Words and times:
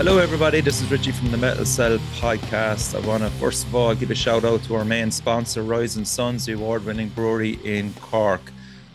Hello, 0.00 0.16
everybody. 0.16 0.62
This 0.62 0.80
is 0.80 0.90
Richie 0.90 1.12
from 1.12 1.30
the 1.30 1.36
Metal 1.36 1.66
Cell 1.66 1.98
podcast. 2.20 2.96
I 2.96 3.06
want 3.06 3.22
to 3.22 3.28
first 3.32 3.66
of 3.66 3.74
all 3.74 3.94
give 3.94 4.10
a 4.10 4.14
shout 4.14 4.44
out 4.46 4.62
to 4.62 4.74
our 4.76 4.84
main 4.84 5.10
sponsor, 5.10 5.62
Rising 5.62 6.06
Suns, 6.06 6.46
the 6.46 6.52
award 6.54 6.86
winning 6.86 7.10
brewery 7.10 7.58
in 7.64 7.92
Cork. 8.00 8.40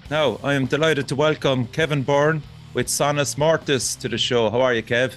Now, 0.09 0.39
I 0.43 0.55
am 0.55 0.65
delighted 0.65 1.07
to 1.09 1.15
welcome 1.15 1.67
Kevin 1.67 2.02
Byrne 2.02 2.41
with 2.73 2.88
Sonus 2.88 3.38
Mortis 3.38 3.95
to 3.98 4.09
the 4.09 4.17
show. 4.17 4.49
How 4.49 4.62
are 4.62 4.73
you, 4.73 4.81
Kev? 4.81 5.15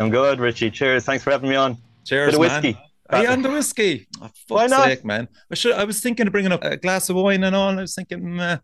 I'm 0.00 0.10
good, 0.10 0.40
Richie. 0.40 0.68
Cheers. 0.72 1.04
Thanks 1.04 1.22
for 1.22 1.30
having 1.30 1.48
me 1.48 1.54
on. 1.54 1.78
Cheers, 2.04 2.32
Bit 2.32 2.34
of 2.34 2.40
whiskey. 2.40 2.72
man. 2.72 2.82
Are 3.10 3.22
you 3.22 3.28
on 3.28 3.42
the 3.42 3.50
whiskey? 3.50 4.08
Oh, 4.20 4.30
Why 4.48 4.66
not? 4.66 4.86
sake, 4.86 5.04
man. 5.04 5.28
I 5.48 5.54
should. 5.54 5.74
I 5.74 5.84
was 5.84 6.00
thinking 6.00 6.26
of 6.26 6.32
bringing 6.32 6.50
up 6.50 6.64
a 6.64 6.76
glass 6.76 7.08
of 7.08 7.14
wine 7.14 7.44
and 7.44 7.54
all. 7.54 7.68
and 7.68 7.78
I 7.78 7.82
was 7.82 7.94
thinking, 7.94 8.34
meh, 8.34 8.58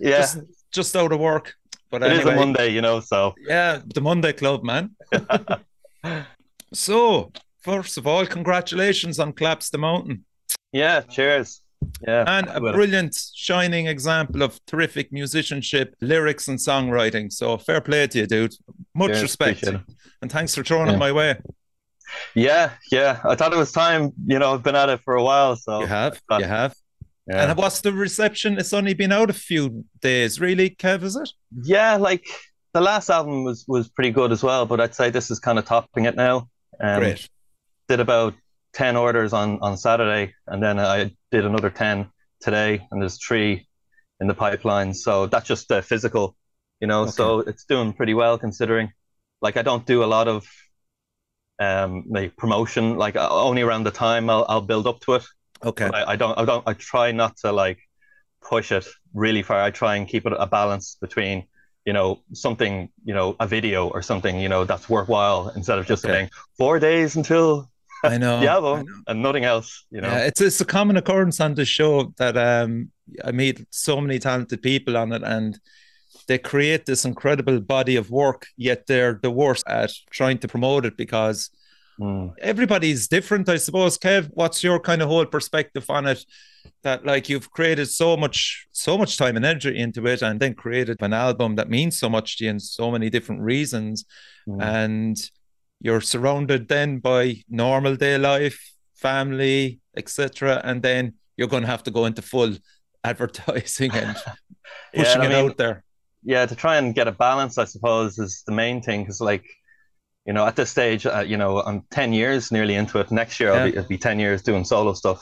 Yeah, 0.00 0.18
just, 0.18 0.38
just 0.70 0.94
out 0.94 1.10
of 1.10 1.18
work. 1.18 1.54
But 1.90 2.04
it 2.04 2.12
is 2.12 2.18
anyway, 2.20 2.34
a 2.34 2.36
Monday, 2.36 2.68
you 2.68 2.82
know, 2.82 3.00
so 3.00 3.34
Yeah, 3.40 3.80
the 3.84 4.00
Monday 4.00 4.32
Club, 4.32 4.62
man. 4.62 4.90
so, 6.72 7.32
first 7.62 7.98
of 7.98 8.06
all, 8.06 8.26
congratulations 8.26 9.18
on 9.18 9.32
Collapse 9.32 9.70
the 9.70 9.78
Mountain. 9.78 10.24
yeah, 10.72 11.00
cheers. 11.02 11.60
Yeah. 12.06 12.24
and 12.26 12.48
a 12.48 12.60
brilliant, 12.60 13.16
shining 13.34 13.86
example 13.86 14.42
of 14.42 14.58
terrific 14.66 15.12
musicianship, 15.12 15.94
lyrics, 16.00 16.48
and 16.48 16.58
songwriting. 16.58 17.32
So 17.32 17.56
fair 17.56 17.80
play 17.80 18.06
to 18.08 18.18
you, 18.18 18.26
dude. 18.26 18.54
Much 18.96 19.10
Cheers, 19.10 19.22
respect, 19.22 19.62
and 20.20 20.30
thanks 20.32 20.54
for 20.56 20.64
throwing 20.64 20.88
Yeah. 20.88 20.94
it 20.94 20.98
my 20.98 21.12
way. 21.12 21.36
Yeah, 22.34 22.70
yeah. 22.90 23.20
I 23.24 23.34
thought 23.36 23.52
it 23.52 23.56
was 23.58 23.70
time, 23.70 24.12
you 24.26 24.38
know, 24.40 24.54
I've 24.54 24.62
been 24.64 24.74
at 24.74 24.88
it 24.88 25.00
for 25.04 25.14
a 25.14 25.22
while, 25.22 25.54
so 25.56 25.80
You 25.80 25.86
have, 25.86 26.20
you 26.38 26.44
have. 26.44 26.74
yeah. 27.28 27.50
And 27.50 27.56
what's 27.58 27.80
the 27.80 27.92
reception? 27.92 28.58
It's 28.58 28.72
only 28.72 28.94
been 28.94 29.12
out 29.12 29.30
a 29.30 29.34
few 29.34 29.84
days, 30.00 30.40
really, 30.40 30.70
Kev. 30.70 31.02
Is 31.04 31.14
it? 31.16 31.30
yeah, 31.62 31.94
like 31.96 32.26
the 32.74 32.80
last 32.80 33.10
album 33.10 33.44
was 33.44 33.64
was 33.66 33.88
pretty 33.88 34.10
good 34.10 34.32
as 34.32 34.42
well, 34.42 34.66
but 34.66 34.80
I'd 34.80 34.94
say 34.94 35.10
this 35.10 35.30
is 35.30 35.38
kind 35.38 35.58
of 35.58 35.64
topping 35.64 36.04
it 36.04 36.16
now. 36.16 36.48
Um, 36.80 37.00
Great. 37.00 37.28
Did 37.88 38.00
about 38.00 38.34
10 38.74 38.96
orders 38.96 39.32
on 39.32 39.58
on 39.60 39.76
Saturday, 39.76 40.34
and 40.46 40.62
then 40.62 40.78
I 40.78 41.12
did 41.30 41.44
another 41.44 41.70
10 41.70 42.10
today, 42.40 42.86
and 42.90 43.00
there's 43.00 43.18
three 43.24 43.66
in 44.20 44.26
the 44.26 44.34
pipeline. 44.34 44.94
So 44.94 45.26
that's 45.26 45.46
just 45.46 45.70
uh, 45.72 45.80
physical, 45.80 46.36
you 46.80 46.86
know. 46.86 47.06
So 47.06 47.40
it's 47.40 47.64
doing 47.64 47.92
pretty 47.92 48.14
well 48.14 48.38
considering. 48.38 48.92
Like 49.40 49.56
I 49.56 49.62
don't 49.62 49.86
do 49.86 50.02
a 50.02 50.06
lot 50.06 50.28
of 50.28 50.46
um 51.58 52.04
like 52.08 52.36
promotion. 52.36 52.96
Like 52.96 53.16
uh, 53.16 53.28
only 53.30 53.62
around 53.62 53.84
the 53.84 53.90
time 53.90 54.28
I'll 54.28 54.44
I'll 54.48 54.60
build 54.60 54.86
up 54.86 55.00
to 55.00 55.14
it. 55.14 55.24
Okay. 55.64 55.90
I, 55.92 56.12
I 56.12 56.16
don't 56.16 56.38
I 56.38 56.44
don't 56.44 56.64
I 56.66 56.74
try 56.74 57.12
not 57.12 57.36
to 57.38 57.52
like 57.52 57.78
push 58.42 58.72
it 58.72 58.86
really 59.14 59.42
far. 59.42 59.60
I 59.60 59.70
try 59.70 59.96
and 59.96 60.06
keep 60.06 60.26
it 60.26 60.32
a 60.36 60.46
balance 60.46 60.96
between 61.00 61.46
you 61.88 61.94
know 61.98 62.08
something 62.46 62.72
you 63.08 63.14
know 63.18 63.28
a 63.44 63.46
video 63.56 63.80
or 63.94 64.00
something 64.10 64.34
you 64.44 64.50
know 64.52 64.62
that's 64.70 64.86
worthwhile 64.94 65.40
instead 65.58 65.78
of 65.80 65.84
just 65.92 66.02
Okay. 66.04 66.12
saying 66.14 66.28
four 66.60 66.76
days 66.88 67.10
until 67.20 67.48
I 68.12 68.16
know. 68.24 68.38
the 68.44 68.48
I 68.50 68.60
know. 68.60 68.84
and 69.10 69.18
nothing 69.28 69.44
else. 69.54 69.70
You 69.94 70.00
know. 70.02 70.08
Yeah, 70.10 70.28
it's 70.28 70.40
it's 70.48 70.60
a 70.66 70.68
common 70.76 70.96
occurrence 71.02 71.38
on 71.46 71.52
the 71.60 71.64
show 71.78 71.94
that 72.20 72.34
um 72.36 72.72
I 73.28 73.30
meet 73.42 73.56
so 73.86 73.94
many 74.04 74.18
talented 74.28 74.60
people 74.70 74.94
on 75.02 75.08
it 75.16 75.22
and 75.34 75.50
they 76.28 76.38
create 76.52 76.82
this 76.84 77.02
incredible 77.10 77.58
body 77.76 77.96
of 78.00 78.06
work, 78.22 78.40
yet 78.68 78.80
they're 78.88 79.18
the 79.26 79.30
worst 79.42 79.64
at 79.80 79.90
trying 80.18 80.38
to 80.42 80.48
promote 80.54 80.82
it 80.88 80.96
because 81.04 81.38
Mm. 82.00 82.28
everybody's 82.52 83.08
different, 83.16 83.48
I 83.48 83.58
suppose. 83.58 83.98
Kev, 83.98 84.24
what's 84.40 84.60
your 84.62 84.78
kind 84.88 85.02
of 85.02 85.08
whole 85.08 85.26
perspective 85.26 85.86
on 85.98 86.06
it? 86.06 86.20
That 86.88 87.04
like 87.04 87.28
you've 87.28 87.50
created 87.50 87.86
so 88.02 88.16
much, 88.16 88.66
so 88.72 88.96
much 88.96 89.18
time 89.18 89.36
and 89.36 89.44
energy 89.44 89.78
into 89.78 90.06
it, 90.06 90.22
and 90.22 90.40
then 90.40 90.54
created 90.54 90.96
an 91.00 91.12
album 91.12 91.56
that 91.56 91.68
means 91.68 91.98
so 91.98 92.08
much 92.08 92.28
to 92.38 92.44
you 92.44 92.50
in 92.50 92.60
so 92.60 92.90
many 92.90 93.10
different 93.10 93.42
reasons, 93.42 94.04
Mm. 94.48 94.62
and 94.62 95.16
you're 95.84 96.00
surrounded 96.00 96.68
then 96.68 96.98
by 97.00 97.22
normal 97.64 97.94
day 97.96 98.16
life, 98.16 98.58
family, 98.94 99.80
etc., 100.00 100.62
and 100.64 100.82
then 100.82 101.02
you're 101.36 101.52
going 101.54 101.64
to 101.66 101.72
have 101.74 101.82
to 101.82 101.90
go 101.90 102.06
into 102.06 102.22
full 102.22 102.52
advertising 103.04 103.92
and 103.92 104.16
Yeah, 104.94 105.02
pushing 105.04 105.20
I 105.22 105.26
it 105.26 105.28
mean, 105.28 105.44
out 105.44 105.56
there. 105.58 105.76
yeah, 106.24 106.46
to 106.46 106.54
try 106.64 106.74
and 106.78 106.94
get 106.94 107.06
a 107.08 107.12
balance, 107.12 107.58
I 107.58 107.66
suppose, 107.66 108.18
is 108.18 108.42
the 108.46 108.52
main 108.62 108.80
thing. 108.82 109.02
Because, 109.02 109.20
like, 109.20 109.44
you 110.26 110.32
know, 110.32 110.46
at 110.46 110.56
this 110.56 110.70
stage, 110.70 111.04
uh, 111.06 111.24
you 111.32 111.36
know, 111.36 111.60
I'm 111.68 111.82
10 111.90 112.12
years 112.14 112.50
nearly 112.50 112.74
into 112.80 112.98
it. 113.02 113.10
Next 113.10 113.38
year, 113.40 113.52
I'll 113.52 113.66
be, 113.70 113.76
it'll 113.76 113.88
be 113.88 113.98
10 113.98 114.18
years 114.18 114.40
doing 114.42 114.64
solo 114.64 114.94
stuff. 114.94 115.20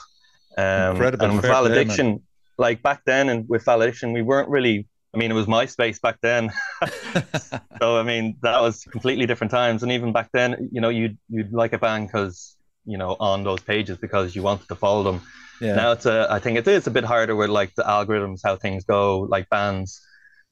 Um, 0.56 0.92
Incredible. 0.92 1.26
And 1.26 1.36
with 1.36 1.44
Valediction, 1.44 2.22
like 2.58 2.82
back 2.82 3.02
then, 3.04 3.28
and 3.28 3.48
with 3.48 3.64
Valediction, 3.64 4.12
we 4.12 4.22
weren't 4.22 4.48
really, 4.48 4.88
I 5.14 5.18
mean, 5.18 5.30
it 5.30 5.34
was 5.34 5.46
MySpace 5.46 6.00
back 6.00 6.18
then. 6.22 6.50
so, 7.80 7.98
I 7.98 8.02
mean, 8.02 8.36
that 8.42 8.60
was 8.60 8.82
completely 8.84 9.26
different 9.26 9.50
times. 9.50 9.82
And 9.82 9.92
even 9.92 10.12
back 10.12 10.30
then, 10.32 10.68
you 10.72 10.80
know, 10.80 10.88
you'd, 10.88 11.18
you'd 11.28 11.52
like 11.52 11.72
a 11.72 11.78
band 11.78 12.08
because, 12.08 12.56
you 12.84 12.96
know, 12.98 13.16
on 13.20 13.44
those 13.44 13.60
pages 13.60 13.98
because 13.98 14.34
you 14.34 14.42
wanted 14.42 14.68
to 14.68 14.74
follow 14.76 15.02
them. 15.02 15.20
yeah, 15.60 15.74
Now 15.74 15.92
it's 15.92 16.06
a, 16.06 16.26
I 16.30 16.38
think 16.38 16.58
it 16.58 16.66
is 16.68 16.86
a 16.86 16.90
bit 16.90 17.04
harder 17.04 17.34
with 17.36 17.50
like 17.50 17.74
the 17.74 17.82
algorithms, 17.82 18.40
how 18.44 18.56
things 18.56 18.84
go, 18.84 19.20
like 19.20 19.48
bands, 19.50 20.00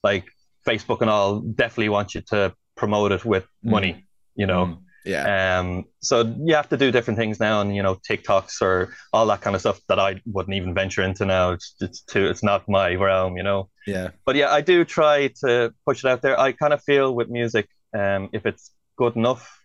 like 0.03 0.25
Facebook 0.67 1.01
and 1.01 1.11
all, 1.11 1.41
definitely 1.41 1.91
want 1.91 2.15
you 2.15 2.23
to 2.29 2.55
promote 2.77 3.13
it 3.13 3.25
with 3.25 3.45
Mm. 3.65 3.71
money, 3.71 4.05
you 4.35 4.47
know. 4.47 4.67
Mm, 4.67 4.79
yeah, 5.05 5.29
Um, 5.59 5.85
so 6.01 6.23
you 6.45 6.55
have 6.55 6.69
to 6.69 6.77
do 6.77 6.91
different 6.91 7.19
things 7.19 7.41
now, 7.41 7.61
and 7.61 7.75
you 7.75 7.83
know, 7.83 7.97
TikToks 7.97 8.61
or 8.63 8.95
all 9.13 9.27
that 9.27 9.41
kind 9.41 9.57
of 9.57 9.61
stuff 9.61 9.81
that 9.89 9.99
I 9.99 10.21
wouldn't 10.27 10.55
even 10.55 10.75
venture 10.75 11.03
into 11.03 11.25
now. 11.25 11.53
It's 11.53 11.75
it's 11.81 12.03
too, 12.03 12.27
it's 12.27 12.43
not 12.43 12.69
my 12.69 12.95
realm, 12.95 13.37
you 13.37 13.43
know. 13.43 13.71
yeah, 13.87 14.11
But 14.27 14.37
yeah, 14.37 14.51
I 14.51 14.61
do 14.61 14.85
try 14.85 15.29
to 15.45 15.73
push 15.87 16.05
it 16.05 16.09
out 16.11 16.23
there. 16.23 16.39
I 16.39 16.53
kind 16.53 16.73
of 16.73 16.83
feel 16.83 17.15
with 17.15 17.29
music, 17.31 17.69
um, 17.97 18.31
if 18.33 18.47
it's 18.47 18.71
good 18.97 19.17
enough, 19.17 19.61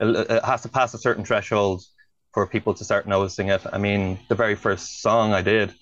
it, 0.00 0.06
it 0.30 0.44
has 0.44 0.62
to 0.62 0.68
pass 0.68 0.94
a 0.94 0.98
certain 0.98 1.24
threshold 1.24 1.82
for 2.32 2.46
people 2.46 2.74
to 2.74 2.84
start 2.84 3.06
noticing 3.06 3.48
it. 3.48 3.62
I 3.72 3.78
mean, 3.78 4.18
the 4.28 4.34
very 4.34 4.54
first 4.56 5.02
song 5.02 5.32
I 5.32 5.42
did, 5.42 5.74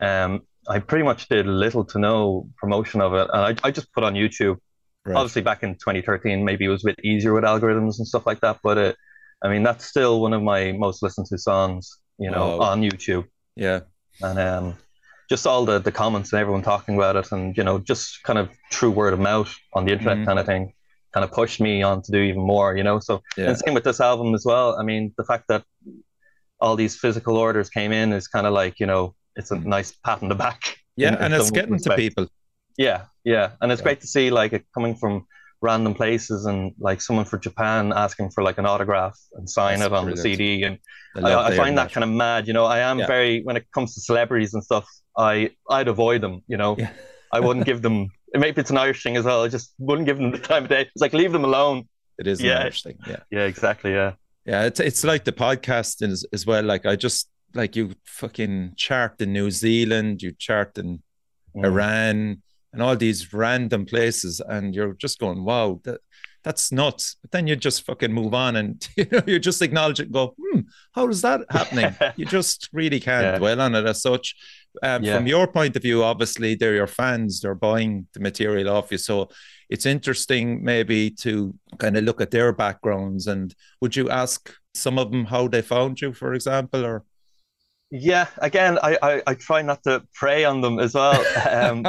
um, 0.00 0.42
I 0.68 0.80
pretty 0.80 1.04
much 1.04 1.28
did 1.28 1.46
little 1.46 1.84
to 1.86 1.98
no 1.98 2.50
promotion 2.58 3.00
of 3.00 3.14
it, 3.14 3.28
and 3.32 3.58
I, 3.62 3.68
I 3.68 3.70
just 3.70 3.92
put 3.92 4.04
on 4.04 4.14
YouTube. 4.14 4.58
Right. 5.06 5.16
Obviously, 5.16 5.42
back 5.42 5.62
in 5.62 5.74
2013, 5.74 6.44
maybe 6.44 6.64
it 6.64 6.68
was 6.68 6.84
a 6.84 6.88
bit 6.88 7.00
easier 7.04 7.32
with 7.34 7.44
algorithms 7.44 7.98
and 7.98 8.06
stuff 8.06 8.26
like 8.26 8.40
that. 8.40 8.58
But 8.62 8.78
it, 8.78 8.96
I 9.42 9.48
mean, 9.48 9.62
that's 9.62 9.84
still 9.84 10.20
one 10.20 10.32
of 10.32 10.42
my 10.42 10.72
most 10.72 11.02
listened 11.02 11.26
to 11.28 11.38
songs, 11.38 11.98
you 12.18 12.30
know, 12.30 12.58
Wow. 12.58 12.66
on 12.72 12.82
YouTube 12.82 13.26
yeah, 13.56 13.80
and 14.22 14.38
um, 14.38 14.76
just 15.30 15.46
all 15.46 15.64
the 15.64 15.78
the 15.78 15.90
comments 15.92 16.32
and 16.32 16.40
everyone 16.40 16.62
talking 16.62 16.94
about 16.96 17.16
it, 17.16 17.32
and 17.32 17.56
you 17.56 17.64
know, 17.64 17.78
just 17.78 18.22
kind 18.22 18.38
of 18.38 18.50
true 18.70 18.90
word 18.90 19.14
of 19.14 19.20
mouth 19.20 19.54
on 19.72 19.84
the 19.86 19.92
internet 19.92 20.18
Mhm. 20.18 20.26
kind 20.26 20.38
of 20.38 20.44
thing, 20.46 20.72
kind 21.14 21.24
of 21.24 21.32
pushed 21.32 21.58
me 21.60 21.82
on 21.82 22.02
to 22.02 22.12
do 22.12 22.18
even 22.18 22.42
more, 22.42 22.76
you 22.76 22.82
know. 22.84 22.98
So 23.00 23.22
yeah. 23.36 23.48
and 23.48 23.58
same 23.58 23.72
with 23.74 23.84
this 23.84 24.00
album 24.00 24.34
as 24.34 24.44
well. 24.44 24.78
I 24.78 24.82
mean, 24.82 25.14
the 25.16 25.24
fact 25.24 25.44
that 25.48 25.64
all 26.60 26.76
these 26.76 26.96
physical 26.96 27.36
orders 27.36 27.68
came 27.70 27.92
in 27.92 28.12
is 28.12 28.28
kind 28.28 28.46
of 28.46 28.52
like 28.52 28.78
you 28.80 28.86
know, 28.86 29.14
it's 29.36 29.50
a 29.50 29.56
Mhm. 29.56 29.64
nice 29.66 29.92
pat 30.04 30.22
on 30.22 30.28
the 30.28 30.34
back. 30.34 30.60
Yeah, 30.98 31.14
and 31.20 31.34
it's 31.34 31.50
getting 31.50 31.72
respect. 31.72 31.96
to 31.98 32.02
people. 32.02 32.26
Yeah, 32.78 33.04
yeah, 33.34 33.50
and 33.60 33.70
it's 33.70 33.80
Yeah. 33.80 33.84
great 33.88 34.00
to 34.00 34.06
see 34.06 34.30
like 34.30 34.52
it 34.54 34.64
coming 34.72 34.94
from 34.96 35.26
random 35.62 35.94
places 35.94 36.44
and 36.46 36.72
like 36.78 37.00
someone 37.00 37.24
from 37.24 37.40
Japan 37.40 37.92
asking 38.04 38.30
for 38.30 38.42
like 38.48 38.58
an 38.58 38.66
autograph 38.66 39.18
and 39.34 39.48
sign 39.48 39.78
That's 39.80 39.90
it 39.90 39.96
on 39.96 40.04
brilliant. 40.04 40.22
the 40.22 40.36
CD 40.36 40.62
and 40.64 40.78
I, 41.16 41.18
I, 41.18 41.22
love 41.22 41.32
I 41.38 41.42
hearing 41.48 41.56
find 41.64 41.78
that 41.78 41.92
kind 41.92 42.04
of 42.04 42.10
mad. 42.10 42.46
You 42.46 42.52
know, 42.52 42.66
I 42.66 42.78
am 42.90 42.98
Yeah. 43.00 43.06
very 43.06 43.42
when 43.42 43.56
it 43.56 43.66
comes 43.74 43.94
to 43.94 44.00
celebrities 44.00 44.52
and 44.54 44.62
stuff. 44.62 44.86
I 45.18 45.50
I'd 45.76 45.88
avoid 45.88 46.20
them. 46.20 46.42
You 46.46 46.58
know, 46.58 46.76
Yeah. 46.78 46.90
I 47.32 47.40
wouldn't 47.40 47.66
give 47.66 47.80
them. 47.82 48.08
Maybe 48.34 48.60
it's 48.60 48.70
an 48.70 48.76
Irish 48.86 49.02
thing 49.02 49.16
as 49.16 49.24
well. 49.24 49.42
I 49.44 49.48
just 49.48 49.74
wouldn't 49.78 50.06
give 50.06 50.18
them 50.18 50.30
the 50.30 50.38
time 50.38 50.64
of 50.64 50.68
day. 50.68 50.82
It's 50.82 51.02
like 51.04 51.14
leave 51.14 51.32
them 51.32 51.44
alone. 51.44 51.78
It 52.18 52.26
is 52.26 52.40
Yeah. 52.42 52.56
an 52.56 52.62
Irish 52.62 52.82
thing. 52.82 52.98
Yeah. 53.12 53.20
Yeah, 53.30 53.44
exactly. 53.52 53.92
Yeah, 53.92 54.12
Yeah. 54.44 54.62
It's 54.68 54.78
it's 54.80 55.04
like 55.04 55.24
the 55.24 55.32
podcast 55.32 56.02
as, 56.08 56.24
as 56.36 56.44
well. 56.46 56.62
Like 56.72 56.84
I 56.86 56.94
just 56.96 57.30
like 57.54 57.74
you 57.78 57.84
fucking 58.04 58.74
chart 58.76 59.14
in 59.22 59.32
New 59.32 59.50
Zealand, 59.50 60.22
you 60.22 60.32
chart 60.46 60.76
in 60.78 61.02
Mm. 61.56 61.64
Iran 61.64 62.42
and 62.76 62.82
all 62.82 62.94
these 62.94 63.32
random 63.32 63.86
places, 63.86 64.42
and 64.46 64.74
you're 64.74 64.92
just 64.92 65.18
going, 65.18 65.42
Wow, 65.44 65.80
that 65.84 66.00
that's 66.44 66.70
nuts. 66.70 67.16
But 67.22 67.30
then 67.32 67.46
you 67.48 67.56
just 67.56 67.84
fucking 67.86 68.12
move 68.12 68.34
on 68.34 68.54
and 68.56 68.86
you 68.96 69.06
know, 69.10 69.22
you 69.26 69.38
just 69.40 69.62
acknowledge 69.62 69.98
it 69.98 70.04
and 70.04 70.12
go, 70.12 70.34
hmm, 70.38 70.60
how 70.92 71.08
is 71.08 71.22
that 71.22 71.40
happening? 71.50 71.96
you 72.16 72.24
just 72.26 72.68
really 72.72 73.00
can't 73.00 73.24
Yeah. 73.24 73.38
dwell 73.38 73.60
on 73.60 73.74
it 73.74 73.84
as 73.86 74.00
such. 74.02 74.36
Um, 74.82 75.02
Yeah. 75.02 75.16
From 75.16 75.26
your 75.26 75.48
point 75.48 75.74
of 75.74 75.82
view, 75.82 76.04
obviously, 76.04 76.54
they're 76.54 76.74
your 76.76 76.86
fans, 76.86 77.40
they're 77.40 77.56
buying 77.56 78.06
the 78.12 78.20
material 78.20 78.68
off 78.68 78.92
you. 78.92 78.98
So 78.98 79.28
it's 79.70 79.86
interesting, 79.86 80.62
maybe, 80.62 81.10
to 81.22 81.52
kind 81.78 81.96
of 81.96 82.04
look 82.04 82.20
at 82.20 82.30
their 82.30 82.52
backgrounds. 82.52 83.26
And 83.26 83.52
would 83.80 83.96
you 83.96 84.08
ask 84.10 84.54
some 84.74 84.98
of 85.00 85.10
them 85.10 85.24
how 85.24 85.48
they 85.48 85.62
found 85.62 86.00
you, 86.00 86.12
for 86.12 86.32
example? 86.34 86.84
Or 86.86 87.02
Yeah, 87.90 88.26
again, 88.38 88.78
I, 88.82 88.98
I, 89.00 89.22
I 89.28 89.34
try 89.34 89.62
not 89.62 89.82
to 89.84 90.02
prey 90.14 90.44
on 90.44 90.60
them 90.60 90.78
as 90.78 90.94
well. 90.94 91.24
Um, 91.50 91.86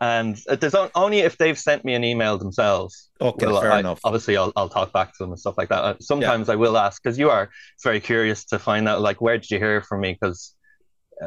and 0.00 0.36
there's 0.60 0.74
on, 0.74 0.90
only 0.96 1.20
if 1.20 1.38
they've 1.38 1.58
sent 1.58 1.84
me 1.84 1.94
an 1.94 2.02
email 2.02 2.38
themselves. 2.38 3.08
okay, 3.20 3.46
will 3.46 3.60
fair 3.60 3.72
I- 3.72 3.78
enough. 3.80 4.00
Obviously, 4.02 4.36
I'll, 4.36 4.52
I'll 4.56 4.68
talk 4.68 4.92
back 4.92 5.08
to 5.10 5.14
them 5.20 5.30
and 5.30 5.38
stuff 5.38 5.54
like 5.56 5.68
that. 5.68 5.84
Uh, 5.84 5.94
Sometimes 6.00 6.48
I 6.48 6.56
will 6.56 6.76
ask 6.76 7.00
because 7.02 7.18
you 7.18 7.30
are 7.30 7.50
very 7.84 8.00
curious 8.00 8.44
to 8.46 8.58
find 8.58 8.88
out, 8.88 9.00
like, 9.00 9.20
where 9.20 9.38
did 9.38 9.50
you 9.50 9.58
hear 9.58 9.80
from 9.82 10.00
me? 10.00 10.18
Because 10.20 10.56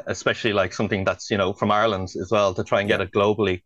especially 0.07 0.54
like 0.54 0.74
something 0.74 1.04
that's 1.06 1.30
you 1.30 1.38
know 1.38 1.54
from 1.54 1.71
Ireland 1.71 2.10
as 2.19 2.30
well 2.31 2.54
to 2.56 2.63
try 2.63 2.80
and 2.81 2.89
get 2.89 3.00
it 3.01 3.12
globally. 3.12 3.62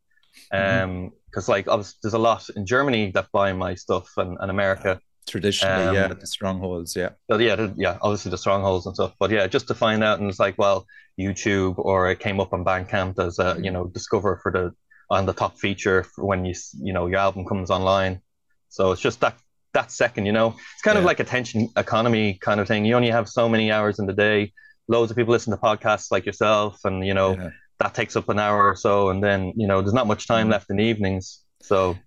Mhm. 0.54 0.84
Um, 0.84 1.12
because 1.26 1.50
like 1.50 1.68
obviously 1.68 1.98
there's 2.04 2.14
a 2.14 2.20
lot 2.20 2.48
in 2.56 2.66
Germany 2.66 3.12
that 3.12 3.28
buy 3.34 3.54
my 3.54 3.76
stuff 3.76 4.10
and, 4.18 4.38
and 4.40 4.50
America. 4.52 5.00
Traditionally, 5.27 5.88
um, 5.88 5.95
yeah, 5.95 6.07
the 6.07 6.25
strongholds, 6.25 6.95
yeah. 6.95 7.09
But 7.27 7.41
yeah, 7.41 7.56
the, 7.56 7.74
yeah, 7.75 7.97
obviously 8.01 8.31
the 8.31 8.38
strongholds 8.38 8.85
and 8.85 8.95
stuff. 8.95 9.13
But 9.19 9.29
yeah, 9.29 9.45
just 9.47 9.68
to 9.68 9.75
find 9.75 10.01
out, 10.03 10.19
and 10.19 10.29
it's 10.29 10.39
like, 10.39 10.57
well, 10.57 10.88
YouTube 11.19 11.77
or 11.77 12.09
it 12.09 12.19
came 12.19 12.39
up 12.39 12.53
on 12.53 12.63
Bandcamp 12.63 13.19
as 13.19 13.38
a 13.39 13.57
you 13.62 13.71
know 13.71 13.88
discover 13.88 14.39
for 14.41 14.51
the 14.51 14.74
on 15.09 15.25
the 15.25 15.33
top 15.33 15.57
feature 15.57 16.06
when 16.18 16.45
you 16.45 16.53
you 16.81 16.94
know 16.94 17.07
your 17.07 17.19
album 17.19 17.45
comes 17.45 17.69
online. 17.69 18.21
So 18.69 18.91
it's 18.91 19.01
just 19.01 19.19
that 19.21 19.38
that 19.74 19.91
second, 19.91 20.25
you 20.25 20.31
know, 20.31 20.56
it's 20.74 20.81
kind 20.81 20.95
yeah. 20.95 21.00
of 21.00 21.06
like 21.06 21.19
attention 21.19 21.69
economy 21.75 22.35
kind 22.41 22.59
of 22.59 22.68
thing. 22.68 22.85
You 22.85 22.95
only 22.95 23.12
have 23.12 23.29
so 23.29 23.47
many 23.50 23.71
hours 23.71 24.00
in 24.00 24.06
the 24.06 24.13
day. 24.13 24.53
Loads 24.88 25.12
of 25.12 25.18
people 25.18 25.33
listen 25.33 25.51
to 25.51 25.57
podcasts 25.57 26.12
like 26.12 26.25
yourself, 26.25 26.85
and 26.85 27.06
you 27.06 27.13
know 27.13 27.35
yeah. 27.35 27.50
that 27.79 27.94
takes 27.94 28.15
up 28.15 28.29
an 28.29 28.39
hour 28.39 28.65
or 28.65 28.75
so, 28.75 29.09
and 29.09 29.24
then 29.24 29.53
you 29.56 29.68
know 29.68 29.81
there's 29.81 29.94
not 29.94 30.07
much 30.07 30.27
time 30.27 30.47
mm. 30.47 30.51
left 30.51 30.69
in 30.69 30.77
the 30.77 30.83
evenings. 30.83 31.41
So, 31.62 31.97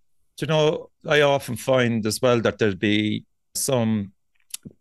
you 0.40 0.46
know, 0.46 0.89
I 1.06 1.22
often 1.22 1.56
find 1.56 2.04
as 2.06 2.20
well 2.20 2.40
that 2.40 2.58
there'd 2.58 2.78
be 2.78 3.24
some 3.54 4.12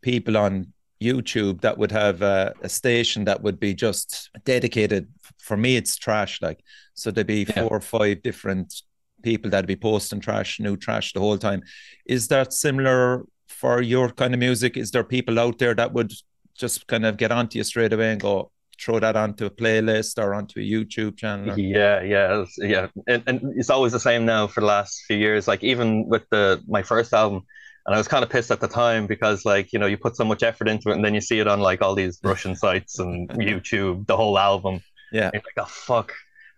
people 0.02 0.38
on 0.38 0.74
YouTube 1.02 1.62
that 1.62 1.78
would 1.78 1.92
have 1.92 2.22
a, 2.22 2.54
a, 2.62 2.70
station 2.70 3.24
that 3.26 3.42
would 3.42 3.60
be 3.60 3.74
just 3.74 4.30
dedicated. 4.44 5.08
For 5.38 5.56
me, 5.56 5.78
it's 5.78 5.98
thrash. 5.98 6.42
Like, 6.42 6.62
so 6.94 7.10
there'd 7.10 7.28
be 7.28 7.46
yeah. 7.48 7.62
four 7.62 7.78
or 7.78 7.82
five 7.82 8.22
different 8.22 8.74
people 9.24 9.50
that'd 9.50 9.68
be 9.68 9.76
posting 9.76 10.22
thrash, 10.22 10.60
new 10.60 10.76
thrash 10.76 11.14
the 11.14 11.20
whole 11.20 11.38
time. 11.38 11.62
Is 12.06 12.28
that 12.28 12.52
similar 12.52 13.26
for 13.48 13.82
your 13.82 14.10
kind 14.10 14.34
of 14.34 14.40
music? 14.40 14.76
Is 14.76 14.92
there 14.92 15.04
people 15.04 15.40
out 15.40 15.58
there 15.58 15.74
that 15.74 15.94
would 15.94 16.12
just 16.58 16.86
kind 16.88 17.06
of 17.06 17.18
get 17.18 17.32
onto 17.32 17.58
you 17.58 17.64
straight 17.64 17.94
away 17.94 18.12
and 18.12 18.22
go, 18.22 18.52
throw 18.80 19.00
that 19.00 19.16
onto 19.16 19.46
a 19.46 19.50
playlist 19.50 20.22
or 20.22 20.34
onto 20.34 20.60
a 20.60 20.64
YouTube 20.64 21.18
channel? 21.18 21.58
Yeah, 21.60 22.02
yeah, 22.02 22.46
yeah. 22.58 22.88
And, 23.08 23.24
and 23.28 23.42
it's 23.56 23.70
always 23.70 23.92
the 23.92 24.00
same 24.00 24.26
now 24.26 24.48
for 24.48 24.62
the 24.62 24.66
last 24.66 25.04
few 25.08 25.18
years. 25.18 25.48
Like 25.48 25.64
even 25.64 26.08
with 26.08 26.24
the 26.30 26.64
my 26.68 26.84
first 26.84 27.14
album, 27.14 27.44
and 27.86 27.96
I 27.96 27.98
was 27.98 28.08
kind 28.08 28.24
of 28.24 28.30
pissed 28.30 28.52
at 28.52 28.60
the 28.60 28.68
time 28.68 29.08
because 29.08 29.46
like 29.46 29.74
you 29.74 29.80
know 29.80 29.86
you 29.86 29.98
put 29.98 30.16
so 30.16 30.24
much 30.24 30.44
effort 30.44 30.68
into 30.68 30.90
it 30.90 30.96
and 30.96 31.04
then 31.04 31.14
you 31.14 31.22
see 31.22 31.40
it 31.40 31.48
on 31.48 31.60
like 31.60 31.82
all 31.82 31.96
these 31.96 32.20
Russian 32.24 32.56
sites 32.56 33.00
and 33.00 33.30
YouTube, 33.30 34.08
the 34.08 34.18
whole 34.18 34.38
album. 34.38 34.82
Yeah, 35.12 35.32
like 35.34 35.44
oh 35.58 35.66
fuck, 35.66 36.14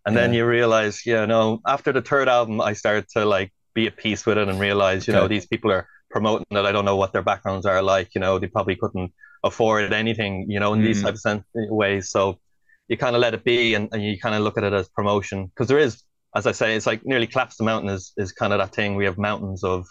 and 0.06 0.16
yeah. 0.16 0.22
then 0.22 0.34
you 0.34 0.46
realize, 0.46 1.06
yeah, 1.06 1.26
no. 1.26 1.62
After 1.66 1.92
the 1.92 2.02
third 2.02 2.28
album, 2.28 2.62
I 2.62 2.74
started 2.74 3.08
to 3.14 3.26
like 3.26 3.54
be 3.74 3.88
at 3.88 3.98
peace 3.98 4.26
with 4.26 4.38
it 4.38 4.48
and 4.48 4.60
realize, 4.60 5.08
you 5.08 5.14
okay. 5.14 5.22
know, 5.22 5.28
these 5.28 5.46
people 5.46 5.72
are 5.72 5.88
promoting 6.10 6.46
it. 6.52 6.66
I 6.66 6.72
don't 6.72 6.86
know 6.86 6.98
what 6.98 7.14
their 7.14 7.22
backgrounds 7.22 7.66
are 7.66 7.82
like. 7.82 8.14
You 8.14 8.22
know, 8.22 8.38
they 8.40 8.48
probably 8.48 8.76
couldn't 8.76 9.14
afford 9.44 9.94
anything, 9.94 10.46
you 10.50 10.60
know, 10.60 10.74
in 10.74 10.82
mm. 10.82 10.86
these 10.86 11.02
types 11.02 11.26
of 11.26 11.44
ways. 11.54 12.10
So 12.10 12.40
you 12.88 12.98
kind 12.98 13.16
of 13.16 13.22
let 13.22 13.34
it 13.34 13.44
be 13.44 13.74
and, 13.74 13.90
and 13.92 14.04
you 14.04 14.20
kind 14.20 14.36
of 14.36 14.42
look 14.42 14.58
at 14.58 14.64
it 14.64 14.74
as 14.74 14.90
promotion 14.90 15.48
because 15.48 15.68
there 15.68 15.80
is, 15.80 16.04
as 16.36 16.46
I 16.48 16.52
say, 16.52 16.76
it's 16.76 16.86
like 16.86 17.06
nearly 17.06 17.28
collapse 17.28 17.58
the 17.58 17.64
mountain 17.64 17.90
is 17.90 18.14
is 18.18 18.32
kind 18.32 18.54
of 18.54 18.60
that 18.60 18.74
thing. 18.74 18.96
We 18.96 19.06
have 19.06 19.18
mountains 19.18 19.64
of 19.64 19.86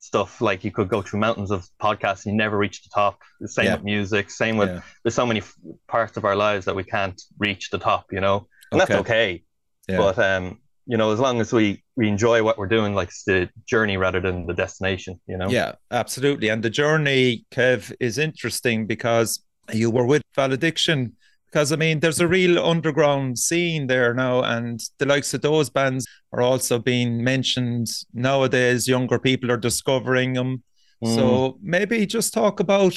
stuff 0.00 0.40
like 0.40 0.64
you 0.64 0.70
could 0.70 0.88
go 0.88 1.02
through 1.02 1.20
mountains 1.20 1.50
of 1.50 1.68
podcasts 1.80 2.24
and 2.24 2.32
you 2.32 2.38
never 2.38 2.56
reach 2.56 2.82
the 2.82 2.88
top 2.92 3.20
same 3.44 3.66
yeah. 3.66 3.74
with 3.74 3.84
music 3.84 4.30
same 4.30 4.56
with 4.56 4.70
yeah. 4.70 4.80
there's 5.04 5.14
so 5.14 5.26
many 5.26 5.42
parts 5.88 6.16
of 6.16 6.24
our 6.24 6.34
lives 6.34 6.64
that 6.64 6.74
we 6.74 6.82
can't 6.82 7.20
reach 7.38 7.68
the 7.68 7.78
top 7.78 8.06
you 8.10 8.18
know 8.18 8.46
and 8.72 8.80
okay. 8.80 8.94
that's 8.94 9.00
okay 9.02 9.44
yeah. 9.88 9.98
but 9.98 10.18
um 10.18 10.58
you 10.86 10.96
know 10.96 11.12
as 11.12 11.20
long 11.20 11.38
as 11.38 11.52
we 11.52 11.84
we 12.00 12.08
enjoy 12.08 12.42
what 12.42 12.56
we're 12.58 12.74
doing 12.78 12.94
like 12.94 13.08
it's 13.08 13.24
the 13.24 13.48
journey 13.66 13.96
rather 13.96 14.20
than 14.20 14.46
the 14.46 14.54
destination 14.54 15.20
you 15.26 15.36
know 15.36 15.48
yeah 15.48 15.72
absolutely 15.90 16.48
and 16.48 16.62
the 16.62 16.70
journey 16.70 17.44
kev 17.52 17.92
is 18.00 18.16
interesting 18.16 18.86
because 18.86 19.44
you 19.72 19.90
were 19.90 20.06
with 20.06 20.22
valediction 20.34 21.12
because 21.50 21.72
I 21.72 21.76
mean, 21.76 21.98
there's 21.98 22.20
a 22.20 22.28
real 22.28 22.64
underground 22.64 23.38
scene 23.38 23.88
there 23.88 24.14
now, 24.14 24.42
and 24.42 24.80
the 24.98 25.06
likes 25.06 25.34
of 25.34 25.42
those 25.42 25.68
bands 25.68 26.06
are 26.32 26.42
also 26.42 26.78
being 26.78 27.24
mentioned 27.24 27.88
nowadays. 28.14 28.86
Younger 28.86 29.18
people 29.18 29.50
are 29.50 29.56
discovering 29.56 30.34
them. 30.34 30.62
Mm. 31.02 31.14
So 31.16 31.58
maybe 31.60 32.06
just 32.06 32.32
talk 32.32 32.60
about, 32.60 32.94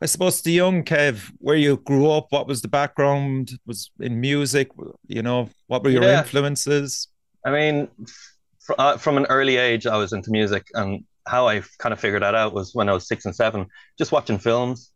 I 0.00 0.06
suppose, 0.06 0.42
the 0.42 0.52
young 0.52 0.84
Kev, 0.84 1.32
where 1.38 1.56
you 1.56 1.78
grew 1.78 2.08
up. 2.08 2.26
What 2.30 2.46
was 2.46 2.62
the 2.62 2.68
background? 2.68 3.50
Was 3.66 3.90
in 3.98 4.20
music? 4.20 4.70
You 5.08 5.22
know, 5.22 5.48
what 5.66 5.82
were 5.82 5.90
your 5.90 6.04
yeah. 6.04 6.20
influences? 6.20 7.08
I 7.44 7.50
mean, 7.50 7.88
fr- 8.60 8.74
uh, 8.78 8.96
from 8.96 9.16
an 9.16 9.26
early 9.26 9.56
age, 9.56 9.86
I 9.86 9.96
was 9.96 10.12
into 10.12 10.30
music, 10.30 10.66
and 10.74 11.04
how 11.26 11.48
I 11.48 11.62
kind 11.78 11.92
of 11.92 12.00
figured 12.00 12.22
that 12.22 12.34
out 12.34 12.52
was 12.52 12.74
when 12.74 12.88
I 12.88 12.92
was 12.92 13.06
six 13.06 13.24
and 13.24 13.34
seven, 13.34 13.66
just 13.98 14.12
watching 14.12 14.38
films 14.38 14.92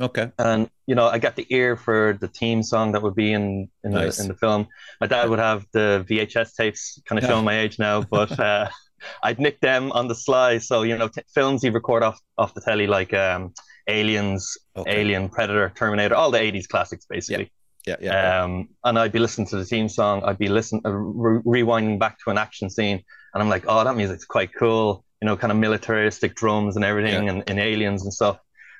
Okay. 0.00 0.32
And 0.38 0.70
you 0.86 0.94
know, 0.94 1.06
I 1.06 1.18
got 1.18 1.36
the 1.36 1.46
ear 1.50 1.76
for 1.76 2.16
the 2.20 2.28
theme 2.28 2.62
song 2.62 2.92
that 2.92 3.02
would 3.02 3.14
be 3.14 3.32
in 3.32 3.68
in, 3.84 3.92
nice. 3.92 4.16
the, 4.16 4.22
in 4.22 4.28
the 4.28 4.34
film. 4.34 4.66
My 5.00 5.06
dad 5.06 5.28
would 5.28 5.38
have 5.38 5.66
the 5.72 6.04
VHS 6.08 6.54
tapes, 6.54 7.00
kind 7.06 7.18
of 7.18 7.24
yeah. 7.24 7.30
showing 7.30 7.44
my 7.44 7.58
age 7.58 7.78
now, 7.78 8.02
but 8.02 8.38
uh, 8.38 8.68
I'd 9.22 9.38
nick 9.38 9.60
them 9.60 9.92
on 9.92 10.08
the 10.08 10.14
sly. 10.14 10.58
So 10.58 10.82
you 10.82 10.96
know, 10.96 11.08
t- 11.08 11.22
films 11.34 11.62
you 11.62 11.72
record 11.72 12.02
off 12.02 12.18
off 12.38 12.54
the 12.54 12.62
telly, 12.62 12.86
like 12.86 13.12
um, 13.12 13.52
Aliens, 13.88 14.56
okay. 14.76 15.00
Alien, 15.00 15.28
Predator, 15.28 15.70
Terminator, 15.74 16.14
all 16.14 16.30
the 16.30 16.38
'80s 16.38 16.66
classics, 16.66 17.04
basically. 17.04 17.52
Yeah, 17.86 17.96
yeah. 18.00 18.42
Um, 18.42 18.68
and 18.84 18.98
I'd 18.98 19.12
be 19.12 19.18
listening 19.18 19.46
to 19.48 19.56
the 19.56 19.64
theme 19.64 19.88
song. 19.88 20.22
I'd 20.24 20.38
be 20.38 20.48
listening, 20.48 20.82
uh, 20.84 20.90
re- 20.90 21.62
rewinding 21.62 21.98
back 21.98 22.18
to 22.24 22.30
an 22.30 22.38
action 22.38 22.70
scene, 22.70 23.02
and 23.34 23.42
I'm 23.42 23.48
like, 23.48 23.64
oh, 23.66 23.84
that 23.84 23.96
music's 23.96 24.24
quite 24.24 24.50
cool. 24.54 25.04
You 25.22 25.26
know, 25.26 25.36
kind 25.36 25.50
of 25.50 25.58
militaristic 25.58 26.34
drums 26.34 26.76
and 26.76 26.84
everything, 26.84 27.24
yeah. 27.24 27.32
and, 27.32 27.44
and 27.46 27.58
aliens 27.58 28.02
and 28.02 28.12
stuff. 28.12 28.38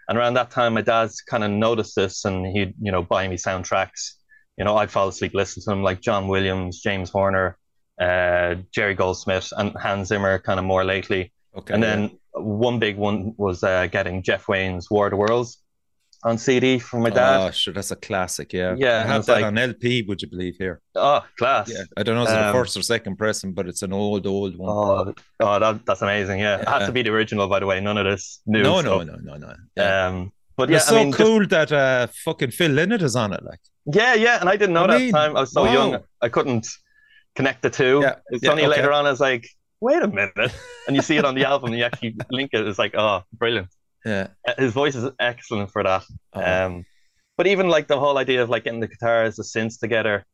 And 0.08 0.18
around 0.18 0.34
that 0.34 0.50
time, 0.50 0.74
my 0.74 0.82
dad's 0.82 1.20
kind 1.20 1.44
of 1.44 1.50
noticed 1.50 1.96
this, 1.96 2.24
and 2.24 2.46
he'd 2.46 2.74
you 2.80 2.92
know 2.92 3.02
buy 3.02 3.26
me 3.28 3.36
soundtracks. 3.36 4.14
You 4.56 4.64
know, 4.64 4.76
I'd 4.76 4.90
fall 4.90 5.08
asleep 5.08 5.32
listening 5.34 5.62
to 5.64 5.70
them, 5.70 5.82
like 5.82 6.00
John 6.00 6.28
Williams, 6.28 6.80
James 6.80 7.08
Horner, 7.10 7.56
uh, 8.00 8.56
Jerry 8.74 8.94
Goldsmith, 8.94 9.52
and 9.56 9.74
Hans 9.80 10.08
Zimmer, 10.08 10.38
kind 10.38 10.58
of 10.58 10.66
more 10.66 10.84
lately. 10.84 11.32
Okay. 11.56 11.72
And 11.72 11.82
then 11.82 12.02
yeah. 12.02 12.42
one 12.42 12.78
big 12.78 12.96
one 12.96 13.34
was 13.38 13.62
uh, 13.62 13.86
getting 13.86 14.22
Jeff 14.22 14.46
Wayne's 14.48 14.90
War 14.90 15.06
of 15.06 15.10
the 15.10 15.16
Worlds 15.16 15.58
on 16.22 16.38
CD 16.38 16.78
from 16.78 17.02
my 17.02 17.10
dad. 17.10 17.48
Oh, 17.48 17.50
sure, 17.50 17.72
that's 17.72 17.90
a 17.90 17.96
classic. 17.96 18.52
Yeah, 18.52 18.74
yeah. 18.76 19.02
I 19.04 19.06
have 19.06 19.26
that 19.26 19.32
like, 19.34 19.44
on 19.44 19.56
LP. 19.56 20.02
Would 20.02 20.20
you 20.22 20.28
believe 20.28 20.56
here? 20.58 20.80
Oh, 20.94 21.24
class. 21.38 21.70
Yeah, 21.70 21.84
I 21.96 22.02
don't 22.02 22.14
know 22.14 22.22
if 22.22 22.28
it's 22.28 22.36
um, 22.36 22.46
the 22.46 22.52
first 22.52 22.76
or 22.76 22.82
second 22.82 23.16
pressing, 23.16 23.52
but 23.52 23.66
it's 23.66 23.82
an 23.82 23.92
old, 23.92 24.26
old 24.26 24.56
one. 24.56 24.70
Oh, 24.70 25.14
oh 25.40 25.58
that, 25.58 25.86
that's 25.86 26.02
amazing. 26.02 26.40
Yeah. 26.40 26.56
yeah. 26.56 26.62
it 26.62 26.68
has 26.68 26.86
to 26.86 26.92
be 26.92 27.02
the 27.02 27.10
original, 27.10 27.48
by 27.48 27.60
the 27.60 27.66
way. 27.66 27.80
None 27.80 27.96
of 27.96 28.04
this 28.04 28.40
new. 28.46 28.62
No, 28.62 28.80
stuff. 28.80 29.06
no, 29.06 29.14
no, 29.14 29.36
no, 29.36 29.36
no. 29.36 29.54
Yeah. 29.76 30.06
Um, 30.06 30.32
but 30.56 30.68
yeah, 30.68 30.76
it's 30.76 30.88
so 30.88 30.96
I 30.96 31.04
mean, 31.04 31.12
cool 31.12 31.38
just, 31.40 31.50
that 31.50 31.72
uh, 31.72 32.06
fucking 32.24 32.50
Phil 32.50 32.70
Lynott 32.70 33.02
is 33.02 33.16
on 33.16 33.32
it. 33.32 33.42
Like, 33.42 33.60
yeah, 33.86 34.14
yeah, 34.14 34.40
and 34.40 34.48
I 34.48 34.56
didn't 34.56 34.74
know 34.74 34.84
I 34.84 34.88
that 34.88 35.00
mean, 35.00 35.12
time. 35.12 35.36
I 35.36 35.40
was 35.40 35.52
so 35.52 35.64
wow. 35.64 35.72
young, 35.72 35.98
I 36.20 36.28
couldn't 36.28 36.68
connect 37.34 37.62
the 37.62 37.70
two. 37.70 38.00
Yeah, 38.02 38.16
it's 38.28 38.44
yeah, 38.44 38.50
only 38.50 38.64
okay. 38.64 38.76
later 38.76 38.92
on 38.92 39.06
I 39.06 39.10
was 39.10 39.20
like, 39.20 39.48
wait 39.80 40.02
a 40.02 40.08
minute, 40.08 40.52
and 40.86 40.94
you 40.94 41.00
see 41.00 41.16
it 41.16 41.24
on 41.24 41.34
the 41.34 41.44
album, 41.46 41.70
and 41.70 41.78
you 41.78 41.84
actually 41.84 42.14
link 42.30 42.50
it. 42.52 42.66
It's 42.66 42.78
like, 42.78 42.94
oh, 42.94 43.22
brilliant. 43.32 43.68
Yeah, 44.04 44.28
uh, 44.46 44.54
his 44.58 44.72
voice 44.72 44.94
is 44.94 45.10
excellent 45.18 45.70
for 45.70 45.82
that. 45.82 46.04
Uh-huh. 46.32 46.66
Um, 46.66 46.84
but 47.36 47.46
even 47.46 47.68
like 47.68 47.86
the 47.86 47.98
whole 47.98 48.18
idea 48.18 48.42
of 48.42 48.50
like 48.50 48.64
getting 48.64 48.80
the 48.80 48.86
guitars, 48.86 49.36
the 49.36 49.42
synths 49.42 49.78
together, 49.78 50.26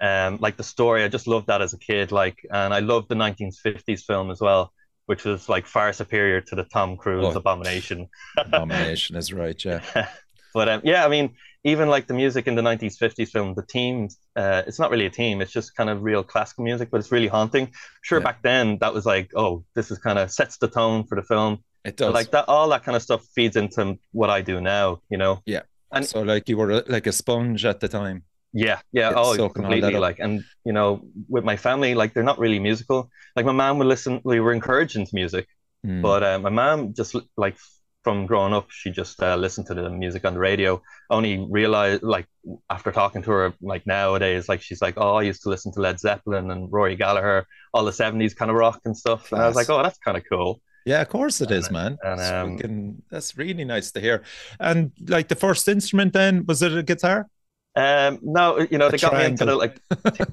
um, 0.00 0.38
like 0.40 0.56
the 0.56 0.62
story, 0.62 1.04
I 1.04 1.08
just 1.08 1.26
loved 1.26 1.48
that 1.48 1.62
as 1.62 1.72
a 1.72 1.78
kid. 1.78 2.12
Like, 2.12 2.38
and 2.50 2.72
I 2.72 2.80
loved 2.80 3.08
the 3.08 3.14
1950s 3.14 4.02
film 4.02 4.30
as 4.30 4.40
well, 4.40 4.72
which 5.06 5.24
was 5.24 5.48
like 5.48 5.66
far 5.66 5.92
superior 5.92 6.40
to 6.40 6.54
the 6.54 6.64
Tom 6.64 6.96
Cruise 6.96 7.34
oh, 7.34 7.38
Abomination. 7.38 8.08
Abomination 8.38 9.16
is 9.16 9.32
right, 9.32 9.62
yeah. 9.64 9.82
but 10.54 10.68
um, 10.68 10.80
yeah, 10.84 11.04
I 11.04 11.08
mean, 11.08 11.34
even 11.64 11.88
like 11.88 12.06
the 12.06 12.14
music 12.14 12.46
in 12.46 12.54
the 12.54 12.62
1950s 12.62 13.28
film, 13.28 13.54
the 13.54 13.62
team, 13.62 14.08
uh, 14.36 14.62
it's 14.66 14.78
not 14.78 14.90
really 14.90 15.06
a 15.06 15.10
team, 15.10 15.40
it's 15.40 15.52
just 15.52 15.74
kind 15.74 15.88
of 15.88 16.02
real 16.02 16.22
classical 16.22 16.64
music, 16.64 16.90
but 16.90 16.98
it's 16.98 17.12
really 17.12 17.28
haunting. 17.28 17.72
Sure, 18.02 18.20
yeah. 18.20 18.24
back 18.24 18.42
then 18.42 18.78
that 18.78 18.92
was 18.92 19.06
like, 19.06 19.30
oh, 19.34 19.64
this 19.74 19.90
is 19.90 19.98
kind 19.98 20.18
of 20.18 20.30
sets 20.30 20.58
the 20.58 20.68
tone 20.68 21.04
for 21.04 21.16
the 21.16 21.22
film 21.22 21.62
it 21.84 21.96
does. 21.96 22.08
But 22.08 22.14
like 22.14 22.30
that, 22.30 22.48
all 22.48 22.68
that 22.70 22.84
kind 22.84 22.96
of 22.96 23.02
stuff 23.02 23.24
feeds 23.34 23.56
into 23.56 23.98
what 24.12 24.30
I 24.30 24.40
do 24.40 24.60
now. 24.60 25.00
You 25.10 25.18
know. 25.18 25.42
Yeah. 25.46 25.62
And 25.92 26.04
so 26.04 26.22
like 26.22 26.48
you 26.48 26.56
were 26.56 26.82
like 26.88 27.06
a 27.06 27.12
sponge 27.12 27.64
at 27.64 27.80
the 27.80 27.88
time. 27.88 28.24
Yeah, 28.56 28.78
yeah, 28.92 29.12
oh, 29.16 29.48
completely. 29.48 29.96
Like, 29.96 30.20
and 30.20 30.44
you 30.64 30.72
know, 30.72 31.02
with 31.28 31.42
my 31.42 31.56
family, 31.56 31.94
like 31.96 32.14
they're 32.14 32.22
not 32.22 32.38
really 32.38 32.60
musical. 32.60 33.10
Like 33.34 33.46
my 33.46 33.52
mom 33.52 33.78
would 33.78 33.88
listen. 33.88 34.20
We 34.24 34.38
were 34.38 34.52
encouraged 34.52 34.94
into 34.94 35.12
music, 35.12 35.48
mm. 35.84 36.00
but 36.00 36.22
uh, 36.22 36.38
my 36.38 36.50
mom 36.50 36.94
just 36.94 37.16
like 37.36 37.56
from 38.04 38.26
growing 38.26 38.52
up, 38.52 38.70
she 38.70 38.90
just 38.90 39.20
uh, 39.20 39.34
listened 39.34 39.66
to 39.66 39.74
the 39.74 39.90
music 39.90 40.24
on 40.24 40.34
the 40.34 40.38
radio. 40.38 40.80
Only 41.10 41.44
realized, 41.50 42.04
like, 42.04 42.26
after 42.70 42.92
talking 42.92 43.22
to 43.22 43.30
her, 43.30 43.54
like 43.60 43.86
nowadays, 43.86 44.48
like 44.48 44.62
she's 44.62 44.80
like, 44.80 44.94
"Oh, 44.98 45.16
I 45.16 45.22
used 45.22 45.42
to 45.42 45.48
listen 45.48 45.72
to 45.72 45.80
Led 45.80 45.98
Zeppelin 45.98 46.50
and 46.52 46.72
Rory 46.72 46.94
Gallagher, 46.94 47.46
all 47.72 47.84
the 47.84 47.90
'70s 47.90 48.36
kind 48.36 48.52
of 48.52 48.56
rock 48.56 48.82
and 48.84 48.96
stuff." 48.96 49.28
Class. 49.28 49.32
And 49.32 49.42
I 49.42 49.46
was 49.48 49.56
like, 49.56 49.70
"Oh, 49.70 49.82
that's 49.82 49.98
kind 49.98 50.16
of 50.16 50.22
cool." 50.30 50.60
Yeah, 50.84 51.00
of 51.00 51.08
course 51.08 51.40
it 51.40 51.50
is, 51.50 51.70
man. 51.70 51.98
And, 52.02 52.62
um, 52.62 53.02
that's 53.10 53.38
really 53.38 53.64
nice 53.64 53.90
to 53.92 54.00
hear. 54.00 54.22
And 54.60 54.92
like 55.08 55.28
the 55.28 55.34
first 55.34 55.66
instrument, 55.66 56.12
then 56.12 56.44
was 56.46 56.62
it 56.62 56.76
a 56.76 56.82
guitar? 56.82 57.28
Um, 57.76 58.20
no, 58.22 58.60
you 58.70 58.78
know, 58.78 58.88
they 58.88 58.96
a 58.96 59.00
got 59.00 59.14
me 59.14 59.24
into 59.24 59.44
the 59.44 59.56
like 59.56 59.80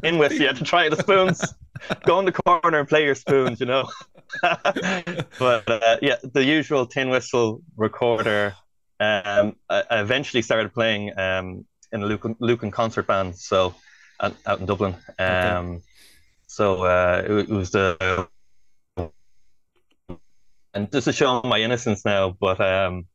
in 0.04 0.18
with 0.18 0.34
you 0.34 0.54
to 0.54 0.64
try 0.64 0.90
the 0.90 0.98
spoons. 0.98 1.54
Go 2.06 2.20
in 2.20 2.26
the 2.26 2.32
corner 2.32 2.80
and 2.80 2.88
play 2.88 3.04
your 3.04 3.16
spoons, 3.16 3.60
you 3.60 3.66
know. 3.66 3.90
but 4.42 5.68
uh, 5.68 5.98
yeah, 6.02 6.18
the 6.22 6.44
usual 6.44 6.86
tin 6.86 7.10
whistle 7.10 7.62
recorder. 7.78 8.54
Um, 9.00 9.56
I, 9.70 9.84
I 9.90 10.02
eventually 10.02 10.44
started 10.44 10.72
playing 10.74 11.18
um, 11.18 11.66
in 11.92 12.04
a 12.04 12.06
Lucan, 12.06 12.36
Lucan 12.40 12.70
concert 12.70 13.08
band, 13.08 13.36
so 13.36 13.74
out, 14.20 14.36
out 14.46 14.60
in 14.60 14.68
Dublin. 14.68 14.96
Um, 15.18 15.28
okay. 15.28 15.82
So 16.46 16.84
uh, 16.84 17.24
it, 17.26 17.32
it 17.32 17.50
was 17.50 17.72
the 17.72 18.28
and 20.74 20.90
this 20.92 21.08
is 21.08 21.16
showing 21.16 21.48
my 21.48 21.60
innocence 21.60 22.06
now, 22.06 22.36
but 22.40 22.62
um, 22.62 23.06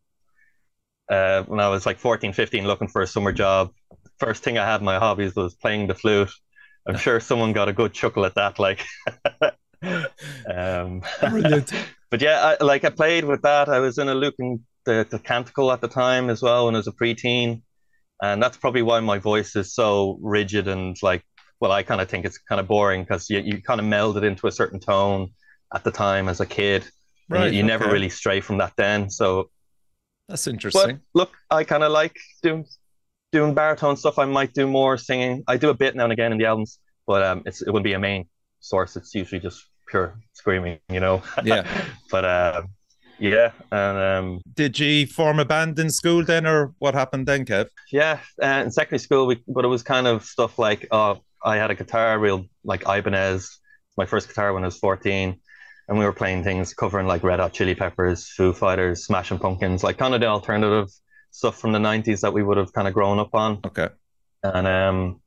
uh, 1.11 1.43
when 1.45 1.61
I 1.61 1.69
was 1.69 1.87
like 1.87 1.99
14, 1.99 2.33
15, 2.33 2.67
looking 2.67 2.89
for 2.89 3.03
a 3.03 3.07
summer 3.07 3.33
job, 3.33 3.73
first 4.19 4.43
thing 4.43 4.59
I 4.59 4.67
had 4.67 4.83
my 4.83 4.99
hobbies 4.99 5.35
was 5.35 5.55
playing 5.55 5.87
the 5.87 5.95
flute. 5.95 6.31
I'm 6.87 6.97
sure 6.97 7.21
someone 7.21 7.53
got 7.53 7.69
a 7.69 7.73
good 7.73 7.93
chuckle 7.93 8.25
at 8.27 8.35
that. 8.35 8.59
Like, 8.59 8.85
um, 9.83 11.03
Brilliant. 11.21 11.73
but 12.11 12.23
yeah, 12.23 12.57
I, 12.61 12.65
like 12.65 12.85
I 12.85 12.91
played 12.91 13.25
with 13.25 13.43
that. 13.43 13.69
I 13.69 13.81
was 13.81 13.99
in 13.99 14.09
a 14.09 14.15
Lucan 14.15 14.65
the, 14.85 15.07
the 15.09 15.19
canticle 15.19 15.73
at 15.73 15.81
the 15.81 15.89
time 15.89 16.31
as 16.31 16.43
well 16.43 16.67
when 16.67 16.75
I 16.75 16.79
was 16.79 16.87
a 16.87 16.93
preteen, 16.93 17.63
and 18.23 18.43
that's 18.43 18.57
probably 18.57 18.83
why 18.83 19.01
my 19.01 19.19
voice 19.19 19.57
is 19.57 19.75
so 19.75 20.19
rigid 20.23 20.69
and 20.69 20.97
like. 21.03 21.25
Well, 21.59 21.73
I 21.73 21.85
kind 21.85 22.03
of 22.03 22.11
think 22.11 22.27
it's 22.27 22.37
kind 22.37 22.61
of 22.61 22.69
boring 22.69 23.03
because 23.03 23.31
you, 23.31 23.39
you 23.39 23.63
kind 23.63 23.81
of 23.81 23.87
meld 23.87 24.19
it 24.19 24.25
into 24.25 24.47
a 24.47 24.53
certain 24.53 24.79
tone 24.79 25.31
at 25.75 25.85
the 25.85 25.91
time 25.91 26.29
as 26.29 26.41
a 26.41 26.45
kid. 26.45 26.87
Right. 27.29 27.53
You, 27.53 27.59
you 27.59 27.65
okay. 27.65 27.67
never 27.67 27.91
really 27.91 28.09
stray 28.09 28.41
from 28.41 28.59
that 28.59 28.73
then. 28.77 29.11
So 29.11 29.51
that's 30.29 30.47
interesting. 30.47 31.01
But 31.13 31.19
look, 31.19 31.33
I 31.51 31.65
kind 31.65 31.83
of 31.83 31.93
like 31.93 32.17
doing 32.43 32.67
doing 33.33 33.55
baritone 33.55 33.97
stuff. 33.97 34.19
I 34.19 34.25
might 34.25 34.55
do 34.55 34.67
more 34.67 34.97
singing. 34.97 35.45
I 35.47 35.57
do 35.57 35.71
a 35.71 35.75
bit 35.75 35.95
now 35.95 36.05
and 36.05 36.13
again 36.13 36.33
in 36.33 36.39
the 36.39 36.47
albums, 36.47 36.79
but 37.07 37.23
um, 37.23 37.43
it's 37.47 37.63
it 37.63 37.67
wouldn't 37.67 37.85
be 37.85 37.95
a 37.95 37.99
main 37.99 38.29
source. 38.61 38.97
It's 38.97 39.15
usually 39.15 39.41
just 39.41 39.65
pure 39.89 40.19
screaming, 40.33 40.79
you 40.89 41.01
know. 41.01 41.23
Yeah. 41.45 41.67
but 42.11 42.25
uh, 42.25 42.63
yeah, 43.19 43.53
and 43.73 43.99
um, 43.99 44.41
did 44.55 44.79
you 44.79 45.07
form 45.07 45.39
a 45.39 45.45
band 45.45 45.79
in 45.79 45.91
school 45.91 46.25
then, 46.25 46.47
or 46.47 46.75
what 46.79 46.95
happened 46.95 47.27
then, 47.27 47.45
Kev? 47.45 47.69
Yeah, 47.91 48.21
uh, 48.43 48.63
in 48.65 48.71
secondary 48.71 48.99
school, 48.99 49.27
we, 49.27 49.43
but 49.49 49.65
it 49.65 49.69
was 49.69 49.83
kind 49.83 50.07
of 50.07 50.25
stuff 50.25 50.59
like, 50.59 50.87
oh, 50.91 51.21
I 51.43 51.57
had 51.57 51.71
a 51.71 51.75
guitar, 51.75 52.19
real 52.19 52.45
like 52.65 52.83
Ibanez, 52.83 53.59
my 53.97 54.05
first 54.05 54.29
guitar 54.29 54.53
when 54.53 54.65
I 54.65 54.67
was 54.67 54.79
fourteen 54.79 55.41
and 55.89 55.99
we 55.99 56.05
were 56.05 56.13
playing 56.13 56.43
things 56.43 56.75
covering 56.75 57.07
like 57.07 57.23
Red 57.23 57.41
Hot 57.41 57.53
Chili 57.53 57.75
Peppers, 57.75 58.29
Foo 58.29 58.53
Fighters, 58.53 59.05
Smashing 59.05 59.39
Pumpkins, 59.39 59.85
like 59.85 59.99
kind 59.99 60.15
of 60.15 60.21
the 60.21 60.27
alternative 60.27 60.91
stuff 61.31 61.59
from 61.59 61.73
the 61.73 61.79
'90s 61.79 62.21
that 62.21 62.33
we 62.33 62.43
would 62.43 62.57
have 62.57 62.73
kind 62.73 62.89
of 62.89 62.95
grown 62.95 63.19
up 63.19 63.35
on. 63.35 63.61
Okay. 63.65 63.89
And 64.43 64.67
um, 64.67 65.21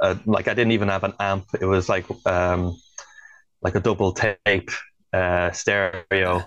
uh, 0.00 0.16
like 0.26 0.48
I 0.48 0.54
didn't 0.54 0.72
even 0.72 0.88
have 0.88 1.04
an 1.04 1.14
amp. 1.18 1.46
It 1.60 1.64
was 1.64 1.88
like 1.88 2.06
um, 2.26 2.76
like 3.60 3.74
a 3.74 3.80
double 3.80 4.12
tape 4.12 4.70
uh, 5.12 5.50
stereo. 5.50 6.44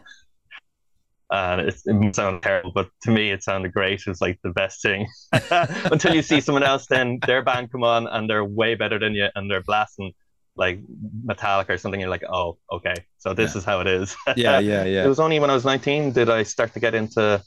And 1.34 1.62
it, 1.62 1.81
it 1.86 2.15
sounded 2.15 2.43
terrible, 2.43 2.74
but 2.74 2.89
to 3.03 3.12
me 3.12 3.31
it 3.31 3.41
sounded 3.41 3.72
great. 3.72 4.01
It 4.01 4.08
was 4.08 4.20
like 4.20 4.39
the 4.43 4.50
best 4.50 4.81
thing. 4.81 5.08
Until 5.51 6.13
you 6.13 6.22
see 6.22 6.41
someone 6.41 6.63
else, 6.63 6.88
then 6.88 7.20
their 7.25 7.41
band 7.41 7.72
come 7.72 7.86
on 7.86 8.08
and 8.08 8.29
they're 8.29 8.43
way 8.43 8.75
better 8.75 9.00
than 9.00 9.13
you, 9.13 9.27
and 9.34 9.50
they're 9.50 9.63
blasting 9.63 10.12
like 10.55 10.81
Metallica 11.25 11.70
or 11.70 11.77
something, 11.77 12.00
you're 12.00 12.10
like, 12.10 12.24
oh, 12.29 12.58
okay, 12.72 12.96
so 13.17 13.34
this 13.34 13.53
yeah. 13.53 13.60
is 13.60 13.65
how 13.65 13.79
it 13.81 13.88
is. 13.88 14.15
yeah, 14.36 14.60
yeah, 14.60 14.84
yeah. 14.86 15.05
It 15.05 15.08
was 15.08 15.20
only 15.20 15.39
when 15.39 15.50
I 15.50 15.53
was 15.53 15.65
19 15.65 16.12
did 16.12 16.29
I 16.29 16.43
start 16.43 16.74
to 16.74 16.79
get 16.79 16.96
into 16.96 17.41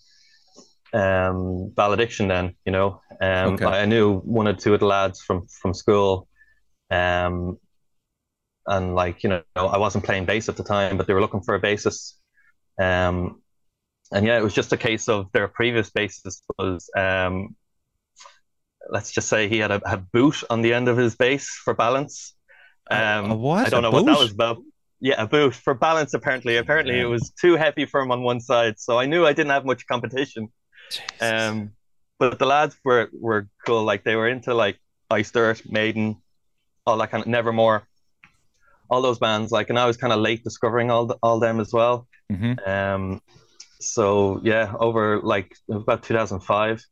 um, 0.92 1.73
valediction. 1.75 2.28
Then 2.28 2.54
you 2.64 2.73
know, 2.73 3.00
um, 3.20 3.54
okay. 3.54 3.66
I 3.66 3.84
knew 3.84 4.18
one 4.18 4.49
or 4.49 4.54
two 4.54 4.75
of 4.75 4.80
the 4.80 4.87
lads 4.87 5.20
from 5.20 5.46
from 5.46 5.75
school, 5.75 6.28
um, 6.90 7.58
and 8.66 8.94
like 8.94 9.23
you 9.23 9.30
know, 9.30 9.42
I 9.56 9.78
wasn't 9.78 10.04
playing 10.04 10.25
bass 10.25 10.49
at 10.49 10.56
the 10.56 10.64
time, 10.64 10.96
but 10.96 11.06
they 11.06 11.14
were 11.14 11.20
looking 11.20 11.42
for 11.42 11.54
a 11.54 11.61
bassist. 11.61 12.14
Um, 12.80 13.42
and 14.12 14.26
yeah, 14.26 14.38
it 14.38 14.42
was 14.42 14.54
just 14.54 14.73
a 14.73 14.76
case 14.76 15.08
of 15.08 15.30
their 15.32 15.49
previous 15.49 15.90
bassist 15.90 16.42
was 16.58 16.88
um, 16.96 17.56
let's 18.90 19.12
just 19.12 19.28
say 19.28 19.49
he 19.49 19.58
had 19.58 19.70
a, 19.70 19.80
a 19.90 19.96
boot 19.96 20.42
on 20.50 20.62
the 20.62 20.75
end 20.75 20.88
of 20.88 20.96
his 20.96 21.16
bass 21.16 21.49
for 21.64 21.75
balance. 21.75 22.33
Um, 22.90 23.30
a 23.30 23.36
what? 23.36 23.66
I 23.66 23.70
don't 23.70 23.80
a 23.80 23.82
know 23.82 23.90
what 23.90 24.06
that 24.06 24.18
was 24.18 24.32
about. 24.32 24.62
Yeah, 25.00 25.22
a 25.22 25.26
boot 25.26 25.54
for 25.54 25.74
balance. 25.74 26.14
Apparently, 26.14 26.56
apparently 26.56 26.96
yeah. 26.96 27.02
it 27.02 27.08
was 27.08 27.30
too 27.30 27.56
heavy 27.56 27.84
for 27.84 28.00
him 28.00 28.10
on 28.10 28.22
one 28.22 28.40
side, 28.40 28.78
so 28.78 28.98
I 28.98 29.06
knew 29.06 29.26
I 29.26 29.32
didn't 29.32 29.50
have 29.50 29.64
much 29.64 29.86
competition. 29.86 30.48
Jesus. 30.90 31.04
Um, 31.20 31.72
but 32.18 32.38
the 32.38 32.46
lads 32.46 32.76
were 32.84 33.10
were 33.12 33.48
cool. 33.66 33.84
Like 33.84 34.04
they 34.04 34.16
were 34.16 34.28
into 34.28 34.54
like 34.54 34.78
Earth, 35.10 35.62
Maiden, 35.70 36.16
all 36.86 36.96
that 36.98 37.10
kind 37.10 37.22
of 37.22 37.28
Nevermore, 37.28 37.86
all 38.90 39.02
those 39.02 39.18
bands. 39.18 39.52
Like, 39.52 39.70
and 39.70 39.78
I 39.78 39.86
was 39.86 39.96
kind 39.96 40.12
of 40.12 40.20
late 40.20 40.42
discovering 40.42 40.90
all 40.90 41.06
the, 41.06 41.16
all 41.22 41.38
them 41.38 41.60
as 41.60 41.72
well. 41.72 42.06
Mm-hmm. 42.32 42.68
Um, 42.68 43.22
so 43.80 44.40
yeah, 44.42 44.72
over 44.78 45.20
like 45.20 45.54
about 45.70 46.02
2005 46.02 46.84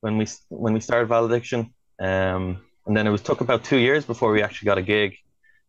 when 0.00 0.18
we 0.18 0.26
when 0.48 0.74
we 0.74 0.80
started 0.80 1.08
Valediction. 1.08 1.72
Um, 1.98 2.62
and 2.86 2.96
then 2.96 3.06
it 3.06 3.10
was 3.10 3.22
took 3.22 3.40
about 3.40 3.64
two 3.64 3.78
years 3.78 4.04
before 4.04 4.30
we 4.30 4.42
actually 4.42 4.66
got 4.66 4.78
a 4.78 4.82
gig 4.82 5.16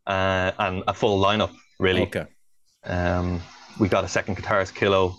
uh, 0.07 0.51
and 0.57 0.83
a 0.87 0.93
full 0.93 1.21
lineup, 1.23 1.53
really. 1.79 2.03
Okay. 2.03 2.25
Um, 2.85 3.41
we 3.79 3.89
got 3.89 4.03
a 4.03 4.07
second 4.07 4.37
guitarist, 4.37 4.73
Kilo, 4.73 5.17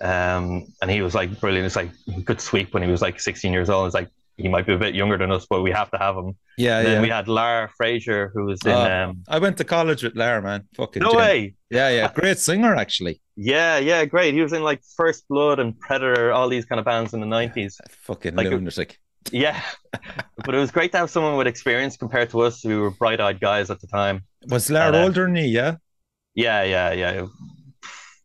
um, 0.00 0.66
and 0.82 0.90
he 0.90 1.00
was 1.00 1.14
like 1.14 1.40
brilliant. 1.40 1.66
It's 1.66 1.76
like 1.76 1.90
he 2.04 2.22
could 2.22 2.40
sweep 2.40 2.74
when 2.74 2.82
he 2.82 2.90
was 2.90 3.00
like 3.00 3.20
16 3.20 3.52
years 3.52 3.70
old. 3.70 3.86
It's 3.86 3.94
like 3.94 4.10
he 4.36 4.48
might 4.48 4.66
be 4.66 4.74
a 4.74 4.78
bit 4.78 4.94
younger 4.94 5.16
than 5.16 5.30
us, 5.30 5.46
but 5.48 5.62
we 5.62 5.70
have 5.70 5.90
to 5.92 5.98
have 5.98 6.16
him. 6.16 6.36
Yeah, 6.58 6.78
and 6.78 6.86
then 6.86 6.94
yeah. 6.94 7.02
We 7.02 7.08
had 7.08 7.28
Lara 7.28 7.70
Fraser, 7.76 8.32
who 8.34 8.46
was 8.46 8.60
in. 8.64 8.72
Uh, 8.72 9.06
um, 9.08 9.22
I 9.28 9.38
went 9.38 9.56
to 9.58 9.64
college 9.64 10.02
with 10.02 10.16
Lara, 10.16 10.42
man. 10.42 10.68
Fucking 10.74 11.02
no 11.02 11.12
way. 11.12 11.54
Yeah, 11.70 11.90
yeah, 11.90 12.12
great 12.12 12.38
singer 12.38 12.74
actually. 12.74 13.20
Yeah, 13.36 13.78
yeah, 13.78 14.04
great. 14.04 14.34
He 14.34 14.42
was 14.42 14.52
in 14.52 14.62
like 14.62 14.80
First 14.96 15.26
Blood 15.28 15.58
and 15.60 15.78
Predator, 15.78 16.32
all 16.32 16.48
these 16.48 16.64
kind 16.64 16.78
of 16.78 16.84
bands 16.84 17.14
in 17.14 17.20
the 17.20 17.26
90s. 17.26 17.80
Fucking 18.02 18.36
like, 18.36 18.48
lunatic. 18.48 18.98
Yeah, 19.32 19.60
but 20.44 20.54
it 20.54 20.58
was 20.58 20.70
great 20.70 20.92
to 20.92 20.98
have 20.98 21.10
someone 21.10 21.36
with 21.36 21.46
experience 21.46 21.96
compared 21.96 22.30
to 22.30 22.40
us. 22.42 22.64
We 22.64 22.76
were 22.76 22.90
bright-eyed 22.90 23.40
guys 23.40 23.70
at 23.70 23.80
the 23.80 23.86
time. 23.86 24.24
Was 24.48 24.70
Lara 24.70 24.96
uh, 24.96 25.04
older 25.04 25.24
than 25.24 25.36
you? 25.36 25.44
Yeah. 25.44 25.76
Yeah, 26.34 26.62
yeah, 26.64 26.92
yeah. 26.92 27.26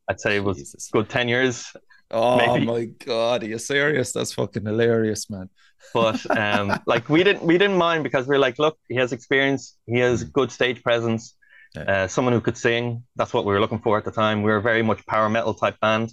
I'd 0.10 0.20
say 0.20 0.38
it 0.38 0.44
was 0.44 0.58
Jesus. 0.58 0.90
good 0.92 1.10
ten 1.10 1.28
years. 1.28 1.72
Oh 2.12 2.38
maybe. 2.38 2.66
my 2.66 2.86
god, 3.06 3.44
are 3.44 3.48
you 3.48 3.60
serious? 3.60 4.12
That's 4.12 4.34
fucking 4.34 4.66
hilarious, 4.66 5.30
man. 5.30 5.50
But 5.94 6.20
um, 6.38 6.78
like 6.86 7.10
we 7.10 7.24
didn't 7.24 7.44
we 7.44 7.58
didn't 7.58 7.78
mind 7.78 8.04
because 8.04 8.28
we 8.28 8.36
are 8.36 8.40
like, 8.40 8.60
look, 8.60 8.78
he 8.90 8.96
has 8.96 9.14
experience, 9.14 9.78
he 9.86 10.00
has 10.00 10.24
mm. 10.24 10.32
good 10.34 10.52
stage 10.52 10.84
presence, 10.84 11.36
yeah. 11.74 11.84
uh, 11.84 12.08
someone 12.08 12.34
who 12.34 12.42
could 12.42 12.58
sing. 12.58 13.04
That's 13.16 13.34
what 13.34 13.46
we 13.46 13.54
were 13.54 13.62
looking 13.62 13.80
for 13.80 13.98
at 13.98 14.06
the 14.06 14.12
time. 14.12 14.44
We 14.44 14.52
were 14.52 14.60
very 14.60 14.84
much 14.84 15.06
power 15.06 15.30
metal 15.30 15.54
type 15.54 15.80
band. 15.80 16.12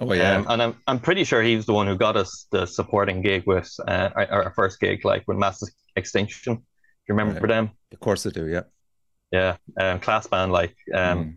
Oh 0.00 0.12
yeah, 0.12 0.36
um, 0.36 0.46
and 0.48 0.62
I'm 0.62 0.76
I'm 0.86 0.98
pretty 0.98 1.24
sure 1.24 1.40
he's 1.42 1.66
the 1.66 1.72
one 1.72 1.86
who 1.86 1.96
got 1.96 2.16
us 2.16 2.46
the 2.50 2.66
supporting 2.66 3.22
gig 3.22 3.44
with 3.46 3.72
uh, 3.86 4.10
our, 4.16 4.44
our, 4.44 4.52
first 4.54 4.80
gig, 4.80 5.04
like 5.04 5.22
with 5.28 5.36
Mass 5.36 5.62
Extinction. 5.94 6.56
Do 6.56 6.62
you 7.08 7.14
remember 7.14 7.40
right. 7.40 7.48
them? 7.48 7.70
Of 7.92 8.00
course 8.00 8.26
I 8.26 8.30
do. 8.30 8.48
Yeah. 8.48 8.62
Yeah, 9.30 9.56
um, 9.80 9.98
class 10.00 10.26
band 10.26 10.52
like 10.52 10.76
um, 10.94 11.18
mm. 11.18 11.36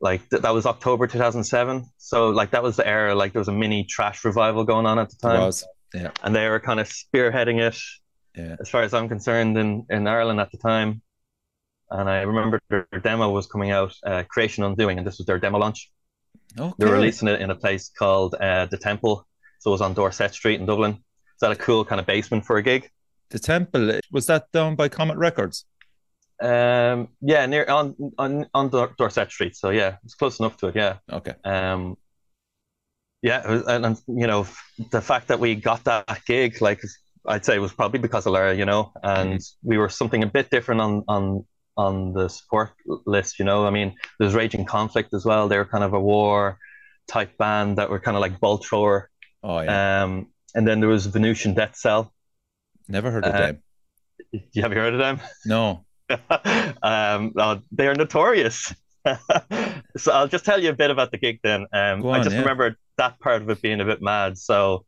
like 0.00 0.28
th- 0.30 0.42
that 0.42 0.54
was 0.54 0.64
October 0.64 1.06
2007. 1.06 1.84
So 1.98 2.30
like 2.30 2.50
that 2.52 2.62
was 2.62 2.76
the 2.76 2.86
era. 2.86 3.14
Like 3.14 3.32
there 3.32 3.40
was 3.40 3.48
a 3.48 3.52
mini 3.52 3.86
thrash 3.94 4.24
revival 4.24 4.64
going 4.64 4.86
on 4.86 4.98
at 4.98 5.10
the 5.10 5.16
time. 5.16 5.42
It 5.42 5.46
was. 5.46 5.66
Yeah. 5.92 6.10
And 6.22 6.34
they 6.34 6.48
were 6.48 6.60
kind 6.60 6.80
of 6.80 6.88
spearheading 6.88 7.60
it. 7.60 7.78
Yeah. 8.34 8.56
As 8.60 8.70
far 8.70 8.82
as 8.82 8.94
I'm 8.94 9.08
concerned, 9.08 9.58
in 9.58 9.84
in 9.90 10.06
Ireland 10.06 10.40
at 10.40 10.50
the 10.50 10.58
time. 10.58 11.02
And 11.90 12.08
I 12.08 12.22
remember 12.22 12.60
their 12.70 12.86
demo 13.02 13.30
was 13.30 13.46
coming 13.48 13.70
out, 13.70 13.92
uh, 14.06 14.22
Creation 14.28 14.62
Undoing, 14.64 14.98
and 14.98 15.06
this 15.06 15.18
was 15.18 15.26
their 15.26 15.40
demo 15.40 15.58
launch. 15.58 15.90
Okay. 16.58 16.74
They're 16.78 16.92
releasing 16.92 17.28
it 17.28 17.40
in 17.40 17.50
a 17.50 17.54
place 17.54 17.90
called 17.96 18.34
uh, 18.34 18.66
the 18.66 18.78
Temple. 18.78 19.26
So 19.60 19.70
it 19.70 19.72
was 19.72 19.80
on 19.80 19.94
Dorset 19.94 20.34
Street 20.34 20.60
in 20.60 20.66
Dublin. 20.66 20.92
Is 20.92 21.40
that 21.40 21.52
a 21.52 21.56
cool 21.56 21.84
kind 21.84 22.00
of 22.00 22.06
basement 22.06 22.44
for 22.44 22.56
a 22.56 22.62
gig? 22.62 22.90
The 23.30 23.38
Temple 23.38 24.00
was 24.10 24.26
that 24.26 24.50
down 24.52 24.74
by 24.74 24.88
Comet 24.88 25.16
Records? 25.16 25.64
Um, 26.42 27.08
yeah, 27.20 27.46
near 27.46 27.64
on 27.68 27.94
on 28.18 28.46
on 28.54 28.68
Dorset 28.70 29.30
Street. 29.30 29.54
So 29.56 29.70
yeah, 29.70 29.96
it's 30.04 30.14
close 30.14 30.40
enough 30.40 30.56
to 30.58 30.68
it. 30.68 30.76
Yeah. 30.76 30.96
Okay. 31.10 31.34
Um, 31.44 31.96
yeah, 33.22 33.46
was, 33.46 33.66
and, 33.66 33.84
and, 33.84 34.00
you 34.08 34.26
know 34.26 34.46
the 34.90 35.02
fact 35.02 35.28
that 35.28 35.38
we 35.38 35.54
got 35.54 35.84
that 35.84 36.06
gig, 36.26 36.60
like 36.62 36.80
I'd 37.26 37.44
say, 37.44 37.58
was 37.58 37.72
probably 37.72 38.00
because 38.00 38.26
of 38.26 38.32
Lara, 38.32 38.54
you 38.54 38.64
know, 38.64 38.92
and 39.02 39.38
mm. 39.38 39.54
we 39.62 39.76
were 39.76 39.90
something 39.90 40.22
a 40.22 40.26
bit 40.26 40.50
different 40.50 40.80
on 40.80 41.04
on 41.06 41.44
on 41.76 42.12
the 42.12 42.28
support 42.28 42.70
list. 43.06 43.38
You 43.38 43.44
know, 43.44 43.66
I 43.66 43.70
mean, 43.70 43.94
there's 44.18 44.34
Raging 44.34 44.64
Conflict 44.64 45.14
as 45.14 45.24
well. 45.24 45.48
They're 45.48 45.64
kind 45.64 45.84
of 45.84 45.92
a 45.92 46.00
war 46.00 46.58
type 47.08 47.36
band 47.38 47.78
that 47.78 47.90
were 47.90 48.00
kind 48.00 48.16
of 48.16 48.20
like 48.20 48.40
bolt 48.40 48.64
thrower. 48.64 49.10
Oh 49.42 49.60
yeah. 49.60 50.02
Um, 50.02 50.28
and 50.54 50.66
then 50.66 50.80
there 50.80 50.88
was 50.88 51.06
Venusian 51.06 51.54
Death 51.54 51.76
Cell. 51.76 52.12
Never 52.88 53.10
heard 53.10 53.24
of 53.24 53.34
uh, 53.34 53.38
them. 53.38 53.62
You 54.52 54.62
have 54.62 54.72
you 54.72 54.78
heard 54.78 54.94
of 54.94 55.00
them? 55.00 55.20
No. 55.44 55.84
um, 56.82 57.32
oh, 57.36 57.60
they 57.72 57.88
are 57.88 57.94
notorious. 57.94 58.72
so 59.96 60.12
I'll 60.12 60.28
just 60.28 60.44
tell 60.44 60.62
you 60.62 60.70
a 60.70 60.74
bit 60.74 60.90
about 60.90 61.10
the 61.10 61.18
gig 61.18 61.40
then. 61.42 61.66
Um, 61.72 62.04
on, 62.04 62.20
I 62.20 62.22
just 62.22 62.34
yeah. 62.34 62.42
remember 62.42 62.76
that 62.96 63.18
part 63.18 63.42
of 63.42 63.50
it 63.50 63.60
being 63.60 63.80
a 63.80 63.84
bit 63.84 64.00
mad. 64.00 64.38
So 64.38 64.84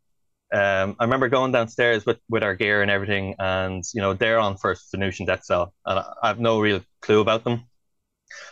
um, 0.52 0.96
I 0.98 1.04
remember 1.04 1.28
going 1.28 1.52
downstairs 1.52 2.04
with, 2.04 2.18
with 2.28 2.42
our 2.42 2.54
gear 2.54 2.82
and 2.82 2.90
everything, 2.90 3.34
and 3.38 3.82
you 3.94 4.00
know 4.00 4.12
they're 4.12 4.38
on 4.38 4.56
first 4.58 4.90
Venusian 4.90 5.26
Death 5.26 5.44
Cell, 5.44 5.72
and 5.86 5.98
I 5.98 6.28
have 6.28 6.38
no 6.38 6.60
real 6.60 6.82
clue 7.00 7.20
about 7.20 7.44
them. 7.44 7.64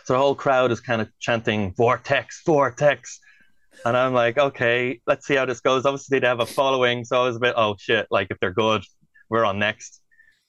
So 0.05 0.13
the 0.13 0.19
whole 0.19 0.35
crowd 0.35 0.71
is 0.71 0.79
kind 0.79 1.01
of 1.01 1.09
chanting 1.19 1.73
"Vortex, 1.75 2.41
Vortex," 2.45 3.19
and 3.85 3.95
I'm 3.95 4.13
like, 4.13 4.37
okay, 4.37 4.99
let's 5.05 5.27
see 5.27 5.35
how 5.35 5.45
this 5.45 5.59
goes. 5.59 5.85
Obviously, 5.85 6.19
they 6.19 6.27
have 6.27 6.39
a 6.39 6.45
following, 6.45 7.05
so 7.05 7.21
I 7.21 7.27
was 7.27 7.35
a 7.35 7.39
bit, 7.39 7.53
oh 7.55 7.75
shit, 7.79 8.07
like 8.09 8.27
if 8.31 8.39
they're 8.39 8.53
good, 8.53 8.83
we're 9.29 9.45
on 9.45 9.59
next. 9.59 10.01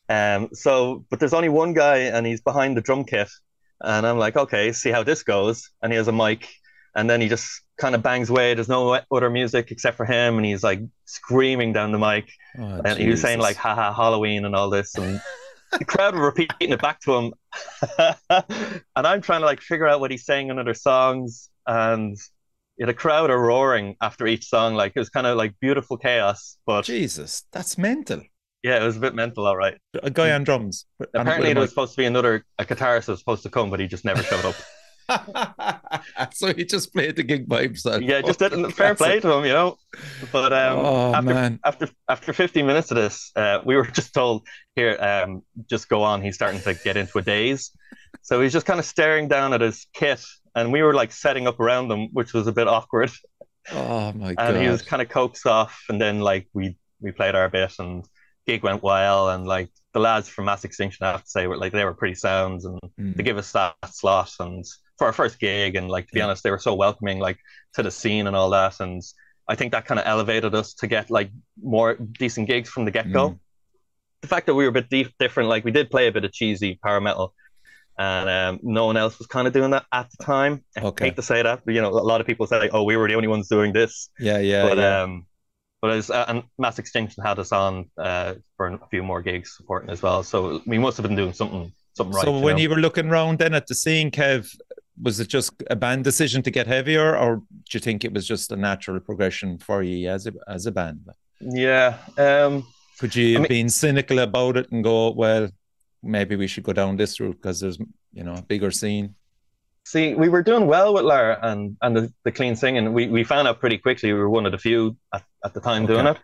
Um, 0.08 0.48
so, 0.52 1.04
but 1.10 1.20
there's 1.20 1.34
only 1.34 1.48
one 1.48 1.74
guy, 1.74 1.98
and 1.98 2.26
he's 2.26 2.40
behind 2.40 2.76
the 2.76 2.80
drum 2.80 3.04
kit, 3.04 3.28
and 3.80 4.06
I'm 4.06 4.18
like, 4.18 4.36
okay, 4.36 4.72
see 4.72 4.90
how 4.90 5.02
this 5.02 5.22
goes. 5.22 5.70
And 5.82 5.92
he 5.92 5.96
has 5.96 6.08
a 6.08 6.12
mic, 6.12 6.48
and 6.94 7.08
then 7.08 7.20
he 7.20 7.28
just 7.28 7.62
kind 7.82 7.94
of 7.94 8.02
bangs 8.02 8.30
away. 8.30 8.54
There's 8.54 8.68
no 8.68 8.98
other 9.10 9.28
music 9.28 9.70
except 9.70 9.96
for 9.98 10.06
him, 10.06 10.36
and 10.38 10.46
he's 10.46 10.62
like 10.62 10.80
screaming 11.04 11.74
down 11.74 11.92
the 11.92 11.98
mic, 11.98 12.30
Oh, 12.58 12.80
and 12.84 12.96
he 12.98 13.08
was 13.08 13.20
saying 13.20 13.40
like 13.40 13.56
"haha 13.56 13.92
Halloween" 13.92 14.44
and 14.46 14.54
all 14.56 14.70
this, 14.70 14.94
and 14.96 15.20
the 15.78 15.84
crowd 15.84 16.14
were 16.14 16.26
repeating 16.26 16.70
it 16.72 16.80
back 16.80 17.00
to 17.00 17.12
him, 17.14 17.34
and 17.98 19.06
I'm 19.06 19.20
trying 19.20 19.40
to 19.40 19.46
like 19.46 19.60
figure 19.60 19.86
out 19.86 20.00
what 20.00 20.10
he's 20.10 20.24
saying 20.24 20.48
in 20.48 20.58
other 20.58 20.74
songs, 20.74 21.50
and 21.66 22.16
yeah, 22.78 22.86
the 22.86 22.94
crowd 22.94 23.30
are 23.30 23.38
roaring 23.40 23.96
after 24.00 24.26
each 24.26 24.46
song. 24.48 24.74
Like 24.74 24.92
it 24.94 24.98
was 24.98 25.10
kind 25.10 25.26
of 25.26 25.36
like 25.36 25.54
beautiful 25.60 25.96
chaos, 25.98 26.56
but 26.66 26.84
Jesus, 26.84 27.44
that's 27.52 27.76
mental. 27.76 28.22
yeah, 28.62 28.80
it 28.82 28.86
was 28.86 28.96
a 28.96 29.00
bit 29.00 29.14
mental, 29.14 29.46
all 29.46 29.56
right. 29.56 29.76
A 30.02 30.10
guy 30.10 30.30
on 30.32 30.44
drums. 30.44 30.86
Apparently, 31.14 31.52
there 31.52 31.60
was 31.60 31.70
supposed 31.70 31.92
to 31.94 31.98
be 31.98 32.06
another 32.06 32.44
a 32.58 32.64
guitarist 32.64 33.08
was 33.08 33.18
supposed 33.18 33.42
to 33.42 33.50
come, 33.50 33.68
but 33.70 33.80
he 33.80 33.86
just 33.86 34.04
never 34.04 34.22
showed 34.22 34.44
up. 34.44 34.54
so 36.32 36.52
he 36.54 36.64
just 36.64 36.92
played 36.92 37.16
the 37.16 37.22
gig 37.22 37.48
by 37.48 37.62
himself. 37.62 38.02
Yeah, 38.02 38.20
just 38.22 38.38
didn't 38.38 38.70
fair 38.72 38.94
play 39.02 39.20
to 39.20 39.30
him, 39.32 39.44
you 39.44 39.52
know. 39.52 39.76
But 40.30 40.52
um, 40.52 40.78
oh 40.78 41.14
after 41.14 41.34
man. 41.34 41.60
after 41.64 41.88
after 42.08 42.32
15 42.32 42.66
minutes 42.66 42.90
of 42.90 42.96
this, 42.96 43.30
uh, 43.36 43.60
we 43.64 43.76
were 43.76 43.86
just 43.86 44.14
told 44.14 44.46
here, 44.76 44.96
um, 45.00 45.42
just 45.68 45.88
go 45.88 46.02
on. 46.02 46.22
He's 46.22 46.34
starting 46.34 46.60
to 46.62 46.74
get 46.84 46.96
into 46.96 47.18
a 47.18 47.22
daze, 47.22 47.70
so 48.22 48.40
he's 48.40 48.52
just 48.52 48.66
kind 48.66 48.80
of 48.80 48.86
staring 48.86 49.28
down 49.28 49.52
at 49.52 49.60
his 49.60 49.86
kit, 49.92 50.22
and 50.54 50.72
we 50.72 50.82
were 50.82 50.94
like 50.94 51.12
setting 51.12 51.46
up 51.46 51.60
around 51.60 51.90
him, 51.90 52.08
which 52.12 52.32
was 52.32 52.46
a 52.46 52.52
bit 52.52 52.68
awkward. 52.68 53.10
Oh 53.72 54.12
my 54.12 54.28
And 54.28 54.36
god. 54.36 54.54
And 54.54 54.62
he 54.62 54.68
was 54.68 54.82
kind 54.82 55.02
of 55.02 55.08
coaxed 55.08 55.46
off, 55.46 55.84
and 55.88 56.00
then 56.00 56.20
like 56.20 56.48
we 56.52 56.76
we 57.00 57.12
played 57.12 57.34
our 57.34 57.48
bit, 57.48 57.72
and 57.78 58.04
gig 58.46 58.62
went 58.62 58.82
well, 58.82 59.30
and 59.30 59.46
like 59.46 59.70
the 59.92 60.00
lads 60.00 60.26
from 60.26 60.46
Mass 60.46 60.64
Extinction, 60.64 61.04
I 61.04 61.12
have 61.12 61.22
to 61.24 61.28
say, 61.30 61.46
were 61.46 61.58
like 61.58 61.72
they 61.72 61.84
were 61.84 61.94
pretty 61.94 62.14
sounds, 62.14 62.64
and 62.64 62.78
Mm. 62.98 63.16
they 63.16 63.22
give 63.22 63.38
us 63.38 63.52
that 63.52 63.74
slot 63.90 64.30
and 64.40 64.64
for 64.98 65.06
our 65.06 65.12
first 65.12 65.38
gig 65.38 65.74
and 65.76 65.88
like 65.88 66.06
to 66.06 66.12
be 66.12 66.18
Yeah. 66.18 66.26
honest 66.26 66.42
they 66.42 66.50
were 66.50 66.58
so 66.58 66.74
welcoming 66.74 67.18
like 67.18 67.38
to 67.74 67.82
the 67.82 67.90
scene 67.90 68.26
and 68.26 68.36
all 68.36 68.50
that 68.50 68.80
and 68.80 69.02
I 69.48 69.54
think 69.56 69.72
that 69.72 69.84
kind 69.86 69.98
of 69.98 70.06
elevated 70.06 70.54
us 70.54 70.74
to 70.74 70.86
get 70.86 71.10
like 71.10 71.30
more 71.62 71.94
decent 71.96 72.46
gigs 72.48 72.68
from 72.68 72.84
the 72.84 72.90
get-go 72.90 73.30
Mm. 73.30 73.38
the 74.22 74.28
fact 74.28 74.46
that 74.46 74.54
we 74.54 74.64
were 74.64 74.70
a 74.70 74.72
bit 74.80 74.88
deep, 74.88 75.08
different 75.18 75.48
like 75.48 75.64
we 75.64 75.70
did 75.72 75.90
play 75.90 76.06
a 76.06 76.12
bit 76.12 76.24
of 76.24 76.32
cheesy 76.32 76.78
power 76.84 77.00
metal 77.00 77.34
and 77.98 78.28
um, 78.28 78.60
no 78.62 78.86
one 78.86 78.96
else 78.96 79.18
was 79.18 79.26
kind 79.26 79.46
of 79.46 79.52
doing 79.52 79.70
that 79.70 79.84
at 79.92 80.08
the 80.12 80.24
time 80.24 80.64
I 80.76 80.82
Okay. 80.82 81.06
hate 81.06 81.16
to 81.16 81.22
say 81.22 81.42
that 81.42 81.60
but 81.64 81.74
you 81.74 81.80
know 81.82 81.90
a 81.90 82.06
lot 82.12 82.20
of 82.20 82.26
people 82.26 82.46
say 82.46 82.58
like 82.58 82.70
oh 82.72 82.84
we 82.84 82.96
were 82.96 83.08
the 83.08 83.14
only 83.14 83.28
ones 83.28 83.48
doing 83.48 83.72
this 83.72 84.10
Yeah, 84.18 84.38
yeah, 84.38 84.62
but 84.62 84.78
yeah. 84.78 85.02
um 85.02 85.26
but 85.80 85.90
as 85.90 86.10
uh, 86.10 86.24
and 86.28 86.44
Mass 86.58 86.78
Extinction 86.78 87.24
had 87.24 87.40
us 87.40 87.50
on 87.50 87.90
uh, 87.98 88.34
for 88.56 88.68
a 88.68 88.78
few 88.92 89.02
more 89.02 89.20
gigs 89.20 89.56
supporting 89.56 89.90
as 89.90 90.00
well 90.02 90.22
so 90.22 90.62
we 90.66 90.78
must 90.78 90.96
have 90.96 91.04
been 91.08 91.16
doing 91.16 91.32
something 91.32 91.72
something 91.96 92.14
right 92.14 92.24
so 92.24 92.38
when 92.38 92.56
know? 92.56 92.62
you 92.62 92.70
were 92.70 92.76
looking 92.86 93.08
around 93.08 93.38
then 93.40 93.52
at 93.52 93.66
the 93.66 93.74
scene, 93.74 94.10
Kev, 94.10 94.48
was 95.00 95.20
it 95.20 95.28
just 95.28 95.52
a 95.70 95.76
band 95.76 96.04
decision 96.04 96.42
to 96.42 96.50
get 96.50 96.66
heavier, 96.66 97.16
or 97.16 97.36
do 97.36 97.44
you 97.72 97.80
think 97.80 98.04
it 98.04 98.12
was 98.12 98.26
just 98.26 98.52
a 98.52 98.56
natural 98.56 99.00
progression 99.00 99.58
for 99.58 99.82
you 99.82 100.08
as 100.10 100.26
a 100.26 100.32
as 100.48 100.66
a 100.66 100.72
band? 100.72 101.06
Yeah. 101.40 101.98
Um, 102.18 102.66
Could 102.98 103.14
you 103.16 103.28
I 103.28 103.32
have 103.32 103.42
mean- 103.42 103.48
been 103.48 103.68
cynical 103.70 104.18
about 104.20 104.56
it 104.56 104.70
and 104.70 104.84
go, 104.84 105.10
well, 105.12 105.48
maybe 106.02 106.36
we 106.36 106.46
should 106.46 106.64
go 106.64 106.72
down 106.72 106.96
this 106.96 107.18
route 107.20 107.36
because 107.36 107.60
there's 107.60 107.78
you 108.12 108.24
know 108.24 108.34
a 108.34 108.42
bigger 108.42 108.70
scene? 108.70 109.14
see, 109.84 110.14
we 110.14 110.28
were 110.28 110.44
doing 110.44 110.68
well 110.68 110.94
with 110.94 111.04
Lara 111.04 111.36
and 111.42 111.76
and 111.82 111.96
the, 111.96 112.12
the 112.24 112.30
clean 112.30 112.54
singing. 112.54 112.92
We 112.92 113.08
we 113.08 113.24
found 113.24 113.48
out 113.48 113.58
pretty 113.60 113.78
quickly 113.78 114.12
we 114.12 114.18
were 114.18 114.30
one 114.30 114.46
of 114.46 114.52
the 114.52 114.58
few 114.58 114.96
at, 115.12 115.24
at 115.44 115.54
the 115.54 115.60
time 115.60 115.86
doing 115.86 116.06
it. 116.06 116.18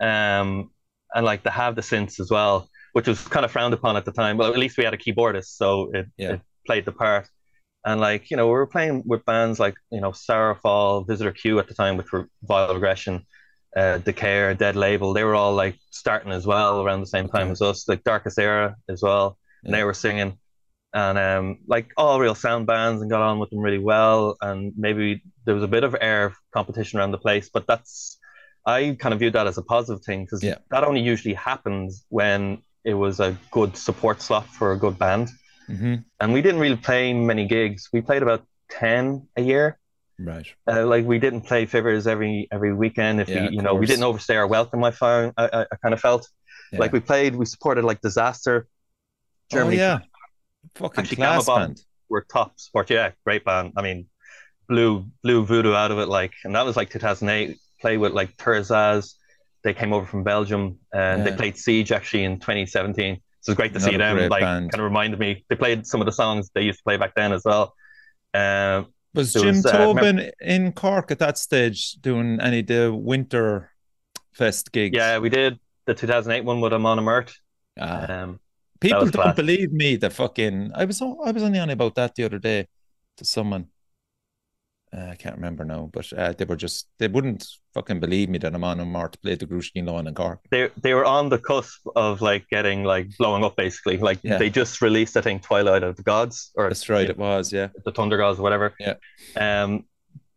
Um, 0.00 0.70
and 1.14 1.24
like 1.24 1.42
to 1.44 1.50
have 1.50 1.74
the 1.76 1.82
synths 1.82 2.18
as 2.18 2.30
well, 2.30 2.68
which 2.94 3.06
was 3.06 3.20
kind 3.28 3.44
of 3.44 3.50
frowned 3.52 3.74
upon 3.74 3.96
at 3.96 4.04
the 4.04 4.10
time. 4.12 4.36
But 4.36 4.52
at 4.52 4.58
least 4.58 4.76
we 4.78 4.84
had 4.84 4.94
a 4.94 4.96
keyboardist, 4.96 5.56
so 5.56 5.90
it, 5.92 6.06
Yeah. 6.16 6.32
it 6.34 6.40
played 6.66 6.84
the 6.86 6.92
part. 6.92 7.28
And 7.86 8.00
like 8.00 8.30
you 8.30 8.36
know, 8.36 8.46
we 8.46 8.52
were 8.52 8.66
playing 8.66 9.02
with 9.06 9.24
bands 9.24 9.60
like 9.60 9.74
you 9.90 10.00
know 10.00 10.12
Starfall, 10.12 11.04
Visitor 11.04 11.32
Q 11.32 11.58
at 11.58 11.68
the 11.68 11.74
time, 11.74 11.96
which 11.96 12.12
were 12.12 12.28
Vile 12.42 12.74
Regression, 12.74 13.26
uh, 13.76 13.98
Decay, 13.98 14.54
Dead 14.54 14.76
Label. 14.76 15.12
They 15.12 15.24
were 15.24 15.34
all 15.34 15.54
like 15.54 15.76
starting 15.90 16.32
as 16.32 16.46
well 16.46 16.82
around 16.82 17.00
the 17.00 17.06
same 17.06 17.28
time 17.28 17.50
as 17.50 17.60
us, 17.62 17.88
like 17.88 18.02
Darkest 18.04 18.38
Era 18.38 18.76
as 18.88 19.02
well. 19.02 19.38
And 19.64 19.72
Yeah. 19.72 19.78
they 19.80 19.84
were 19.84 19.94
singing 19.94 20.38
and 20.94 21.18
um, 21.18 21.58
like 21.66 21.90
all 21.96 22.20
real 22.20 22.36
sound 22.36 22.66
bands 22.66 23.02
and 23.02 23.10
got 23.10 23.20
on 23.20 23.38
with 23.40 23.50
them 23.50 23.58
really 23.58 23.78
well. 23.80 24.36
And 24.40 24.72
maybe 24.76 25.22
there 25.44 25.54
was 25.54 25.64
a 25.64 25.68
bit 25.68 25.82
of 25.84 25.96
air 26.00 26.34
competition 26.52 26.98
around 27.00 27.10
the 27.10 27.18
place, 27.18 27.50
but 27.52 27.66
that's 27.66 28.16
I 28.66 28.96
kind 28.98 29.12
of 29.12 29.18
viewed 29.18 29.34
that 29.34 29.46
as 29.46 29.58
a 29.58 29.62
positive 29.62 30.02
thing 30.04 30.24
because 30.24 30.42
Yeah. 30.42 30.56
that 30.70 30.84
only 30.84 31.00
usually 31.00 31.34
happens 31.34 32.06
when 32.08 32.62
it 32.84 32.94
was 32.94 33.20
a 33.20 33.36
good 33.50 33.76
support 33.76 34.22
slot 34.22 34.46
for 34.46 34.72
a 34.72 34.78
good 34.78 34.98
band. 34.98 35.28
Hmm 35.66 35.96
And 36.20 36.32
we 36.32 36.42
didn't 36.42 36.60
really 36.60 36.76
play 36.76 37.12
many 37.12 37.46
gigs. 37.46 37.88
We 37.92 38.00
played 38.00 38.22
about 38.22 38.44
ten 38.70 39.28
a 39.36 39.42
year. 39.42 39.78
Right. 40.18 40.46
Uh, 40.70 40.86
like 40.86 41.04
we 41.04 41.18
didn't 41.18 41.42
play 41.42 41.66
fivers 41.66 42.06
every 42.06 42.46
every 42.52 42.72
weekend. 42.72 43.20
If 43.20 43.28
Yeah, 43.28 43.48
we, 43.48 43.56
you 43.56 43.62
know, 43.62 43.74
we 43.74 43.86
didn't 43.86 44.04
overstay 44.04 44.36
our 44.36 44.46
welcome. 44.46 44.84
I 44.84 44.90
found 44.92 45.32
I, 45.36 45.44
I, 45.52 45.60
I 45.72 45.76
kind 45.82 45.92
of 45.94 46.00
felt 46.00 46.28
Yeah. 46.72 46.78
like 46.80 46.92
we 46.92 47.00
played. 47.00 47.34
We 47.34 47.46
supported 47.46 47.84
like 47.84 48.00
Disaster. 48.00 48.66
Germany 49.50 49.76
Oh 49.76 49.80
yeah. 49.80 49.98
Fucking 50.76 51.04
class 51.06 51.46
band. 51.46 51.80
were 52.08 52.24
top 52.32 52.58
sport. 52.60 52.90
Yeah, 52.90 53.10
great 53.24 53.44
band. 53.44 53.72
I 53.76 53.82
mean, 53.82 54.06
blew 54.68 55.06
blew 55.22 55.44
voodoo 55.44 55.74
out 55.74 55.90
of 55.90 55.98
it. 55.98 56.08
Like, 56.08 56.32
and 56.44 56.54
that 56.54 56.64
was 56.64 56.76
like 56.76 56.90
2008. 56.90 57.56
Play 57.80 57.96
with 57.98 58.12
like 58.12 58.36
Turzaz. 58.36 59.14
They 59.62 59.74
came 59.74 59.92
over 59.92 60.06
from 60.06 60.22
Belgium 60.24 60.78
and 60.92 61.24
Yeah. 61.24 61.30
they 61.30 61.36
played 61.36 61.56
Siege 61.58 61.90
actually 61.92 62.24
in 62.24 62.38
2017. 62.38 63.20
So 63.44 63.52
it's 63.52 63.56
great 63.58 63.74
to 63.74 63.80
see 63.80 63.94
Another 63.94 64.20
them. 64.22 64.30
Like, 64.30 64.40
band. 64.40 64.72
kind 64.72 64.80
of 64.80 64.84
reminded 64.84 65.20
me. 65.20 65.44
They 65.48 65.56
played 65.56 65.86
some 65.86 66.00
of 66.00 66.06
the 66.06 66.12
songs 66.12 66.50
they 66.54 66.62
used 66.62 66.78
to 66.78 66.82
play 66.84 66.96
back 66.96 67.14
then 67.14 67.30
as 67.32 67.42
well. 67.44 67.74
Um, 68.32 68.86
Was 69.14 69.32
Jim 69.34 69.56
was, 69.56 69.66
uh, 69.66 69.72
Tobin 69.72 70.30
in 70.40 70.72
Cork 70.72 71.10
at 71.10 71.18
that 71.18 71.36
stage 71.38 71.92
doing 72.00 72.40
any 72.40 72.60
of 72.60 72.66
the 72.66 72.92
winter 72.94 73.70
fest 74.32 74.72
gigs? 74.72 74.96
yeah, 74.96 75.18
we 75.18 75.28
did 75.28 75.58
the 75.84 75.94
2008 75.94 76.44
one 76.44 76.60
with 76.62 76.72
Amon 76.72 76.98
Amarth. 76.98 77.34
Ah. 77.78 78.10
Um, 78.10 78.40
People 78.80 79.00
don't 79.02 79.12
class. 79.12 79.36
believe 79.36 79.72
me. 79.72 79.96
The 79.96 80.10
fucking 80.10 80.72
I 80.74 80.84
was 80.84 81.00
I 81.00 81.30
was 81.30 81.42
only 81.42 81.58
on 81.58 81.70
about 81.70 81.94
that 81.96 82.14
the 82.14 82.24
other 82.24 82.38
day 82.38 82.66
to 83.18 83.24
someone. 83.24 83.66
Uh, 84.96 85.08
I 85.10 85.16
can't 85.16 85.34
remember 85.34 85.64
now, 85.64 85.90
but 85.92 86.12
uh, 86.16 86.32
they 86.38 86.44
were 86.44 86.56
just 86.56 86.86
they 86.98 87.08
wouldn't 87.08 87.46
fucking 87.74 87.98
believe 87.98 88.28
me 88.28 88.38
that 88.38 88.54
Amon 88.54 88.78
Amarth 88.78 89.20
played 89.20 89.40
the 89.40 89.46
Grushkin 89.46 89.86
Lawn 89.86 90.06
in 90.06 90.14
Cork. 90.14 90.40
they 90.50 90.70
they 90.80 90.94
were 90.94 91.04
on 91.04 91.30
the 91.30 91.38
cusp 91.38 91.80
of 91.96 92.20
like 92.20 92.48
getting 92.48 92.84
like 92.84 93.08
blowing 93.18 93.42
up 93.44 93.56
basically. 93.56 93.96
Like 93.98 94.20
Yeah. 94.22 94.38
they 94.38 94.50
just 94.50 94.80
released 94.80 95.16
I 95.16 95.20
think 95.20 95.42
Twilight 95.42 95.82
of 95.82 95.96
the 95.96 96.02
Gods 96.04 96.52
or 96.54 96.68
That's 96.68 96.88
right, 96.88 97.10
it 97.10 97.18
was, 97.18 97.52
yeah. 97.52 97.68
the 97.84 97.90
Thunder 97.90 98.16
Gods, 98.16 98.38
or 98.38 98.42
whatever. 98.42 98.74
Yeah. 98.78 98.94
Um, 99.36 99.84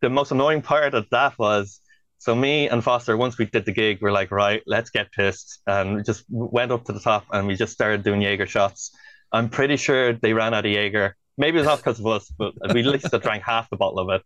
the 0.00 0.10
most 0.10 0.32
annoying 0.32 0.62
part 0.62 0.94
of 0.94 1.06
that 1.10 1.38
was 1.38 1.80
so 2.18 2.34
me 2.34 2.68
and 2.68 2.82
Foster, 2.82 3.16
once 3.16 3.38
we 3.38 3.44
did 3.46 3.64
the 3.64 3.70
gig, 3.72 3.98
we're 4.00 4.10
like, 4.10 4.32
right, 4.32 4.60
let's 4.66 4.90
get 4.90 5.12
pissed, 5.12 5.60
and 5.68 5.94
we 5.96 6.02
just 6.02 6.24
went 6.28 6.72
up 6.72 6.84
to 6.86 6.92
the 6.92 6.98
top 6.98 7.24
and 7.32 7.46
we 7.46 7.54
just 7.54 7.72
started 7.72 8.02
doing 8.02 8.20
Jaeger 8.20 8.46
shots. 8.46 8.90
I'm 9.30 9.48
pretty 9.48 9.76
sure 9.76 10.14
they 10.14 10.32
ran 10.32 10.52
out 10.52 10.66
of 10.66 10.72
Jaeger. 10.72 11.14
Maybe 11.36 11.58
it's 11.58 11.66
not 11.66 11.78
because 11.78 12.00
of 12.00 12.06
us, 12.08 12.32
but 12.36 12.54
we 12.74 12.80
at 12.80 12.86
least 12.86 13.10
drank 13.22 13.44
half 13.44 13.70
the 13.70 13.76
bottle 13.76 14.00
of 14.00 14.08
it. 14.10 14.22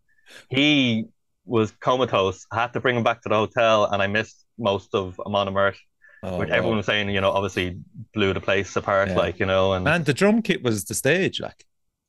He 0.48 1.06
was 1.44 1.72
comatose. 1.80 2.46
I 2.52 2.56
had 2.62 2.72
to 2.74 2.80
bring 2.80 2.96
him 2.96 3.02
back 3.02 3.22
to 3.22 3.28
the 3.28 3.34
hotel, 3.34 3.84
and 3.86 4.00
I 4.02 4.06
missed 4.06 4.44
most 4.58 4.94
of 4.94 5.18
Amon 5.20 5.48
Amarth, 5.48 5.76
Oh, 6.24 6.38
which 6.38 6.50
wow. 6.50 6.56
everyone 6.56 6.76
was 6.76 6.86
saying, 6.86 7.10
you 7.10 7.20
know, 7.20 7.32
obviously 7.32 7.78
blew 8.14 8.32
the 8.32 8.40
place 8.40 8.76
apart, 8.76 9.08
Yeah. 9.08 9.16
like 9.16 9.40
you 9.40 9.46
know, 9.46 9.72
and 9.72 10.04
the 10.04 10.14
drum 10.14 10.40
kit 10.42 10.62
was 10.62 10.84
the 10.84 10.94
stage, 10.94 11.40
like 11.40 11.64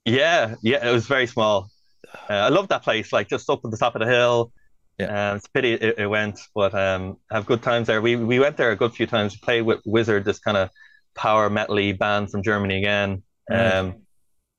yeah, 0.06 0.56
yeah, 0.62 0.88
it 0.88 0.92
was 0.94 1.08
very 1.08 1.28
small. 1.28 1.70
Uh, 2.30 2.34
I 2.34 2.50
love 2.50 2.68
that 2.68 2.84
place, 2.84 3.12
like 3.12 3.28
just 3.28 3.50
up 3.50 3.62
at 3.66 3.72
the 3.72 3.78
top 3.78 3.96
of 3.96 4.00
the 4.02 4.06
hill. 4.06 4.52
Yeah. 5.00 5.32
Um, 5.32 5.38
it's 5.38 5.48
a 5.48 5.50
pity 5.50 5.74
it, 5.74 5.98
it 5.98 6.06
went, 6.06 6.40
but 6.54 6.76
um, 6.76 7.18
have 7.32 7.48
good 7.48 7.64
times 7.64 7.88
there. 7.88 8.04
We 8.04 8.16
we 8.16 8.38
went 8.40 8.56
there 8.56 8.70
a 8.70 8.76
good 8.76 8.94
few 8.94 9.08
times. 9.08 9.34
We 9.34 9.40
played 9.44 9.64
with 9.64 9.80
Wizard, 9.84 10.24
this 10.24 10.38
kind 10.38 10.56
of 10.56 10.70
power 11.16 11.50
metal 11.50 11.94
band 11.94 12.30
from 12.30 12.44
Germany 12.44 12.78
again. 12.78 13.24
Um, 13.50 14.04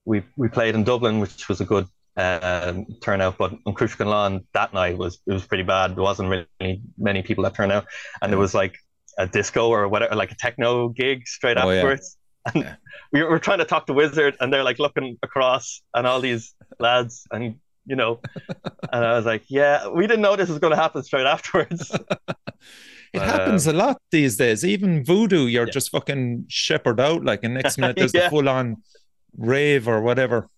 we 0.04 0.24
we 0.36 0.48
played 0.48 0.74
in 0.74 0.82
Dublin, 0.82 1.20
which 1.20 1.48
was 1.48 1.60
a 1.60 1.64
good 1.64 1.86
um, 2.16 2.86
turnout, 3.02 3.38
but 3.38 3.52
on 3.66 3.74
Crucial 3.74 4.06
Lawn 4.06 4.44
that 4.54 4.72
night 4.72 4.96
was 4.98 5.20
it 5.26 5.32
was 5.32 5.46
pretty 5.46 5.64
bad. 5.64 5.96
There 5.96 6.02
wasn't 6.02 6.28
really 6.60 6.82
many 6.96 7.22
people 7.22 7.44
that 7.44 7.54
turned 7.54 7.72
out, 7.72 7.86
and 8.22 8.32
there 8.32 8.38
was 8.38 8.54
like 8.54 8.76
a 9.18 9.26
disco 9.26 9.68
or 9.68 9.88
whatever, 9.88 10.14
like 10.14 10.32
a 10.32 10.36
techno 10.36 10.88
gig 10.88 11.26
straight 11.26 11.56
Oh, 11.58 11.70
yeah. 11.70 11.76
afterwards. 11.76 12.16
And 12.54 12.64
Yeah. 12.64 12.74
we 13.12 13.22
were 13.22 13.38
trying 13.38 13.58
to 13.58 13.64
talk 13.64 13.86
to 13.86 13.92
Wizard, 13.92 14.36
and 14.40 14.52
they're 14.52 14.64
like 14.64 14.78
looking 14.78 15.18
across, 15.22 15.82
and 15.94 16.06
all 16.06 16.20
these 16.20 16.54
lads, 16.78 17.26
and 17.32 17.56
you 17.86 17.96
know, 17.96 18.20
and 18.92 19.04
I 19.04 19.14
was 19.16 19.26
like, 19.26 19.44
yeah, 19.48 19.88
we 19.88 20.06
didn't 20.06 20.22
know 20.22 20.36
this 20.36 20.48
was 20.48 20.58
going 20.58 20.70
to 20.72 20.76
happen 20.76 21.02
straight 21.02 21.26
afterwards. 21.26 21.90
it 23.12 23.18
But, 23.20 23.22
happens 23.22 23.66
a 23.66 23.72
lot 23.72 23.98
these 24.10 24.36
days. 24.36 24.64
Even 24.64 25.04
voodoo, 25.04 25.46
you're 25.46 25.66
Yeah. 25.66 25.72
just 25.72 25.90
fucking 25.90 26.46
shepherd 26.48 26.98
out, 27.00 27.24
like, 27.24 27.40
and 27.44 27.54
next 27.54 27.76
minute 27.78 27.96
there's 27.98 28.14
Yeah. 28.14 28.26
a 28.26 28.30
full 28.30 28.48
on 28.48 28.82
rave 29.36 29.86
or 29.88 30.00
whatever. 30.00 30.48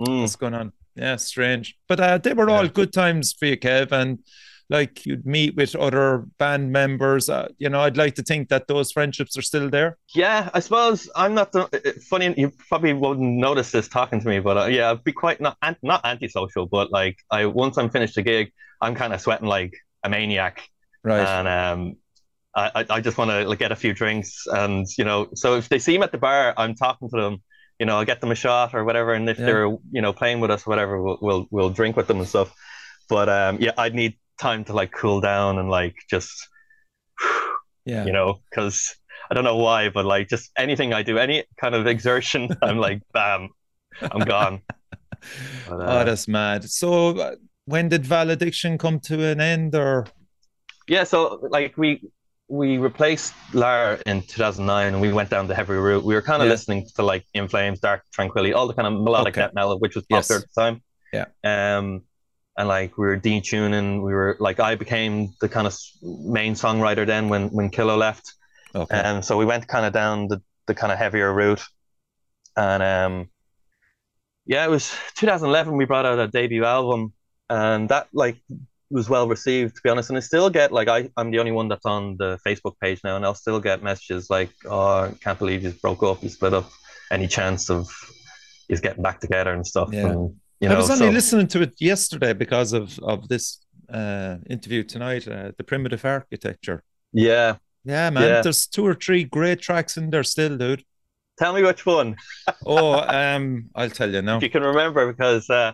Mm. 0.00 0.20
What's 0.20 0.36
going 0.36 0.54
on? 0.54 0.72
Yeah, 0.96 1.16
strange. 1.16 1.76
But 1.88 2.00
uh, 2.00 2.18
they 2.18 2.32
were 2.32 2.50
all 2.50 2.64
Yeah. 2.64 2.70
good 2.72 2.92
times 2.92 3.32
for 3.38 3.46
you, 3.46 3.56
Kev. 3.56 3.92
And 3.92 4.20
like 4.68 5.06
you'd 5.06 5.26
meet 5.26 5.54
with 5.54 5.76
other 5.76 6.24
band 6.38 6.72
members. 6.72 7.28
Uh, 7.28 7.48
you 7.58 7.68
know, 7.68 7.80
I'd 7.80 7.96
like 7.96 8.14
to 8.16 8.22
think 8.22 8.48
that 8.48 8.66
those 8.66 8.90
friendships 8.92 9.36
are 9.36 9.42
still 9.42 9.70
there. 9.70 9.98
Yeah, 10.14 10.50
I 10.54 10.60
suppose 10.60 11.08
I'm 11.14 11.34
not 11.34 11.52
the 11.52 11.68
funny. 12.08 12.34
You 12.36 12.50
probably 12.68 12.92
wouldn't 12.92 13.38
notice 13.38 13.70
this 13.70 13.88
talking 13.88 14.20
to 14.20 14.28
me, 14.28 14.40
but 14.40 14.56
uh, 14.56 14.66
yeah, 14.66 14.90
I'd 14.90 15.04
be 15.04 15.12
quite 15.12 15.40
not 15.40 15.58
not 15.82 16.04
antisocial, 16.04 16.66
but 16.66 16.90
like 16.90 17.18
I 17.30 17.46
once 17.46 17.76
I'm 17.76 17.90
finished 17.90 18.16
a 18.16 18.22
gig, 18.22 18.52
I'm 18.80 18.94
kind 18.94 19.12
of 19.12 19.20
sweating 19.20 19.48
like 19.48 19.74
a 20.02 20.08
maniac, 20.08 20.68
right? 21.04 21.26
And 21.28 21.46
um, 21.48 21.96
I 22.54 22.86
I 22.88 23.00
just 23.00 23.18
want 23.18 23.30
to 23.30 23.46
like, 23.48 23.58
get 23.58 23.72
a 23.72 23.76
few 23.76 23.92
drinks, 23.92 24.46
and 24.46 24.86
you 24.96 25.04
know, 25.04 25.28
so 25.34 25.56
if 25.56 25.68
they 25.68 25.78
see 25.78 25.98
me 25.98 26.04
at 26.04 26.12
the 26.12 26.18
bar, 26.18 26.54
I'm 26.56 26.74
talking 26.74 27.10
to 27.10 27.16
them 27.20 27.42
you 27.78 27.86
know, 27.86 27.98
I'll 27.98 28.04
get 28.04 28.20
them 28.20 28.30
a 28.30 28.34
shot 28.34 28.74
or 28.74 28.84
whatever. 28.84 29.12
And 29.12 29.28
if 29.28 29.38
yeah. 29.38 29.46
they're, 29.46 29.66
you 29.66 30.02
know, 30.02 30.12
playing 30.12 30.40
with 30.40 30.50
us 30.50 30.66
or 30.66 30.70
whatever, 30.70 31.02
we'll, 31.02 31.18
we'll, 31.20 31.46
we'll 31.50 31.70
drink 31.70 31.96
with 31.96 32.06
them 32.06 32.18
and 32.18 32.28
stuff. 32.28 32.54
But 33.08 33.28
um, 33.28 33.58
yeah, 33.60 33.72
I'd 33.76 33.94
need 33.94 34.18
time 34.38 34.64
to 34.64 34.72
like 34.72 34.92
cool 34.92 35.20
down 35.20 35.58
and 35.58 35.70
like 35.70 35.94
just, 36.08 36.48
yeah, 37.84 38.04
you 38.04 38.12
know, 38.12 38.40
because 38.50 38.96
I 39.30 39.34
don't 39.34 39.44
know 39.44 39.56
why, 39.56 39.88
but 39.90 40.04
like 40.04 40.28
just 40.28 40.50
anything 40.56 40.92
I 40.92 41.02
do, 41.02 41.18
any 41.18 41.44
kind 41.60 41.74
of 41.74 41.86
exertion, 41.86 42.48
I'm 42.62 42.78
like, 42.78 43.02
bam, 43.12 43.50
I'm 44.00 44.24
gone. 44.24 44.62
But, 45.68 45.80
uh, 45.80 45.84
oh, 45.88 46.04
that's 46.04 46.28
mad. 46.28 46.68
So, 46.70 47.18
uh, 47.18 47.36
when 47.64 47.88
did 47.88 48.04
Valediction 48.04 48.78
come 48.78 49.00
to 49.00 49.24
an 49.24 49.40
end, 49.40 49.74
or? 49.74 50.06
Yeah, 50.86 51.02
so 51.02 51.40
like 51.50 51.76
we 51.76 52.02
we 52.48 52.78
replaced 52.78 53.34
Lar 53.54 53.94
in 54.06 54.22
2009 54.22 54.86
and 54.86 55.00
we 55.00 55.12
went 55.12 55.30
down 55.30 55.48
the 55.48 55.54
heavy 55.54 55.74
route. 55.74 56.04
We 56.04 56.14
were 56.14 56.22
kind 56.22 56.42
of 56.42 56.46
yeah. 56.46 56.52
listening 56.52 56.86
to 56.94 57.02
like 57.02 57.24
In 57.34 57.48
Flames, 57.48 57.80
Dark 57.80 58.04
Tranquillity, 58.12 58.52
all 58.52 58.68
the 58.68 58.74
kind 58.74 58.86
of 58.86 59.02
melodic 59.02 59.36
okay. 59.36 59.50
metal, 59.52 59.78
which 59.78 59.96
was 59.96 60.04
popular 60.06 60.40
yes. 60.40 60.44
at 60.44 60.54
the 60.54 60.60
time. 60.60 60.82
Yeah. 61.12 61.78
Um, 61.78 62.02
and 62.56 62.68
like 62.68 62.96
we 62.96 63.06
were 63.06 63.18
detuning, 63.18 64.02
we 64.02 64.14
were 64.14 64.36
like 64.38 64.60
I 64.60 64.76
became 64.76 65.34
the 65.40 65.48
kind 65.48 65.66
of 65.66 65.76
main 66.02 66.54
songwriter 66.54 67.04
then 67.04 67.28
when 67.28 67.48
when 67.48 67.68
Kilo 67.68 67.96
left. 67.96 68.32
Okay. 68.74 68.96
And 68.96 69.18
um, 69.18 69.22
so 69.22 69.36
we 69.36 69.44
went 69.44 69.66
kind 69.66 69.84
of 69.84 69.92
down 69.92 70.28
the, 70.28 70.40
the 70.66 70.74
kind 70.74 70.92
of 70.92 70.98
heavier 70.98 71.32
route. 71.32 71.64
And 72.56 72.82
um, 72.82 73.28
yeah, 74.46 74.64
it 74.64 74.70
was 74.70 74.94
2011 75.16 75.76
we 75.76 75.84
brought 75.84 76.06
out 76.06 76.18
a 76.18 76.28
debut 76.28 76.64
album 76.64 77.12
and 77.50 77.88
that 77.88 78.08
like 78.12 78.36
was 78.90 79.08
well 79.08 79.26
received 79.28 79.74
to 79.74 79.80
be 79.82 79.90
honest 79.90 80.10
and 80.10 80.16
i 80.16 80.20
still 80.20 80.48
get 80.48 80.70
like 80.70 80.88
I, 80.88 81.10
i'm 81.16 81.30
the 81.30 81.38
only 81.40 81.52
one 81.52 81.68
that's 81.68 81.86
on 81.86 82.16
the 82.18 82.38
facebook 82.46 82.74
page 82.80 83.00
now 83.02 83.16
and 83.16 83.24
i'll 83.24 83.34
still 83.34 83.60
get 83.60 83.82
messages 83.82 84.30
like 84.30 84.50
oh 84.66 85.04
i 85.04 85.12
can't 85.20 85.38
believe 85.38 85.64
you 85.64 85.70
broke 85.70 86.02
up 86.02 86.22
you 86.22 86.28
split 86.28 86.54
up. 86.54 86.70
Any 87.10 87.28
chance 87.28 87.70
of 87.70 87.88
is 88.68 88.80
getting 88.80 89.02
back 89.02 89.20
together 89.20 89.52
and 89.52 89.64
stuff? 89.64 89.90
Yeah. 89.92 90.06
and, 90.08 90.34
you 90.60 90.68
know, 90.68 90.74
i 90.74 90.78
was 90.78 90.90
only 90.90 91.06
so, 91.06 91.12
listening 91.12 91.46
to 91.48 91.62
it 91.62 91.74
yesterday 91.78 92.32
because 92.32 92.72
of 92.72 92.98
of 93.00 93.28
this 93.28 93.64
uh, 93.88 94.36
interview 94.50 94.82
tonight 94.82 95.28
uh, 95.28 95.52
the 95.56 95.62
primitive 95.62 96.04
architecture. 96.04 96.82
Yeah. 97.12 97.56
Yeah 97.84 98.10
man 98.10 98.22
yeah. 98.24 98.42
there's 98.42 98.66
two 98.66 98.84
or 98.84 98.94
three 98.94 99.22
great 99.22 99.60
tracks 99.60 99.96
in 99.96 100.10
there 100.10 100.24
still 100.24 100.56
dude. 100.56 100.82
Tell 101.38 101.52
me 101.52 101.62
which 101.62 101.86
one. 101.86 102.16
Oh 102.64 103.04
um 103.06 103.70
i'll 103.76 103.90
tell 103.90 104.12
you 104.12 104.22
now. 104.22 104.38
If 104.38 104.42
you 104.42 104.50
can 104.50 104.64
remember 104.64 105.12
because 105.12 105.48
uh 105.48 105.72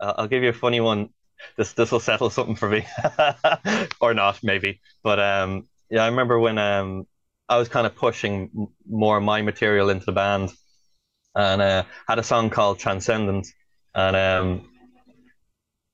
i'll 0.00 0.28
give 0.28 0.42
you 0.42 0.48
a 0.48 0.54
funny 0.64 0.80
one 0.80 1.10
this 1.56 1.72
this 1.72 1.92
will 1.92 2.00
settle 2.00 2.30
something 2.30 2.56
for 2.56 2.68
me, 2.68 2.86
or 4.00 4.14
not 4.14 4.40
maybe. 4.42 4.80
But 5.02 5.20
um, 5.20 5.68
yeah, 5.90 6.04
I 6.04 6.08
remember 6.08 6.38
when 6.38 6.58
um, 6.58 7.06
I 7.48 7.58
was 7.58 7.68
kind 7.68 7.86
of 7.86 7.94
pushing 7.94 8.68
more 8.88 9.18
of 9.18 9.22
my 9.22 9.42
material 9.42 9.90
into 9.90 10.06
the 10.06 10.12
band, 10.12 10.50
and 11.34 11.62
uh, 11.62 11.84
had 12.08 12.18
a 12.18 12.22
song 12.22 12.50
called 12.50 12.78
Transcendent, 12.78 13.46
and 13.94 14.16
um, 14.16 14.68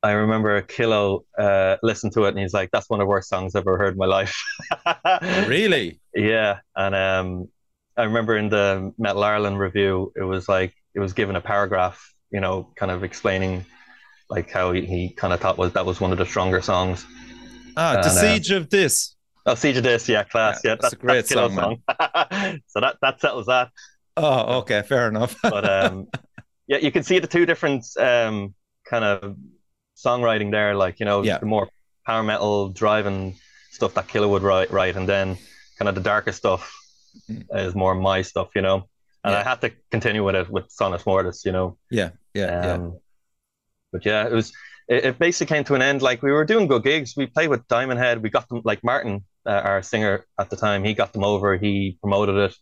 I 0.02 0.12
remember 0.12 0.60
Kilo 0.62 1.24
uh, 1.36 1.76
listened 1.82 2.12
to 2.12 2.24
it 2.24 2.28
and 2.28 2.38
he's 2.38 2.54
like, 2.54 2.70
"That's 2.70 2.88
one 2.88 3.00
of 3.00 3.04
the 3.04 3.08
worst 3.08 3.28
songs 3.28 3.54
I've 3.54 3.62
ever 3.62 3.78
heard 3.78 3.94
in 3.94 3.98
my 3.98 4.06
life." 4.06 4.40
really? 5.46 6.00
Yeah, 6.14 6.60
and 6.76 6.94
um, 6.94 7.48
I 7.96 8.04
remember 8.04 8.36
in 8.36 8.48
the 8.48 8.92
Metal 8.96 9.24
Ireland 9.24 9.58
review, 9.58 10.12
it 10.14 10.22
was 10.22 10.48
like 10.48 10.72
it 10.94 11.00
was 11.00 11.14
given 11.14 11.34
a 11.34 11.40
paragraph, 11.40 12.14
you 12.30 12.40
know, 12.40 12.72
kind 12.76 12.92
of 12.92 13.02
explaining 13.02 13.66
like 14.30 14.50
how 14.50 14.72
he, 14.72 14.84
he 14.84 15.08
kind 15.10 15.32
of 15.32 15.40
thought 15.40 15.58
was 15.58 15.72
that 15.72 15.86
was 15.86 16.00
one 16.00 16.12
of 16.12 16.18
the 16.18 16.26
stronger 16.26 16.60
songs. 16.60 17.06
Ah, 17.76 17.94
and, 17.94 18.04
the 18.04 18.08
uh, 18.08 18.10
Siege 18.10 18.50
of 18.50 18.68
Dis. 18.68 19.14
Oh, 19.46 19.54
Siege 19.54 19.78
of 19.78 19.84
Dis, 19.84 20.08
yeah, 20.08 20.24
class, 20.24 20.60
yeah, 20.62 20.70
yeah 20.70 20.74
that's, 20.74 20.82
that's 20.82 20.94
a 20.94 20.96
great 20.96 21.26
that's 21.26 21.30
song. 21.30 21.54
song. 21.54 22.60
so 22.66 22.80
that 22.80 22.96
that 23.00 23.20
settles 23.20 23.46
that. 23.46 23.70
Oh, 24.16 24.58
okay, 24.58 24.82
fair 24.82 25.08
enough. 25.08 25.36
but 25.42 25.68
um, 25.68 26.08
yeah, 26.66 26.78
you 26.78 26.90
can 26.90 27.02
see 27.02 27.18
the 27.18 27.26
two 27.26 27.46
different 27.46 27.86
um 27.98 28.54
kind 28.84 29.04
of 29.04 29.36
songwriting 29.96 30.50
there, 30.50 30.74
like 30.74 31.00
you 31.00 31.06
know, 31.06 31.22
yeah. 31.22 31.38
the 31.38 31.46
more 31.46 31.68
power 32.06 32.22
metal 32.22 32.68
driving 32.68 33.36
stuff 33.70 33.94
that 33.94 34.08
Killer 34.08 34.28
would 34.28 34.42
write, 34.42 34.70
write, 34.70 34.96
and 34.96 35.08
then 35.08 35.38
kind 35.78 35.88
of 35.88 35.94
the 35.94 36.00
darker 36.00 36.32
stuff 36.32 36.74
mm. 37.30 37.44
is 37.54 37.74
more 37.74 37.94
my 37.94 38.22
stuff, 38.22 38.48
you 38.54 38.62
know. 38.62 38.88
And 39.24 39.32
yeah. 39.32 39.40
I 39.40 39.42
had 39.42 39.60
to 39.62 39.72
continue 39.90 40.24
with 40.24 40.36
it 40.36 40.48
with 40.48 40.68
Sonus 40.68 41.04
Mortis, 41.04 41.44
you 41.44 41.52
know. 41.52 41.76
Yeah, 41.90 42.10
yeah, 42.34 42.72
um, 42.72 42.82
yeah 42.82 42.98
but 43.92 44.04
yeah, 44.04 44.26
it 44.26 44.32
was 44.32 44.52
it, 44.88 45.04
it, 45.04 45.18
basically 45.18 45.54
came 45.54 45.64
to 45.64 45.74
an 45.74 45.82
end. 45.82 46.02
Like 46.02 46.22
we 46.22 46.32
were 46.32 46.44
doing 46.44 46.66
good 46.66 46.84
gigs. 46.84 47.14
We 47.16 47.26
played 47.26 47.48
with 47.48 47.66
Diamond 47.68 48.00
Head. 48.00 48.22
We 48.22 48.30
got 48.30 48.48
them 48.48 48.62
like 48.64 48.82
Martin, 48.82 49.24
uh, 49.46 49.50
our 49.64 49.82
singer 49.82 50.24
at 50.38 50.50
the 50.50 50.56
time. 50.56 50.84
He 50.84 50.94
got 50.94 51.12
them 51.12 51.24
over. 51.24 51.56
He 51.56 51.98
promoted 52.00 52.36
it. 52.36 52.56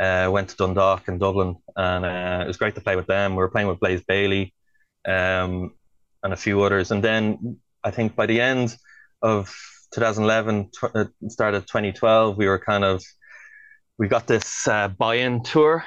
Uh, 0.00 0.30
went 0.30 0.48
to 0.48 0.56
Dundalk 0.56 1.06
and 1.08 1.20
Dublin, 1.20 1.56
and 1.76 2.04
uh, 2.04 2.40
it 2.44 2.46
was 2.46 2.56
great 2.56 2.74
to 2.74 2.80
play 2.80 2.96
with 2.96 3.06
them. 3.06 3.32
We 3.32 3.38
were 3.38 3.50
playing 3.50 3.68
with 3.68 3.78
Blaze 3.78 4.02
Bayley, 4.02 4.54
um, 5.06 5.74
and 6.22 6.32
a 6.32 6.36
few 6.36 6.62
others. 6.62 6.90
And 6.90 7.04
then 7.04 7.58
I 7.84 7.90
think 7.90 8.16
by 8.16 8.26
the 8.26 8.40
end 8.40 8.74
of 9.20 9.54
2011, 9.94 10.70
tw- 10.70 10.96
uh, 10.96 11.04
started 11.28 11.66
2012, 11.66 12.38
we 12.38 12.46
were 12.48 12.58
kind 12.58 12.84
of 12.84 13.02
we 13.98 14.08
got 14.08 14.26
this 14.26 14.66
uh, 14.66 14.88
buy-in 14.88 15.42
tour, 15.42 15.84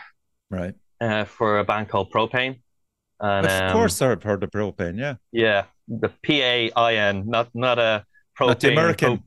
right, 0.51 0.75
uh, 1.01 1.25
for 1.25 1.57
a 1.57 1.63
band 1.63 1.89
called 1.89 2.11
Pro-Pain 2.11 2.61
and, 3.19 3.45
of 3.45 3.51
um, 3.51 3.71
course, 3.71 4.01
I've 4.01 4.23
heard 4.23 4.43
of 4.43 4.51
Pro-Pain. 4.51 4.97
Yeah. 4.97 5.15
Yeah, 5.31 5.65
the 5.87 6.09
P 6.21 6.41
A 6.41 6.71
I 6.75 6.95
N, 6.95 7.23
not 7.27 7.49
not 7.53 7.79
a 7.79 8.05
propane. 8.37 8.47
Not 8.47 8.59
the 8.59 8.71
American. 8.71 9.17
Pro- 9.17 9.25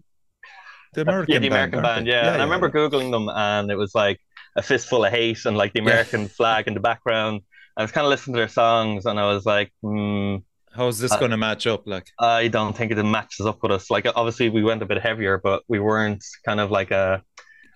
the 0.94 1.00
American. 1.02 1.32
yeah, 1.32 1.38
the 1.40 1.46
American 1.46 1.82
band. 1.82 1.84
band 1.84 2.06
yeah. 2.06 2.14
yeah. 2.14 2.28
and 2.28 2.36
yeah, 2.36 2.42
I 2.42 2.44
remember 2.44 2.70
googling 2.70 3.10
them, 3.10 3.28
and 3.28 3.70
it 3.70 3.76
was 3.76 3.94
like 3.94 4.20
a 4.56 4.62
fistful 4.62 5.04
of 5.04 5.12
hate 5.12 5.44
and 5.44 5.56
like 5.56 5.72
the 5.72 5.80
American 5.80 6.28
flag 6.28 6.66
in 6.66 6.74
the 6.74 6.80
background. 6.80 7.42
I 7.76 7.82
was 7.82 7.92
kind 7.92 8.04
of 8.04 8.10
listening 8.10 8.34
to 8.34 8.40
their 8.40 8.48
songs, 8.48 9.06
and 9.06 9.20
I 9.20 9.26
was 9.32 9.46
like, 9.46 9.72
hmm, 9.82 10.36
How's 10.78 10.98
this 10.98 11.14
going 11.16 11.32
to 11.32 11.36
match 11.36 11.66
up? 11.66 11.86
Like, 11.86 12.06
I 12.20 12.48
don't 12.48 12.76
think 12.76 12.92
it 12.92 13.02
matches 13.02 13.46
up 13.46 13.62
with 13.62 13.72
us. 13.72 13.90
Like, 13.90 14.06
obviously, 14.14 14.48
we 14.48 14.62
went 14.62 14.80
a 14.82 14.86
bit 14.86 15.00
heavier, 15.00 15.38
but 15.38 15.62
we 15.66 15.80
weren't 15.80 16.24
kind 16.44 16.60
of 16.60 16.70
like 16.70 16.90
a 16.90 17.22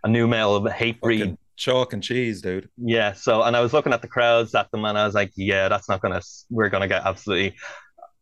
a 0.04 0.08
nu 0.08 0.26
metal 0.26 0.60
Hatebreed 0.62 1.36
chalk 1.56 1.92
and 1.92 2.02
cheese, 2.02 2.40
dude. 2.42 2.68
Yeah. 2.76 3.12
So, 3.12 3.42
and 3.42 3.56
I 3.56 3.60
was 3.60 3.72
looking 3.72 3.92
at 3.92 4.02
the 4.02 4.08
crowds 4.08 4.54
at 4.54 4.70
them, 4.70 4.84
and 4.84 4.98
I 4.98 5.04
was 5.04 5.14
like, 5.14 5.32
yeah, 5.36 5.68
that's 5.68 5.88
not 5.88 6.00
gonna. 6.00 6.20
We're 6.50 6.68
gonna 6.68 6.88
get 6.88 7.04
absolutely. 7.04 7.56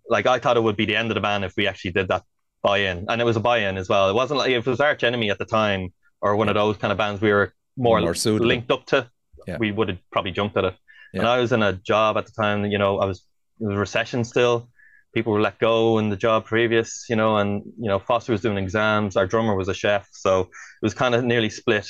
Like 0.09 0.27
I 0.27 0.38
thought 0.38 0.57
it 0.57 0.62
would 0.62 0.77
be 0.77 0.87
the 0.87 0.97
end 0.97 1.11
of 1.11 1.14
the 1.14 1.21
band 1.21 1.45
if 1.45 1.55
we 1.57 1.66
actually 1.66 1.93
did 1.93 2.09
that 2.09 2.25
buy-in, 2.62 3.07
and 3.09 3.21
it 3.21 3.25
was 3.25 3.37
a 3.37 3.40
buy-in 3.40 3.77
as 3.77 3.88
well. 3.88 4.11
It 4.11 4.14
wasn't 4.14 4.38
like 4.38 4.51
if 4.51 4.66
it 4.66 4.71
was 4.71 4.81
Arch 4.81 5.05
Enemy 5.05 5.31
at 5.31 5.38
the 5.38 5.45
time 5.45 5.93
or 6.21 6.37
one 6.37 6.49
of 6.49 6.55
those 6.55 6.77
kind 6.77 6.93
of 6.93 6.99
bands 6.99 7.21
we 7.21 7.33
were 7.33 7.53
more, 7.77 8.01
more 8.01 8.12
linked 8.12 8.71
up 8.71 8.87
to. 8.87 9.09
Yeah. 9.47 9.57
We 9.59 9.73
would 9.73 9.88
have 9.88 9.99
probably 10.12 10.33
jumped 10.33 10.57
at 10.57 10.64
it. 10.64 10.75
Yeah. 11.14 11.21
And 11.21 11.29
I 11.29 11.38
was 11.38 11.53
in 11.53 11.62
a 11.62 11.73
job 11.73 12.19
at 12.19 12.27
the 12.27 12.33
time. 12.33 12.66
You 12.66 12.79
know, 12.79 12.99
I 12.99 13.07
was 13.07 13.25
it 13.61 13.66
was 13.66 13.77
recession 13.77 14.25
still. 14.25 14.69
People 15.14 15.33
were 15.33 15.40
let 15.40 15.59
go 15.59 15.99
in 15.99 16.09
the 16.09 16.16
job 16.16 16.45
previous, 16.45 17.07
you 17.09 17.16
know, 17.16 17.37
and 17.38 17.62
you 17.79 17.88
know 17.88 17.99
Foster 17.99 18.33
was 18.33 18.40
doing 18.40 18.59
exams. 18.59 19.16
Our 19.16 19.27
drummer 19.27 19.57
was 19.57 19.69
a 19.69 19.75
chef, 19.75 20.09
so 20.12 20.43
it 20.43 20.83
was 20.83 20.95
kind 20.95 21.14
of 21.14 21.25
nearly 21.25 21.51
split 21.51 21.88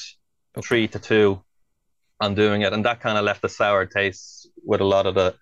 okay. 0.56 0.66
three 0.66 0.88
to 0.88 0.98
two 0.98 1.42
on 2.20 2.34
doing 2.34 2.62
it, 2.62 2.72
and 2.72 2.84
that 2.84 3.00
kind 3.00 3.18
of 3.18 3.24
left 3.24 3.44
a 3.44 3.48
sour 3.48 3.86
taste 3.86 4.48
with 4.64 4.80
a 4.80 4.84
lot 4.84 5.06
of 5.06 5.14
the 5.14 5.34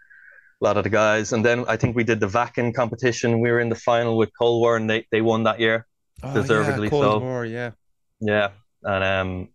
a 0.60 0.64
lot 0.64 0.76
of 0.76 0.84
the 0.84 0.90
guys. 0.90 1.32
And 1.32 1.44
then 1.44 1.64
I 1.68 1.76
think 1.76 1.96
we 1.96 2.04
did 2.04 2.20
the 2.20 2.26
Wacken 2.26 2.74
competition. 2.74 3.40
We 3.40 3.50
were 3.50 3.60
in 3.60 3.68
the 3.68 3.76
final 3.76 4.16
with 4.16 4.30
Cold 4.38 4.60
War, 4.60 4.76
and 4.76 4.88
they, 4.88 5.06
they 5.10 5.20
won 5.20 5.44
that 5.44 5.60
year, 5.60 5.86
oh, 6.22 6.34
deservedly 6.34 6.86
yeah, 6.86 6.90
Cold 6.90 7.04
so. 7.04 7.18
War, 7.18 7.44
yeah, 7.44 7.70
yeah, 8.20 8.50
and 8.82 9.04
um, 9.04 9.48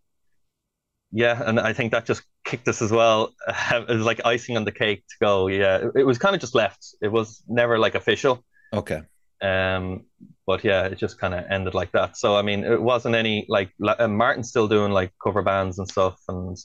yeah, 1.11 1.41
and 1.45 1.59
I 1.59 1.73
think 1.73 1.91
that 1.91 2.05
just 2.05 2.23
kicked 2.43 2.67
us 2.67 2.81
as 2.81 2.91
well. 2.91 3.33
it 3.71 3.87
was 3.87 4.05
like 4.05 4.21
icing 4.25 4.57
on 4.57 4.65
the 4.65 4.71
cake 4.71 5.03
to 5.07 5.15
go. 5.21 5.47
Yeah, 5.47 5.77
it, 5.77 5.91
it 5.97 6.03
was 6.03 6.17
kind 6.17 6.35
of 6.35 6.41
just 6.41 6.55
left. 6.55 6.95
It 7.01 7.11
was 7.11 7.43
never 7.47 7.77
like 7.77 7.95
official. 7.95 8.43
Okay. 8.73 9.01
Um, 9.43 10.05
but 10.47 10.63
yeah, 10.63 10.85
it 10.85 10.97
just 10.97 11.19
kind 11.19 11.33
of 11.33 11.45
ended 11.49 11.73
like 11.73 11.91
that. 11.91 12.17
So 12.17 12.35
I 12.35 12.41
mean, 12.41 12.63
it 12.63 12.81
wasn't 12.81 13.15
any 13.15 13.45
like 13.49 13.71
Martin's 13.79 14.49
still 14.49 14.67
doing 14.67 14.91
like 14.91 15.11
cover 15.23 15.41
bands 15.41 15.79
and 15.79 15.87
stuff, 15.87 16.19
and 16.27 16.57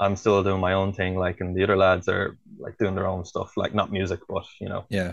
I'm 0.00 0.16
still 0.16 0.42
doing 0.42 0.60
my 0.60 0.72
own 0.72 0.92
thing. 0.92 1.16
Like, 1.16 1.40
and 1.40 1.56
the 1.56 1.62
other 1.62 1.76
lads 1.76 2.08
are 2.08 2.36
like 2.58 2.76
doing 2.78 2.94
their 2.94 3.06
own 3.06 3.24
stuff, 3.24 3.52
like 3.56 3.74
not 3.74 3.92
music, 3.92 4.20
but 4.28 4.44
you 4.60 4.68
know, 4.68 4.84
yeah, 4.88 5.12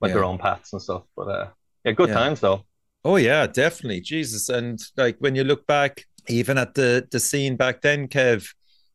like 0.00 0.10
yeah. 0.10 0.14
their 0.14 0.24
own 0.24 0.38
paths 0.38 0.72
and 0.72 0.82
stuff. 0.82 1.04
But 1.16 1.28
uh, 1.28 1.48
yeah, 1.84 1.92
good 1.92 2.10
yeah. 2.10 2.14
times 2.14 2.40
though. 2.40 2.64
Oh 3.04 3.16
yeah, 3.16 3.46
definitely, 3.46 4.00
Jesus. 4.02 4.48
And 4.48 4.78
like 4.96 5.16
when 5.18 5.34
you 5.34 5.44
look 5.44 5.66
back, 5.66 6.04
even 6.28 6.58
at 6.58 6.74
the 6.74 7.08
the 7.10 7.20
scene 7.20 7.56
back 7.56 7.80
then, 7.80 8.08
Kev, 8.08 8.46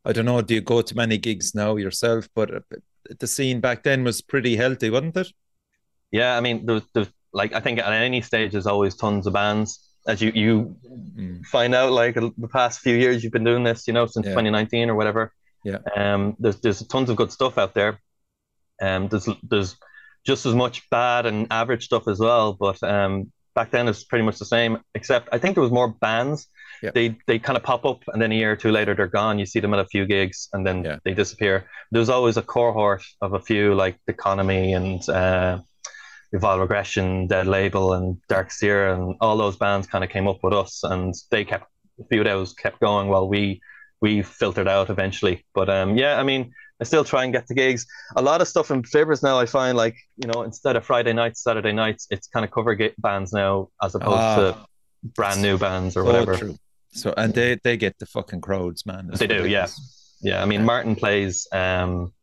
I 0.06 0.13
don't 0.13 0.25
know, 0.25 0.41
do 0.41 0.54
you 0.54 0.62
go 0.62 0.82
to 0.82 0.95
many 0.95 1.17
gigs 1.17 1.56
now 1.56 1.75
yourself? 1.75 2.30
But 2.36 2.54
uh, 2.54 2.60
the 3.19 3.28
scene 3.28 3.60
back 3.60 3.84
then 3.84 4.04
was 4.04 4.21
pretty 4.21 4.56
healthy, 4.56 4.89
wasn't 4.89 5.17
it? 5.17 5.28
Yeah, 6.12 6.38
I 6.38 6.41
mean, 6.41 6.65
there 6.65 6.75
was, 6.75 6.84
there 6.93 7.01
was 7.01 7.12
like 7.36 7.54
I 7.54 7.60
think 7.60 7.78
at 7.80 7.91
any 7.91 8.21
stage 8.21 8.54
there's 8.54 8.65
always 8.65 8.95
tons 8.95 9.28
of 9.28 9.34
bands. 9.34 9.80
As 10.08 10.21
you 10.21 10.32
you 10.34 10.76
mm. 10.88 11.45
find 11.45 11.76
out, 11.76 11.91
like 11.91 12.15
the 12.15 12.48
past 12.52 12.80
few 12.80 12.95
years 12.95 13.24
you've 13.24 13.34
been 13.34 13.43
doing 13.43 13.63
this, 13.63 13.88
you 13.88 13.93
know, 13.93 14.06
since 14.06 14.26
yeah. 14.26 14.32
2019 14.32 14.89
or 14.89 14.95
whatever. 14.95 15.32
Yeah. 15.63 15.80
Um. 15.95 16.36
There's 16.39 16.60
there's 16.62 16.82
tons 16.88 17.10
of 17.10 17.17
good 17.17 17.32
stuff 17.32 17.58
out 17.58 17.74
there. 17.74 18.00
Um. 18.82 19.10
There's 19.10 19.28
there's 19.43 19.76
just 20.26 20.45
as 20.45 20.56
much 20.56 20.89
bad 20.89 21.26
and 21.26 21.48
average 21.52 21.86
stuff 21.86 22.08
as 22.08 22.19
well. 22.19 22.54
But 22.54 22.82
um, 22.84 23.32
back 23.54 23.71
then 23.71 23.88
it's 23.88 24.04
pretty 24.04 24.26
much 24.26 24.39
the 24.39 24.45
same, 24.45 24.80
except 24.93 25.30
I 25.32 25.38
think 25.38 25.56
there 25.56 25.63
was 25.63 25.71
more 25.71 25.89
bands. 25.89 26.48
Yeah. 26.82 26.91
They 26.93 27.17
they 27.28 27.39
kind 27.39 27.58
of 27.58 27.63
pop 27.63 27.86
up 27.86 28.04
and 28.08 28.21
then 28.21 28.32
a 28.32 28.36
year 28.36 28.52
or 28.52 28.56
two 28.56 28.71
later 28.71 28.93
they're 28.95 29.08
gone. 29.08 29.39
You 29.39 29.45
see 29.45 29.60
them 29.60 29.74
at 29.74 29.80
a 29.80 29.86
few 29.86 30.06
gigs 30.06 30.50
and 30.54 30.65
then 30.65 30.84
yeah. 30.84 30.98
they 31.04 31.13
disappear. 31.13 31.65
There's 31.91 32.10
always 32.10 32.38
a 32.38 32.41
cohort 32.41 33.04
of 33.21 33.34
a 33.34 33.39
few 33.39 33.74
like 33.76 33.98
the 34.06 34.13
Economy 34.13 34.74
and 34.74 35.08
uh, 35.10 35.60
Evolve 36.36 36.62
Regression, 36.62 37.28
Dead 37.28 37.48
Label, 37.48 37.93
and 37.93 38.17
Dark 38.28 38.52
Seer, 38.52 38.89
and 38.89 39.15
all 39.21 39.38
those 39.38 39.58
bands 39.58 39.88
kind 39.88 40.04
of 40.04 40.10
came 40.10 40.28
up 40.28 40.39
with 40.43 40.54
us, 40.54 40.84
and 40.84 41.13
they 41.32 41.43
kept 41.45 41.69
a 42.00 42.04
few 42.06 42.21
of 42.21 42.26
those 42.26 42.54
kept 42.54 42.80
going 42.80 43.08
while 43.08 43.28
we 43.28 43.62
we 44.02 44.21
filtered 44.21 44.67
out 44.67 44.89
eventually. 44.89 45.45
But 45.54 45.69
um, 45.69 45.98
yeah, 45.98 46.19
I 46.19 46.24
mean, 46.24 46.52
I 46.82 46.84
still 46.84 47.04
try 47.04 47.24
and 47.24 47.32
get 47.32 47.48
the 47.48 47.54
gigs. 47.54 47.86
A 48.15 48.21
lot 48.21 48.41
of 48.41 48.48
stuff 48.48 48.69
in 48.69 48.84
Fibbers 48.84 49.24
now, 49.24 49.39
I 49.39 49.45
find 49.45 49.78
like 49.78 49.95
you 50.17 50.30
know 50.32 50.43
instead 50.43 50.76
of 50.76 50.86
Friday 50.86 51.13
nights, 51.13 51.41
Saturday 51.41 51.71
nights, 51.71 52.08
it's 52.10 52.28
kind 52.28 52.43
of 52.45 52.52
cover 52.52 52.78
bands 52.98 53.32
now 53.32 53.69
as 53.82 53.95
opposed 53.95 54.17
ah, 54.17 54.36
to 54.36 55.10
brand 55.15 55.41
new 55.41 55.58
bands 55.58 55.95
or 55.95 56.02
so 56.02 56.06
whatever. 56.06 56.36
True. 56.36 56.58
So 56.89 57.13
and 57.15 57.34
they 57.34 57.60
they 57.63 57.78
get 57.78 57.98
the 58.00 58.06
fucking 58.06 58.41
crowds, 58.41 58.86
man. 58.86 59.10
They 59.13 59.28
do, 59.28 59.48
yeah, 59.48 59.67
yeah. 60.21 60.41
I 60.41 60.45
mean. 60.45 60.63
Martin 60.65 60.95
plays 60.95 61.48
um 61.52 62.13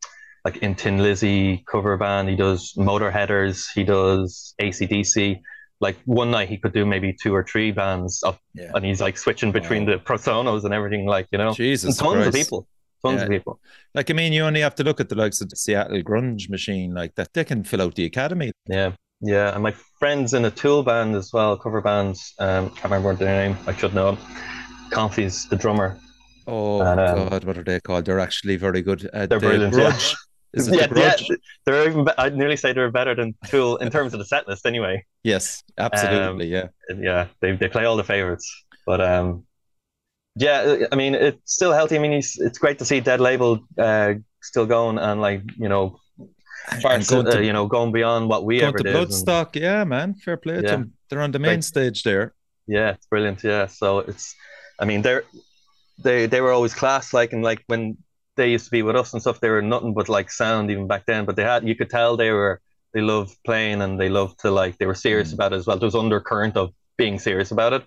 like 0.45 0.57
in 0.57 0.75
Thin 0.75 0.97
Lizzy 0.97 1.63
cover 1.67 1.97
band. 1.97 2.29
He 2.29 2.35
does 2.35 2.73
Motorheaders. 2.77 3.67
He 3.73 3.83
does 3.83 4.55
ACDC. 4.61 5.39
Like 5.79 5.97
one 6.05 6.31
night 6.31 6.49
he 6.49 6.57
could 6.57 6.73
do 6.73 6.85
maybe 6.85 7.13
two 7.13 7.33
or 7.35 7.43
three 7.43 7.71
bands 7.71 8.23
up, 8.23 8.39
yeah. 8.53 8.71
and 8.73 8.85
he's 8.85 9.01
like 9.01 9.17
switching 9.17 9.51
between 9.51 9.85
wow. 9.85 9.93
the 9.93 9.99
Prosonos 9.99 10.63
and 10.63 10.73
everything. 10.73 11.05
Like 11.05 11.27
you 11.31 11.37
know, 11.37 11.53
Jesus, 11.53 11.97
tons 11.97 12.13
Christ. 12.13 12.27
of 12.27 12.33
people 12.33 12.67
tons 13.03 13.17
yeah. 13.17 13.23
of 13.23 13.29
people. 13.29 13.59
Like 13.93 14.09
I 14.09 14.13
mean, 14.13 14.33
you 14.33 14.43
only 14.43 14.61
have 14.61 14.75
to 14.75 14.83
look 14.83 14.99
at 14.99 15.09
the 15.09 15.15
likes 15.15 15.41
of 15.41 15.49
the 15.49 15.55
Seattle 15.55 16.01
grunge 16.01 16.49
machine, 16.49 16.93
like 16.93 17.15
that. 17.15 17.33
They 17.33 17.43
can 17.43 17.63
fill 17.63 17.81
out 17.81 17.95
the 17.95 18.05
academy. 18.05 18.51
Yeah, 18.67 18.93
yeah. 19.21 19.53
And 19.53 19.63
my 19.63 19.73
friends 19.99 20.33
in 20.33 20.45
a 20.45 20.51
Tool 20.51 20.83
band 20.83 21.15
as 21.15 21.31
well, 21.33 21.57
cover 21.57 21.81
bands. 21.81 22.33
Um, 22.39 22.69
can't 22.71 22.85
remember 22.85 23.13
their 23.15 23.49
name. 23.49 23.57
I 23.67 23.75
should 23.75 23.93
know. 23.93 24.17
Confi's 24.89 25.47
the 25.49 25.55
drummer. 25.55 25.97
Oh 26.45 26.81
and, 26.81 26.99
um, 26.99 27.29
God, 27.29 27.43
what 27.45 27.57
are 27.57 27.63
they 27.63 27.79
called? 27.79 28.05
They're 28.05 28.19
actually 28.19 28.57
very 28.57 28.81
good. 28.81 29.09
Uh, 29.13 29.25
they're 29.25 29.39
the 29.39 29.47
brilliant. 29.47 29.73
Grudge. 29.73 30.11
Yeah. 30.11 30.15
Is 30.53 30.67
it 30.67 30.75
yeah, 30.75 30.87
the 30.87 30.99
yeah, 30.99 31.35
they're 31.65 31.89
even. 31.89 32.05
Be- 32.05 32.11
I'd 32.17 32.37
nearly 32.37 32.57
say 32.57 32.73
they're 32.73 32.91
better 32.91 33.15
than 33.15 33.33
Tool 33.47 33.77
in 33.77 33.89
terms 33.89 34.13
of 34.13 34.19
the 34.19 34.25
set 34.25 34.47
list, 34.47 34.65
anyway. 34.67 35.03
Yes, 35.23 35.63
absolutely. 35.79 36.55
Um, 36.55 36.69
yeah, 36.89 36.95
yeah. 36.99 37.27
They 37.41 37.55
they 37.55 37.67
play 37.67 37.85
all 37.85 37.97
the 37.97 38.03
favorites, 38.03 38.65
but 38.85 39.01
um, 39.01 39.45
yeah, 40.35 40.85
I 40.91 40.95
mean, 40.95 41.15
it's 41.15 41.53
still 41.53 41.73
healthy. 41.73 41.95
I 41.95 41.99
mean, 41.99 42.13
it's 42.13 42.57
great 42.59 42.79
to 42.79 42.85
see 42.85 42.99
Dead 42.99 43.19
Label 43.19 43.59
uh, 43.77 44.13
still 44.41 44.67
going 44.67 44.99
and 44.99 45.21
like 45.21 45.41
you 45.57 45.69
know, 45.69 45.99
far, 46.81 46.99
to, 46.99 47.37
uh, 47.37 47.39
you 47.39 47.53
know, 47.53 47.65
going 47.67 47.91
beyond 47.91 48.29
what 48.29 48.45
we 48.45 48.61
ever 48.61 48.77
to 48.77 48.83
did. 48.83 48.95
Bloodstock, 48.95 49.55
and, 49.55 49.63
yeah, 49.63 49.83
man, 49.83 50.13
fair 50.13 50.37
play 50.37 50.55
yeah. 50.55 50.61
to 50.61 50.67
them. 50.67 50.93
They're 51.09 51.21
on 51.21 51.31
the 51.31 51.39
main 51.39 51.55
great. 51.55 51.63
stage 51.63 52.03
there. 52.03 52.33
Yeah, 52.67 52.91
it's 52.91 53.05
brilliant. 53.07 53.43
Yeah, 53.43 53.67
so 53.67 53.99
it's, 53.99 54.35
I 54.79 54.85
mean, 54.85 55.01
they're 55.01 55.23
they 56.03 56.27
they 56.27 56.41
were 56.41 56.51
always 56.51 56.73
class. 56.73 57.13
Like 57.13 57.33
and 57.33 57.43
like 57.43 57.63
when 57.67 57.97
they 58.35 58.51
used 58.51 58.65
to 58.65 58.71
be 58.71 58.81
with 58.81 58.95
us 58.95 59.13
and 59.13 59.21
stuff, 59.21 59.39
they 59.39 59.49
were 59.49 59.61
nothing 59.61 59.93
but 59.93 60.09
like 60.09 60.31
sound 60.31 60.71
even 60.71 60.87
back 60.87 61.05
then. 61.05 61.25
But 61.25 61.35
they 61.35 61.43
had 61.43 61.67
you 61.67 61.75
could 61.75 61.89
tell 61.89 62.17
they 62.17 62.31
were 62.31 62.61
they 62.93 63.01
loved 63.01 63.35
playing 63.45 63.81
and 63.81 63.99
they 63.99 64.09
loved 64.09 64.39
to 64.41 64.51
like 64.51 64.77
they 64.77 64.85
were 64.85 64.95
serious 64.95 65.31
mm. 65.31 65.33
about 65.35 65.53
it 65.53 65.57
as 65.57 65.67
well. 65.67 65.77
There 65.77 65.87
was 65.87 65.95
undercurrent 65.95 66.57
of 66.57 66.71
being 66.97 67.19
serious 67.19 67.51
about 67.51 67.73
it 67.73 67.83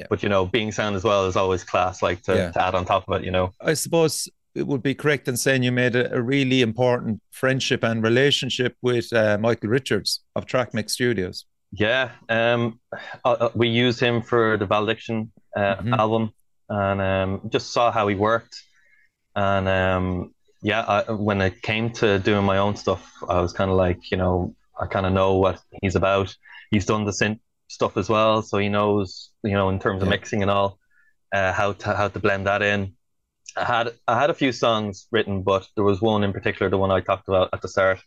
yeah. 0.00 0.06
But 0.08 0.22
you 0.22 0.30
know, 0.30 0.46
being 0.46 0.72
sound 0.72 0.96
as 0.96 1.04
well 1.04 1.26
is 1.26 1.36
always 1.36 1.62
class, 1.62 2.00
like 2.00 2.22
to, 2.22 2.34
yeah. 2.34 2.50
to 2.52 2.64
add 2.64 2.74
on 2.74 2.86
top 2.86 3.06
of 3.06 3.20
it, 3.20 3.24
you 3.24 3.30
know. 3.30 3.52
I 3.60 3.74
suppose 3.74 4.28
it 4.54 4.66
would 4.66 4.82
be 4.82 4.94
correct 4.94 5.28
in 5.28 5.36
saying 5.36 5.62
you 5.62 5.72
made 5.72 5.94
a, 5.94 6.12
a 6.14 6.22
really 6.22 6.62
important 6.62 7.20
friendship 7.30 7.84
and 7.84 8.02
relationship 8.02 8.76
with 8.80 9.12
uh, 9.12 9.36
Michael 9.38 9.68
Richards 9.68 10.20
of 10.34 10.46
Track 10.46 10.72
Mix 10.72 10.94
Studios. 10.94 11.44
Yeah, 11.72 12.12
um, 12.30 12.80
uh, 13.24 13.28
uh, 13.28 13.50
we 13.54 13.68
used 13.68 14.00
him 14.00 14.22
for 14.22 14.56
the 14.56 14.66
Valediction 14.66 15.30
uh, 15.54 15.76
mm-hmm. 15.76 15.94
album, 15.94 16.32
and 16.70 17.00
um, 17.00 17.50
just 17.50 17.72
saw 17.72 17.92
how 17.92 18.08
he 18.08 18.14
worked. 18.14 18.62
And 19.40 19.68
um, 19.68 20.34
yeah, 20.60 20.82
I, 20.82 21.12
when 21.12 21.40
it 21.40 21.62
came 21.62 21.90
to 21.94 22.18
doing 22.18 22.44
my 22.44 22.58
own 22.58 22.76
stuff, 22.76 23.10
I 23.26 23.40
was 23.40 23.54
kind 23.54 23.70
of 23.70 23.76
like, 23.78 24.10
you 24.10 24.18
know, 24.18 24.54
I 24.78 24.86
kind 24.86 25.06
of 25.06 25.14
know 25.14 25.36
what 25.36 25.62
he's 25.80 25.96
about. 25.96 26.36
He's 26.70 26.84
done 26.84 27.04
the 27.04 27.12
synth 27.12 27.40
stuff 27.68 27.96
as 27.96 28.08
well, 28.08 28.42
so 28.42 28.58
he 28.58 28.68
knows 28.68 29.30
you 29.42 29.52
know 29.52 29.70
in 29.70 29.78
terms 29.78 30.02
of 30.02 30.08
yeah. 30.08 30.16
mixing 30.16 30.42
and 30.42 30.50
all 30.50 30.78
uh, 31.32 31.52
how 31.52 31.72
to 31.72 31.94
how 31.94 32.08
to 32.08 32.18
blend 32.18 32.46
that 32.46 32.62
in. 32.62 32.94
I 33.56 33.64
had 33.64 33.94
I 34.06 34.20
had 34.20 34.30
a 34.30 34.34
few 34.34 34.52
songs 34.52 35.06
written, 35.10 35.42
but 35.42 35.66
there 35.74 35.84
was 35.84 36.02
one 36.02 36.22
in 36.22 36.32
particular, 36.32 36.68
the 36.68 36.78
one 36.78 36.90
I 36.90 37.00
talked 37.00 37.28
about 37.28 37.48
at 37.52 37.62
the 37.62 37.68
start, 37.68 38.00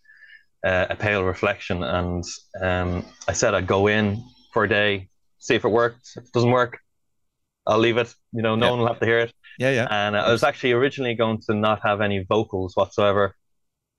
uh, 0.64 0.86
a 0.90 0.96
pale 0.96 1.24
reflection, 1.24 1.84
and 1.84 2.24
um, 2.62 3.06
I 3.28 3.34
said 3.34 3.56
I'd 3.56 3.68
go 3.68 3.88
in 3.88 4.24
for 4.54 4.66
a 4.66 4.70
day, 4.70 5.10
see 5.40 5.56
if 5.56 5.66
it 5.66 5.70
worked. 5.70 6.12
If 6.16 6.26
it 6.26 6.34
doesn't 6.34 6.52
work, 6.52 6.80
I'll 7.66 7.80
leave 7.80 7.98
it. 7.98 8.14
You 8.34 8.44
know, 8.44 8.56
no 8.56 8.70
one 8.70 8.80
will 8.80 8.88
have 8.88 9.00
to 9.00 9.06
hear 9.06 9.20
it. 9.20 9.34
Yeah, 9.60 9.72
yeah. 9.72 9.88
And 9.90 10.18
I 10.18 10.32
was 10.32 10.44
actually 10.44 10.72
originally 10.72 11.16
going 11.16 11.40
to 11.48 11.54
not 11.54 11.82
have 11.84 12.02
any 12.02 12.26
vocals 12.28 12.76
whatsoever. 12.76 13.36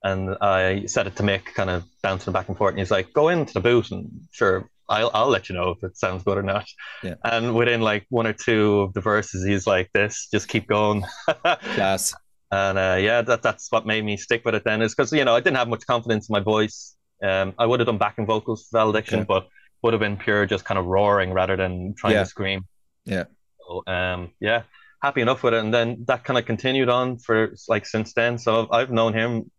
And 0.03 0.35
I 0.39 0.85
said 0.85 1.07
it 1.07 1.15
to 1.15 1.23
Mick, 1.23 1.45
kind 1.55 1.69
of 1.69 1.83
bouncing 2.03 2.33
back 2.33 2.47
and 2.47 2.57
forth. 2.57 2.71
And 2.71 2.79
he's 2.79 2.91
like, 2.91 3.11
go 3.13 3.29
into 3.29 3.53
the 3.53 3.59
booth 3.59 3.91
and 3.91 4.09
sure, 4.31 4.69
I'll 4.87 5.09
I'll 5.13 5.29
let 5.29 5.49
you 5.49 5.55
know 5.55 5.71
if 5.71 5.83
it 5.83 5.97
sounds 5.97 6.23
good 6.23 6.37
or 6.37 6.43
not. 6.43 6.67
Yeah. 7.03 7.15
And 7.23 7.55
within 7.55 7.81
like 7.81 8.05
one 8.09 8.27
or 8.27 8.33
two 8.33 8.81
of 8.81 8.93
the 8.93 9.01
verses, 9.01 9.43
he's 9.43 9.65
like, 9.65 9.89
"This, 9.93 10.27
just 10.31 10.47
keep 10.47 10.67
going." 10.67 11.03
Yes. 11.75 12.13
And 12.51 12.77
uh, 12.77 12.97
yeah, 12.99 13.23
that 13.23 13.41
that's 13.41 13.71
what 13.71 13.87
made 13.87 14.05
me 14.05 14.17
stick 14.17 14.43
with 14.45 14.53
it. 14.53 14.63
Then 14.63 14.81
is 14.81 14.93
because 14.93 15.11
you 15.11 15.25
know 15.25 15.35
I 15.35 15.39
didn't 15.39 15.57
have 15.57 15.67
much 15.67 15.85
confidence 15.87 16.29
in 16.29 16.33
my 16.33 16.39
voice. 16.39 16.95
Um, 17.23 17.53
I 17.57 17.65
would 17.65 17.79
have 17.79 17.87
done 17.87 17.97
backing 17.97 18.27
vocals 18.27 18.67
for 18.67 18.77
Valediction, 18.77 19.21
okay. 19.21 19.25
but 19.27 19.47
would 19.81 19.93
have 19.93 19.99
been 19.99 20.17
pure 20.17 20.45
just 20.45 20.65
kind 20.65 20.77
of 20.77 20.85
roaring 20.85 21.31
rather 21.31 21.55
than 21.55 21.95
trying 21.97 22.13
yeah. 22.13 22.19
to 22.19 22.25
scream. 22.25 22.65
Yeah. 23.05 23.25
So, 23.59 23.83
um, 23.87 24.31
yeah, 24.39 24.63
happy 25.05 25.21
enough 25.21 25.43
with 25.43 25.53
it. 25.53 25.59
And 25.63 25.73
then 25.73 26.03
that 26.07 26.23
kind 26.23 26.37
of 26.39 26.45
continued 26.45 26.89
on 26.89 27.17
for 27.17 27.53
like 27.67 27.85
since 27.85 28.13
then. 28.13 28.37
So 28.37 28.67
I've 28.71 28.91
known 28.91 29.13
him 29.13 29.51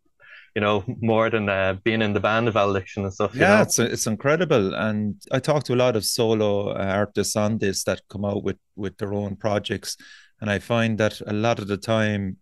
you 0.56 0.62
know, 0.62 0.82
more 1.02 1.28
than 1.28 1.50
uh, 1.50 1.76
being 1.84 2.00
in 2.00 2.14
the 2.14 2.20
band 2.20 2.48
of 2.48 2.54
Valediction 2.54 3.04
and 3.04 3.12
stuff. 3.12 3.34
Yeah, 3.34 3.56
know? 3.56 3.62
it's 3.62 3.78
it's 3.78 4.06
incredible, 4.06 4.74
and 4.74 5.14
I 5.30 5.38
talk 5.38 5.64
to 5.64 5.74
a 5.74 5.82
lot 5.84 5.96
of 5.96 6.04
solo 6.06 6.70
uh, 6.70 6.82
artists 7.02 7.36
on 7.36 7.58
this 7.58 7.84
that 7.84 8.00
come 8.08 8.24
out 8.24 8.42
with 8.42 8.56
with 8.74 8.96
their 8.96 9.12
own 9.12 9.36
projects, 9.36 9.98
and 10.40 10.48
I 10.48 10.58
find 10.58 10.96
that 10.96 11.20
a 11.26 11.34
lot 11.34 11.58
of 11.58 11.68
the 11.68 11.76
time, 11.76 12.38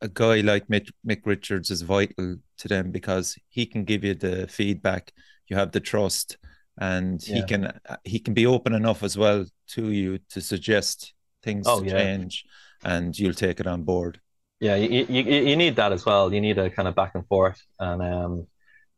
a 0.00 0.06
guy 0.06 0.42
like 0.42 0.68
Mick, 0.68 0.92
Mick 1.04 1.22
Richards 1.24 1.72
is 1.72 1.82
vital 1.82 2.36
to 2.58 2.68
them 2.68 2.92
because 2.92 3.36
he 3.48 3.66
can 3.66 3.82
give 3.82 4.04
you 4.04 4.14
the 4.14 4.46
feedback, 4.46 5.12
you 5.48 5.56
have 5.56 5.72
the 5.72 5.80
trust, 5.80 6.38
and 6.78 7.26
yeah. 7.26 7.34
he 7.34 7.42
can 7.42 7.80
he 8.04 8.20
can 8.20 8.34
be 8.34 8.46
open 8.46 8.74
enough 8.74 9.02
as 9.02 9.18
well 9.18 9.44
to 9.70 9.90
you 9.90 10.20
to 10.30 10.40
suggest 10.40 11.13
things 11.44 11.66
oh, 11.68 11.82
yeah. 11.82 11.92
change, 11.92 12.44
and 12.82 13.16
you'll 13.18 13.34
take 13.34 13.60
it 13.60 13.66
on 13.66 13.82
board. 13.82 14.20
Yeah, 14.60 14.76
you, 14.76 15.06
you 15.08 15.22
you 15.22 15.56
need 15.56 15.76
that 15.76 15.92
as 15.92 16.06
well. 16.06 16.32
You 16.32 16.40
need 16.40 16.58
a 16.58 16.70
kind 16.70 16.88
of 16.88 16.94
back 16.94 17.12
and 17.14 17.26
forth, 17.26 17.60
and 17.78 18.02
um, 18.02 18.46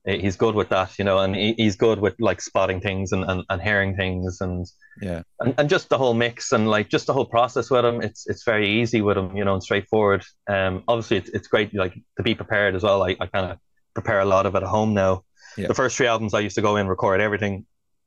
he's 0.05 0.37
good 0.37 0.55
with 0.55 0.69
that, 0.69 0.99
you 0.99 1.05
know, 1.05 1.19
and 1.19 1.35
he, 1.35 1.55
he's 1.55 1.77
good 1.77 1.99
with 1.99 2.15
like 2.21 2.41
spotting 2.41 2.81
things 2.81 3.13
and, 3.13 3.25
and, 3.25 3.43
and 3.49 3.61
hearing 3.61 3.97
things, 3.97 4.41
and 4.41 4.67
yeah, 5.03 5.23
and, 5.41 5.55
and 5.59 5.69
just 5.69 5.89
the 5.89 5.99
whole 5.99 6.15
mix 6.15 6.53
and 6.53 6.69
like 6.71 6.89
just 6.89 7.07
the 7.07 7.13
whole 7.13 7.25
process 7.25 7.71
with 7.71 7.85
him. 7.85 8.01
It's 8.01 8.27
it's 8.29 8.45
very 8.45 8.69
easy 8.81 9.03
with 9.03 9.19
him, 9.19 9.37
you 9.37 9.45
know, 9.45 9.55
and 9.55 9.63
straightforward. 9.63 10.25
Um, 10.49 10.85
obviously 10.87 11.17
it's 11.19 11.31
it's 11.31 11.49
great 11.49 11.75
like 11.75 11.95
to 12.17 12.23
be 12.23 12.35
prepared 12.35 12.75
as 12.75 12.83
well. 12.83 13.03
I, 13.03 13.17
I 13.21 13.27
kind 13.27 13.51
of 13.51 13.59
prepare 13.95 14.21
a 14.21 14.25
lot 14.25 14.47
of 14.47 14.55
it 14.55 14.63
at 14.63 14.69
home 14.69 14.95
now. 14.95 15.25
Yeah. 15.57 15.69
The 15.69 15.75
first 15.75 15.97
three 15.97 16.07
albums 16.07 16.35
I 16.35 16.41
used 16.41 16.57
to 16.57 16.63
go 16.63 16.77
in, 16.77 16.87
record 16.87 17.21
everything, 17.21 17.67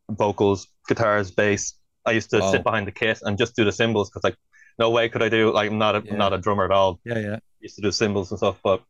vocals, 0.09 0.67
guitars, 0.87 1.31
bass. 1.31 1.73
I 2.05 2.11
used 2.11 2.29
to 2.31 2.41
oh. 2.41 2.51
sit 2.51 2.63
behind 2.63 2.87
the 2.87 2.91
kit 2.91 3.19
and 3.23 3.37
just 3.37 3.55
do 3.55 3.65
the 3.65 3.71
cymbals 3.71 4.09
because 4.09 4.23
like 4.23 4.37
no 4.77 4.89
way 4.89 5.09
could 5.09 5.21
I 5.21 5.29
do 5.29 5.51
like 5.51 5.69
I'm 5.69 5.77
not 5.77 5.95
a 5.95 6.01
yeah. 6.05 6.15
not 6.15 6.33
a 6.33 6.37
drummer 6.37 6.65
at 6.65 6.71
all. 6.71 6.99
Yeah, 7.05 7.19
yeah 7.19 7.39
used 7.61 7.75
to 7.75 7.81
do 7.81 7.91
cymbals 7.91 8.31
and 8.31 8.37
stuff, 8.37 8.59
but 8.63 8.81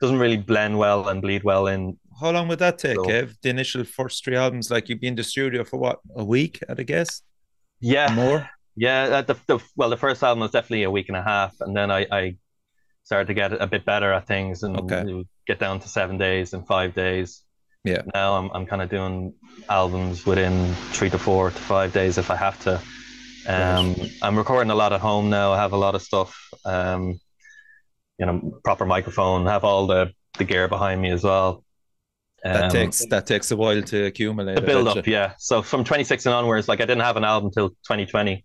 doesn't 0.00 0.18
really 0.18 0.36
blend 0.36 0.78
well 0.78 1.08
and 1.08 1.22
bleed 1.22 1.44
well 1.44 1.66
in. 1.66 1.98
How 2.20 2.30
long 2.30 2.48
would 2.48 2.58
that 2.58 2.78
take, 2.78 2.96
so, 2.96 3.04
Kev? 3.04 3.34
The 3.42 3.50
initial 3.50 3.84
first 3.84 4.24
three 4.24 4.36
albums, 4.36 4.70
like 4.70 4.88
you'd 4.88 5.00
be 5.00 5.06
in 5.06 5.14
the 5.14 5.24
studio 5.24 5.64
for 5.64 5.78
what 5.78 6.00
a 6.16 6.24
week, 6.24 6.60
I'd 6.68 6.86
guess. 6.86 7.22
Yeah, 7.80 8.12
more. 8.14 8.48
Yeah, 8.76 9.04
uh, 9.04 9.22
the, 9.22 9.36
the 9.46 9.58
well, 9.76 9.90
the 9.90 9.96
first 9.96 10.22
album 10.22 10.40
was 10.40 10.50
definitely 10.50 10.84
a 10.84 10.90
week 10.90 11.08
and 11.08 11.16
a 11.16 11.22
half, 11.22 11.54
and 11.60 11.76
then 11.76 11.90
I, 11.90 12.06
I 12.10 12.36
started 13.02 13.26
to 13.26 13.34
get 13.34 13.52
a 13.52 13.66
bit 13.66 13.84
better 13.84 14.12
at 14.12 14.26
things 14.26 14.62
and 14.62 14.76
okay. 14.80 15.24
get 15.46 15.58
down 15.58 15.80
to 15.80 15.88
seven 15.88 16.18
days 16.18 16.52
and 16.52 16.66
five 16.66 16.94
days. 16.94 17.42
Yeah. 17.84 18.02
Now 18.14 18.34
I'm 18.34 18.50
I'm 18.52 18.66
kind 18.66 18.80
of 18.82 18.90
doing 18.90 19.34
albums 19.68 20.24
within 20.24 20.72
three 20.92 21.10
to 21.10 21.18
four 21.18 21.50
to 21.50 21.56
five 21.56 21.92
days 21.92 22.16
if 22.16 22.30
I 22.30 22.36
have 22.36 22.58
to. 22.60 22.80
Um, 23.48 23.94
right. 23.94 24.10
I'm 24.22 24.38
recording 24.38 24.70
a 24.70 24.74
lot 24.74 24.92
at 24.92 25.00
home 25.00 25.30
now. 25.30 25.52
I 25.52 25.56
have 25.56 25.72
a 25.72 25.76
lot 25.76 25.96
of 25.96 26.02
stuff. 26.02 26.48
Um, 26.64 27.18
you 28.18 28.26
know, 28.26 28.60
proper 28.62 28.86
microphone, 28.86 29.46
have 29.46 29.64
all 29.64 29.88
the, 29.88 30.12
the 30.38 30.44
gear 30.44 30.68
behind 30.68 31.02
me 31.02 31.10
as 31.10 31.24
well. 31.24 31.64
that 32.44 32.64
um, 32.64 32.70
takes 32.70 33.04
that 33.06 33.26
takes 33.26 33.50
a 33.50 33.56
while 33.56 33.82
to 33.82 34.04
accumulate. 34.04 34.54
The 34.54 34.60
build 34.60 34.86
up, 34.86 35.06
yeah. 35.08 35.32
So 35.38 35.60
from 35.60 35.82
2016 35.82 36.32
onwards, 36.32 36.68
like 36.68 36.80
I 36.80 36.84
didn't 36.84 37.02
have 37.02 37.16
an 37.16 37.24
album 37.24 37.50
till 37.50 37.70
2020, 37.70 38.44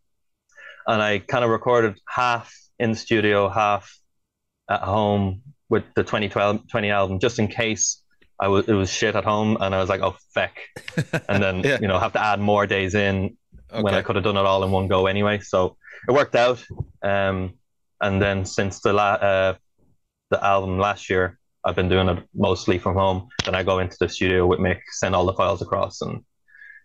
and 0.87 1.01
I 1.01 1.19
kind 1.19 1.43
of 1.43 1.51
recorded 1.51 1.99
half 2.07 2.51
in 2.79 2.95
studio, 2.95 3.49
half 3.49 3.99
at 4.67 4.81
home 4.81 5.43
with 5.69 5.83
the 5.95 6.03
2012 6.03 6.67
20 6.69 6.89
album, 6.89 7.19
just 7.19 7.37
in 7.37 7.47
case 7.47 8.01
I 8.39 8.47
was 8.47 8.67
it 8.67 8.73
was 8.73 8.91
shit 8.91 9.15
at 9.15 9.23
home, 9.23 9.57
and 9.59 9.73
I 9.73 9.79
was 9.79 9.89
like, 9.89 10.01
oh 10.01 10.15
feck, 10.33 10.57
and 11.27 11.41
then 11.41 11.59
yeah. 11.63 11.77
you 11.81 11.87
know 11.87 11.99
have 11.99 12.13
to 12.13 12.23
add 12.23 12.39
more 12.39 12.67
days 12.67 12.93
in 12.95 13.37
okay. 13.71 13.81
when 13.81 13.93
I 13.93 14.01
could 14.01 14.15
have 14.15 14.23
done 14.23 14.37
it 14.37 14.45
all 14.45 14.63
in 14.63 14.71
one 14.71 14.87
go 14.87 15.07
anyway. 15.07 15.39
So 15.39 15.77
it 16.07 16.11
worked 16.11 16.35
out. 16.35 16.63
Um, 17.01 17.55
and 17.99 18.21
then 18.21 18.45
since 18.45 18.79
the 18.81 18.93
la- 18.93 19.13
uh, 19.13 19.55
the 20.29 20.43
album 20.43 20.77
last 20.77 21.09
year, 21.09 21.39
I've 21.63 21.75
been 21.75 21.89
doing 21.89 22.09
it 22.09 22.23
mostly 22.35 22.77
from 22.77 22.95
home. 22.95 23.27
Then 23.45 23.55
I 23.55 23.63
go 23.63 23.79
into 23.79 23.97
the 23.99 24.09
studio 24.09 24.45
with 24.45 24.59
Mick, 24.59 24.79
send 24.91 25.15
all 25.15 25.25
the 25.25 25.33
files 25.33 25.61
across, 25.61 26.01
and 26.01 26.23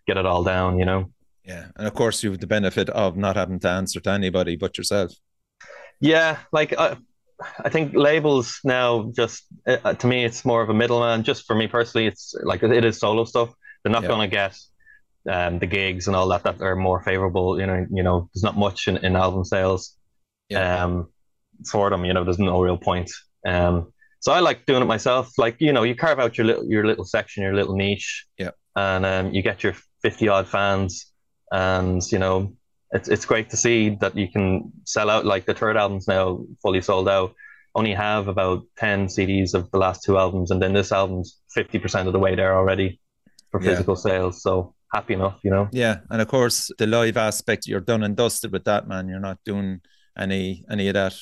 get 0.07 0.17
it 0.17 0.25
all 0.25 0.43
down. 0.43 0.79
You 0.79 0.85
know. 0.85 1.11
Yeah, 1.45 1.67
and 1.75 1.85
of 1.85 1.93
course 1.93 2.23
you 2.23 2.31
have 2.31 2.39
the 2.39 2.47
benefit 2.47 2.89
of 2.89 3.17
not 3.17 3.35
having 3.35 3.59
to 3.59 3.69
answer 3.69 3.99
to 3.99 4.09
anybody 4.09 4.55
but 4.55 4.77
yourself. 4.77 5.11
Yeah, 5.99 6.37
like 6.51 6.77
I, 6.77 6.97
I 7.63 7.69
think 7.69 7.93
labels 7.93 8.59
now 8.63 9.11
just 9.15 9.43
uh, 9.67 9.93
to 9.93 10.07
me 10.07 10.23
it's 10.25 10.45
more 10.45 10.61
of 10.61 10.69
a 10.69 10.73
middleman. 10.73 11.23
Just 11.23 11.45
for 11.45 11.55
me 11.55 11.67
personally, 11.67 12.07
it's 12.07 12.33
like 12.43 12.63
it 12.63 12.85
is 12.85 12.99
solo 12.99 13.25
stuff. 13.25 13.53
They're 13.83 13.91
not 13.91 14.03
yeah. 14.03 14.09
going 14.09 14.29
to 14.29 14.35
get 14.35 14.57
um, 15.29 15.59
the 15.59 15.67
gigs 15.67 16.07
and 16.07 16.15
all 16.15 16.27
that 16.29 16.43
that 16.43 16.61
are 16.61 16.75
more 16.75 17.01
favorable. 17.01 17.59
You 17.59 17.67
know, 17.67 17.85
you 17.91 18.03
know, 18.03 18.29
there's 18.33 18.43
not 18.43 18.57
much 18.57 18.87
in, 18.87 18.97
in 18.97 19.15
album 19.15 19.43
sales 19.43 19.97
yeah. 20.49 20.83
um, 20.83 21.11
for 21.69 21.89
them. 21.89 22.05
You 22.05 22.13
know, 22.13 22.23
there's 22.23 22.39
no 22.39 22.61
real 22.61 22.77
point. 22.77 23.11
Um, 23.45 23.91
so 24.19 24.31
I 24.31 24.39
like 24.39 24.65
doing 24.65 24.81
it 24.81 24.85
myself. 24.85 25.31
Like 25.37 25.57
you 25.59 25.73
know, 25.73 25.83
you 25.83 25.95
carve 25.95 26.19
out 26.19 26.37
your 26.37 26.47
little 26.47 26.65
your 26.65 26.85
little 26.85 27.05
section, 27.05 27.43
your 27.43 27.55
little 27.55 27.75
niche, 27.75 28.25
yeah, 28.37 28.51
and 28.75 29.05
um, 29.05 29.33
you 29.33 29.41
get 29.41 29.63
your 29.63 29.75
fifty 30.01 30.27
odd 30.27 30.47
fans, 30.47 31.11
and 31.51 32.01
you 32.11 32.19
know, 32.19 32.55
it's 32.93 33.09
it's 33.09 33.25
great 33.25 33.49
to 33.49 33.57
see 33.57 33.97
that 34.01 34.15
you 34.15 34.29
can 34.29 34.71
sell 34.85 35.09
out. 35.09 35.25
Like 35.25 35.45
the 35.45 35.53
third 35.53 35.75
album's 35.75 36.07
now 36.07 36.45
fully 36.61 36.81
sold 36.81 37.09
out. 37.09 37.33
Only 37.75 37.93
have 37.93 38.27
about 38.27 38.63
ten 38.77 39.07
CDs 39.07 39.53
of 39.53 39.69
the 39.71 39.79
last 39.79 40.03
two 40.03 40.17
albums, 40.17 40.51
and 40.51 40.61
then 40.61 40.73
this 40.73 40.91
album's 40.91 41.39
fifty 41.51 41.79
percent 41.79 42.07
of 42.07 42.13
the 42.13 42.19
way 42.19 42.35
there 42.35 42.55
already 42.55 42.99
for 43.51 43.59
physical 43.59 43.95
yeah. 43.95 44.01
sales. 44.01 44.43
So 44.43 44.75
happy 44.93 45.15
enough, 45.15 45.39
you 45.43 45.49
know. 45.49 45.67
Yeah, 45.71 45.97
and 46.11 46.21
of 46.21 46.27
course 46.27 46.69
the 46.77 46.85
live 46.85 47.17
aspect, 47.17 47.67
you're 47.67 47.79
done 47.79 48.03
and 48.03 48.15
dusted 48.15 48.51
with 48.51 48.65
that, 48.65 48.87
man. 48.87 49.07
You're 49.07 49.19
not 49.19 49.39
doing 49.43 49.81
any 50.17 50.63
any 50.69 50.87
of 50.87 50.93
that. 50.93 51.15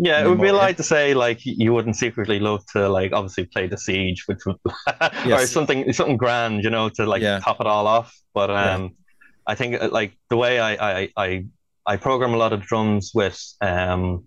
Yeah, 0.00 0.24
it 0.24 0.28
would 0.28 0.40
be 0.40 0.48
a 0.48 0.52
lie 0.52 0.74
to 0.74 0.82
say 0.82 1.12
like 1.12 1.40
you 1.44 1.74
wouldn't 1.74 1.96
secretly 1.96 2.38
love 2.38 2.64
to 2.72 2.88
like 2.88 3.12
obviously 3.12 3.46
play 3.46 3.66
the 3.66 3.76
siege, 3.76 4.22
which 4.26 4.46
would 4.46 4.56
yes. 5.26 5.42
or 5.42 5.46
something 5.46 5.92
something 5.92 6.16
grand, 6.16 6.64
you 6.64 6.70
know, 6.70 6.88
to 6.90 7.04
like 7.04 7.20
yeah. 7.20 7.40
top 7.40 7.60
it 7.60 7.66
all 7.66 7.86
off. 7.86 8.16
But 8.32 8.50
um, 8.50 8.82
yeah. 8.82 8.88
I 9.48 9.54
think 9.54 9.82
uh, 9.82 9.88
like 9.90 10.16
the 10.30 10.36
way 10.36 10.60
I 10.60 10.72
I 10.74 11.08
I 11.16 11.46
I 11.86 11.96
program 11.96 12.34
a 12.34 12.36
lot 12.36 12.52
of 12.52 12.60
drums 12.60 13.12
with 13.14 13.42
um 13.60 14.26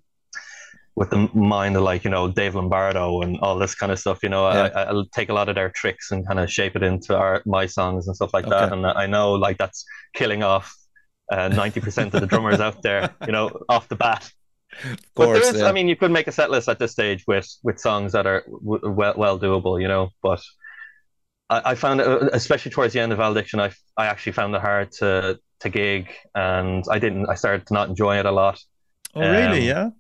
with 0.95 1.09
the 1.11 1.29
mind 1.33 1.77
of 1.77 1.83
like 1.83 2.03
you 2.03 2.09
know 2.09 2.29
Dave 2.29 2.55
Lombardo 2.55 3.21
and 3.21 3.39
all 3.39 3.57
this 3.57 3.75
kind 3.75 3.91
of 3.91 3.99
stuff. 3.99 4.23
You 4.23 4.29
know, 4.29 4.49
yeah. 4.51 4.69
I, 4.75 4.91
will 4.91 5.05
take 5.05 5.29
a 5.29 5.33
lot 5.33 5.47
of 5.47 5.55
their 5.55 5.69
tricks 5.69 6.11
and 6.11 6.27
kind 6.27 6.39
of 6.39 6.51
shape 6.51 6.75
it 6.75 6.83
into 6.83 7.15
our 7.15 7.41
my 7.45 7.65
songs 7.65 8.07
and 8.07 8.15
stuff 8.15 8.33
like 8.33 8.45
okay. 8.45 8.51
that. 8.51 8.73
And 8.73 8.85
I 8.85 9.05
know 9.05 9.33
like 9.33 9.57
that's 9.57 9.85
killing 10.13 10.43
off 10.43 10.75
uh, 11.31 11.47
ninety 11.49 11.79
uh, 11.79 11.83
percent 11.83 12.13
of 12.13 12.21
the 12.21 12.27
drummers 12.27 12.59
out 12.59 12.81
there. 12.81 13.15
You 13.25 13.31
know, 13.31 13.51
off 13.69 13.87
the 13.87 13.95
bat. 13.95 14.31
Of 14.83 14.89
course, 14.89 14.99
but 15.15 15.25
there 15.33 15.55
is, 15.55 15.61
yeah. 15.61 15.67
I 15.67 15.71
mean, 15.73 15.87
you 15.87 15.97
could 15.97 16.11
make 16.11 16.27
a 16.27 16.31
set 16.31 16.49
list 16.49 16.67
at 16.69 16.79
this 16.79 16.93
stage 16.93 17.25
with 17.27 17.47
with 17.61 17.79
songs 17.79 18.13
that 18.13 18.25
are 18.25 18.43
w- 18.49 18.89
well 18.89 19.13
well 19.15 19.39
doable. 19.39 19.81
You 19.81 19.87
know, 19.87 20.09
but 20.23 20.41
I, 21.51 21.71
I 21.71 21.75
found 21.75 22.01
it, 22.01 22.07
uh, 22.07 22.29
especially 22.33 22.71
towards 22.71 22.93
the 22.93 22.99
end 22.99 23.11
of 23.11 23.19
Valediction, 23.19 23.59
I 23.59 23.71
I 23.97 24.07
actually 24.07 24.31
found 24.31 24.55
it 24.55 24.61
hard 24.61 24.91
to 24.93 25.39
to 25.59 25.69
gig, 25.69 26.09
and 26.33 26.83
I 26.89 26.97
didn't. 26.97 27.29
I 27.29 27.35
started 27.35 27.67
to 27.67 27.73
not 27.73 27.89
enjoy 27.89 28.17
it 28.17 28.25
a 28.25 28.31
lot. 28.31 28.59
Oh, 29.13 29.21
um, 29.21 29.31
really? 29.31 29.67
Yeah 29.67 29.91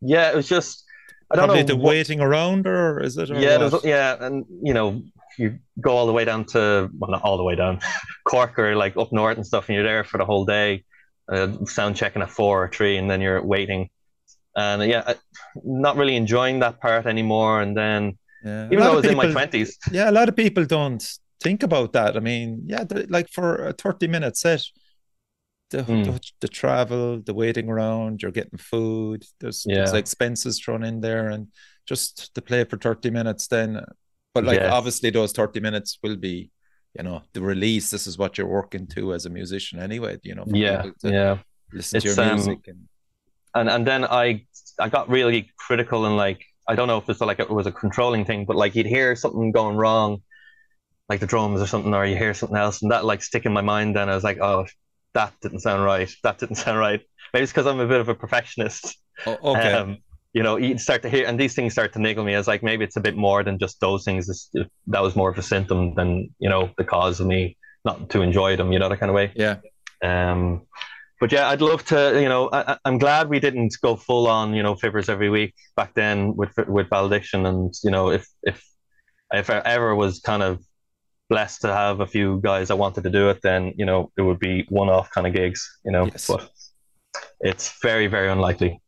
yeah, 0.00 0.30
it 0.30 0.36
was 0.36 0.48
just 0.48 0.84
I 1.30 1.36
don't 1.36 1.46
Probably 1.46 1.62
know 1.62 1.68
the 1.68 1.76
what, 1.76 1.90
waiting 1.90 2.20
around, 2.20 2.66
or 2.66 3.00
is 3.00 3.16
it? 3.18 3.30
Or 3.30 3.38
yeah, 3.38 3.70
yeah, 3.84 4.16
and 4.24 4.46
you 4.62 4.72
know, 4.72 5.02
you 5.36 5.58
go 5.80 5.90
all 5.96 6.06
the 6.06 6.12
way 6.12 6.24
down 6.24 6.44
to 6.46 6.90
well, 6.98 7.10
not 7.10 7.22
all 7.22 7.36
the 7.36 7.42
way 7.42 7.54
down, 7.54 7.80
Cork 8.24 8.58
or 8.58 8.76
like 8.76 8.96
up 8.96 9.12
north 9.12 9.36
and 9.36 9.46
stuff, 9.46 9.68
and 9.68 9.74
you're 9.74 9.84
there 9.84 10.04
for 10.04 10.18
the 10.18 10.24
whole 10.24 10.44
day, 10.44 10.84
uh, 11.30 11.64
sound 11.66 11.96
checking 11.96 12.22
at 12.22 12.30
four 12.30 12.64
or 12.64 12.68
three, 12.68 12.96
and 12.96 13.10
then 13.10 13.20
you're 13.20 13.42
waiting, 13.42 13.90
and 14.56 14.82
yeah, 14.84 15.14
not 15.62 15.96
really 15.96 16.16
enjoying 16.16 16.60
that 16.60 16.80
part 16.80 17.06
anymore. 17.06 17.60
And 17.60 17.76
then, 17.76 18.18
yeah. 18.44 18.66
even 18.66 18.78
though 18.78 18.92
I 18.92 18.94
was 18.94 19.06
people, 19.06 19.20
in 19.20 19.28
my 19.28 19.32
twenties, 19.32 19.78
yeah, 19.92 20.10
a 20.10 20.12
lot 20.12 20.28
of 20.28 20.36
people 20.36 20.64
don't 20.64 21.04
think 21.42 21.62
about 21.62 21.92
that. 21.92 22.16
I 22.16 22.20
mean, 22.20 22.62
yeah, 22.66 22.84
like 23.08 23.28
for 23.30 23.68
a 23.68 23.72
thirty 23.72 24.06
minute 24.06 24.36
set 24.36 24.62
the, 25.70 25.78
mm. 25.78 26.04
the, 26.04 26.20
the, 26.40 26.48
travel, 26.48 27.20
the 27.20 27.34
waiting 27.34 27.68
around, 27.68 28.22
you're 28.22 28.30
getting 28.30 28.58
food. 28.58 29.24
There's, 29.40 29.64
yeah. 29.66 29.76
there's 29.76 29.92
expenses 29.92 30.58
thrown 30.58 30.82
in 30.82 31.00
there, 31.00 31.28
and 31.28 31.48
just 31.86 32.34
to 32.34 32.42
play 32.42 32.64
for 32.64 32.76
thirty 32.76 33.10
minutes. 33.10 33.48
Then, 33.48 33.84
but 34.34 34.44
like 34.44 34.60
yes. 34.60 34.72
obviously 34.72 35.10
those 35.10 35.32
thirty 35.32 35.60
minutes 35.60 35.98
will 36.02 36.16
be, 36.16 36.50
you 36.96 37.02
know, 37.02 37.22
the 37.32 37.42
release. 37.42 37.90
This 37.90 38.06
is 38.06 38.16
what 38.18 38.38
you're 38.38 38.46
working 38.46 38.86
to 38.88 39.12
as 39.14 39.26
a 39.26 39.30
musician, 39.30 39.78
anyway. 39.78 40.18
You 40.22 40.36
know, 40.36 40.44
yeah, 40.46 40.86
yeah. 41.02 41.38
Listen 41.72 41.98
it's, 41.98 42.14
to 42.14 42.22
your 42.22 42.34
music 42.34 42.58
um, 42.58 42.62
and... 42.66 42.88
and 43.54 43.70
and 43.70 43.86
then 43.86 44.04
I 44.04 44.46
I 44.78 44.88
got 44.88 45.08
really 45.10 45.50
critical 45.58 46.06
and 46.06 46.16
like 46.16 46.44
I 46.68 46.74
don't 46.74 46.88
know 46.88 46.98
if 46.98 47.08
it's 47.08 47.20
like 47.20 47.40
it 47.40 47.50
was 47.50 47.66
a 47.66 47.72
controlling 47.72 48.24
thing, 48.24 48.44
but 48.44 48.56
like 48.56 48.74
you'd 48.74 48.86
hear 48.86 49.16
something 49.16 49.52
going 49.52 49.76
wrong, 49.76 50.22
like 51.08 51.20
the 51.20 51.26
drums 51.26 51.60
or 51.62 51.66
something, 51.66 51.94
or 51.94 52.04
you 52.04 52.16
hear 52.16 52.34
something 52.34 52.58
else, 52.58 52.82
and 52.82 52.90
that 52.92 53.04
like 53.04 53.22
stick 53.22 53.46
in 53.46 53.52
my 53.52 53.62
mind. 53.62 53.96
Then 53.96 54.08
I 54.08 54.14
was 54.14 54.24
like, 54.24 54.38
oh 54.40 54.66
that 55.14 55.34
didn't 55.40 55.60
sound 55.60 55.84
right. 55.84 56.10
That 56.22 56.38
didn't 56.38 56.56
sound 56.56 56.78
right. 56.78 57.00
Maybe 57.32 57.42
it's 57.42 57.52
because 57.52 57.66
I'm 57.66 57.80
a 57.80 57.86
bit 57.86 58.00
of 58.00 58.08
a 58.08 58.14
perfectionist. 58.14 58.96
Oh, 59.26 59.38
okay. 59.42 59.72
Um, 59.72 59.98
you 60.32 60.42
know, 60.42 60.56
you 60.56 60.78
start 60.78 61.02
to 61.02 61.08
hear, 61.08 61.26
and 61.26 61.40
these 61.40 61.54
things 61.54 61.72
start 61.72 61.92
to 61.94 61.98
niggle 61.98 62.24
me. 62.24 62.34
As 62.34 62.46
like 62.46 62.62
maybe 62.62 62.84
it's 62.84 62.96
a 62.96 63.00
bit 63.00 63.16
more 63.16 63.42
than 63.42 63.58
just 63.58 63.80
those 63.80 64.04
things. 64.04 64.50
that 64.86 65.02
was 65.02 65.16
more 65.16 65.30
of 65.30 65.38
a 65.38 65.42
symptom 65.42 65.94
than 65.94 66.30
you 66.38 66.48
know 66.48 66.70
the 66.76 66.84
cause 66.84 67.20
of 67.20 67.26
me 67.26 67.56
not 67.84 68.10
to 68.10 68.22
enjoy 68.22 68.56
them. 68.56 68.70
You 68.72 68.78
know 68.78 68.88
that 68.88 69.00
kind 69.00 69.10
of 69.10 69.16
way. 69.16 69.32
Yeah. 69.34 69.56
Um, 70.02 70.62
but 71.20 71.32
yeah, 71.32 71.48
I'd 71.48 71.60
love 71.60 71.84
to. 71.86 72.20
You 72.20 72.28
know, 72.28 72.48
I, 72.52 72.76
am 72.84 72.98
glad 72.98 73.28
we 73.28 73.40
didn't 73.40 73.74
go 73.82 73.96
full 73.96 74.26
on. 74.28 74.54
You 74.54 74.62
know, 74.62 74.74
Fibbers 74.74 75.08
every 75.08 75.30
week 75.30 75.54
back 75.76 75.94
then 75.94 76.36
with 76.36 76.56
with 76.68 76.88
valediction, 76.88 77.46
and 77.46 77.74
you 77.82 77.90
know, 77.90 78.10
if 78.10 78.28
if 78.42 78.64
if 79.32 79.50
I 79.50 79.58
ever 79.58 79.94
was 79.94 80.20
kind 80.20 80.42
of 80.42 80.62
blessed 81.28 81.60
to 81.60 81.68
have 81.68 82.00
a 82.00 82.06
few 82.06 82.40
guys 82.42 82.68
that 82.68 82.76
wanted 82.76 83.04
to 83.04 83.10
do 83.10 83.28
it, 83.28 83.40
then 83.42 83.74
you 83.76 83.84
know 83.84 84.10
it 84.16 84.22
would 84.22 84.38
be 84.38 84.66
one-off 84.68 85.10
kind 85.10 85.26
of 85.26 85.32
gigs, 85.32 85.78
you 85.84 85.92
know. 85.92 86.06
Yes. 86.06 86.26
But 86.26 86.50
it's 87.40 87.78
very, 87.80 88.06
very 88.06 88.30
unlikely. 88.30 88.80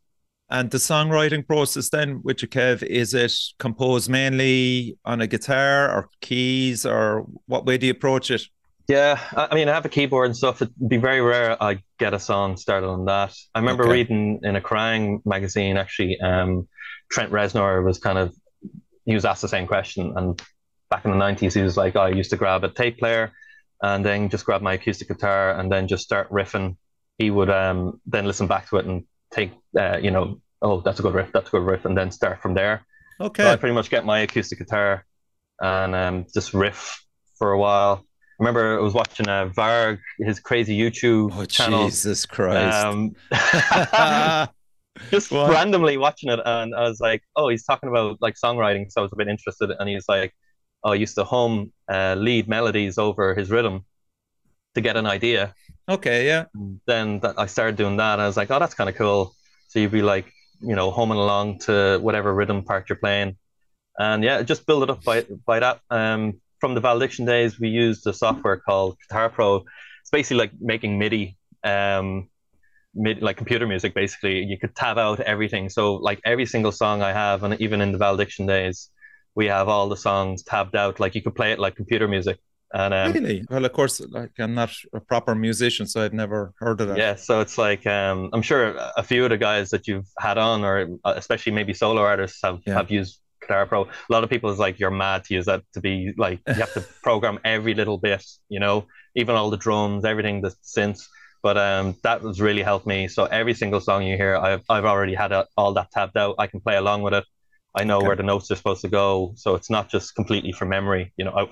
And 0.50 0.70
the 0.70 0.78
songwriting 0.78 1.46
process 1.46 1.90
then 1.90 2.22
with 2.24 2.42
your 2.42 2.48
Kev, 2.48 2.82
is 2.82 3.14
it 3.14 3.32
composed 3.58 4.10
mainly 4.10 4.98
on 5.04 5.20
a 5.20 5.28
guitar 5.28 5.88
or 5.88 6.08
keys 6.20 6.84
or 6.84 7.26
what 7.46 7.66
way 7.66 7.78
do 7.78 7.86
you 7.86 7.92
approach 7.92 8.32
it? 8.32 8.42
Yeah, 8.90 9.20
I 9.36 9.54
mean, 9.54 9.68
I 9.68 9.74
have 9.74 9.84
a 9.84 9.88
keyboard 9.88 10.26
and 10.26 10.36
stuff. 10.36 10.60
It'd 10.60 10.74
be 10.88 10.96
very 10.96 11.20
rare 11.20 11.56
I 11.62 11.78
get 12.00 12.12
a 12.12 12.18
song 12.18 12.56
started 12.56 12.88
on 12.88 13.04
that. 13.04 13.32
I 13.54 13.60
remember 13.60 13.84
okay. 13.84 13.92
reading 13.92 14.40
in 14.42 14.56
a 14.56 14.60
Kerrang 14.60 15.20
magazine, 15.24 15.76
actually, 15.76 16.18
um, 16.20 16.66
Trent 17.08 17.30
Reznor 17.30 17.84
was 17.84 17.98
kind 17.98 18.18
of, 18.18 18.34
he 19.04 19.14
was 19.14 19.24
asked 19.24 19.42
the 19.42 19.48
same 19.48 19.68
question 19.68 20.12
and 20.16 20.42
back 20.90 21.04
in 21.04 21.12
the 21.12 21.16
90s, 21.16 21.54
he 21.54 21.62
was 21.62 21.76
like, 21.76 21.94
oh, 21.94 22.00
I 22.00 22.08
used 22.08 22.30
to 22.30 22.36
grab 22.36 22.64
a 22.64 22.68
tape 22.68 22.98
player 22.98 23.30
and 23.80 24.04
then 24.04 24.28
just 24.28 24.44
grab 24.44 24.60
my 24.60 24.72
acoustic 24.72 25.06
guitar 25.06 25.56
and 25.56 25.70
then 25.70 25.86
just 25.86 26.02
start 26.02 26.28
riffing. 26.28 26.76
He 27.16 27.30
would 27.30 27.48
um, 27.48 28.00
then 28.06 28.26
listen 28.26 28.48
back 28.48 28.70
to 28.70 28.78
it 28.78 28.86
and 28.86 29.04
take, 29.30 29.52
uh, 29.78 29.98
you 29.98 30.10
know, 30.10 30.40
oh, 30.62 30.80
that's 30.80 30.98
a 30.98 31.02
good 31.02 31.14
riff, 31.14 31.30
that's 31.32 31.46
a 31.46 31.52
good 31.52 31.62
riff, 31.62 31.84
and 31.84 31.96
then 31.96 32.10
start 32.10 32.42
from 32.42 32.54
there. 32.54 32.84
Okay. 33.20 33.44
So 33.44 33.52
I 33.52 33.54
pretty 33.54 33.74
much 33.76 33.88
get 33.88 34.04
my 34.04 34.18
acoustic 34.18 34.58
guitar 34.58 35.06
and 35.60 35.94
um, 35.94 36.26
just 36.34 36.54
riff 36.54 37.04
for 37.38 37.52
a 37.52 37.58
while. 37.58 38.04
Remember 38.40 38.78
I 38.78 38.80
was 38.80 38.94
watching 38.94 39.28
uh, 39.28 39.50
Varg, 39.50 39.98
his 40.18 40.40
crazy 40.40 40.76
YouTube 40.76 41.30
oh, 41.36 41.44
channel. 41.44 41.84
Jesus 41.84 42.24
Christ. 42.24 42.74
Um, 42.74 43.14
just 45.10 45.30
what? 45.30 45.50
randomly 45.50 45.98
watching 45.98 46.30
it, 46.30 46.40
and 46.42 46.74
I 46.74 46.88
was 46.88 47.00
like, 47.00 47.22
oh, 47.36 47.50
he's 47.50 47.64
talking 47.64 47.90
about 47.90 48.16
like 48.22 48.36
songwriting. 48.42 48.90
So 48.90 49.02
I 49.02 49.04
was 49.04 49.12
a 49.12 49.16
bit 49.16 49.28
interested, 49.28 49.70
and 49.78 49.90
he's 49.90 50.06
like, 50.08 50.34
I 50.82 50.94
used 50.94 51.16
to 51.16 51.24
hum 51.24 51.70
uh, 51.86 52.14
lead 52.16 52.48
melodies 52.48 52.96
over 52.96 53.34
his 53.34 53.50
rhythm 53.50 53.84
to 54.74 54.80
get 54.80 54.96
an 54.96 55.04
idea. 55.04 55.54
Okay, 55.86 56.24
yeah. 56.24 56.46
Then 56.86 57.20
that, 57.20 57.38
I 57.38 57.44
started 57.44 57.76
doing 57.76 57.98
that. 57.98 58.14
And 58.14 58.22
I 58.22 58.26
was 58.26 58.38
like, 58.38 58.50
oh, 58.50 58.58
that's 58.58 58.74
kind 58.74 58.88
of 58.88 58.96
cool. 58.96 59.34
So 59.68 59.80
you'd 59.80 59.90
be 59.90 60.00
like, 60.00 60.32
you 60.60 60.74
know, 60.74 60.90
humming 60.90 61.18
along 61.18 61.58
to 61.60 61.98
whatever 62.00 62.32
rhythm 62.32 62.62
part 62.62 62.88
you're 62.88 62.96
playing, 62.96 63.36
and 63.98 64.24
yeah, 64.24 64.40
just 64.42 64.64
build 64.64 64.82
it 64.82 64.88
up 64.88 65.04
by 65.04 65.26
by 65.44 65.60
that. 65.60 65.80
Um, 65.90 66.40
from 66.60 66.74
the 66.74 66.80
Valediction 66.80 67.24
days, 67.24 67.58
we 67.58 67.68
used 67.68 68.06
a 68.06 68.12
software 68.12 68.58
called 68.58 68.98
Guitar 69.00 69.30
Pro. 69.30 69.64
It's 70.02 70.10
basically 70.10 70.38
like 70.38 70.52
making 70.60 70.98
MIDI, 70.98 71.36
um, 71.64 72.28
MIDI, 72.94 73.20
like 73.20 73.36
computer 73.36 73.66
music. 73.66 73.94
Basically, 73.94 74.44
you 74.44 74.58
could 74.58 74.76
tab 74.76 74.98
out 74.98 75.20
everything. 75.20 75.68
So 75.68 75.94
like 75.94 76.20
every 76.24 76.46
single 76.46 76.72
song 76.72 77.02
I 77.02 77.12
have, 77.12 77.42
and 77.42 77.60
even 77.60 77.80
in 77.80 77.92
the 77.92 77.98
Valediction 77.98 78.46
days, 78.46 78.90
we 79.34 79.46
have 79.46 79.68
all 79.68 79.88
the 79.88 79.96
songs 79.96 80.42
tabbed 80.42 80.76
out. 80.76 81.00
Like 81.00 81.14
you 81.14 81.22
could 81.22 81.34
play 81.34 81.52
it 81.52 81.58
like 81.58 81.76
computer 81.76 82.06
music. 82.06 82.38
And 82.72 82.94
um, 82.94 83.12
really, 83.12 83.44
well, 83.50 83.64
of 83.64 83.72
course, 83.72 84.00
like 84.00 84.30
I'm 84.38 84.54
not 84.54 84.70
a 84.92 85.00
proper 85.00 85.34
musician, 85.34 85.86
so 85.86 86.04
I've 86.04 86.12
never 86.12 86.52
heard 86.58 86.80
of 86.80 86.88
that. 86.88 86.98
Yeah, 86.98 87.16
so 87.16 87.40
it's 87.40 87.58
like 87.58 87.84
um, 87.84 88.30
I'm 88.32 88.42
sure 88.42 88.76
a 88.96 89.02
few 89.02 89.24
of 89.24 89.30
the 89.30 89.38
guys 89.38 89.70
that 89.70 89.88
you've 89.88 90.06
had 90.20 90.38
on, 90.38 90.64
or 90.64 90.86
uh, 91.04 91.14
especially 91.16 91.50
maybe 91.50 91.74
solo 91.74 92.00
artists, 92.00 92.38
have 92.44 92.60
yeah. 92.64 92.74
have 92.74 92.88
used 92.88 93.18
Guitar 93.50 93.66
Pro. 93.66 93.82
A 93.82 94.12
lot 94.12 94.22
of 94.22 94.30
people 94.30 94.50
is 94.50 94.58
like 94.58 94.78
you're 94.78 94.92
mad 94.92 95.24
to 95.24 95.34
use 95.34 95.46
that 95.46 95.62
to 95.74 95.80
be 95.80 96.12
like 96.16 96.40
you 96.46 96.54
have 96.54 96.72
to 96.74 96.80
program 97.02 97.40
every 97.44 97.74
little 97.74 97.98
bit, 97.98 98.24
you 98.48 98.60
know, 98.60 98.86
even 99.16 99.34
all 99.34 99.50
the 99.50 99.56
drums, 99.56 100.04
everything, 100.04 100.40
the 100.40 100.54
synths. 100.62 101.02
But 101.42 101.56
um, 101.56 101.96
that 102.02 102.20
has 102.20 102.40
really 102.40 102.62
helped 102.62 102.86
me. 102.86 103.08
So 103.08 103.24
every 103.24 103.54
single 103.54 103.80
song 103.80 104.04
you 104.04 104.16
hear, 104.16 104.36
I've 104.36 104.62
I've 104.68 104.84
already 104.84 105.14
had 105.14 105.32
a, 105.32 105.46
all 105.56 105.72
that 105.74 105.90
tapped 105.90 106.16
out. 106.16 106.36
I 106.38 106.46
can 106.46 106.60
play 106.60 106.76
along 106.76 107.02
with 107.02 107.14
it. 107.14 107.24
I 107.74 107.84
know 107.84 107.98
okay. 107.98 108.06
where 108.08 108.16
the 108.16 108.22
notes 108.22 108.50
are 108.50 108.56
supposed 108.56 108.82
to 108.82 108.88
go, 108.88 109.32
so 109.36 109.54
it's 109.54 109.70
not 109.70 109.88
just 109.88 110.14
completely 110.14 110.52
from 110.52 110.68
memory. 110.68 111.12
You 111.16 111.24
know, 111.24 111.32
I, 111.36 111.42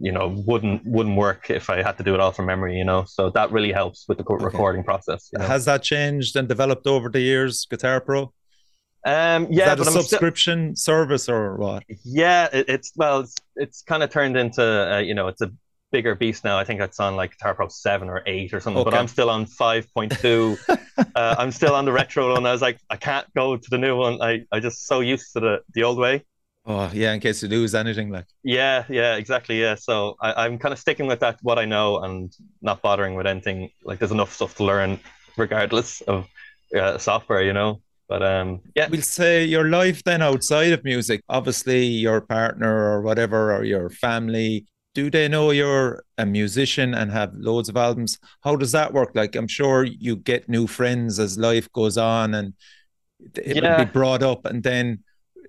you 0.00 0.12
know, 0.12 0.28
wouldn't 0.46 0.82
wouldn't 0.84 1.16
work 1.16 1.50
if 1.50 1.70
I 1.70 1.82
had 1.82 1.96
to 1.98 2.04
do 2.04 2.14
it 2.14 2.20
all 2.20 2.32
from 2.32 2.46
memory. 2.46 2.76
You 2.76 2.84
know, 2.84 3.04
so 3.04 3.30
that 3.30 3.50
really 3.50 3.72
helps 3.72 4.04
with 4.08 4.18
the 4.18 4.24
okay. 4.24 4.44
recording 4.44 4.84
process. 4.84 5.30
You 5.32 5.38
know? 5.38 5.46
Has 5.46 5.64
that 5.64 5.82
changed 5.82 6.36
and 6.36 6.46
developed 6.46 6.86
over 6.86 7.08
the 7.08 7.20
years, 7.20 7.66
Guitar 7.68 8.00
Pro? 8.00 8.32
Um, 9.06 9.46
yeah, 9.50 9.72
Is 9.72 9.78
that 9.78 9.88
a 9.88 9.90
subscription 9.92 10.74
service 10.74 11.28
or 11.28 11.56
what? 11.56 11.84
Yeah, 12.04 12.48
it, 12.52 12.68
it's 12.68 12.92
well, 12.96 13.20
it's, 13.20 13.36
it's 13.54 13.82
kind 13.82 14.02
of 14.02 14.10
turned 14.10 14.36
into 14.36 14.62
uh, 14.64 14.98
you 14.98 15.14
know, 15.14 15.28
it's 15.28 15.40
a 15.42 15.52
bigger 15.92 16.16
beast 16.16 16.42
now. 16.42 16.58
I 16.58 16.64
think 16.64 16.80
it's 16.80 16.98
on 16.98 17.14
like 17.14 17.30
Guitar 17.30 17.54
Pro 17.54 17.68
seven 17.68 18.08
or 18.08 18.24
eight 18.26 18.52
or 18.52 18.58
something, 18.58 18.80
okay. 18.80 18.90
but 18.90 18.98
I'm 18.98 19.06
still 19.06 19.30
on 19.30 19.46
five 19.46 19.86
point 19.94 20.10
two. 20.18 20.56
uh, 20.68 21.36
I'm 21.38 21.52
still 21.52 21.76
on 21.76 21.84
the 21.84 21.92
retro 21.92 22.32
one. 22.32 22.44
I 22.46 22.50
was 22.50 22.62
like, 22.62 22.80
I 22.90 22.96
can't 22.96 23.32
go 23.34 23.56
to 23.56 23.70
the 23.70 23.78
new 23.78 23.96
one. 23.96 24.20
I 24.20 24.44
I 24.50 24.58
just 24.58 24.88
so 24.88 24.98
used 24.98 25.32
to 25.34 25.40
the 25.40 25.60
the 25.74 25.84
old 25.84 25.98
way. 25.98 26.24
Oh 26.68 26.90
yeah, 26.92 27.12
in 27.12 27.20
case 27.20 27.44
you 27.44 27.48
lose 27.48 27.76
anything, 27.76 28.10
like. 28.10 28.26
Yeah, 28.42 28.84
yeah, 28.88 29.14
exactly. 29.14 29.60
Yeah, 29.60 29.76
so 29.76 30.16
I, 30.20 30.46
I'm 30.46 30.58
kind 30.58 30.72
of 30.72 30.80
sticking 30.80 31.06
with 31.06 31.20
that 31.20 31.38
what 31.42 31.60
I 31.60 31.64
know 31.64 31.98
and 31.98 32.36
not 32.60 32.82
bothering 32.82 33.14
with 33.14 33.28
anything. 33.28 33.70
Like, 33.84 34.00
there's 34.00 34.10
enough 34.10 34.32
stuff 34.32 34.56
to 34.56 34.64
learn, 34.64 34.98
regardless 35.36 36.00
of 36.00 36.26
uh, 36.76 36.98
software, 36.98 37.44
you 37.44 37.52
know. 37.52 37.80
But 38.08 38.22
um, 38.22 38.60
yeah. 38.74 38.88
We'll 38.88 39.02
say 39.02 39.44
your 39.44 39.68
life 39.68 40.02
then 40.04 40.22
outside 40.22 40.72
of 40.72 40.84
music. 40.84 41.22
Obviously, 41.28 41.84
your 41.84 42.20
partner 42.20 42.92
or 42.92 43.02
whatever, 43.02 43.54
or 43.54 43.64
your 43.64 43.90
family, 43.90 44.66
do 44.94 45.10
they 45.10 45.28
know 45.28 45.50
you're 45.50 46.04
a 46.16 46.24
musician 46.24 46.94
and 46.94 47.10
have 47.10 47.34
loads 47.34 47.68
of 47.68 47.76
albums? 47.76 48.18
How 48.42 48.56
does 48.56 48.72
that 48.72 48.92
work? 48.92 49.10
Like, 49.14 49.34
I'm 49.34 49.48
sure 49.48 49.84
you 49.84 50.16
get 50.16 50.48
new 50.48 50.66
friends 50.66 51.18
as 51.18 51.36
life 51.36 51.70
goes 51.72 51.98
on, 51.98 52.34
and 52.34 52.54
it 53.34 53.56
yeah. 53.56 53.78
will 53.78 53.84
be 53.84 53.90
brought 53.90 54.22
up. 54.22 54.46
And 54.46 54.62
then, 54.62 55.02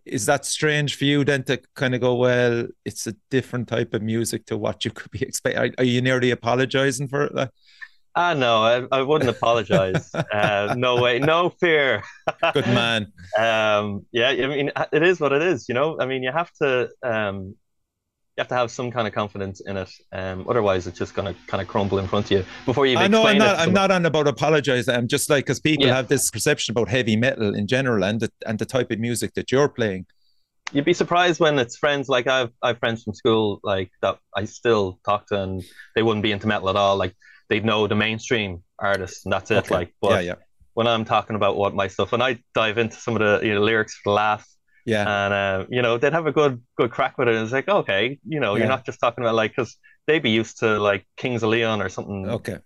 is 0.03 0.25
that 0.25 0.45
strange 0.45 0.95
for 0.95 1.05
you 1.05 1.23
then 1.23 1.43
to 1.43 1.61
kind 1.75 1.93
of 1.93 2.01
go, 2.01 2.15
well, 2.15 2.67
it's 2.85 3.05
a 3.05 3.15
different 3.29 3.67
type 3.67 3.93
of 3.93 4.01
music 4.01 4.47
to 4.47 4.57
what 4.57 4.83
you 4.83 4.91
could 4.91 5.11
be 5.11 5.21
expecting? 5.21 5.61
Are, 5.61 5.73
are 5.77 5.85
you 5.85 6.01
nearly 6.01 6.31
apologizing 6.31 7.07
for 7.07 7.25
it? 7.25 7.49
Ah, 8.19 8.33
no, 8.33 8.63
I, 8.63 8.97
I 8.97 9.03
wouldn't 9.03 9.29
apologize. 9.29 10.09
uh, 10.33 10.73
no 10.75 10.99
way, 10.99 11.19
no 11.19 11.51
fear. 11.51 12.01
Good 12.51 12.65
man. 12.65 13.13
um, 13.37 14.07
yeah, 14.11 14.29
I 14.29 14.47
mean, 14.47 14.71
it 14.91 15.03
is 15.03 15.19
what 15.19 15.33
it 15.33 15.43
is. 15.43 15.69
You 15.69 15.75
know, 15.75 15.99
I 15.99 16.07
mean, 16.07 16.23
you 16.23 16.31
have 16.31 16.51
to. 16.59 16.89
Um, 17.03 17.55
you 18.35 18.41
have 18.41 18.47
to 18.49 18.55
have 18.55 18.71
some 18.71 18.91
kind 18.91 19.07
of 19.07 19.13
confidence 19.13 19.61
in 19.65 19.77
it. 19.77 19.91
Um, 20.11 20.45
otherwise, 20.49 20.87
it's 20.87 20.97
just 20.97 21.13
going 21.13 21.31
to 21.31 21.39
kind 21.47 21.61
of 21.61 21.67
crumble 21.67 21.99
in 21.99 22.07
front 22.07 22.25
of 22.25 22.31
you 22.31 22.45
before 22.65 22.87
you. 22.87 22.97
I 22.97 23.07
know 23.07 23.23
I'm 23.25 23.37
not. 23.37 23.59
I'm 23.59 23.73
not 23.73 23.91
on 23.91 24.03
about 24.07 24.27
apologize. 24.27 24.87
I'm 24.87 25.07
just 25.07 25.29
like 25.29 25.45
because 25.45 25.59
people 25.59 25.85
yeah. 25.85 25.95
have 25.95 26.07
this 26.07 26.31
perception 26.31 26.71
about 26.71 26.89
heavy 26.89 27.15
metal 27.15 27.53
in 27.53 27.67
general 27.67 28.03
and 28.03 28.19
the, 28.19 28.31
and 28.47 28.57
the 28.57 28.65
type 28.65 28.89
of 28.89 28.97
music 28.97 29.35
that 29.35 29.51
you're 29.51 29.69
playing. 29.69 30.07
You'd 30.71 30.85
be 30.85 30.93
surprised 30.93 31.39
when 31.39 31.59
it's 31.59 31.77
friends 31.77 32.09
like 32.09 32.25
I've 32.25 32.51
I've 32.63 32.79
friends 32.79 33.03
from 33.03 33.13
school 33.13 33.59
like 33.63 33.91
that 34.01 34.17
I 34.35 34.45
still 34.45 34.99
talk 35.05 35.27
to 35.27 35.41
and 35.41 35.63
they 35.95 36.01
wouldn't 36.01 36.23
be 36.23 36.31
into 36.31 36.47
metal 36.47 36.69
at 36.69 36.75
all. 36.75 36.97
Like 36.97 37.15
they'd 37.49 37.65
know 37.65 37.87
the 37.87 37.95
mainstream 37.95 38.63
artists 38.79 39.25
and 39.25 39.33
that's 39.33 39.51
it. 39.51 39.57
Okay. 39.57 39.73
Like, 39.73 39.93
but 40.01 40.23
yeah, 40.23 40.31
yeah. 40.31 40.35
when 40.73 40.87
I'm 40.87 41.05
talking 41.05 41.35
about 41.35 41.57
what 41.57 41.73
my 41.73 41.87
stuff, 41.87 42.13
and 42.13 42.21
I 42.21 42.39
dive 42.53 42.77
into 42.77 42.97
some 42.97 43.15
of 43.15 43.19
the 43.19 43.45
you 43.45 43.53
know, 43.53 43.61
lyrics 43.61 43.95
for 43.95 44.11
the 44.11 44.13
laugh 44.13 44.47
yeah. 44.87 45.25
And, 45.25 45.33
uh, 45.33 45.65
you 45.69 45.81
know, 45.81 45.97
they'd 45.97 46.13
have 46.13 46.27
a 46.27 46.31
good 46.31 46.63
good 46.77 46.91
crack 46.91 47.17
with 47.17 47.27
it. 47.27 47.35
And 47.35 47.43
it's 47.43 47.51
like, 47.51 47.67
okay, 47.67 48.17
you 48.25 48.39
know, 48.39 48.55
yeah. 48.55 48.59
you're 48.59 48.69
not 48.69 48.85
just 48.85 49.01
talking 49.01 49.21
about 49.21 49.35
like, 49.35 49.51
because 49.51 49.75
they'd 50.07 50.23
be 50.23 50.29
used 50.29 50.59
to 50.59 50.79
like 50.79 51.05
Kings 51.17 51.43
of 51.43 51.49
Leon 51.49 51.81
or 51.81 51.89
something. 51.89 52.29
Okay. 52.29 52.59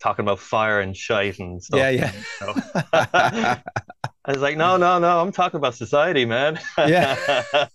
Talking 0.00 0.24
about 0.24 0.38
fire 0.38 0.80
and 0.80 0.96
shite 0.96 1.40
and 1.40 1.60
stuff. 1.60 1.80
Yeah, 1.80 1.90
yeah. 1.90 2.12
Know? 2.40 2.54
I 2.92 4.32
was 4.32 4.40
like, 4.40 4.56
no, 4.56 4.76
no, 4.76 5.00
no, 5.00 5.20
I'm 5.20 5.32
talking 5.32 5.58
about 5.58 5.74
society, 5.74 6.24
man. 6.24 6.60
yeah. 6.78 7.16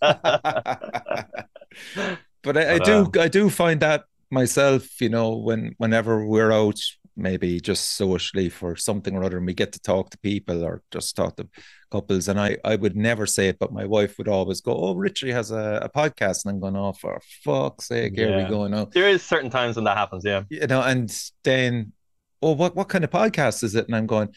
but 2.41 2.55
I, 2.55 2.75
I 2.75 2.79
do, 2.79 2.99
um, 2.99 3.11
I 3.19 3.27
do 3.27 3.49
find 3.49 3.81
that 3.81 4.05
myself, 4.34 4.99
you 4.99 5.09
know, 5.09 5.38
when 5.38 5.75
whenever 5.77 6.25
we're 6.25 6.51
out 6.51 6.79
maybe 7.15 7.59
just 7.59 7.95
socially 7.95 8.49
for 8.49 8.75
something 8.75 9.15
or 9.15 9.23
other 9.23 9.38
and 9.38 9.45
we 9.45 9.53
get 9.53 9.71
to 9.71 9.79
talk 9.79 10.09
to 10.09 10.17
people 10.19 10.63
or 10.63 10.81
just 10.91 11.15
talk 11.15 11.36
to 11.36 11.47
couples 11.91 12.27
and 12.27 12.39
I, 12.39 12.57
I 12.65 12.75
would 12.75 12.95
never 12.95 13.27
say 13.27 13.49
it 13.49 13.59
but 13.59 13.71
my 13.71 13.86
wife 13.86 14.17
would 14.17 14.27
always 14.27 14.61
go 14.61 14.75
oh 14.75 14.95
Richie 14.95 15.31
has 15.31 15.51
a, 15.51 15.81
a 15.84 15.89
podcast 15.89 16.45
and 16.45 16.53
I'm 16.53 16.59
going 16.59 16.75
oh 16.75 16.93
for 16.93 17.21
fuck's 17.43 17.88
sake 17.88 18.13
yeah. 18.15 18.27
here 18.27 18.38
we 18.38 18.49
go 18.49 18.67
now 18.67 18.86
there 18.86 19.09
is 19.09 19.21
certain 19.21 19.51
times 19.51 19.75
when 19.75 19.86
that 19.86 19.97
happens 19.97 20.23
yeah. 20.25 20.43
You 20.49 20.65
know 20.67 20.81
and 20.81 21.15
then 21.43 21.93
oh 22.41 22.53
what, 22.53 22.75
what 22.75 22.89
kind 22.89 23.03
of 23.03 23.11
podcast 23.11 23.63
is 23.63 23.75
it? 23.75 23.86
And 23.86 23.95
I'm 23.95 24.07
going 24.07 24.29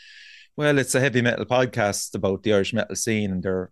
well 0.57 0.79
it's 0.79 0.95
a 0.95 1.01
heavy 1.01 1.23
metal 1.23 1.47
podcast 1.47 2.15
about 2.15 2.43
the 2.43 2.53
Irish 2.53 2.75
metal 2.75 2.97
scene 2.97 3.31
and 3.33 3.43
they're 3.43 3.71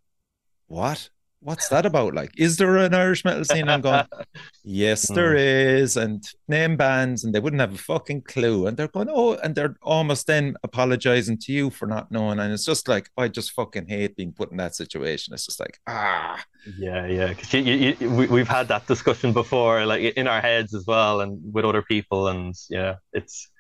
what 0.67 1.11
what's 1.45 1.69
that 1.69 1.87
about? 1.87 2.15
Like, 2.15 2.33
is 2.37 2.57
there 2.57 2.77
an 2.79 2.95
Irish 2.95 3.25
metal 3.25 3.45
scene? 3.45 3.69
I'm 3.69 3.83
going, 3.83 4.05
yes, 4.65 5.09
hmm. 5.09 5.15
there 5.15 5.37
is, 5.37 5.97
and 5.97 6.25
name 6.49 6.77
bands, 6.77 7.23
and 7.23 7.35
they 7.35 7.41
wouldn't 7.41 7.61
have 7.61 7.75
a 7.75 7.79
fucking 7.79 8.23
clue. 8.23 8.67
And 8.67 8.77
they're 8.77 8.89
going, 8.89 9.09
oh, 9.11 9.35
and 9.35 9.55
they're 9.55 9.77
almost 9.83 10.27
then 10.27 10.57
apologizing 10.63 11.39
to 11.39 11.53
you 11.53 11.71
for 11.71 11.87
not 11.87 12.11
knowing. 12.11 12.39
And 12.39 12.53
it's 12.53 12.65
just 12.65 12.89
like, 12.89 13.11
I 13.17 13.29
just 13.29 13.53
fucking 13.53 13.87
hate 13.87 14.17
being 14.17 14.33
put 14.33 14.51
in 14.51 14.57
that 14.57 14.75
situation. 14.75 15.35
It's 15.35 15.47
just 15.47 15.61
like, 15.61 15.79
ah. 15.87 16.43
Yeah, 16.79 17.07
yeah. 17.07 17.29
Because 17.29 17.53
you, 17.53 17.61
you, 17.61 17.97
you, 18.01 18.11
we, 18.11 18.27
we've 18.27 18.49
had 18.49 18.69
that 18.69 18.87
discussion 18.87 19.33
before, 19.33 19.85
like 19.85 20.03
in 20.17 20.27
our 20.27 20.41
heads 20.41 20.75
as 20.75 20.87
well, 20.87 21.21
and 21.21 21.41
with 21.53 21.67
other 21.67 21.83
people. 21.83 22.29
And 22.29 22.55
yeah, 22.71 22.97
it's, 23.13 23.51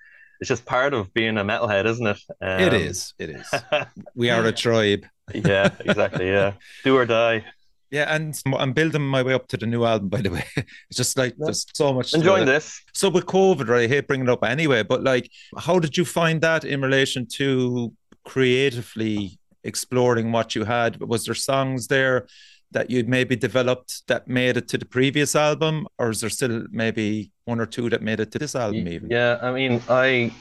it's 0.41 0.49
just 0.49 0.64
part 0.64 0.95
of 0.95 1.12
being 1.12 1.37
a 1.37 1.45
metalhead, 1.45 1.85
isn't 1.87 2.07
it? 2.07 2.18
Um, 2.41 2.61
it 2.61 2.72
is. 2.72 3.12
It 3.18 3.30
is. 3.30 3.47
we 4.14 4.30
are 4.30 4.45
a 4.45 4.53
tribe. 4.53 5.05
yeah, 5.35 5.70
exactly. 5.80 6.28
Yeah. 6.28 6.55
Do 6.85 6.97
or 6.97 7.05
die. 7.05 7.45
Yeah, 7.91 8.14
and 8.14 8.41
I'm 8.57 8.72
building 8.72 9.03
my 9.03 9.22
way 9.22 9.35
up 9.35 9.47
to 9.49 9.57
the 9.57 9.66
new 9.66 9.85
album, 9.85 10.09
by 10.09 10.20
the 10.20 10.30
way. 10.30 10.45
It's 10.57 10.97
just 10.97 11.16
like 11.16 11.35
yeah. 11.39 11.47
there's 11.47 11.66
so 11.74 11.93
much. 11.93 12.14
Enjoying 12.14 12.47
this. 12.47 12.80
So 12.93 13.09
with 13.09 13.26
COVID, 13.26 13.68
right? 13.68 13.85
I 13.85 13.89
hate 13.89 14.09
bringing 14.09 14.26
it 14.26 14.32
up 14.32 14.45
anyway, 14.45 14.82
but 14.82 15.03
like, 15.03 15.30
how 15.59 15.78
did 15.78 15.97
you 15.97 16.05
find 16.05 16.41
that 16.41 16.64
in 16.64 16.80
relation 16.80 17.26
to 17.35 17.93
creatively 18.24 19.39
exploring 19.62 20.32
what 20.32 20.55
you 20.55 20.64
had? 20.64 21.01
Was 21.01 21.24
there 21.24 21.35
songs 21.35 21.87
there 21.87 22.26
that 22.74 22.91
you'd 22.91 23.09
maybe 23.09 23.37
developed 23.37 24.07
that 24.09 24.26
made 24.28 24.57
it 24.57 24.68
to 24.68 24.76
the 24.76 24.85
previous 24.85 25.35
album, 25.37 25.87
or 25.99 26.11
is 26.11 26.20
there 26.20 26.30
still 26.30 26.66
maybe 26.70 27.30
one 27.45 27.61
or 27.61 27.66
two 27.66 27.89
that 27.89 28.03
made 28.03 28.20
it 28.20 28.32
to 28.32 28.39
this 28.39 28.55
album 28.55 28.89
even? 28.89 29.09
Yeah, 29.11 29.39
I 29.41 29.53
mean, 29.53 29.80
I 29.89 30.32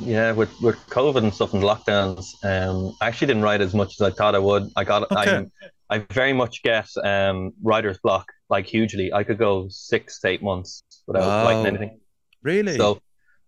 yeah, 0.00 0.32
with 0.32 0.50
with 0.60 0.76
COVID 0.88 1.22
and 1.22 1.32
stuff 1.32 1.52
and 1.52 1.62
lockdowns, 1.62 2.24
um, 2.42 2.96
I 3.00 3.08
actually 3.08 3.28
didn't 3.28 3.42
write 3.42 3.60
as 3.60 3.74
much 3.74 4.00
as 4.00 4.00
I 4.00 4.10
thought 4.10 4.34
I 4.34 4.38
would. 4.38 4.70
I 4.76 4.84
got 4.84 5.02
okay. 5.12 5.36
I 5.36 5.46
I 5.90 5.98
very 5.98 6.32
much 6.32 6.62
get 6.62 6.88
um, 7.02 7.52
writer's 7.62 7.98
block 7.98 8.26
like 8.48 8.66
hugely. 8.66 9.12
I 9.12 9.24
could 9.24 9.38
go 9.38 9.68
six 9.68 10.20
to 10.20 10.28
eight 10.28 10.42
months 10.42 10.82
without 11.06 11.22
wow. 11.22 11.44
writing 11.44 11.66
anything. 11.66 12.00
Really? 12.42 12.76
So, 12.76 13.00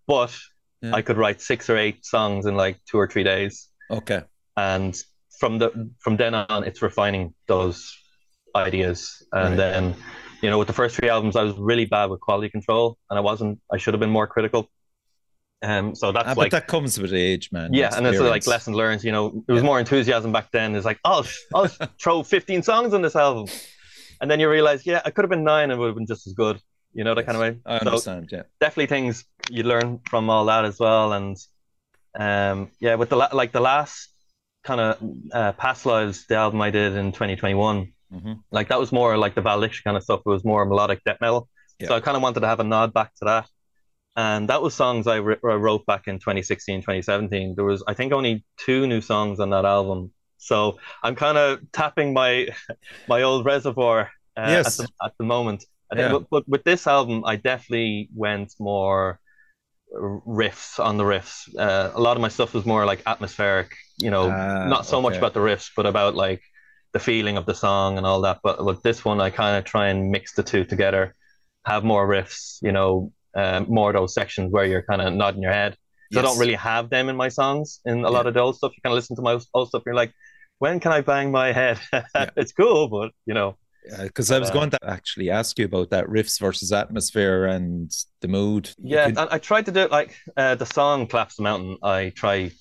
but 0.07 0.35
yeah. 0.81 0.93
I 0.93 1.01
could 1.01 1.17
write 1.17 1.41
six 1.41 1.69
or 1.69 1.77
eight 1.77 2.05
songs 2.05 2.45
in 2.45 2.55
like 2.55 2.79
two 2.89 2.97
or 2.97 3.07
three 3.07 3.23
days. 3.23 3.69
Okay. 3.89 4.21
And 4.55 4.97
from 5.39 5.59
the 5.59 5.91
from 5.99 6.17
then 6.17 6.33
on, 6.33 6.63
it's 6.63 6.81
refining 6.81 7.33
those 7.47 7.95
ideas, 8.55 9.23
and 9.31 9.49
right. 9.49 9.57
then 9.57 9.95
you 10.41 10.49
know, 10.49 10.57
with 10.57 10.67
the 10.67 10.73
first 10.73 10.95
three 10.95 11.09
albums, 11.09 11.35
I 11.35 11.43
was 11.43 11.55
really 11.57 11.85
bad 11.85 12.09
with 12.09 12.19
quality 12.21 12.49
control, 12.49 12.97
and 13.09 13.17
I 13.17 13.21
wasn't. 13.21 13.59
I 13.71 13.77
should 13.77 13.93
have 13.93 14.01
been 14.01 14.09
more 14.09 14.27
critical. 14.27 14.69
Um, 15.63 15.95
so 15.95 16.11
that's 16.11 16.29
ah, 16.29 16.33
like 16.37 16.51
that 16.51 16.67
comes 16.67 16.99
with 16.99 17.13
age, 17.13 17.51
man. 17.51 17.73
Yeah, 17.73 17.95
and 17.95 18.05
it's 18.05 18.19
like 18.19 18.45
lesson 18.45 18.75
learned. 18.75 19.03
You 19.03 19.11
know, 19.11 19.43
it 19.47 19.51
was 19.51 19.61
yeah. 19.61 19.65
more 19.65 19.79
enthusiasm 19.79 20.31
back 20.31 20.51
then. 20.51 20.75
It's 20.75 20.85
like, 20.85 20.99
oh, 21.03 21.25
I'll 21.55 21.67
throw 21.99 22.23
15 22.23 22.61
songs 22.61 22.93
on 22.93 23.01
this 23.01 23.15
album, 23.15 23.47
and 24.21 24.29
then 24.29 24.39
you 24.39 24.49
realize, 24.49 24.85
yeah, 24.85 25.01
I 25.03 25.09
could 25.09 25.23
have 25.23 25.29
been 25.29 25.43
nine 25.43 25.71
and 25.71 25.73
it 25.73 25.77
would 25.79 25.87
have 25.87 25.95
been 25.95 26.05
just 26.05 26.27
as 26.27 26.33
good. 26.33 26.61
You 26.93 27.03
know, 27.03 27.15
that 27.15 27.25
kind 27.25 27.35
of 27.35 27.41
way. 27.41 27.59
I 27.65 27.77
understand. 27.77 28.27
So 28.29 28.37
yeah, 28.37 28.43
definitely 28.59 28.87
things 28.87 29.25
you 29.49 29.63
learn 29.63 29.99
from 30.09 30.29
all 30.29 30.45
that 30.45 30.63
as 30.65 30.79
well, 30.79 31.13
and 31.13 31.37
um, 32.17 32.69
yeah, 32.79 32.95
with 32.95 33.09
the 33.09 33.17
la- 33.17 33.29
like 33.33 33.51
the 33.51 33.59
last 33.59 34.09
kind 34.63 34.79
of 34.79 34.97
uh, 35.33 35.53
past 35.53 35.85
lives, 35.85 36.25
the 36.27 36.35
album 36.35 36.61
I 36.61 36.69
did 36.69 36.95
in 36.95 37.11
2021, 37.11 37.93
mm-hmm. 38.13 38.33
like 38.51 38.69
that 38.69 38.79
was 38.79 38.91
more 38.91 39.17
like 39.17 39.33
the 39.33 39.41
Valediction 39.41 39.83
kind 39.85 39.97
of 39.97 40.03
stuff. 40.03 40.21
It 40.23 40.29
was 40.29 40.45
more 40.45 40.65
melodic 40.65 41.03
death 41.03 41.17
metal. 41.19 41.49
Yeah. 41.79 41.87
So 41.87 41.95
I 41.95 41.99
kind 41.99 42.15
of 42.15 42.23
wanted 42.23 42.41
to 42.41 42.47
have 42.47 42.59
a 42.59 42.63
nod 42.63 42.93
back 42.93 43.13
to 43.15 43.25
that 43.25 43.47
and 44.17 44.49
that 44.49 44.61
was 44.61 44.75
songs 44.75 45.07
I, 45.07 45.17
re- 45.17 45.37
I 45.45 45.55
wrote 45.55 45.85
back 45.87 46.07
in 46.07 46.19
2016 46.19 46.83
2017 46.83 47.55
there 47.55 47.65
was 47.65 47.83
i 47.87 47.93
think 47.95 48.13
only 48.13 48.45
two 48.57 48.87
new 48.87 49.01
songs 49.01 49.39
on 49.39 49.51
that 49.51 49.65
album 49.65 50.11
so 50.37 50.79
i'm 51.03 51.15
kind 51.15 51.37
of 51.37 51.61
tapping 51.73 52.13
my 52.13 52.47
my 53.07 53.23
old 53.23 53.45
reservoir 53.45 54.11
uh, 54.37 54.41
Yes. 54.43 54.67
at, 54.67 54.77
the, 54.77 54.87
at 55.03 55.13
the 55.19 55.25
moment. 55.25 55.65
I 55.91 55.95
think, 55.95 56.11
Yeah. 56.11 56.11
but, 56.11 56.29
but 56.29 56.47
with 56.49 56.63
this 56.63 56.85
album, 56.87 57.23
I 57.25 57.37
definitely 57.37 58.09
went 58.15 58.53
more 58.59 59.19
riffs 59.93 60.79
on 60.83 60.97
the 60.97 61.03
riffs. 61.03 61.47
Uh, 61.57 61.91
a 61.95 61.99
lot 62.01 62.17
of 62.17 62.21
my 62.21 62.27
stuff 62.27 62.53
was 62.53 62.65
more 62.65 62.85
like 62.85 63.01
atmospheric, 63.05 63.75
you 63.97 64.11
know, 64.11 64.29
Ah, 64.29 64.67
not 64.69 64.85
so 64.85 65.01
much 65.01 65.17
about 65.17 65.33
the 65.33 65.39
riffs, 65.39 65.69
but 65.75 65.85
about 65.85 66.15
like 66.15 66.41
the 66.93 66.99
feeling 66.99 67.37
of 67.37 67.45
the 67.45 67.55
song 67.55 67.97
and 67.97 68.05
all 68.05 68.21
that. 68.21 68.39
But 68.43 68.63
with 68.63 68.81
this 68.83 69.05
one, 69.05 69.21
I 69.21 69.29
kind 69.29 69.57
of 69.57 69.65
try 69.65 69.87
and 69.89 70.11
mix 70.11 70.33
the 70.33 70.43
two 70.43 70.65
together, 70.65 71.15
have 71.65 71.83
more 71.83 72.07
riffs, 72.07 72.57
you 72.61 72.71
know, 72.71 73.11
um, 73.37 73.67
more 73.69 73.89
of 73.91 73.95
those 73.95 74.13
sections 74.13 74.51
where 74.51 74.65
you're 74.65 74.83
kind 74.83 75.01
of 75.01 75.13
nodding 75.13 75.41
your 75.43 75.53
head. 75.53 75.73
'Cause 76.11 76.19
I 76.19 76.21
Yes. 76.21 76.29
don't 76.29 76.39
really 76.39 76.55
have 76.55 76.89
them 76.89 77.09
in 77.09 77.17
my 77.17 77.29
songs. 77.29 77.81
In 77.85 78.03
a 78.05 78.09
Yeah. 78.09 78.17
lot 78.17 78.27
of 78.27 78.33
the 78.33 78.41
old 78.41 78.55
stuff, 78.57 78.71
you 78.75 78.81
kind 78.83 78.93
of 78.93 78.97
listen 78.97 79.15
to 79.17 79.21
my 79.21 79.39
old 79.53 79.67
stuff, 79.69 79.81
and 79.81 79.87
you're 79.87 79.95
like, 79.95 80.13
when 80.59 80.79
can 80.79 80.91
I 80.91 81.01
bang 81.01 81.31
my 81.31 81.51
head? 81.51 81.79
Yeah. 82.15 82.29
it's 82.37 82.53
cool, 82.53 82.87
but 82.89 83.11
you 83.25 83.33
know, 83.33 83.57
because 84.01 84.31
I 84.31 84.39
was 84.39 84.49
Uh, 84.49 84.53
going 84.53 84.69
to 84.71 84.79
actually 84.83 85.29
ask 85.29 85.57
you 85.59 85.65
about 85.65 85.89
that 85.91 86.05
riffs 86.07 86.39
versus 86.39 86.71
atmosphere 86.71 87.45
and 87.45 87.91
the 88.21 88.27
mood. 88.27 88.69
Yeah, 88.79 89.07
could- 89.07 89.17
I 89.17 89.37
tried 89.37 89.65
to 89.67 89.71
do 89.71 89.81
it 89.81 89.91
like 89.91 90.15
uh, 90.35 90.55
the 90.55 90.65
song 90.65 91.07
"Collapse 91.07 91.35
the 91.37 91.43
Mountain." 91.43 91.77
I 91.83 92.09
try 92.09 92.51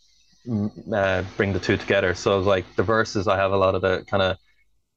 mm, 0.47 0.71
uh, 0.95 1.23
bring 1.37 1.53
the 1.53 1.61
two 1.61 1.77
together. 1.77 2.15
So 2.15 2.39
like 2.41 2.65
the 2.77 2.83
verses, 2.83 3.27
I 3.29 3.37
have 3.37 3.53
a 3.53 3.57
lot 3.57 3.75
of 3.75 3.83
the 3.83 4.05
kind 4.11 4.23
of 4.23 4.37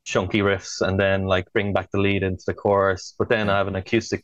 chunky 0.05 0.39
riffs, 0.39 0.81
and 0.81 0.99
then 0.99 1.25
like 1.25 1.51
bring 1.53 1.73
back 1.73 1.89
the 1.91 1.99
lead 1.99 2.23
into 2.23 2.43
the 2.47 2.53
chorus. 2.53 3.15
But 3.17 3.29
then 3.29 3.49
I 3.49 3.57
have 3.57 3.67
an 3.67 3.75
acoustic 3.75 4.23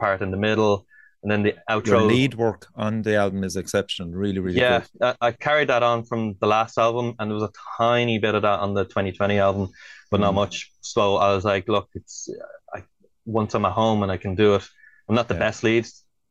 part 0.00 0.22
in 0.22 0.30
the 0.30 0.36
middle, 0.36 0.86
and 1.22 1.30
then 1.30 1.42
the 1.42 1.54
outro. 1.68 1.86
your 1.86 2.02
lead 2.02 2.34
work 2.34 2.66
on 2.76 3.02
the 3.02 3.16
album 3.16 3.42
is 3.44 3.56
exceptional, 3.56 4.10
really, 4.10 4.38
really 4.38 4.58
yeah, 4.58 4.84
good. 5.00 5.16
I, 5.20 5.28
I 5.28 5.32
carried 5.32 5.68
that 5.68 5.82
on 5.82 6.04
from 6.04 6.36
the 6.40 6.46
last 6.46 6.78
album, 6.78 7.14
and 7.18 7.30
there 7.30 7.34
was 7.34 7.44
a 7.50 7.52
tiny 7.78 8.18
bit 8.18 8.34
of 8.34 8.42
that 8.42 8.60
on 8.60 8.74
the 8.74 8.84
2020 8.84 9.38
album, 9.38 9.68
but 10.10 10.20
not 10.20 10.32
Mm. 10.32 10.36
much. 10.36 10.72
So 10.82 11.16
I 11.16 11.34
was 11.34 11.44
like, 11.44 11.68
look, 11.68 11.88
it's 11.94 12.28
I 12.74 12.82
once 13.24 13.54
I'm 13.54 13.64
at 13.64 13.72
home 13.72 14.02
and 14.02 14.12
I 14.12 14.16
can 14.18 14.34
do 14.34 14.54
it. 14.54 14.64
I'm 15.08 15.14
not 15.14 15.28
the 15.28 15.34
Yeah. 15.34 15.40
best 15.40 15.62
lead 15.64 15.86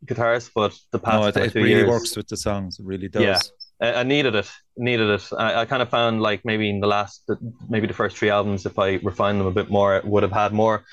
guitarist, 0.06 0.52
but 0.56 0.74
the 0.92 1.00
past 1.00 1.36
No, 1.36 1.44
it, 1.44 1.56
it 1.56 1.56
really 1.56 1.70
years, 1.70 1.90
works 1.90 2.16
with 2.16 2.28
the 2.28 2.38
songs. 2.38 2.80
It 2.80 2.86
really 2.86 3.08
does. 3.10 3.52
Yeah. 3.82 3.88
I, 3.88 4.00
I 4.02 4.04
needed 4.04 4.36
it. 4.36 4.50
Needed 4.78 5.10
it. 5.10 5.30
I, 5.38 5.62
I 5.62 5.66
kind 5.66 5.82
of 5.82 5.90
found 5.90 6.22
like 6.22 6.42
maybe 6.46 6.70
in 6.70 6.80
the 6.80 6.88
last, 6.88 7.30
maybe 7.70 7.88
the 7.88 7.94
first 7.94 8.18
three 8.18 8.30
albums, 8.30 8.66
if 8.66 8.78
I 8.80 8.96
refined 9.04 9.40
them 9.40 9.48
a 9.48 9.52
bit 9.52 9.70
more, 9.70 9.98
it 9.98 10.06
would 10.06 10.24
have 10.24 10.32
had 10.32 10.54
more 10.54 10.86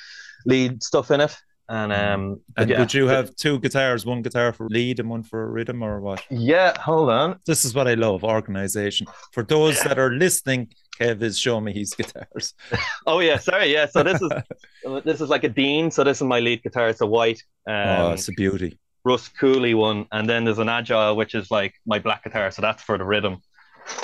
lead 0.46 0.82
stuff 0.82 1.10
in 1.10 1.20
it. 1.20 1.36
And 1.72 1.90
um, 1.90 2.40
And 2.58 2.68
yeah, 2.68 2.80
would 2.80 2.92
you 2.92 3.06
have 3.08 3.34
two 3.36 3.58
guitars, 3.58 4.04
one 4.04 4.20
guitar 4.20 4.52
for 4.52 4.68
lead 4.68 5.00
and 5.00 5.08
one 5.08 5.22
for 5.22 5.50
rhythm, 5.50 5.82
or 5.82 6.02
what? 6.02 6.22
Yeah, 6.30 6.78
hold 6.78 7.08
on. 7.08 7.38
This 7.46 7.64
is 7.64 7.74
what 7.74 7.88
I 7.88 7.94
love 7.94 8.24
organization. 8.24 9.06
For 9.32 9.42
those 9.42 9.80
that 9.84 9.98
are 9.98 10.10
listening, 10.10 10.68
Kev 11.00 11.22
is 11.22 11.38
showing 11.38 11.64
me 11.64 11.72
his 11.72 11.94
guitars. 11.98 12.52
Oh 13.06 13.20
yeah, 13.20 13.38
sorry. 13.38 13.72
Yeah, 13.72 13.86
so 13.86 14.02
this 14.02 14.20
is 14.20 14.30
this 15.04 15.22
is 15.22 15.30
like 15.30 15.44
a 15.44 15.48
Dean. 15.48 15.90
So 15.90 16.04
this 16.04 16.18
is 16.18 16.24
my 16.24 16.40
lead 16.40 16.62
guitar. 16.62 16.90
It's 16.90 17.00
a 17.00 17.06
white 17.06 17.42
oh, 17.66 17.72
um, 18.08 18.12
it's 18.12 18.28
a 18.28 18.32
beauty. 18.32 18.78
Rusty 19.04 19.32
Cooley 19.40 19.72
one, 19.74 20.06
and 20.12 20.28
then 20.28 20.44
there's 20.44 20.58
an 20.58 20.68
Agile, 20.68 21.16
which 21.16 21.34
is 21.34 21.50
like 21.50 21.72
my 21.86 21.98
black 21.98 22.22
guitar. 22.22 22.50
So 22.50 22.60
that's 22.60 22.82
for 22.82 22.98
the 22.98 23.04
rhythm. 23.04 23.40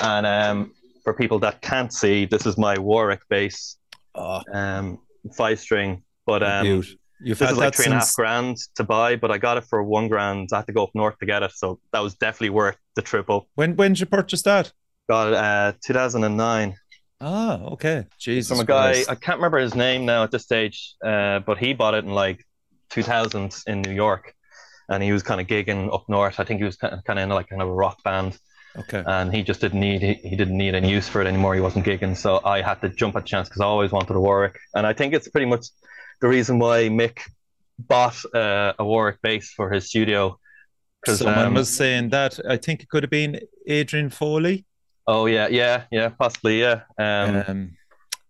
And 0.02 0.26
um, 0.26 0.72
for 1.04 1.12
people 1.12 1.38
that 1.40 1.60
can't 1.60 1.92
see, 1.92 2.24
this 2.24 2.46
is 2.46 2.56
my 2.56 2.78
Warwick 2.78 3.20
bass, 3.28 3.76
Oh, 4.14 4.40
um, 4.52 4.98
five 5.36 5.60
string. 5.60 6.02
But 6.26 6.42
um, 6.42 6.64
beauty. 6.64 6.98
You've 7.20 7.38
This 7.38 7.48
had 7.48 7.52
is 7.52 7.58
like 7.58 7.74
three 7.74 7.86
and 7.86 7.94
a 7.94 7.98
half 7.98 8.14
grand 8.14 8.56
to 8.76 8.84
buy, 8.84 9.16
but 9.16 9.30
I 9.30 9.38
got 9.38 9.56
it 9.58 9.64
for 9.64 9.82
one 9.82 10.08
grand. 10.08 10.50
I 10.52 10.56
had 10.58 10.66
to 10.66 10.72
go 10.72 10.84
up 10.84 10.90
north 10.94 11.18
to 11.18 11.26
get 11.26 11.42
it, 11.42 11.52
so 11.52 11.80
that 11.92 12.00
was 12.00 12.14
definitely 12.14 12.50
worth 12.50 12.76
the 12.94 13.02
trip 13.02 13.28
up. 13.30 13.46
When 13.56 13.74
when 13.76 13.92
did 13.92 14.00
you 14.00 14.06
purchase 14.06 14.42
that? 14.42 14.72
Got 15.08 15.28
it 15.28 15.34
uh 15.34 15.72
2009 15.84 16.76
Ah, 17.20 17.60
okay. 17.72 18.06
Jesus. 18.20 18.48
from 18.56 18.60
a 18.60 18.64
guy. 18.64 18.92
Christ. 18.92 19.10
I 19.10 19.16
can't 19.16 19.38
remember 19.38 19.58
his 19.58 19.74
name 19.74 20.06
now 20.06 20.22
at 20.22 20.30
this 20.30 20.44
stage, 20.44 20.94
uh, 21.04 21.40
but 21.40 21.58
he 21.58 21.72
bought 21.74 21.94
it 21.94 22.04
in 22.04 22.12
like 22.12 22.44
2000 22.90 23.54
in 23.66 23.82
New 23.82 23.90
York, 23.92 24.34
and 24.88 25.02
he 25.02 25.10
was 25.12 25.24
kind 25.24 25.40
of 25.40 25.46
gigging 25.48 25.92
up 25.92 26.04
north. 26.08 26.38
I 26.38 26.44
think 26.44 26.58
he 26.60 26.64
was 26.64 26.76
kind 26.76 26.94
of, 26.94 27.02
kind 27.04 27.18
of 27.18 27.24
in 27.24 27.30
like 27.30 27.48
kind 27.48 27.60
of 27.60 27.68
a 27.68 27.72
rock 27.72 28.02
band, 28.04 28.38
Okay. 28.78 29.02
and 29.04 29.34
he 29.34 29.42
just 29.42 29.60
didn't 29.60 29.80
need 29.80 30.00
he, 30.02 30.14
he 30.14 30.36
didn't 30.36 30.56
need 30.56 30.76
any 30.76 30.90
use 30.90 31.08
for 31.08 31.20
it 31.20 31.26
anymore. 31.26 31.56
He 31.56 31.60
wasn't 31.60 31.84
gigging, 31.84 32.16
so 32.16 32.40
I 32.44 32.62
had 32.62 32.80
to 32.82 32.88
jump 32.88 33.16
at 33.16 33.24
the 33.24 33.28
chance 33.28 33.48
because 33.48 33.62
I 33.62 33.64
always 33.66 33.90
wanted 33.90 34.14
a 34.14 34.20
Warwick, 34.20 34.56
and 34.76 34.86
I 34.86 34.92
think 34.92 35.12
it's 35.12 35.26
pretty 35.28 35.46
much 35.46 35.66
the 36.20 36.28
reason 36.28 36.58
why 36.58 36.88
Mick 36.88 37.20
bought 37.78 38.22
uh, 38.34 38.72
a 38.78 38.84
Warwick 38.84 39.20
bass 39.22 39.52
for 39.52 39.70
his 39.70 39.86
studio. 39.86 40.38
Someone 41.06 41.46
um, 41.46 41.54
was 41.54 41.70
saying 41.70 42.10
that. 42.10 42.38
I 42.48 42.56
think 42.56 42.82
it 42.82 42.88
could 42.88 43.02
have 43.04 43.10
been 43.10 43.40
Adrian 43.66 44.10
Foley. 44.10 44.64
Oh 45.06 45.26
yeah, 45.26 45.48
yeah, 45.48 45.84
yeah, 45.90 46.08
possibly, 46.10 46.60
yeah. 46.60 46.82
Um, 46.98 47.44
Um, 47.46 47.76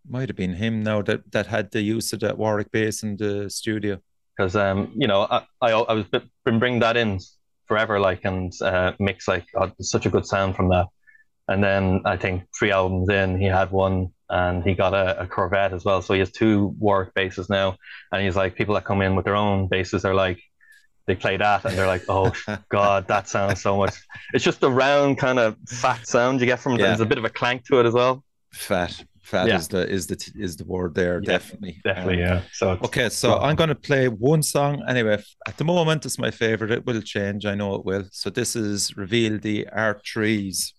might 0.09 0.29
have 0.29 0.37
been 0.37 0.55
him 0.55 0.83
now 0.83 1.03
that, 1.03 1.31
that 1.33 1.47
had 1.47 1.71
the 1.71 1.83
use 1.83 2.13
of 2.13 2.21
that 2.21 2.39
Warwick 2.39 2.71
bass 2.71 3.03
in 3.03 3.17
the 3.17 3.51
studio. 3.51 3.99
because 4.37 4.55
um, 4.55 4.93
you 4.95 5.07
know, 5.07 5.27
I 5.31 5.45
I, 5.61 5.73
I 5.73 5.93
was 5.93 6.05
b- 6.07 6.31
been 6.45 6.59
bringing 6.59 6.81
that 6.81 6.97
in 6.97 7.19
forever, 7.67 7.99
like, 7.99 8.25
and 8.25 8.53
uh, 8.63 8.93
Mick's 9.01 9.29
like 9.29 9.47
oh, 9.57 9.71
such 9.81 10.07
a 10.07 10.11
good 10.11 10.27
sound 10.27 10.57
from 10.57 10.69
that. 10.69 10.87
And 11.49 11.63
then 11.65 12.03
I 12.05 12.17
think 12.17 12.45
three 12.59 12.71
albums 12.71 13.09
in, 13.09 13.39
he 13.41 13.47
had 13.47 13.71
one, 13.71 14.09
and 14.29 14.63
he 14.63 14.75
got 14.75 14.93
a, 14.95 15.23
a 15.23 15.27
Corvette 15.27 15.73
as 15.73 15.85
well. 15.85 16.03
So 16.03 16.13
he 16.13 16.21
has 16.21 16.31
two 16.31 16.75
Warwick 16.79 17.15
basses 17.15 17.49
now, 17.49 17.77
and 18.13 18.23
he's 18.23 18.37
like, 18.37 18.55
people 18.55 18.75
that 18.75 18.85
come 18.85 19.01
in 19.01 19.17
with 19.17 19.25
their 19.25 19.37
own 19.37 19.67
basses 19.69 20.05
are 20.05 20.15
like, 20.15 20.41
they 21.07 21.15
play 21.15 21.39
that, 21.39 21.65
and 21.65 21.77
they're 21.77 21.87
like, 21.87 22.05
oh 22.11 22.31
god, 22.69 23.09
that 23.09 23.29
sounds 23.29 23.63
so 23.63 23.77
much. 23.79 23.95
It's 24.35 24.45
just 24.45 24.61
the 24.61 24.71
round 24.71 25.17
kind 25.17 25.39
of 25.39 25.57
fat 25.67 26.07
sound 26.07 26.41
you 26.41 26.47
get 26.47 26.61
from 26.61 26.75
it. 26.75 26.81
Yeah. 26.81 26.89
There's 26.89 27.01
a 27.01 27.07
bit 27.07 27.17
of 27.17 27.25
a 27.25 27.31
clank 27.31 27.65
to 27.69 27.81
it 27.81 27.87
as 27.87 27.95
well. 27.95 28.23
Fat. 28.53 29.03
Fat 29.23 29.47
Yeah. 29.49 29.57
is 29.57 29.69
the 29.69 29.89
is 29.89 30.07
the 30.07 30.33
is 30.37 30.57
the 30.57 30.65
word 30.65 30.95
there, 30.95 31.21
Yeah, 31.23 31.33
definitely. 31.33 31.81
Definitely, 31.85 32.23
Um, 32.23 32.29
yeah. 32.29 32.43
So 32.53 32.71
Okay, 32.83 33.09
so 33.09 33.39
I'm 33.39 33.57
going 33.57 33.69
to 33.69 33.75
play 33.75 34.09
one 34.09 34.43
song 34.43 34.83
anyway. 34.89 35.23
At 35.47 35.57
the 35.57 35.65
moment, 35.65 36.05
it's 36.07 36.19
my 36.19 36.31
favorite. 36.31 36.71
It 36.71 36.85
will 36.87 37.01
change. 37.03 37.45
I 37.47 37.55
know 37.55 37.75
it 37.75 37.85
will. 37.87 38.05
So 38.11 38.29
this 38.31 38.55
is 38.57 38.95
"Reveal 38.97 39.39
the 39.39 39.67
Arteries," 39.73 40.73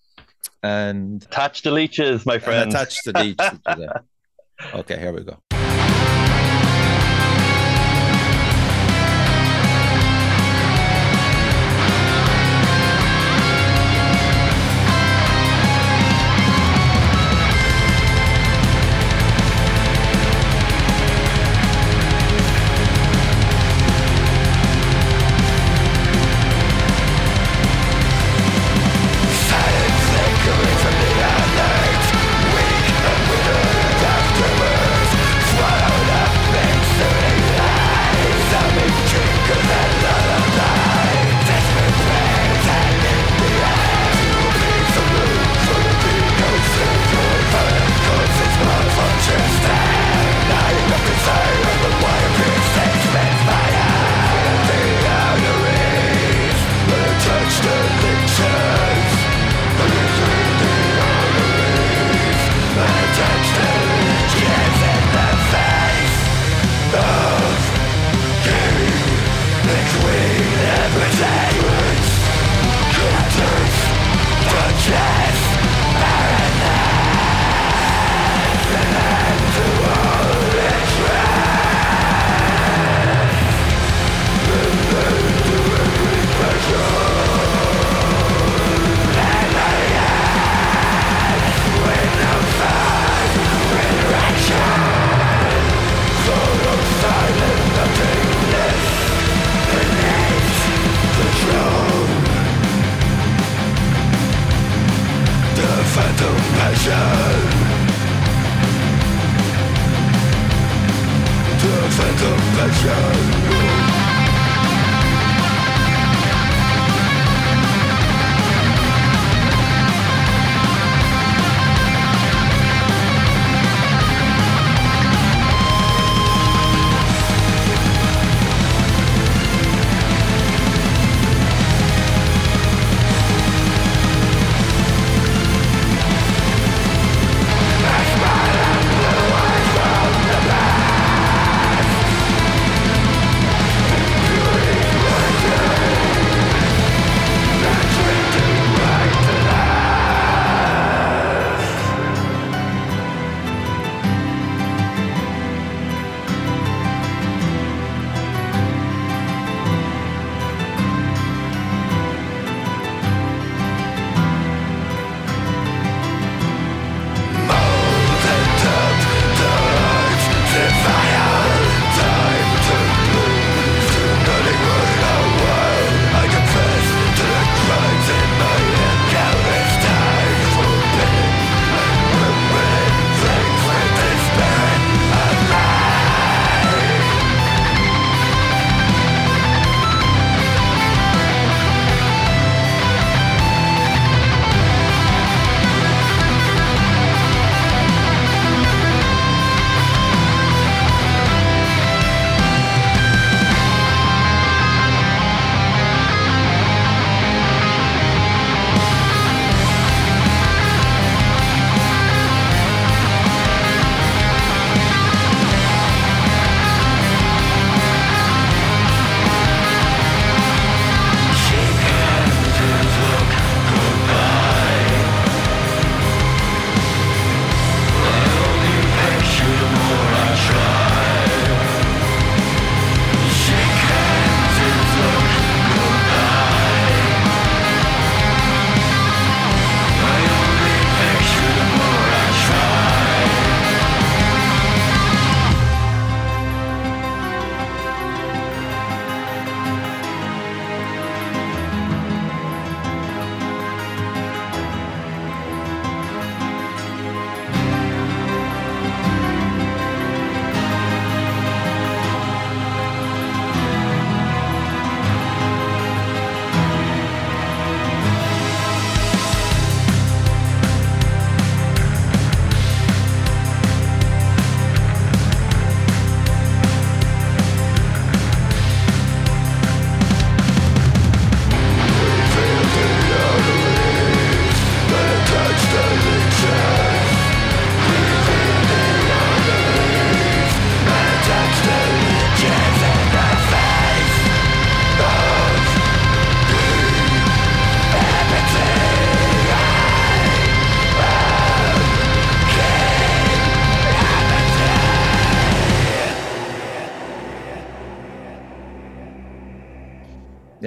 and, 0.62 1.22
attach 1.24 1.62
the 1.62 1.70
leeches, 1.70 2.26
my 2.26 2.34
and 2.34 2.42
friends. 2.42 2.74
attached 2.74 3.04
to 3.04 3.22
each. 3.24 3.40
Okay, 4.74 4.98
here 4.98 5.12
we 5.12 5.22
go. 5.24 5.38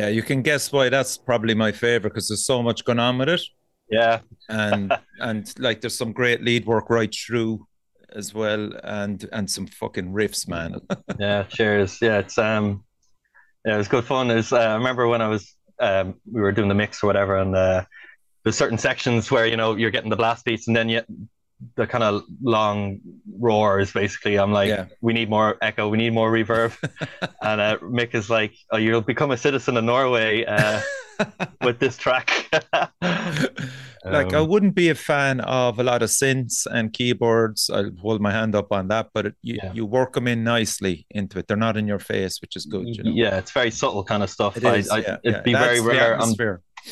Yeah, 0.04 0.10
you 0.10 0.22
can 0.22 0.42
guess 0.42 0.70
why 0.70 0.90
that's 0.90 1.18
probably 1.18 1.54
my 1.54 1.72
favorite 1.72 2.10
because 2.10 2.28
there's 2.28 2.46
so 2.46 2.62
much 2.62 2.84
going 2.84 3.00
on 3.00 3.18
with 3.18 3.30
it. 3.30 3.42
Yeah, 3.90 4.20
and 4.50 4.94
and 5.20 5.54
like 5.60 5.80
there's 5.80 5.98
some 5.98 6.12
great 6.12 6.44
lead 6.44 6.66
work 6.66 6.90
right 6.90 7.14
through 7.14 7.66
as 8.14 8.34
well, 8.34 8.70
and 8.84 9.26
and 9.32 9.50
some 9.50 9.66
fucking 9.66 10.12
riffs, 10.12 10.46
man. 10.46 10.82
yeah, 11.20 11.44
cheers. 11.44 12.00
Yeah, 12.02 12.18
it's 12.18 12.38
um, 12.38 12.84
yeah, 13.66 13.76
it 13.76 13.78
was 13.78 13.88
good 13.88 14.04
fun. 14.04 14.30
Is 14.30 14.52
uh, 14.52 14.58
I 14.58 14.74
remember 14.74 15.08
when 15.08 15.22
I 15.22 15.30
was 15.30 15.56
um, 15.80 16.16
we 16.30 16.42
were 16.42 16.52
doing 16.52 16.68
the 16.68 16.76
mix 16.76 17.02
or 17.02 17.08
whatever, 17.08 17.38
and 17.38 17.56
uh, 17.56 17.86
there's 18.44 18.58
certain 18.58 18.78
sections 18.78 19.32
where 19.32 19.46
you 19.46 19.56
know 19.56 19.78
you're 19.78 19.92
getting 19.92 20.10
the 20.10 20.18
blast 20.18 20.44
beats, 20.44 20.68
and 20.68 20.76
then 20.76 20.90
yet 20.90 21.06
the 21.76 21.88
kind 21.88 22.04
of 22.04 22.24
long 22.42 23.00
roars 23.40 23.92
basically. 23.92 24.38
I'm 24.38 24.52
like 24.52 24.70
yeah. 24.70 24.86
we 25.02 25.14
need 25.14 25.30
more 25.30 25.58
echo. 25.62 25.90
We 25.90 25.98
need 25.98 26.14
more 26.14 26.32
reverb. 26.32 26.74
And 27.42 27.60
uh, 27.60 27.78
mick 27.80 28.16
is 28.16 28.30
like 28.30 28.54
oh 28.72 28.78
you'll 28.78 29.02
become 29.02 29.32
a 29.32 29.38
citizen 29.38 29.76
of 29.78 29.84
norway 29.84 30.46
uh, 30.46 30.82
with 31.62 31.80
this 31.80 31.98
track. 31.98 32.50
Like 34.06 34.34
um, 34.34 34.36
i 34.36 34.42
wouldn't 34.42 34.76
be 34.76 34.90
a 34.90 34.96
fan 34.96 35.40
of 35.40 35.80
a 35.80 35.84
lot 35.84 36.04
of 36.04 36.10
synths 36.10 36.68
and 36.70 36.92
keyboards. 36.92 37.70
I'll 37.70 37.90
hold 38.02 38.20
my 38.20 38.34
hand 38.34 38.54
up 38.54 38.74
on 38.74 38.90
that 38.90 39.12
but 39.14 39.28
it, 39.28 39.36
you, 39.42 39.60
yeah. 39.64 39.72
you 39.72 39.86
work 39.86 40.12
them 40.12 40.28
in 40.28 40.44
nicely 40.44 41.06
into 41.12 41.40
it. 41.40 41.48
They're 41.48 41.56
not 41.56 41.78
in 41.78 41.88
your 41.88 42.00
face 42.00 42.42
which 42.42 42.58
is 42.58 42.66
good 42.66 42.86
you 42.86 43.02
know? 43.02 43.12
yeah 43.12 43.38
it's 43.38 43.52
very 43.52 43.72
subtle 43.72 44.04
kind 44.04 44.22
of 44.22 44.30
stuff. 44.30 44.58
It 44.58 44.66
is, 44.66 44.90
I, 44.90 44.98
I, 44.98 45.18
it'd 45.24 45.44
be 45.46 45.54
That's 45.54 45.66
very 45.66 45.80
rare. 45.80 46.20
I'm, 46.20 46.36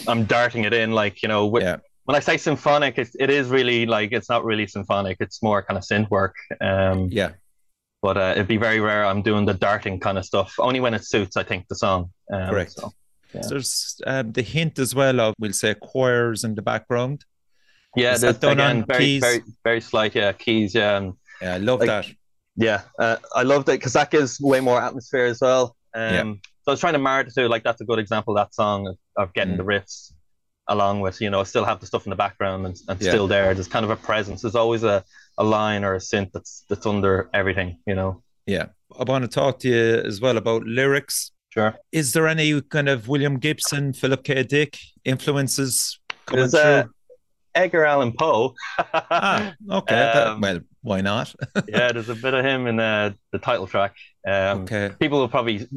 I'm 0.07 0.23
darting 0.23 0.63
it 0.63 0.73
in 0.73 0.93
like 0.93 1.21
you 1.21 1.27
know 1.27 1.47
with, 1.47 1.81
when 2.05 2.15
I 2.15 2.19
say 2.19 2.37
symphonic, 2.37 2.97
it, 2.97 3.09
it 3.19 3.29
is 3.29 3.49
really 3.49 3.85
like 3.85 4.11
it's 4.11 4.29
not 4.29 4.43
really 4.43 4.67
symphonic. 4.67 5.17
It's 5.19 5.41
more 5.43 5.61
kind 5.61 5.77
of 5.77 5.83
synth 5.83 6.09
work. 6.09 6.35
Um, 6.59 7.09
yeah. 7.11 7.31
But 8.01 8.17
uh, 8.17 8.31
it'd 8.35 8.47
be 8.47 8.57
very 8.57 8.79
rare. 8.79 9.05
I'm 9.05 9.21
doing 9.21 9.45
the 9.45 9.53
darting 9.53 9.99
kind 9.99 10.17
of 10.17 10.25
stuff 10.25 10.55
only 10.57 10.79
when 10.79 10.95
it 10.95 11.05
suits. 11.05 11.37
I 11.37 11.43
think 11.43 11.67
the 11.67 11.75
song. 11.75 12.11
Um, 12.33 12.49
Correct. 12.49 12.71
So, 12.71 12.91
yeah. 13.33 13.41
so 13.41 13.49
there's 13.49 14.01
um, 14.07 14.31
the 14.31 14.41
hint 14.41 14.79
as 14.79 14.95
well 14.95 15.19
of 15.19 15.35
we'll 15.37 15.53
say 15.53 15.75
choirs 15.75 16.43
in 16.43 16.55
the 16.55 16.63
background. 16.63 17.23
Yeah, 17.95 18.13
is 18.13 18.21
there's 18.21 18.39
done 18.39 18.53
again, 18.53 18.85
very, 18.87 18.99
keys? 18.99 19.21
very 19.21 19.41
very 19.63 19.81
slight. 19.81 20.15
Yeah, 20.15 20.31
keys. 20.31 20.73
Yeah, 20.73 20.97
and, 20.97 21.13
yeah, 21.41 21.55
I 21.55 21.57
love 21.57 21.81
like, 21.81 21.87
that. 21.87 22.09
Yeah, 22.55 22.81
uh, 22.97 23.17
I 23.35 23.43
love 23.43 23.65
that 23.65 23.73
because 23.73 23.93
that 23.93 24.09
gives 24.09 24.39
way 24.41 24.61
more 24.61 24.81
atmosphere 24.81 25.25
as 25.25 25.39
well. 25.39 25.75
Um, 25.93 26.13
yeah. 26.13 26.23
So 26.63 26.69
I 26.69 26.71
was 26.71 26.79
trying 26.79 26.93
to 26.93 26.99
marry 26.99 27.25
the 27.25 27.31
two. 27.31 27.47
Like 27.47 27.63
that's 27.63 27.81
a 27.81 27.85
good 27.85 27.99
example 27.99 28.35
of 28.35 28.43
that 28.43 28.55
song 28.55 28.87
of, 28.87 28.97
of 29.15 29.33
getting 29.33 29.53
mm. 29.53 29.57
the 29.57 29.63
riffs 29.63 30.13
along 30.71 31.01
with 31.01 31.21
you 31.21 31.29
know 31.29 31.43
still 31.43 31.65
have 31.65 31.79
the 31.79 31.85
stuff 31.85 32.05
in 32.05 32.09
the 32.09 32.15
background 32.15 32.65
and, 32.65 32.77
and 32.87 33.01
yeah. 33.01 33.09
still 33.09 33.27
there 33.27 33.53
there's 33.53 33.67
kind 33.67 33.85
of 33.85 33.91
a 33.91 33.95
presence 33.95 34.41
there's 34.41 34.55
always 34.55 34.83
a, 34.83 35.03
a 35.37 35.43
line 35.43 35.83
or 35.83 35.95
a 35.95 35.99
synth 35.99 36.31
that's 36.31 36.65
that's 36.69 36.85
under 36.85 37.29
everything 37.33 37.77
you 37.85 37.93
know 37.93 38.23
yeah 38.45 38.67
i 38.99 39.03
want 39.03 39.23
to 39.23 39.27
talk 39.27 39.59
to 39.59 39.67
you 39.67 40.01
as 40.05 40.21
well 40.21 40.37
about 40.37 40.63
lyrics 40.63 41.31
sure 41.49 41.75
is 41.91 42.13
there 42.13 42.27
any 42.27 42.61
kind 42.61 42.89
of 42.89 43.07
william 43.07 43.37
gibson 43.37 43.93
philip 43.93 44.23
k 44.23 44.43
dick 44.43 44.77
influences 45.03 45.99
coming 46.25 46.41
there's, 46.41 46.53
uh, 46.53 46.83
edgar 47.53 47.85
allan 47.85 48.13
poe 48.13 48.53
ah, 48.93 49.53
okay 49.69 49.95
um, 49.95 50.39
that, 50.39 50.39
well 50.39 50.59
Why 50.83 51.01
not? 51.01 51.33
yeah, 51.67 51.91
there's 51.91 52.09
a 52.09 52.15
bit 52.15 52.33
of 52.33 52.43
him 52.43 52.65
in 52.65 52.79
uh, 52.79 53.11
the 53.31 53.37
title 53.37 53.67
track. 53.67 53.95
Um, 54.27 54.61
okay. 54.63 54.91
People 54.99 55.19
will 55.19 55.29
probably 55.29 55.67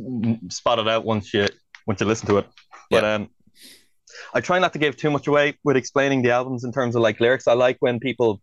spot 0.48 0.78
it 0.78 0.88
out 0.88 1.04
once 1.04 1.34
you 1.34 1.46
once 1.86 2.00
you 2.00 2.06
listen 2.06 2.26
to 2.28 2.38
it. 2.38 2.46
But 2.90 3.02
yeah. 3.02 3.14
um, 3.14 3.30
I 4.32 4.40
try 4.40 4.58
not 4.58 4.72
to 4.74 4.78
give 4.78 4.96
too 4.96 5.10
much 5.10 5.26
away 5.26 5.58
with 5.64 5.76
explaining 5.76 6.22
the 6.22 6.30
albums 6.30 6.64
in 6.64 6.72
terms 6.72 6.94
of 6.94 7.02
like 7.02 7.20
lyrics. 7.20 7.46
I 7.46 7.54
like 7.54 7.76
when 7.80 8.00
people 8.00 8.40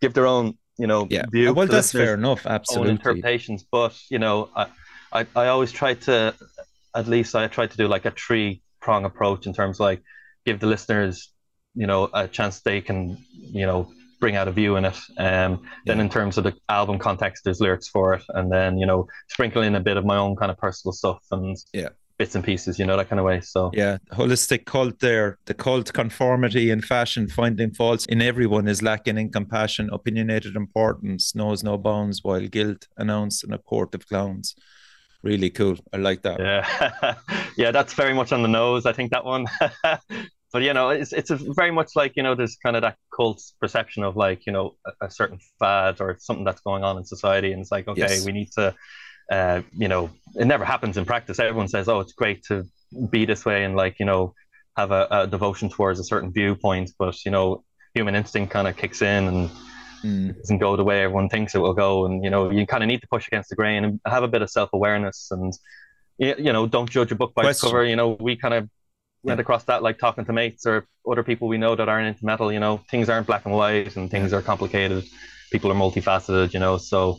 give 0.00 0.14
their 0.14 0.26
own, 0.26 0.58
you 0.78 0.86
know, 0.86 1.06
yeah. 1.10 1.24
view. 1.30 1.52
Well, 1.52 1.66
that's 1.66 1.92
fair 1.92 2.14
enough. 2.14 2.46
Absolutely. 2.46 2.90
Own 2.90 2.96
interpretations, 2.96 3.64
but 3.70 3.98
you 4.10 4.18
know, 4.18 4.50
I, 4.54 4.66
I, 5.12 5.26
I 5.34 5.48
always 5.48 5.72
try 5.72 5.94
to, 5.94 6.34
at 6.94 7.06
least 7.06 7.34
I 7.34 7.46
try 7.48 7.66
to 7.66 7.76
do 7.76 7.88
like 7.88 8.04
a 8.04 8.10
three 8.10 8.62
prong 8.80 9.04
approach 9.04 9.46
in 9.46 9.52
terms 9.52 9.76
of 9.76 9.80
like 9.80 10.02
give 10.46 10.60
the 10.60 10.66
listeners, 10.66 11.32
you 11.74 11.86
know, 11.86 12.08
a 12.12 12.28
chance 12.28 12.60
they 12.60 12.80
can, 12.80 13.18
you 13.32 13.66
know, 13.66 13.90
bring 14.20 14.34
out 14.34 14.48
a 14.48 14.52
view 14.52 14.76
in 14.76 14.84
it. 14.84 14.98
Um, 15.16 15.62
then 15.86 16.00
in 16.00 16.08
terms 16.08 16.38
of 16.38 16.44
the 16.44 16.54
album 16.68 16.98
context, 16.98 17.44
there's 17.44 17.60
lyrics 17.60 17.86
for 17.86 18.14
it, 18.14 18.24
and 18.30 18.50
then 18.50 18.78
you 18.78 18.86
know, 18.86 19.06
sprinkle 19.28 19.62
in 19.62 19.76
a 19.76 19.80
bit 19.80 19.96
of 19.96 20.04
my 20.04 20.16
own 20.16 20.34
kind 20.36 20.50
of 20.50 20.58
personal 20.58 20.92
stuff 20.92 21.22
and 21.30 21.56
yeah 21.72 21.90
bits 22.18 22.34
and 22.34 22.44
pieces, 22.44 22.78
you 22.78 22.84
know, 22.84 22.96
that 22.96 23.08
kind 23.08 23.20
of 23.20 23.24
way. 23.24 23.40
So 23.40 23.70
yeah, 23.72 23.98
holistic 24.12 24.66
cult 24.66 24.98
there. 24.98 25.38
The 25.46 25.54
cult 25.54 25.92
conformity 25.92 26.70
in 26.70 26.82
fashion, 26.82 27.28
finding 27.28 27.72
faults 27.72 28.04
in 28.06 28.20
everyone 28.20 28.66
is 28.66 28.82
lacking 28.82 29.18
in 29.18 29.30
compassion, 29.30 29.88
opinionated 29.92 30.56
importance, 30.56 31.34
knows 31.34 31.62
no 31.62 31.78
bounds, 31.78 32.22
while 32.22 32.46
guilt 32.46 32.88
announced 32.96 33.44
in 33.44 33.52
a 33.52 33.58
court 33.58 33.94
of 33.94 34.06
clowns. 34.06 34.54
Really 35.22 35.50
cool. 35.50 35.76
I 35.92 35.96
like 35.96 36.22
that. 36.22 36.38
Yeah, 36.40 37.14
yeah, 37.56 37.70
that's 37.70 37.94
very 37.94 38.14
much 38.14 38.32
on 38.32 38.42
the 38.42 38.48
nose. 38.48 38.84
I 38.84 38.92
think 38.92 39.12
that 39.12 39.24
one. 39.24 39.46
but 40.52 40.62
you 40.62 40.72
know, 40.72 40.90
it's 40.90 41.12
it's 41.12 41.30
very 41.30 41.70
much 41.70 41.90
like 41.94 42.16
you 42.16 42.22
know, 42.22 42.34
there's 42.34 42.56
kind 42.56 42.76
of 42.76 42.82
that 42.82 42.96
cult 43.14 43.42
perception 43.60 44.02
of 44.02 44.16
like 44.16 44.44
you 44.46 44.52
know 44.52 44.74
a, 44.86 45.06
a 45.06 45.10
certain 45.10 45.38
fad 45.58 46.00
or 46.00 46.16
something 46.18 46.44
that's 46.44 46.60
going 46.60 46.84
on 46.84 46.98
in 46.98 47.04
society, 47.04 47.52
and 47.52 47.60
it's 47.60 47.72
like 47.72 47.86
okay, 47.88 48.00
yes. 48.00 48.26
we 48.26 48.32
need 48.32 48.50
to 48.52 48.74
uh, 49.30 49.62
you 49.76 49.88
know, 49.88 50.10
it 50.34 50.46
never 50.46 50.64
happens 50.64 50.96
in 50.96 51.04
practice. 51.04 51.38
Everyone 51.38 51.68
says, 51.68 51.88
"Oh, 51.88 52.00
it's 52.00 52.12
great 52.12 52.42
to 52.44 52.64
be 53.10 53.24
this 53.24 53.44
way," 53.44 53.64
and 53.64 53.76
like 53.76 53.98
you 53.98 54.06
know, 54.06 54.34
have 54.76 54.90
a, 54.90 55.06
a 55.10 55.26
devotion 55.26 55.68
towards 55.68 56.00
a 56.00 56.04
certain 56.04 56.32
viewpoint. 56.32 56.90
But 56.98 57.24
you 57.24 57.30
know, 57.30 57.64
human 57.94 58.14
instinct 58.14 58.52
kind 58.52 58.68
of 58.68 58.76
kicks 58.76 59.02
in 59.02 59.26
and 59.26 59.50
mm. 60.04 60.36
doesn't 60.36 60.58
go 60.58 60.76
the 60.76 60.84
way 60.84 61.02
everyone 61.02 61.28
thinks 61.28 61.54
it 61.54 61.58
will 61.58 61.74
go. 61.74 62.06
And 62.06 62.24
you 62.24 62.30
know, 62.30 62.50
you 62.50 62.66
kind 62.66 62.82
of 62.82 62.88
need 62.88 63.00
to 63.00 63.08
push 63.08 63.26
against 63.26 63.50
the 63.50 63.56
grain 63.56 63.84
and 63.84 64.00
have 64.06 64.22
a 64.22 64.28
bit 64.28 64.42
of 64.42 64.50
self 64.50 64.70
awareness 64.72 65.28
and 65.30 65.52
you 66.18 66.52
know, 66.52 66.66
don't 66.66 66.90
judge 66.90 67.12
a 67.12 67.14
book 67.14 67.32
by 67.32 67.48
its 67.48 67.60
cover. 67.60 67.84
You 67.84 67.94
know, 67.94 68.16
we 68.18 68.36
kind 68.36 68.52
of 68.52 68.68
went 69.22 69.40
across 69.40 69.64
that 69.64 69.82
like 69.82 69.98
talking 69.98 70.24
to 70.24 70.32
mates 70.32 70.66
or 70.66 70.86
other 71.08 71.22
people 71.22 71.48
we 71.48 71.58
know 71.58 71.76
that 71.76 71.88
aren't 71.88 72.08
into 72.08 72.24
metal. 72.24 72.52
You 72.52 72.60
know, 72.60 72.78
things 72.90 73.08
aren't 73.08 73.26
black 73.26 73.44
and 73.46 73.54
white 73.54 73.96
and 73.96 74.10
things 74.10 74.32
are 74.32 74.42
complicated. 74.42 75.04
People 75.52 75.70
are 75.70 75.76
multifaceted. 75.76 76.52
You 76.52 76.60
know, 76.60 76.76
so 76.76 77.18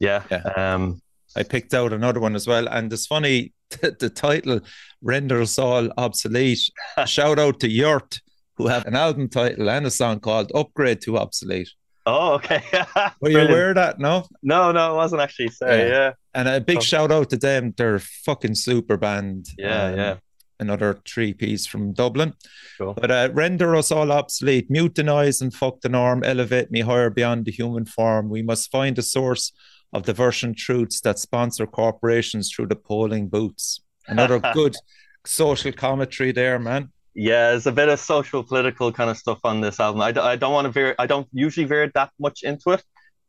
yeah. 0.00 0.22
yeah. 0.30 0.42
Um, 0.56 1.02
I 1.36 1.42
picked 1.42 1.74
out 1.74 1.92
another 1.92 2.20
one 2.20 2.34
as 2.34 2.46
well. 2.46 2.68
And 2.68 2.92
it's 2.92 3.06
funny, 3.06 3.52
the, 3.70 3.96
the 3.98 4.10
title 4.10 4.60
renders 5.02 5.58
all 5.58 5.90
obsolete. 5.96 6.70
Shout 7.06 7.38
out 7.38 7.60
to 7.60 7.68
Yurt, 7.68 8.20
who 8.56 8.68
have 8.68 8.86
an 8.86 8.96
album 8.96 9.28
title 9.28 9.68
and 9.68 9.86
a 9.86 9.90
song 9.90 10.20
called 10.20 10.52
Upgrade 10.54 11.00
to 11.02 11.18
Obsolete. 11.18 11.70
Oh, 12.06 12.34
okay. 12.34 12.62
Were 13.20 13.30
you 13.30 13.40
aware 13.40 13.70
of 13.70 13.76
that? 13.76 13.98
No? 13.98 14.26
No, 14.42 14.72
no, 14.72 14.92
it 14.92 14.96
wasn't 14.96 15.22
actually. 15.22 15.48
Sorry, 15.48 15.78
yeah. 15.78 15.88
yeah. 15.88 16.12
And 16.34 16.48
a 16.48 16.60
big 16.60 16.78
oh. 16.78 16.80
shout 16.80 17.10
out 17.10 17.30
to 17.30 17.36
them. 17.36 17.72
They're 17.76 17.98
fucking 17.98 18.56
super 18.56 18.96
band. 18.96 19.46
Yeah, 19.56 19.84
um, 19.84 19.96
yeah. 19.96 20.16
Another 20.60 21.00
three 21.06 21.32
piece 21.32 21.66
from 21.66 21.92
Dublin. 21.92 22.34
Cool. 22.78 22.94
But 22.94 23.10
uh, 23.10 23.30
render 23.32 23.74
us 23.74 23.90
all 23.90 24.12
obsolete, 24.12 24.70
mute 24.70 24.94
the 24.94 25.02
noise 25.02 25.40
and 25.40 25.52
fuck 25.52 25.80
the 25.80 25.88
norm, 25.88 26.22
elevate 26.22 26.70
me 26.70 26.80
higher 26.80 27.10
beyond 27.10 27.46
the 27.46 27.52
human 27.52 27.86
form. 27.86 28.28
We 28.28 28.42
must 28.42 28.70
find 28.70 28.96
a 28.98 29.02
source 29.02 29.52
of 29.94 30.02
the 30.02 30.12
version 30.12 30.54
truths 30.54 31.00
that 31.02 31.18
sponsor 31.18 31.66
corporations 31.66 32.50
through 32.50 32.66
the 32.66 32.76
polling 32.76 33.28
booths. 33.28 33.80
Another 34.08 34.40
good 34.52 34.74
social 35.24 35.72
commentary 35.72 36.32
there, 36.32 36.58
man. 36.58 36.90
Yeah, 37.14 37.50
there's 37.50 37.68
a 37.68 37.72
bit 37.72 37.88
of 37.88 38.00
social 38.00 38.42
political 38.42 38.90
kind 38.92 39.08
of 39.08 39.16
stuff 39.16 39.38
on 39.44 39.60
this 39.60 39.78
album. 39.78 40.02
I, 40.02 40.08
I 40.08 40.34
don't 40.34 40.52
want 40.52 40.66
to 40.66 40.72
veer, 40.72 40.96
I 40.98 41.06
don't 41.06 41.28
usually 41.32 41.64
veer 41.64 41.90
that 41.94 42.10
much 42.18 42.42
into 42.42 42.72
it. 42.72 42.82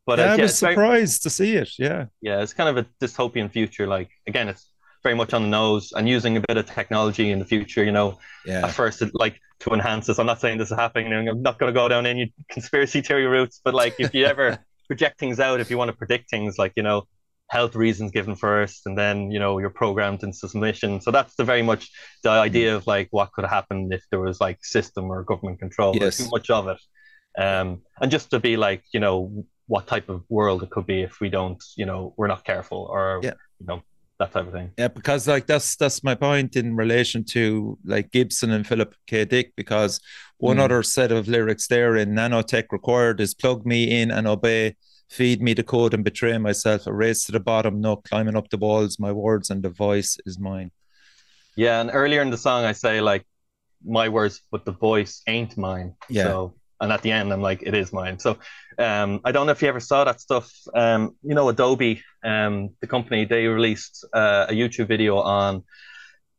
But 0.07 0.19
yeah, 0.19 0.33
uh, 0.33 0.37
I 0.37 0.41
was 0.41 0.57
surprised 0.57 1.23
very, 1.23 1.29
to 1.29 1.29
see 1.29 1.55
it. 1.55 1.69
Yeah. 1.77 2.05
Yeah, 2.21 2.41
it's 2.41 2.53
kind 2.53 2.69
of 2.69 2.77
a 2.77 2.89
dystopian 3.03 3.49
future. 3.51 3.87
Like, 3.87 4.09
again, 4.27 4.49
it's 4.49 4.69
very 5.03 5.15
much 5.15 5.33
on 5.33 5.43
the 5.43 5.47
nose 5.47 5.93
and 5.95 6.09
using 6.09 6.35
a 6.37 6.41
bit 6.41 6.57
of 6.57 6.65
technology 6.65 7.31
in 7.31 7.37
the 7.37 7.45
future, 7.45 7.83
you 7.83 7.91
know. 7.91 8.17
Yeah. 8.45 8.65
At 8.65 8.71
first, 8.71 9.03
it, 9.03 9.11
like 9.13 9.39
to 9.59 9.71
enhance 9.71 10.07
this. 10.07 10.17
I'm 10.17 10.25
not 10.25 10.41
saying 10.41 10.57
this 10.57 10.71
is 10.71 10.77
happening. 10.77 11.13
I'm 11.13 11.43
not 11.43 11.59
going 11.59 11.71
to 11.71 11.79
go 11.79 11.87
down 11.87 12.07
any 12.07 12.33
conspiracy 12.49 13.01
theory 13.01 13.27
routes, 13.27 13.61
but 13.63 13.75
like 13.75 13.95
if 13.99 14.13
you 14.15 14.25
ever 14.25 14.57
project 14.87 15.19
things 15.19 15.39
out 15.39 15.59
if 15.59 15.69
you 15.69 15.77
want 15.77 15.89
to 15.89 15.97
predict 15.97 16.29
things 16.29 16.57
like 16.57 16.73
you 16.75 16.83
know 16.83 17.03
health 17.49 17.75
reasons 17.75 18.11
given 18.11 18.35
first 18.35 18.85
and 18.85 18.97
then 18.97 19.29
you 19.29 19.39
know 19.39 19.59
you're 19.59 19.69
programmed 19.69 20.23
into 20.23 20.47
submission 20.47 20.99
so 20.99 21.11
that's 21.11 21.35
the 21.35 21.43
very 21.43 21.61
much 21.61 21.91
the 22.23 22.29
idea 22.29 22.75
of 22.75 22.87
like 22.87 23.07
what 23.11 23.31
could 23.33 23.45
happen 23.45 23.89
if 23.91 24.03
there 24.09 24.19
was 24.19 24.41
like 24.41 24.57
system 24.63 25.11
or 25.11 25.23
government 25.23 25.59
control 25.59 25.95
yes. 25.95 26.17
too 26.17 26.27
much 26.31 26.49
of 26.49 26.67
it 26.67 26.79
um 27.37 27.81
and 28.01 28.09
just 28.09 28.31
to 28.31 28.39
be 28.39 28.57
like 28.57 28.83
you 28.93 28.99
know 28.99 29.45
what 29.67 29.85
type 29.85 30.09
of 30.09 30.23
world 30.29 30.63
it 30.63 30.69
could 30.71 30.87
be 30.87 31.03
if 31.03 31.19
we 31.19 31.29
don't 31.29 31.63
you 31.75 31.85
know 31.85 32.13
we're 32.17 32.27
not 32.27 32.43
careful 32.43 32.87
or 32.89 33.19
yeah. 33.21 33.33
you 33.59 33.67
know 33.67 33.81
that 34.19 34.31
type 34.31 34.47
of 34.47 34.53
thing. 34.53 34.71
Yeah, 34.77 34.87
because 34.87 35.27
like 35.27 35.45
that's 35.45 35.75
that's 35.75 36.03
my 36.03 36.15
point 36.15 36.55
in 36.55 36.75
relation 36.75 37.23
to 37.25 37.77
like 37.85 38.11
Gibson 38.11 38.51
and 38.51 38.65
Philip 38.65 38.95
K. 39.07 39.25
Dick, 39.25 39.53
because 39.55 39.99
one 40.37 40.57
mm. 40.57 40.61
other 40.61 40.83
set 40.83 41.11
of 41.11 41.27
lyrics 41.27 41.67
there 41.67 41.95
in 41.95 42.11
nanotech 42.11 42.71
required 42.71 43.19
is 43.19 43.33
plug 43.33 43.65
me 43.65 44.01
in 44.01 44.11
and 44.11 44.27
obey, 44.27 44.75
feed 45.09 45.41
me 45.41 45.53
the 45.53 45.63
code 45.63 45.93
and 45.93 46.03
betray 46.03 46.37
myself, 46.37 46.87
a 46.87 46.93
race 46.93 47.25
to 47.25 47.31
the 47.31 47.39
bottom, 47.39 47.81
no 47.81 47.97
climbing 47.97 48.35
up 48.35 48.49
the 48.49 48.57
walls, 48.57 48.99
my 48.99 49.11
words 49.11 49.49
and 49.49 49.63
the 49.63 49.69
voice 49.69 50.17
is 50.25 50.39
mine. 50.39 50.71
Yeah, 51.55 51.81
and 51.81 51.89
earlier 51.93 52.21
in 52.21 52.29
the 52.29 52.37
song 52.37 52.65
I 52.65 52.71
say 52.71 53.01
like 53.01 53.25
my 53.83 54.09
words, 54.09 54.41
but 54.51 54.65
the 54.65 54.71
voice 54.71 55.21
ain't 55.27 55.57
mine. 55.57 55.95
Yeah. 56.09 56.23
So 56.23 56.55
and 56.81 56.91
at 56.91 57.01
the 57.01 57.11
end 57.11 57.31
i'm 57.31 57.41
like 57.41 57.61
it 57.63 57.73
is 57.73 57.93
mine. 57.93 58.19
So 58.19 58.37
um, 58.77 59.21
i 59.23 59.31
don't 59.31 59.45
know 59.45 59.51
if 59.51 59.61
you 59.61 59.67
ever 59.67 59.79
saw 59.79 60.03
that 60.03 60.19
stuff. 60.21 60.51
Um, 60.73 61.15
you 61.23 61.35
know 61.35 61.49
adobe 61.49 62.01
um, 62.23 62.69
the 62.81 62.87
company 62.87 63.25
they 63.25 63.47
released 63.47 64.05
uh, 64.13 64.47
a 64.49 64.53
youtube 64.53 64.87
video 64.87 65.17
on 65.17 65.63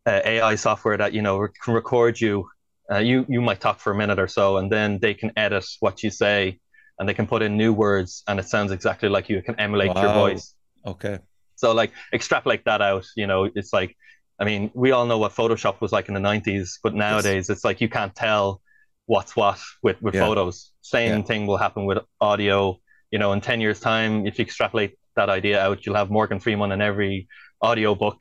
uh, 0.06 0.20
ai 0.24 0.54
software 0.54 0.96
that 0.96 1.12
you 1.12 1.22
know 1.22 1.48
can 1.62 1.74
record 1.74 2.20
you. 2.20 2.48
Uh, 2.88 2.98
you 2.98 3.26
you 3.28 3.40
might 3.40 3.60
talk 3.60 3.80
for 3.80 3.90
a 3.90 3.96
minute 3.96 4.20
or 4.20 4.28
so 4.28 4.58
and 4.58 4.70
then 4.70 5.00
they 5.00 5.12
can 5.12 5.32
edit 5.36 5.64
what 5.80 6.04
you 6.04 6.10
say 6.10 6.60
and 6.98 7.08
they 7.08 7.14
can 7.14 7.26
put 7.26 7.42
in 7.42 7.56
new 7.56 7.72
words 7.72 8.22
and 8.28 8.38
it 8.38 8.46
sounds 8.46 8.70
exactly 8.70 9.08
like 9.08 9.28
you. 9.28 9.38
It 9.38 9.44
can 9.44 9.58
emulate 9.58 9.92
wow. 9.92 10.02
your 10.02 10.12
voice. 10.12 10.54
Okay. 10.86 11.18
So 11.56 11.72
like 11.72 11.92
extrapolate 12.12 12.64
that 12.66 12.80
out 12.80 13.06
you 13.16 13.26
know 13.26 13.50
it's 13.54 13.72
like 13.72 13.96
i 14.38 14.44
mean 14.44 14.70
we 14.74 14.92
all 14.92 15.06
know 15.06 15.18
what 15.18 15.32
photoshop 15.32 15.80
was 15.80 15.90
like 15.90 16.08
in 16.08 16.14
the 16.14 16.20
90s 16.20 16.78
but 16.82 16.94
nowadays 16.94 17.48
yes. 17.48 17.50
it's 17.50 17.64
like 17.64 17.80
you 17.80 17.88
can't 17.88 18.14
tell 18.14 18.60
what's 19.06 19.34
what 19.34 19.60
with 19.82 20.00
with 20.02 20.14
yeah. 20.14 20.26
photos. 20.26 20.72
Same 20.82 21.20
yeah. 21.20 21.22
thing 21.22 21.46
will 21.46 21.56
happen 21.56 21.86
with 21.86 21.98
audio. 22.20 22.78
You 23.10 23.18
know, 23.18 23.32
in 23.32 23.40
ten 23.40 23.60
years' 23.60 23.80
time, 23.80 24.26
if 24.26 24.38
you 24.38 24.44
extrapolate 24.44 24.98
that 25.14 25.30
idea 25.30 25.60
out, 25.60 25.86
you'll 25.86 25.96
have 25.96 26.10
Morgan 26.10 26.40
Freeman 26.40 26.72
in 26.72 26.80
every 26.80 27.28
audio 27.62 27.94
book. 27.94 28.20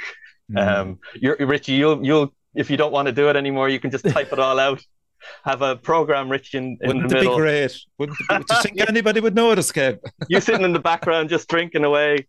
Mm. 0.52 0.68
Um, 0.68 1.00
you're 1.16 1.36
Richie. 1.40 1.74
You'll 1.74 2.06
you'll 2.06 2.34
if 2.56 2.70
you 2.70 2.78
don't 2.78 2.92
want 2.92 3.08
to 3.08 3.12
do 3.12 3.30
it 3.30 3.36
anymore, 3.36 3.70
you 3.70 3.80
can 3.80 3.92
just 3.92 4.06
type 4.06 4.32
it 4.32 4.40
all 4.40 4.60
out. 4.60 4.82
Have 5.44 5.64
a 5.64 5.76
program, 5.76 6.30
Rich, 6.30 6.54
in, 6.54 6.78
in 6.82 6.88
Wouldn't 6.88 7.10
the 7.10 7.16
middle. 7.16 7.36
Be 7.36 7.42
great. 7.42 7.76
Wouldn't 7.98 8.18
you 8.20 8.40
think 8.62 8.80
anybody 8.88 9.22
would 9.22 9.34
notice, 9.34 9.72
Kev? 9.72 9.98
you 10.30 10.40
sitting 10.40 10.64
in 10.64 10.72
the 10.72 10.80
background, 10.80 11.30
just 11.30 11.50
drinking 11.50 11.84
away. 11.84 12.28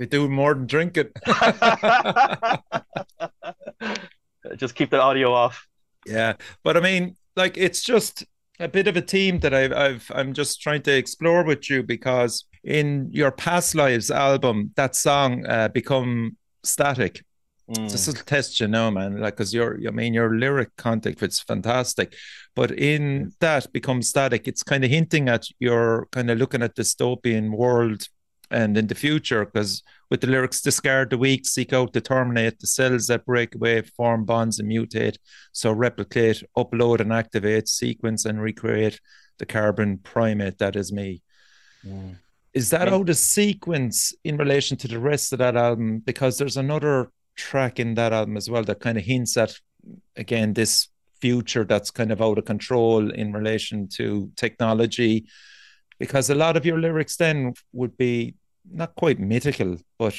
We 0.00 0.06
do 0.06 0.28
more 0.28 0.54
than 0.54 0.66
drinking. 0.66 1.10
just 4.56 4.74
keep 4.74 4.90
the 4.90 5.00
audio 5.00 5.32
off. 5.32 5.68
Yeah, 6.06 6.34
but 6.64 6.76
I 6.76 6.80
mean, 6.80 7.14
like 7.36 7.56
it's 7.56 7.82
just 7.82 8.24
a 8.60 8.68
bit 8.68 8.86
of 8.86 8.96
a 8.96 9.00
theme 9.00 9.40
that 9.40 9.52
I've, 9.52 9.72
I've 9.72 10.12
I'm 10.14 10.32
just 10.32 10.60
trying 10.60 10.82
to 10.82 10.96
explore 10.96 11.44
with 11.44 11.68
you 11.68 11.82
because 11.82 12.44
in 12.62 13.08
your 13.12 13.30
past 13.30 13.74
lives 13.74 14.10
album, 14.10 14.70
that 14.76 14.96
song 14.96 15.44
uh, 15.46 15.68
become 15.68 16.36
static. 16.62 17.22
Mm. 17.70 17.90
Just 17.90 18.08
a 18.08 18.12
test, 18.12 18.60
you 18.60 18.68
know, 18.68 18.90
man. 18.90 19.20
Like, 19.20 19.36
cause 19.36 19.54
your, 19.54 19.78
I 19.86 19.90
mean, 19.90 20.12
your 20.12 20.36
lyric 20.36 20.76
content 20.76 21.22
it's 21.22 21.40
fantastic, 21.40 22.14
but 22.54 22.70
in 22.72 23.32
that 23.40 23.72
become 23.72 24.02
static. 24.02 24.46
It's 24.46 24.62
kind 24.62 24.84
of 24.84 24.90
hinting 24.90 25.28
at 25.28 25.46
you're 25.58 26.06
kind 26.12 26.30
of 26.30 26.38
looking 26.38 26.62
at 26.62 26.76
dystopian 26.76 27.50
world 27.50 28.06
and 28.50 28.76
in 28.76 28.86
the 28.86 28.94
future 28.94 29.44
because 29.44 29.82
with 30.10 30.20
the 30.20 30.26
lyrics 30.26 30.60
discard 30.60 31.10
the 31.10 31.18
weak 31.18 31.46
seek 31.46 31.72
out 31.72 31.92
to 31.92 32.00
terminate 32.00 32.58
the 32.58 32.66
cells 32.66 33.06
that 33.06 33.24
break 33.24 33.54
away 33.54 33.82
form 33.82 34.24
bonds 34.24 34.58
and 34.58 34.70
mutate 34.70 35.16
so 35.52 35.72
replicate 35.72 36.42
upload 36.56 37.00
and 37.00 37.12
activate 37.12 37.68
sequence 37.68 38.24
and 38.24 38.40
recreate 38.40 39.00
the 39.38 39.46
carbon 39.46 39.98
primate 39.98 40.58
that 40.58 40.76
is 40.76 40.92
me 40.92 41.22
mm. 41.86 42.14
is 42.52 42.70
that 42.70 42.88
yeah. 42.88 42.94
out 42.94 43.08
of 43.08 43.16
sequence 43.16 44.12
in 44.24 44.36
relation 44.36 44.76
to 44.76 44.88
the 44.88 44.98
rest 44.98 45.32
of 45.32 45.38
that 45.38 45.56
album 45.56 45.98
because 46.00 46.38
there's 46.38 46.56
another 46.56 47.10
track 47.36 47.80
in 47.80 47.94
that 47.94 48.12
album 48.12 48.36
as 48.36 48.48
well 48.48 48.62
that 48.62 48.80
kind 48.80 48.98
of 48.98 49.04
hints 49.04 49.36
at 49.36 49.58
again 50.16 50.52
this 50.52 50.88
future 51.20 51.64
that's 51.64 51.90
kind 51.90 52.12
of 52.12 52.20
out 52.20 52.38
of 52.38 52.44
control 52.44 53.10
in 53.10 53.32
relation 53.32 53.88
to 53.88 54.30
technology 54.36 55.24
because 56.04 56.28
a 56.30 56.34
lot 56.34 56.56
of 56.58 56.64
your 56.68 56.78
lyrics 56.86 57.16
then 57.16 57.54
would 57.72 57.96
be 57.96 58.34
not 58.70 58.94
quite 59.02 59.18
mythical, 59.18 59.76
but 59.98 60.14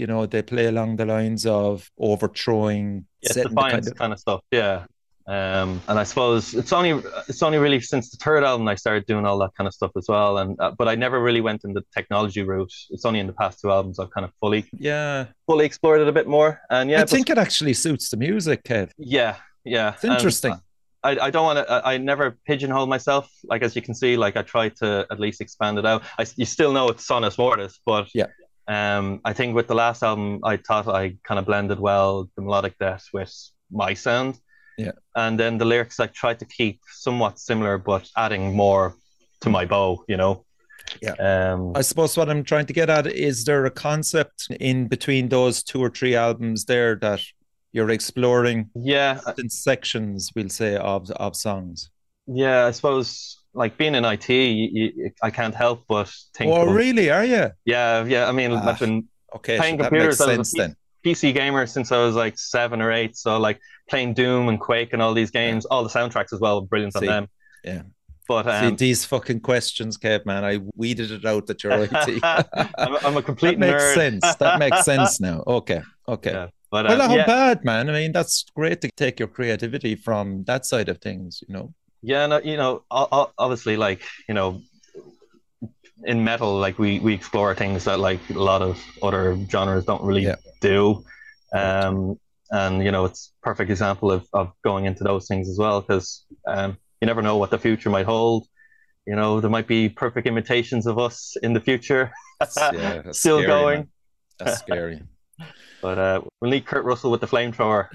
you 0.00 0.06
know 0.10 0.26
they 0.26 0.42
play 0.42 0.66
along 0.66 0.96
the 0.96 1.06
lines 1.16 1.46
of 1.46 1.90
overthrowing, 1.98 3.06
Yes, 3.22 3.34
setting 3.34 3.42
the 3.42 3.48
defiance 3.54 3.86
kind 3.86 3.88
of- 3.92 3.98
kind 3.98 4.12
of 4.12 4.18
stuff. 4.18 4.40
Yeah. 4.50 4.84
Um, 5.26 5.80
and 5.88 5.98
I 5.98 6.04
suppose 6.04 6.52
it's 6.52 6.72
only 6.78 6.90
it's 7.30 7.42
only 7.42 7.56
really 7.56 7.80
since 7.80 8.10
the 8.10 8.18
third 8.18 8.44
album 8.44 8.68
I 8.68 8.74
started 8.74 9.06
doing 9.06 9.24
all 9.24 9.38
that 9.38 9.52
kind 9.56 9.66
of 9.66 9.72
stuff 9.72 9.92
as 9.96 10.04
well. 10.06 10.36
And 10.40 10.50
uh, 10.60 10.72
but 10.78 10.86
I 10.92 10.94
never 10.96 11.18
really 11.28 11.40
went 11.40 11.60
in 11.64 11.72
the 11.72 11.82
technology 11.96 12.42
route. 12.42 12.74
It's 12.90 13.06
only 13.06 13.20
in 13.20 13.26
the 13.26 13.32
past 13.32 13.54
two 13.60 13.70
albums 13.70 13.98
I've 13.98 14.10
kind 14.10 14.26
of 14.26 14.32
fully 14.40 14.62
yeah. 14.90 15.26
fully 15.46 15.64
explored 15.64 16.00
it 16.02 16.08
a 16.08 16.12
bit 16.12 16.26
more. 16.36 16.60
And 16.68 16.90
yeah, 16.90 16.98
I 16.98 17.02
but- 17.04 17.10
think 17.10 17.30
it 17.30 17.38
actually 17.38 17.72
suits 17.72 18.10
the 18.10 18.18
music, 18.18 18.64
Kev. 18.64 18.90
yeah, 18.98 19.36
yeah. 19.64 19.94
It's 19.94 20.04
And 20.04 20.12
interesting. 20.12 20.54
I, 21.04 21.26
I 21.26 21.30
don't 21.30 21.44
want 21.44 21.58
to. 21.58 21.72
I, 21.72 21.94
I 21.94 21.98
never 21.98 22.38
pigeonhole 22.46 22.86
myself. 22.86 23.30
Like 23.44 23.62
as 23.62 23.76
you 23.76 23.82
can 23.82 23.94
see, 23.94 24.16
like 24.16 24.36
I 24.36 24.42
try 24.42 24.70
to 24.80 25.06
at 25.10 25.20
least 25.20 25.40
expand 25.40 25.78
it 25.78 25.86
out. 25.86 26.02
I 26.18 26.26
you 26.36 26.46
still 26.46 26.72
know 26.72 26.88
it's 26.88 27.06
Sonus 27.06 27.38
Mortis, 27.38 27.78
but 27.84 28.08
Yeah. 28.14 28.26
Um, 28.66 29.20
I 29.26 29.34
think 29.34 29.54
with 29.54 29.66
the 29.66 29.74
last 29.74 30.02
album, 30.02 30.40
I 30.42 30.56
thought 30.56 30.88
I 30.88 31.16
kind 31.22 31.38
of 31.38 31.44
blended 31.44 31.78
well 31.78 32.30
the 32.34 32.42
melodic 32.42 32.78
death 32.78 33.04
with 33.12 33.32
my 33.70 33.92
sound. 33.92 34.38
Yeah. 34.78 34.92
And 35.14 35.38
then 35.38 35.58
the 35.58 35.66
lyrics 35.66 36.00
I 36.00 36.06
tried 36.06 36.38
to 36.38 36.46
keep 36.46 36.80
somewhat 36.90 37.38
similar, 37.38 37.76
but 37.76 38.08
adding 38.16 38.56
more 38.56 38.94
to 39.42 39.50
my 39.50 39.66
bow. 39.66 40.04
You 40.08 40.16
know. 40.16 40.44
Yeah. 41.02 41.14
Um. 41.20 41.72
I 41.74 41.82
suppose 41.82 42.16
what 42.16 42.30
I'm 42.30 42.44
trying 42.44 42.66
to 42.66 42.72
get 42.72 42.88
at 42.88 43.06
is 43.06 43.44
there 43.44 43.66
a 43.66 43.70
concept 43.70 44.48
in 44.60 44.88
between 44.88 45.28
those 45.28 45.62
two 45.62 45.80
or 45.80 45.90
three 45.90 46.14
albums 46.14 46.64
there 46.64 46.96
that 46.96 47.20
you're 47.74 47.90
exploring 47.90 48.70
yeah. 48.74 49.20
sections, 49.48 50.30
we'll 50.34 50.48
say, 50.48 50.76
of 50.76 51.10
of 51.10 51.36
songs. 51.36 51.90
Yeah. 52.26 52.64
I 52.66 52.70
suppose 52.70 53.42
like 53.52 53.76
being 53.76 53.94
in 53.94 54.04
IT, 54.04 54.28
you, 54.30 54.68
you, 54.72 55.10
I 55.22 55.30
can't 55.30 55.54
help 55.54 55.84
but 55.88 56.10
think. 56.34 56.50
Oh, 56.52 56.68
of- 56.68 56.74
really? 56.74 57.10
Are 57.10 57.24
you? 57.24 57.50
Yeah. 57.66 58.04
Yeah. 58.04 58.28
I 58.28 58.32
mean, 58.32 58.52
Ah. 58.52 58.70
I've 58.70 58.78
been 58.80 59.08
Okay, 59.36 59.56
Playing 59.58 59.78
so 59.78 59.82
that 59.82 59.88
computers, 59.90 60.18
makes 60.20 60.20
was 60.20 60.28
a 60.28 60.34
sense 60.36 60.52
then. 60.56 60.76
PC 61.04 61.34
gamer 61.34 61.66
since 61.66 61.90
I 61.90 61.98
was 61.98 62.14
like 62.14 62.38
seven 62.38 62.80
or 62.80 62.92
eight. 62.92 63.16
So 63.16 63.36
like 63.38 63.58
playing 63.90 64.14
Doom 64.14 64.48
and 64.48 64.60
Quake 64.60 64.92
and 64.92 65.02
all 65.02 65.12
these 65.12 65.32
games, 65.32 65.64
all 65.66 65.82
the 65.82 65.88
soundtracks 65.90 66.32
as 66.32 66.38
well, 66.40 66.60
brilliant 66.60 66.92
See, 66.94 67.00
on 67.00 67.06
them. 67.06 67.28
yeah. 67.64 67.82
But 68.28 68.44
See, 68.44 68.66
um, 68.68 68.76
these 68.76 69.04
fucking 69.04 69.40
questions, 69.40 69.98
Kev, 69.98 70.24
man, 70.24 70.44
I 70.44 70.60
weeded 70.76 71.10
it 71.10 71.24
out 71.26 71.46
that 71.48 71.62
you're 71.64 71.72
IT. 71.82 72.20
I'm, 72.22 72.96
I'm 73.06 73.16
a 73.16 73.22
complete 73.30 73.58
that 73.58 73.66
makes 73.72 73.82
nerd. 73.82 73.94
sense. 73.94 74.34
That 74.36 74.58
makes 74.60 74.84
sense 74.84 75.20
now. 75.28 75.42
Okay. 75.46 75.82
Okay. 76.08 76.30
Yeah, 76.32 76.46
But 76.74 76.86
Well, 76.86 77.00
um, 77.02 77.08
not 77.08 77.16
yeah, 77.18 77.26
bad, 77.26 77.64
man. 77.64 77.88
I 77.88 77.92
mean, 77.92 78.10
that's 78.12 78.44
great 78.56 78.80
to 78.80 78.88
take 78.96 79.20
your 79.20 79.28
creativity 79.28 79.94
from 80.06 80.42
that 80.50 80.66
side 80.66 80.88
of 80.88 80.98
things, 80.98 81.30
you 81.46 81.52
know. 81.54 81.66
yeah, 82.02 82.26
no, 82.26 82.38
you 82.50 82.56
know, 82.56 82.72
o- 82.90 83.08
o- 83.18 83.32
obviously, 83.38 83.76
like 83.86 84.00
you 84.28 84.34
know, 84.38 84.60
in 86.04 86.24
metal, 86.24 86.58
like 86.58 86.76
we 86.78 86.98
we 87.06 87.14
explore 87.14 87.54
things 87.54 87.84
that 87.84 87.98
like 88.08 88.20
a 88.30 88.42
lot 88.52 88.60
of 88.68 88.74
other 89.06 89.38
genres 89.52 89.84
don't 89.84 90.02
really 90.08 90.24
Yeah. 90.24 90.36
do. 90.60 91.04
Um, 91.62 92.18
and 92.50 92.84
you 92.84 92.90
know, 92.94 93.04
it's 93.04 93.32
perfect 93.48 93.70
example 93.70 94.10
of 94.16 94.26
of 94.32 94.46
going 94.64 94.84
into 94.90 95.04
those 95.04 95.24
things 95.30 95.48
as 95.48 95.56
well 95.58 95.80
because 95.80 96.26
um, 96.54 96.76
you 97.00 97.06
never 97.06 97.22
know 97.22 97.36
what 97.36 97.50
the 97.50 97.58
future 97.66 97.90
might 97.90 98.06
hold. 98.06 98.46
You 99.06 99.16
know, 99.16 99.40
there 99.40 99.50
might 99.50 99.68
be 99.68 99.88
perfect 99.88 100.26
imitations 100.26 100.86
of 100.86 100.98
us 100.98 101.36
in 101.42 101.52
the 101.52 101.60
future. 101.60 102.10
Yeah, 102.72 103.02
Still 103.12 103.38
scary, 103.38 103.46
going. 103.46 103.78
man. 103.78 103.88
That's 104.38 104.58
scary. 104.58 104.98
But 105.84 105.98
uh, 105.98 106.22
we'll 106.40 106.50
need 106.50 106.64
Kurt 106.64 106.82
Russell 106.86 107.10
with 107.10 107.20
the 107.20 107.26
flamethrower. 107.26 107.88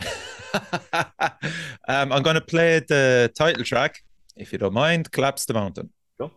um, 1.87 2.11
I'm 2.11 2.21
going 2.21 2.35
to 2.35 2.41
play 2.41 2.81
the 2.87 3.31
title 3.33 3.63
track, 3.63 4.03
if 4.37 4.51
you 4.51 4.59
don't 4.59 4.75
mind. 4.75 5.11
Collapse 5.11 5.45
the 5.45 5.55
mountain. 5.55 5.89
Go. 6.19 6.29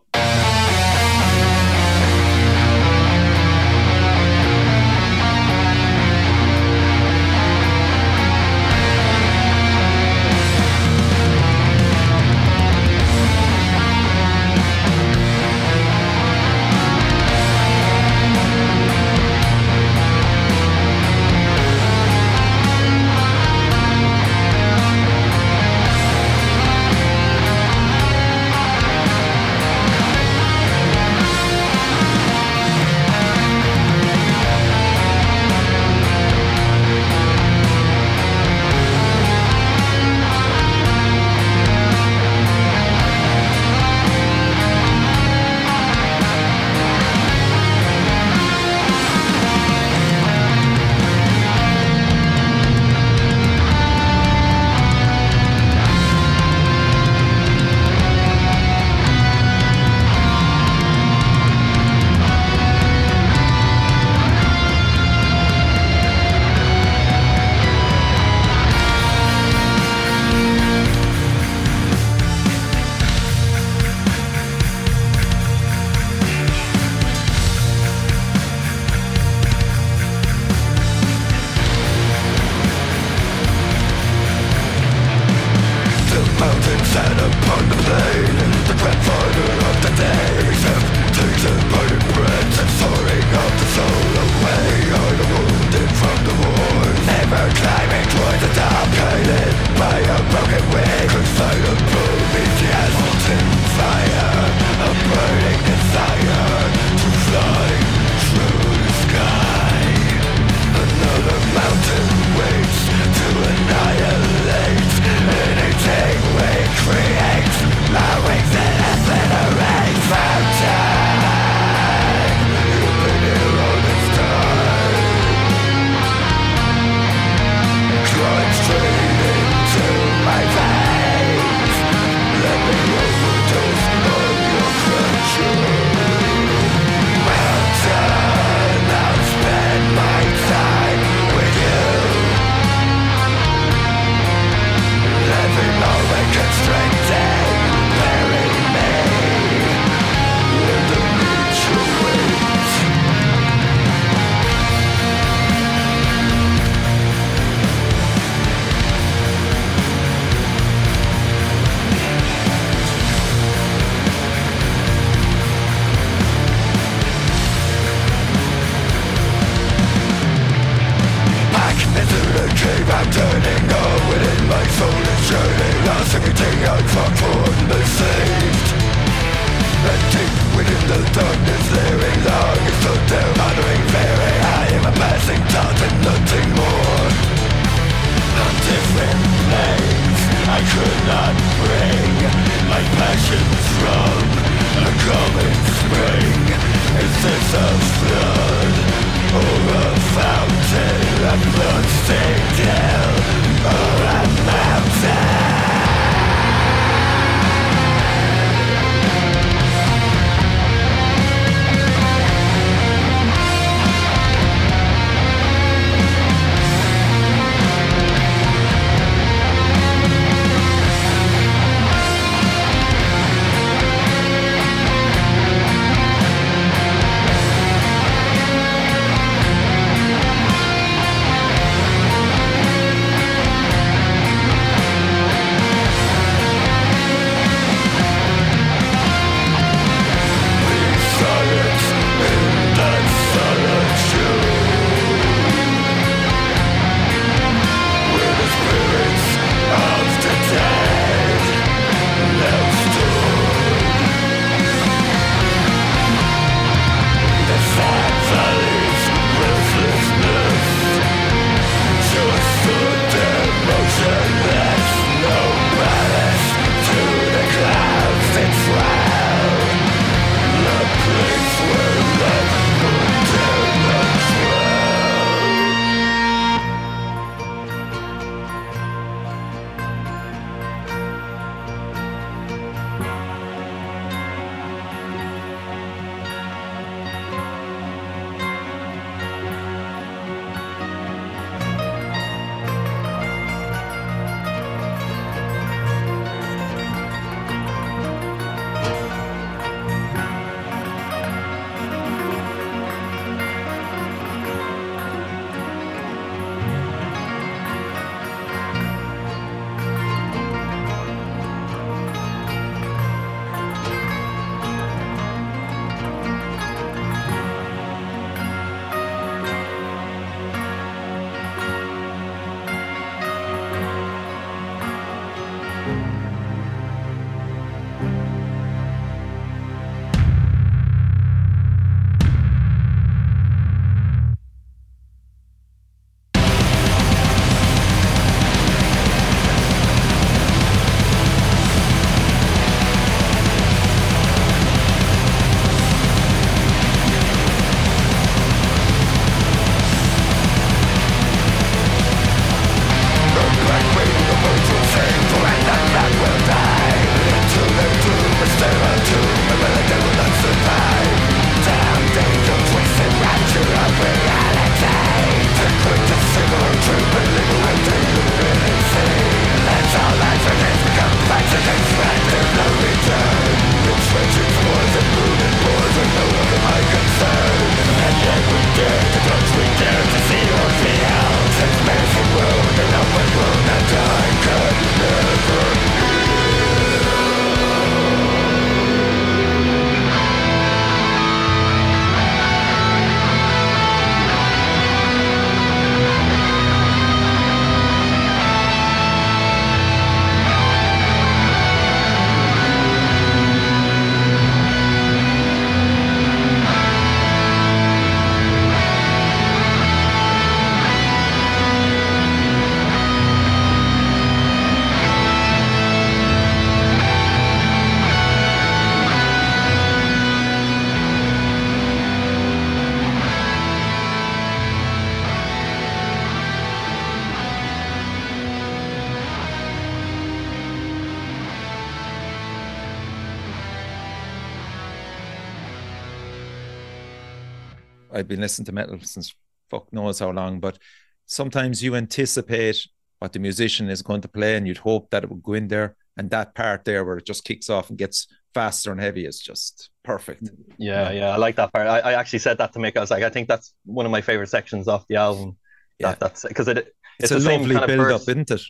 I've 438.23 438.29
been 438.29 438.39
listening 438.39 438.65
to 438.67 438.71
metal 438.71 438.97
since 439.01 439.35
fuck 439.69 439.91
knows 439.91 440.19
how 440.19 440.31
long, 440.31 440.61
but 440.61 440.79
sometimes 441.25 441.83
you 441.83 441.95
anticipate 441.95 442.87
what 443.19 443.33
the 443.33 443.39
musician 443.39 443.89
is 443.89 444.01
going 444.01 444.21
to 444.21 444.29
play 444.29 444.55
and 444.55 444.65
you'd 444.65 444.77
hope 444.77 445.09
that 445.09 445.25
it 445.25 445.29
would 445.29 445.43
go 445.43 445.53
in 445.53 445.67
there. 445.67 445.97
And 446.15 446.29
that 446.29 446.55
part 446.55 446.85
there 446.85 447.03
where 447.03 447.17
it 447.17 447.25
just 447.25 447.43
kicks 447.43 447.69
off 447.69 447.89
and 447.89 447.97
gets 447.97 448.27
faster 448.53 448.93
and 448.93 449.01
heavy 449.01 449.25
is 449.25 449.39
just 449.39 449.89
perfect. 450.03 450.49
Yeah, 450.77 451.11
yeah, 451.11 451.31
I 451.31 451.37
like 451.37 451.57
that 451.57 451.73
part. 451.73 451.87
I, 451.87 451.99
I 451.99 452.13
actually 452.13 452.39
said 452.39 452.59
that 452.59 452.71
to 452.73 452.79
make 452.79 452.95
us 452.95 453.11
like 453.11 453.23
I 453.23 453.29
think 453.29 453.49
that's 453.49 453.73
one 453.83 454.05
of 454.05 454.11
my 454.11 454.21
favorite 454.21 454.49
sections 454.49 454.87
off 454.87 455.05
the 455.09 455.17
album. 455.17 455.57
That, 455.99 456.09
yeah, 456.09 456.15
that's 456.19 456.45
because 456.47 456.69
it, 456.69 456.77
it's, 457.19 457.31
it's 457.31 457.45
a 457.45 457.49
lovely 457.49 457.75
build 457.85 458.11
up, 458.11 458.21
isn't 458.21 458.51
it? 458.51 458.61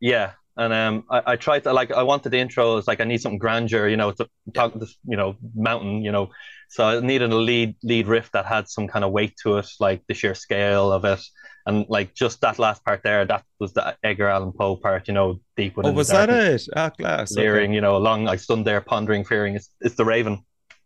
Yeah, 0.00 0.32
and 0.56 0.72
um, 0.72 1.04
I, 1.10 1.22
I, 1.32 1.36
tried 1.36 1.64
to 1.64 1.72
like 1.72 1.90
I 1.90 2.02
wanted 2.02 2.30
the 2.30 2.38
intro. 2.38 2.76
It's 2.76 2.88
like 2.88 3.00
I 3.00 3.04
need 3.04 3.20
something 3.20 3.38
grandeur, 3.38 3.88
you 3.88 3.96
know, 3.96 4.12
to 4.12 4.28
talk 4.54 4.74
this, 4.74 4.96
you 5.06 5.16
know, 5.16 5.36
mountain, 5.54 6.02
you 6.02 6.12
know, 6.12 6.30
so 6.68 6.84
I 6.84 7.00
needed 7.00 7.32
a 7.32 7.36
lead 7.36 7.76
lead 7.82 8.06
riff 8.06 8.30
that 8.32 8.46
had 8.46 8.68
some 8.68 8.88
kind 8.88 9.04
of 9.04 9.12
weight 9.12 9.34
to 9.42 9.58
it, 9.58 9.68
like 9.78 10.02
the 10.08 10.14
sheer 10.14 10.34
scale 10.34 10.92
of 10.92 11.04
it, 11.04 11.20
and 11.64 11.86
like 11.88 12.14
just 12.14 12.40
that 12.40 12.58
last 12.58 12.84
part 12.84 13.02
there, 13.02 13.24
that 13.24 13.44
was 13.60 13.72
the 13.72 13.96
Edgar 14.02 14.28
Allan 14.28 14.52
Poe 14.52 14.76
part, 14.76 15.08
you 15.08 15.14
know, 15.14 15.40
deep 15.56 15.76
within. 15.76 15.92
Oh, 15.92 15.94
was 15.94 16.08
that 16.08 16.28
it? 16.28 16.62
Ah, 16.74 16.90
class. 16.90 17.32
Leering, 17.32 17.70
okay. 17.70 17.74
you 17.74 17.80
know, 17.80 17.98
long. 17.98 18.28
I 18.28 18.36
stood 18.36 18.64
there 18.64 18.80
pondering, 18.80 19.24
fearing. 19.24 19.54
It's 19.54 19.70
it's 19.80 19.94
the 19.94 20.04
Raven. 20.04 20.40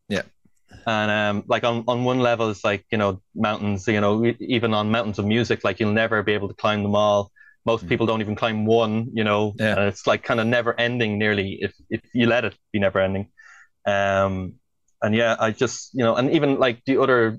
Yeah. 0.08 0.22
And 0.86 1.10
um, 1.10 1.44
like 1.46 1.64
on, 1.64 1.84
on 1.88 2.04
one 2.04 2.20
level, 2.20 2.50
it's 2.50 2.64
like 2.64 2.84
you 2.92 2.98
know 2.98 3.22
mountains. 3.34 3.88
You 3.88 4.00
know, 4.00 4.24
even 4.38 4.74
on 4.74 4.90
mountains 4.90 5.18
of 5.18 5.24
music, 5.24 5.64
like 5.64 5.80
you'll 5.80 5.92
never 5.92 6.22
be 6.22 6.32
able 6.32 6.48
to 6.48 6.54
climb 6.54 6.82
them 6.82 6.94
all. 6.94 7.30
Most 7.66 7.84
mm. 7.84 7.88
people 7.88 8.06
don't 8.06 8.20
even 8.20 8.34
climb 8.34 8.64
one. 8.66 9.08
You 9.12 9.24
know, 9.24 9.54
yeah. 9.58 9.76
and 9.76 9.88
it's 9.88 10.06
like 10.06 10.22
kind 10.22 10.40
of 10.40 10.46
never 10.46 10.78
ending. 10.78 11.18
Nearly, 11.18 11.58
if 11.60 11.74
if 11.88 12.00
you 12.12 12.26
let 12.26 12.44
it 12.44 12.56
be 12.72 12.78
never 12.78 13.00
ending. 13.00 13.28
Um, 13.86 14.54
and 15.02 15.14
yeah, 15.14 15.36
I 15.38 15.50
just 15.50 15.90
you 15.94 16.04
know, 16.04 16.16
and 16.16 16.30
even 16.32 16.58
like 16.58 16.84
the 16.84 17.00
other 17.00 17.38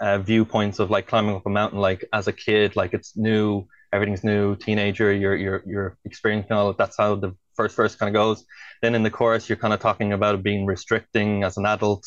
uh, 0.00 0.18
viewpoints 0.18 0.78
of 0.78 0.90
like 0.90 1.06
climbing 1.06 1.36
up 1.36 1.46
a 1.46 1.50
mountain, 1.50 1.78
like 1.78 2.04
as 2.12 2.28
a 2.28 2.32
kid, 2.32 2.76
like 2.76 2.94
it's 2.94 3.16
new, 3.16 3.66
everything's 3.92 4.24
new, 4.24 4.56
teenager, 4.56 5.12
you're 5.12 5.36
you're 5.36 5.62
you're 5.66 5.98
experiencing 6.04 6.52
all 6.52 6.68
of 6.68 6.76
that's 6.76 6.96
how 6.96 7.14
the 7.14 7.34
first 7.54 7.76
verse 7.76 7.96
kind 7.96 8.08
of 8.08 8.14
goes. 8.14 8.44
Then 8.82 8.94
in 8.94 9.02
the 9.02 9.10
chorus, 9.10 9.48
you're 9.48 9.58
kind 9.58 9.74
of 9.74 9.80
talking 9.80 10.12
about 10.12 10.42
being 10.42 10.64
restricting 10.66 11.44
as 11.44 11.56
an 11.56 11.66
adult. 11.66 12.04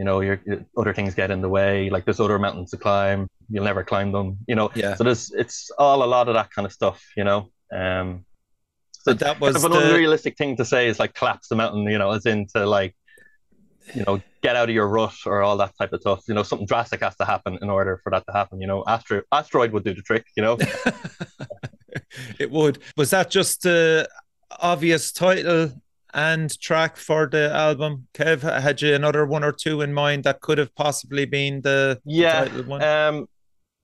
You 0.00 0.04
know, 0.04 0.20
your 0.22 0.40
other 0.78 0.94
things 0.94 1.14
get 1.14 1.30
in 1.30 1.42
the 1.42 1.48
way. 1.50 1.90
Like 1.90 2.06
there's 2.06 2.20
other 2.20 2.38
mountains 2.38 2.70
to 2.70 2.78
climb. 2.78 3.28
You'll 3.50 3.64
never 3.64 3.84
climb 3.84 4.12
them. 4.12 4.38
You 4.48 4.54
know. 4.54 4.70
Yeah. 4.74 4.94
So 4.94 5.04
there's 5.04 5.30
it's 5.32 5.70
all 5.76 6.02
a 6.02 6.08
lot 6.08 6.26
of 6.26 6.32
that 6.32 6.50
kind 6.50 6.64
of 6.64 6.72
stuff. 6.72 7.04
You 7.18 7.24
know. 7.24 7.50
Um. 7.70 8.24
So 8.92 9.12
that 9.12 9.38
was 9.38 9.56
kind 9.56 9.66
of 9.66 9.72
an 9.72 9.78
the- 9.78 9.88
unrealistic 9.90 10.38
thing 10.38 10.56
to 10.56 10.64
say 10.64 10.88
is 10.88 10.98
like 10.98 11.12
collapse 11.12 11.48
the 11.48 11.56
mountain. 11.56 11.82
You 11.82 11.98
know, 11.98 12.12
as 12.12 12.24
into 12.24 12.64
like, 12.64 12.96
you 13.94 14.02
know, 14.06 14.22
get 14.40 14.56
out 14.56 14.70
of 14.70 14.74
your 14.74 14.88
rut 14.88 15.18
or 15.26 15.42
all 15.42 15.58
that 15.58 15.76
type 15.78 15.92
of 15.92 16.00
stuff. 16.00 16.24
You 16.28 16.32
know, 16.32 16.44
something 16.44 16.66
drastic 16.66 17.00
has 17.02 17.16
to 17.16 17.26
happen 17.26 17.58
in 17.60 17.68
order 17.68 18.00
for 18.02 18.08
that 18.08 18.24
to 18.24 18.32
happen. 18.32 18.58
You 18.62 18.68
know, 18.68 18.82
astro- 18.86 19.24
asteroid 19.32 19.70
would 19.72 19.84
do 19.84 19.92
the 19.92 20.00
trick. 20.00 20.24
You 20.34 20.44
know. 20.44 20.58
it 22.38 22.50
would. 22.50 22.78
Was 22.96 23.10
that 23.10 23.30
just 23.30 23.64
the 23.64 24.08
obvious 24.60 25.12
title 25.12 25.72
and 26.14 26.58
track 26.60 26.96
for 26.96 27.26
the 27.26 27.50
album? 27.52 28.08
Kev, 28.14 28.42
had 28.42 28.80
you 28.82 28.94
another 28.94 29.24
one 29.26 29.44
or 29.44 29.52
two 29.52 29.80
in 29.80 29.92
mind 29.92 30.24
that 30.24 30.40
could 30.40 30.58
have 30.58 30.74
possibly 30.74 31.24
been 31.26 31.60
the 31.62 32.00
the 32.04 32.12
Yeah, 32.12 32.44
title 32.44 32.64
one? 32.64 32.82
Um, 32.82 33.26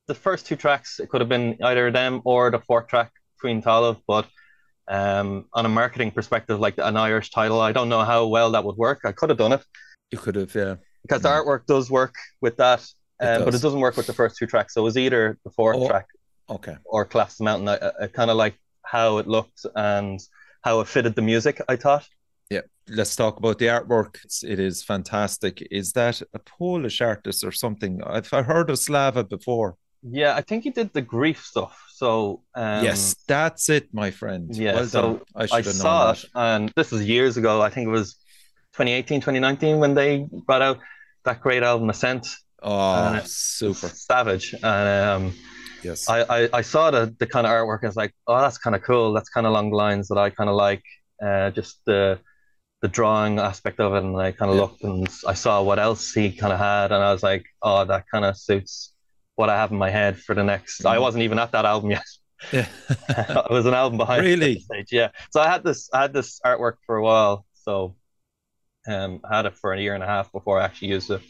the 0.07 0.15
first 0.15 0.47
two 0.47 0.57
tracks 0.57 1.01
it 1.01 1.09
could 1.09 1.21
have 1.21 1.29
been 1.29 1.57
either 1.63 1.91
them 1.91 2.23
or 2.25 2.51
the 2.51 2.61
fourth 2.61 2.87
track, 2.89 3.11
Queen 3.41 3.63
Tallav. 3.63 4.01
But 4.07 4.27
um, 4.89 5.47
on 5.53 5.67
a 5.67 5.69
marketing 5.69 6.11
perspective, 6.13 6.61
like 6.61 6.75
an 6.79 6.97
Irish 6.97 7.31
title, 7.31 7.61
I 7.61 7.73
don't 7.73 7.89
know 7.89 8.05
how 8.05 8.27
well 8.27 8.51
that 8.53 8.65
would 8.65 8.77
work. 8.77 9.01
I 9.05 9.13
could 9.13 9.31
have 9.31 9.39
done 9.39 9.53
it 9.53 9.65
you 10.13 10.19
could 10.19 10.37
have, 10.37 10.55
yeah. 10.55 10.77
because 11.03 11.23
the 11.23 11.29
Mm. 11.29 11.45
artwork 11.45 11.67
does 11.67 11.91
work 11.91 12.15
with 12.41 12.57
that, 12.59 12.81
It 13.21 13.27
um, 13.27 13.45
but 13.45 13.55
it 13.55 13.61
doesn't 13.63 13.81
work 13.81 13.97
with 13.97 14.07
the 14.07 14.13
first 14.13 14.37
two 14.37 14.47
tracks. 14.47 14.75
So 14.75 14.83
it 14.83 14.85
was 14.85 14.97
either 14.97 15.39
the 15.43 15.51
fourth 15.51 15.79
Oh. 15.79 15.89
track 15.89 16.07
Okay. 16.49 16.77
or 16.85 17.05
Collapse 17.05 17.39
the 17.39 17.45
Mountain. 17.45 17.69
I, 17.69 17.91
I 18.05 18.07
kind 18.07 18.31
of 18.31 18.37
like 18.37 18.55
how 18.85 19.19
it 19.19 19.27
looked 19.27 19.67
and 19.75 20.21
how 20.63 20.79
it 20.81 20.87
fitted 20.87 21.17
the 21.17 21.23
music. 21.23 21.61
I 21.69 21.75
thought. 21.75 22.07
Yeah. 22.51 22.63
Let's 22.89 23.17
talk 23.17 23.39
about 23.39 23.59
the 23.59 23.67
artwork. 23.67 24.17
It's, 24.25 24.45
it 24.45 24.61
is 24.61 24.85
fantastic. 24.85 25.67
Is 25.71 25.93
that 25.93 26.23
a 26.33 26.39
Polish 26.39 27.01
artist 27.01 27.45
or 27.45 27.53
something? 27.53 28.01
I've 28.05 28.33
I 28.33 28.43
heard 28.43 28.71
of 28.71 28.79
Slava 28.79 29.25
before. 29.25 29.77
Yeah, 30.03 30.37
I 30.37 30.43
think 30.43 30.63
he 30.65 30.71
did 30.71 30.93
the 30.93 31.03
grief 31.03 31.45
stuff. 31.45 31.83
So 31.95 32.43
um, 32.55 32.85
yes, 32.85 33.17
that's 33.27 33.69
it, 33.71 33.89
my 33.93 34.11
friend. 34.11 34.55
yeah, 34.55 34.75
Well 34.75 34.87
so 34.87 35.03
done. 35.03 35.21
I 35.35 35.49
I 35.51 35.57
have 35.57 35.67
saw 35.67 36.05
known 36.05 36.15
it, 36.15 36.25
and 36.35 36.73
this 36.77 36.93
was 36.93 37.03
years 37.05 37.37
ago. 37.37 37.61
I 37.61 37.71
think 37.71 37.89
it 37.89 37.91
was 37.91 38.15
2018, 38.75 39.21
2019 39.21 39.79
when 39.79 39.95
they 39.95 40.29
brought 40.47 40.63
out 40.63 40.79
that 41.25 41.41
great 41.41 41.63
album 41.65 41.91
Ascent. 41.91 42.29
Oh, 42.63 42.73
Uh, 42.79 43.21
super. 43.25 43.89
Savage. 43.89 44.55
And 44.55 44.65
um, 44.65 45.35
Yes. 45.83 46.09
I, 46.09 46.23
I, 46.23 46.49
I 46.53 46.63
saw 46.63 46.91
the, 46.91 47.15
the 47.19 47.27
kind 47.27 47.47
of 47.47 47.51
artwork. 47.53 47.85
I 47.85 47.87
was 47.87 47.97
like, 47.97 48.13
oh, 48.27 48.41
that's 48.41 48.59
kind 48.59 48.75
of 48.77 48.83
cool. 48.83 49.13
That's 49.13 49.29
kind 49.29 49.47
of 49.47 49.53
along 49.53 49.71
the 49.71 49.77
lines 49.77 50.09
that 50.09 50.19
I 50.19 50.31
kind 50.31 50.51
of 50.51 50.57
like. 50.57 50.83
Uh, 51.25 51.51
just 51.51 51.81
the 51.87 52.19
the 52.83 52.89
drawing 52.89 53.39
aspect 53.39 53.81
of 53.81 53.95
it. 53.95 54.03
And 54.05 54.17
I 54.17 54.33
kind 54.33 54.51
of 54.51 54.57
Yeah. 54.57 54.63
looked 54.63 54.83
and 54.83 55.09
I 55.27 55.35
saw 55.35 55.63
what 55.63 55.79
else 55.79 56.13
he 56.13 56.31
kind 56.33 56.53
of 56.53 56.59
had. 56.59 56.93
And 56.93 57.03
I 57.03 57.13
was 57.13 57.23
like, 57.23 57.47
oh, 57.63 57.85
that 57.85 58.05
kind 58.11 58.25
of 58.25 58.37
suits 58.37 58.93
what 59.35 59.49
I 59.51 59.57
have 59.57 59.71
in 59.73 59.79
my 59.79 59.91
head 59.91 60.19
for 60.19 60.35
the 60.35 60.45
next. 60.45 60.85
I 60.85 60.97
Mhm. 60.97 61.01
wasn't 61.01 61.23
even 61.25 61.39
at 61.39 61.53
that 61.53 61.65
album 61.65 61.91
yet. 61.91 62.05
yeah. 62.53 62.69
it 63.09 63.51
was 63.51 63.65
an 63.67 63.75
album 63.75 63.97
behind 63.99 64.23
Really? 64.23 64.61
stage. 64.61 64.93
Yeah. 64.93 65.09
So 65.31 65.41
I 65.41 65.49
had 65.49 65.65
this 65.65 65.89
I 65.93 66.03
had 66.03 66.13
this 66.13 66.39
artwork 66.45 66.75
for 66.87 66.97
a 66.97 67.03
while. 67.03 67.47
So 67.55 67.97
um 68.87 69.21
I 69.25 69.37
had 69.37 69.47
it 69.47 69.57
for 69.57 69.73
a 69.73 69.81
year 69.81 69.95
and 69.95 70.05
a 70.05 70.07
half 70.07 70.31
before 70.33 70.61
I 70.61 70.65
actually 70.65 70.89
used 70.89 71.11
it. 71.11 71.23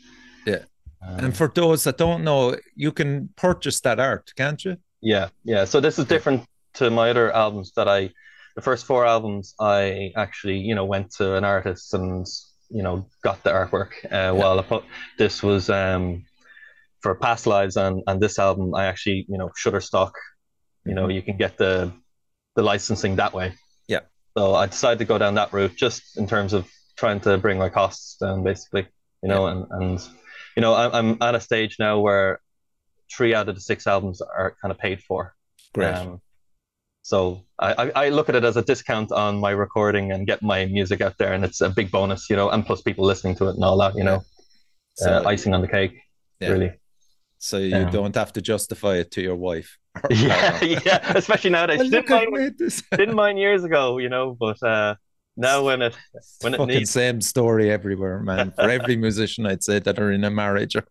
Yeah. 0.47 0.65
Um, 1.07 1.25
and 1.27 1.37
for 1.37 1.49
those 1.55 1.85
that 1.85 1.97
don't 1.99 2.25
know, 2.25 2.57
you 2.75 2.91
can 2.91 3.29
purchase 3.37 3.81
that 3.83 4.01
art, 4.01 4.33
can't 4.37 4.65
you? 4.65 4.77
yeah, 5.01 5.29
yeah. 5.45 5.65
So 5.65 5.79
this 5.81 5.99
is 5.99 6.07
different 6.07 6.45
to 6.75 6.91
my 6.91 7.11
other 7.11 7.31
albums 7.33 7.73
that 7.77 7.87
I 7.89 8.11
the 8.57 8.63
first 8.63 8.87
four 8.87 9.07
albums 9.07 9.55
I 9.61 10.13
actually, 10.17 10.59
you 10.59 10.75
know, 10.75 10.87
went 10.87 11.13
to 11.19 11.37
an 11.37 11.45
artist 11.45 11.95
and 11.95 12.27
you 12.69 12.83
know 12.83 13.07
got 13.23 13.45
the 13.45 13.51
artwork. 13.51 13.93
Uh, 14.11 14.35
while 14.35 14.59
I 14.59 14.63
put 14.63 14.85
this 15.19 15.43
was 15.43 15.71
um 15.71 16.25
for 17.01 17.15
past 17.15 17.47
lives 17.47 17.77
and 17.77 18.03
and 18.07 18.21
this 18.21 18.39
album 18.39 18.75
I 18.75 18.87
actually, 18.87 19.27
you 19.29 19.39
know, 19.39 19.51
Shutterstock, 19.51 20.13
you 20.85 20.95
know, 20.95 21.09
you 21.09 21.23
can 21.23 21.37
get 21.37 21.59
the 21.59 21.93
the 22.57 22.63
licensing 22.63 23.17
that 23.17 23.35
way. 23.35 23.53
Yeah. 23.87 24.01
So 24.37 24.55
I 24.55 24.67
decided 24.67 24.99
to 25.01 25.05
go 25.05 25.19
down 25.19 25.35
that 25.35 25.53
route 25.53 25.77
just 25.77 26.17
in 26.17 26.27
terms 26.27 26.55
of 26.55 26.67
trying 26.97 27.21
to 27.21 27.37
bring 27.37 27.59
my 27.59 27.69
costs 27.69 28.17
down, 28.17 28.43
basically. 28.43 28.89
You 29.23 29.29
know, 29.29 29.47
and 29.47 29.67
and 29.71 30.01
you 30.57 30.63
know, 30.63 30.75
I'm 30.75 30.95
I'm 30.95 31.19
at 31.21 31.35
a 31.35 31.41
stage 31.41 31.77
now 31.79 32.01
where 32.01 32.41
three 33.15 33.35
out 33.35 33.49
of 33.51 33.55
the 33.55 33.61
six 33.61 33.87
albums 33.87 34.23
are 34.23 34.57
kind 34.63 34.73
of 34.73 34.79
paid 34.79 35.03
for. 35.03 35.35
Great. 35.75 35.93
Um, 35.93 36.23
so 37.07 37.45
I, 37.61 37.93
I, 37.95 38.09
look 38.09 38.29
at 38.29 38.35
it 38.35 38.43
as 38.43 38.57
a 38.57 38.63
discount 38.63 39.13
on 39.13 39.39
my 39.39 39.53
recording 39.53 40.11
and 40.11 40.27
get 40.27 40.43
my 40.43 40.67
music 40.67 41.01
out 41.01 41.17
there, 41.19 41.33
and 41.35 41.45
it's 41.45 41.61
a 41.61 41.71
big 41.71 41.93
bonus, 41.93 42.29
you 42.29 42.35
know, 42.35 42.51
and 42.51 42.67
plus 42.67 42.83
people 42.83 43.05
listening 43.05 43.37
to 43.37 43.47
it 43.47 43.55
and 43.55 43.63
all 43.63 43.79
that, 43.79 43.95
you 43.95 44.03
know, 44.03 44.25
so, 44.97 45.13
uh, 45.13 45.23
icing 45.25 45.55
on 45.55 45.61
the 45.61 45.69
cake, 45.69 46.01
yeah. 46.41 46.49
really. 46.49 46.73
so 47.39 47.59
you 47.59 47.77
um, 47.77 47.93
don't 47.93 48.17
have 48.17 48.33
to 48.33 48.43
justify 48.43 48.97
it 48.97 49.13
to 49.13 49.23
your 49.23 49.37
wife. 49.37 49.79
Yeah, 50.11 50.61
yeah, 50.65 51.13
especially 51.15 51.51
nowadays. 51.51 51.79
Well, 51.79 51.91
didn't 51.91 52.11
mind, 52.11 52.59
didn't 52.91 53.15
mind 53.15 53.39
years 53.39 53.63
ago, 53.63 53.99
you 53.99 54.09
know, 54.09 54.37
but 54.41 54.61
uh, 54.65 54.97
now 55.37 55.65
when 55.65 55.83
it 55.83 55.97
when 56.41 56.55
it 56.55 56.57
fucking 56.57 56.75
needs- 56.75 56.91
same 56.91 57.21
story 57.21 57.71
everywhere, 57.71 58.19
man. 58.19 58.51
For 58.51 58.69
every 58.69 58.97
musician, 58.97 59.47
I'd 59.47 59.63
say 59.63 59.79
that 59.79 60.01
are 60.01 60.11
in 60.11 60.25
a 60.25 60.31
marriage 60.31 60.75
or, 60.75 60.85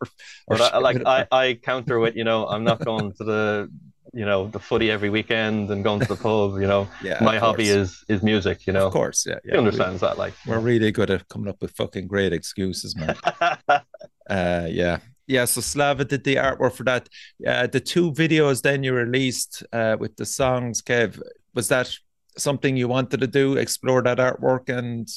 or 0.48 0.57
But 0.60 0.76
I, 0.76 0.77
like. 0.77 1.06
I, 1.06 1.27
I 1.30 1.53
counter 1.56 1.99
with, 1.99 2.15
you 2.15 2.23
know, 2.23 2.48
I'm 2.48 2.64
not 2.64 2.85
going 2.85 3.11
to 3.18 3.23
the, 3.26 3.69
you 4.15 4.25
know, 4.25 4.47
the 4.47 4.59
footy 4.59 4.89
every 4.89 5.09
weekend 5.09 5.69
and 5.69 5.83
going 5.83 5.99
to 5.99 6.07
the 6.07 6.15
pub. 6.15 6.53
You 6.53 6.67
know, 6.67 6.87
yeah, 7.03 7.21
my 7.21 7.37
hobby 7.37 7.67
is 7.67 8.03
is 8.07 8.23
music. 8.23 8.65
You 8.65 8.73
know, 8.73 8.87
of 8.87 8.93
course, 8.93 9.25
yeah, 9.27 9.35
yeah. 9.43 9.51
he 9.51 9.57
understands 9.57 10.01
that. 10.01 10.17
Like, 10.17 10.33
We, 10.47 10.53
are 10.53 10.59
really 10.59 10.91
good 10.91 11.11
at 11.11 11.27
coming 11.27 11.49
up 11.49 11.61
with 11.61 11.71
fucking 11.71 12.07
great 12.07 12.33
excuses, 12.33 12.95
man. 12.95 13.15
Uh, 14.27 14.65
yeah, 14.71 14.97
yeah. 15.27 15.45
So 15.45 15.61
Slava 15.61 16.03
did 16.03 16.23
the 16.23 16.37
artwork 16.37 16.73
for 16.73 16.83
that. 16.85 17.07
Uh, 17.45 17.67
the 17.67 17.79
two 17.79 18.11
videos 18.11 18.63
then 18.63 18.81
you 18.81 18.91
released 18.91 19.61
uh, 19.71 19.97
with 19.99 20.15
the 20.15 20.25
songs, 20.25 20.81
Kev. 20.81 21.21
Was 21.53 21.67
that 21.67 21.95
something 22.35 22.75
you 22.75 22.87
wanted 22.87 23.19
to 23.19 23.27
do? 23.27 23.55
Explore 23.55 24.01
that 24.01 24.17
artwork 24.17 24.75
and 24.75 25.07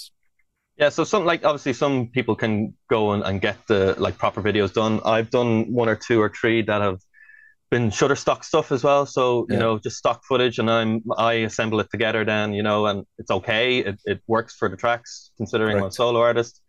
yeah. 0.76 0.90
So 0.90 1.04
some 1.04 1.24
like 1.24 1.42
obviously 1.42 1.72
some 1.72 2.08
people 2.08 2.36
can 2.36 2.74
go 2.90 3.12
and, 3.12 3.22
and 3.24 3.40
get 3.40 3.66
the 3.66 3.94
like 3.96 4.18
proper 4.18 4.42
videos 4.42 4.74
done. 4.74 5.00
I've 5.06 5.30
done 5.30 5.72
one 5.72 5.88
or 5.88 5.96
two 5.96 6.20
or 6.20 6.28
three 6.28 6.60
that 6.60 6.82
have 6.82 7.00
been 7.70 7.90
Shutterstock 7.90 8.44
stuff 8.44 8.72
as 8.72 8.82
well. 8.82 9.04
So 9.06 9.46
you 9.48 9.54
Yeah. 9.56 9.58
know, 9.60 9.78
just 9.78 9.96
stock 9.98 10.24
footage, 10.24 10.58
and 10.58 10.70
I'm 10.70 11.02
I 11.18 11.32
assemble 11.48 11.80
it 11.80 11.90
together. 11.90 12.24
Then 12.24 12.52
you 12.54 12.62
know, 12.62 12.86
and 12.86 13.04
it's 13.18 13.30
okay. 13.30 13.78
It 13.78 14.00
it 14.06 14.20
works 14.26 14.54
for 14.54 14.68
the 14.68 14.76
tracks 14.76 15.30
considering 15.36 15.76
I'm 15.78 15.84
a 15.84 15.92
solo 15.92 16.20
artist. 16.20 16.60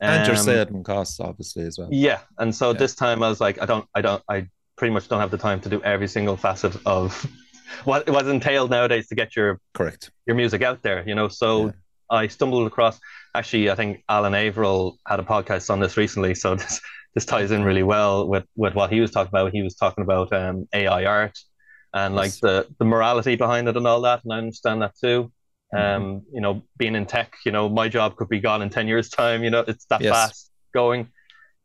and 0.00 0.26
your 0.26 0.36
Um, 0.36 0.42
setting 0.44 0.82
costs, 0.84 1.20
obviously, 1.20 1.62
as 1.64 1.78
well. 1.78 1.88
Yeah, 1.90 2.18
and 2.38 2.54
so 2.54 2.72
Yeah. 2.72 2.78
this 2.78 2.94
time 2.96 3.22
I 3.22 3.28
was 3.28 3.40
like, 3.40 3.62
I 3.62 3.66
don't, 3.66 3.86
I 3.94 4.00
don't, 4.02 4.22
I 4.28 4.48
pretty 4.76 4.92
much 4.92 5.08
don't 5.08 5.20
have 5.20 5.30
the 5.30 5.38
time 5.38 5.60
to 5.60 5.68
do 5.68 5.80
every 5.82 6.08
single 6.08 6.36
facet 6.36 6.74
of 6.84 7.06
what 7.84 8.06
it 8.08 8.10
was 8.10 8.26
entailed 8.28 8.70
nowadays 8.70 9.06
to 9.08 9.14
get 9.14 9.36
your 9.36 9.60
Correct. 9.72 10.10
your 10.26 10.34
music 10.36 10.62
out 10.62 10.82
there. 10.82 11.04
You 11.08 11.14
know, 11.14 11.28
so 11.28 11.66
Yeah. 11.66 11.72
I 12.10 12.26
stumbled 12.26 12.66
across. 12.66 12.98
Actually, 13.36 13.70
I 13.70 13.76
think 13.76 14.02
Alan 14.08 14.34
Averill 14.34 14.98
had 15.08 15.20
a 15.20 15.22
podcast 15.22 15.70
on 15.70 15.78
this 15.80 15.96
recently, 15.96 16.34
so 16.34 16.56
this 16.56 16.80
this 17.14 17.24
ties 17.24 17.50
in 17.50 17.62
really 17.64 17.82
well 17.82 18.28
with 18.28 18.44
with 18.56 18.74
what 18.74 18.90
he 18.90 19.00
was 19.00 19.10
talking 19.10 19.28
about. 19.28 19.52
He 19.52 19.62
was 19.62 19.74
talking 19.76 20.02
about 20.02 20.32
um, 20.32 20.68
AI 20.72 21.04
art 21.04 21.38
and 21.92 22.14
like 22.16 22.32
the 22.40 22.66
the 22.78 22.84
morality 22.84 23.36
behind 23.36 23.68
it 23.68 23.76
and 23.76 23.86
all 23.86 24.00
that, 24.02 24.22
and 24.24 24.32
I 24.32 24.38
understand 24.38 24.82
that 24.82 24.94
too. 25.00 25.30
Mhm. 25.74 25.78
Um, 25.96 26.22
you 26.32 26.40
know, 26.40 26.62
being 26.76 26.94
in 26.94 27.06
tech, 27.06 27.34
you 27.46 27.52
know, 27.52 27.68
my 27.68 27.88
job 27.88 28.16
could 28.16 28.28
be 28.28 28.40
gone 28.40 28.62
in 28.62 28.70
10 28.70 28.86
years' 28.86 29.08
time, 29.08 29.42
you 29.42 29.50
know, 29.50 29.64
it's 29.66 29.86
that 29.86 30.00
Yes. 30.02 30.12
fast 30.12 30.50
going. 30.72 31.08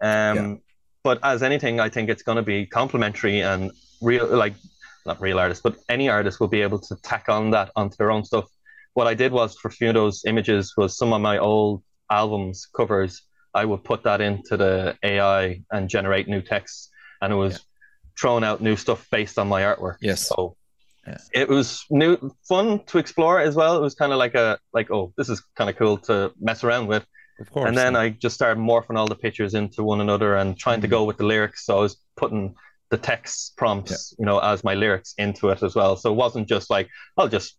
Um, 0.01 0.35
Yeah. 0.37 0.55
but 1.03 1.19
as 1.23 1.43
anything, 1.43 1.79
I 1.79 1.89
think 1.89 2.09
it's 2.09 2.23
going 2.23 2.37
to 2.37 2.41
be 2.43 2.65
complementary 2.65 3.41
and 3.41 3.71
real, 4.01 4.25
like 4.27 4.53
not 5.05 5.21
real 5.21 5.37
artists, 5.39 5.61
but 5.61 5.75
any 5.89 6.09
artist 6.09 6.39
will 6.39 6.47
be 6.47 6.61
able 6.61 6.79
to 6.79 6.95
tack 7.03 7.29
on 7.29 7.51
that 7.51 7.71
onto 7.75 7.97
their 7.97 8.09
own 8.11 8.23
stuff. 8.25 8.45
What 8.93 9.05
I 9.07 9.13
did 9.13 9.31
was 9.31 9.55
for 9.59 9.67
a 9.67 9.71
few 9.71 9.89
of 9.89 9.93
those 9.95 10.23
images 10.25 10.73
was 10.75 10.97
some 10.97 11.13
of 11.13 11.21
my 11.21 11.37
old 11.37 11.83
albums 12.09 12.65
covers. 12.75 13.21
I 13.53 13.65
would 13.65 13.83
put 13.83 14.03
that 14.03 14.21
into 14.21 14.57
the 14.57 14.97
AI 15.03 15.61
and 15.71 15.89
generate 15.89 16.27
new 16.27 16.41
texts, 16.41 16.89
and 17.21 17.33
it 17.33 17.35
was 17.35 17.53
Yeah. 17.53 17.59
throwing 18.19 18.43
out 18.43 18.61
new 18.61 18.75
stuff 18.75 19.07
based 19.09 19.39
on 19.39 19.47
my 19.47 19.61
artwork. 19.61 19.97
Yes. 20.01 20.27
So 20.27 20.55
Yeah. 21.07 21.17
it 21.33 21.49
was 21.49 21.85
new, 21.89 22.17
fun 22.47 22.83
to 22.85 22.97
explore 22.97 23.39
as 23.39 23.55
well. 23.55 23.77
It 23.77 23.81
was 23.81 23.95
kind 23.95 24.11
of 24.11 24.19
like 24.19 24.35
a 24.35 24.59
like, 24.73 24.91
oh, 24.91 25.13
this 25.17 25.29
is 25.29 25.41
kind 25.55 25.69
of 25.69 25.75
cool 25.77 25.97
to 25.99 26.31
mess 26.39 26.63
around 26.63 26.87
with. 26.87 27.05
Of 27.39 27.49
course. 27.51 27.67
And 27.69 27.77
then 27.77 27.93
yeah. 27.93 27.99
I 28.01 28.09
just 28.09 28.35
started 28.35 28.59
morphing 28.61 28.97
all 28.97 29.07
the 29.07 29.15
pictures 29.15 29.53
into 29.53 29.81
one 29.83 30.01
another 30.01 30.35
and 30.35 30.57
trying 30.57 30.81
to 30.81 30.87
Mhm. 30.87 30.91
go 30.91 31.03
with 31.05 31.17
the 31.17 31.23
lyrics. 31.25 31.65
So 31.65 31.77
I 31.77 31.81
was 31.81 31.97
putting 32.17 32.53
the 32.91 32.97
text 32.97 33.55
prompts, 33.55 34.13
you 34.19 34.25
know, 34.25 34.39
as 34.39 34.63
my 34.63 34.73
lyrics 34.73 35.13
into 35.17 35.49
it 35.49 35.63
as 35.63 35.73
well. 35.75 35.95
So 35.95 36.11
it 36.11 36.15
wasn't 36.15 36.47
just 36.49 36.69
like 36.69 36.89
I'll 37.17 37.29
just, 37.29 37.57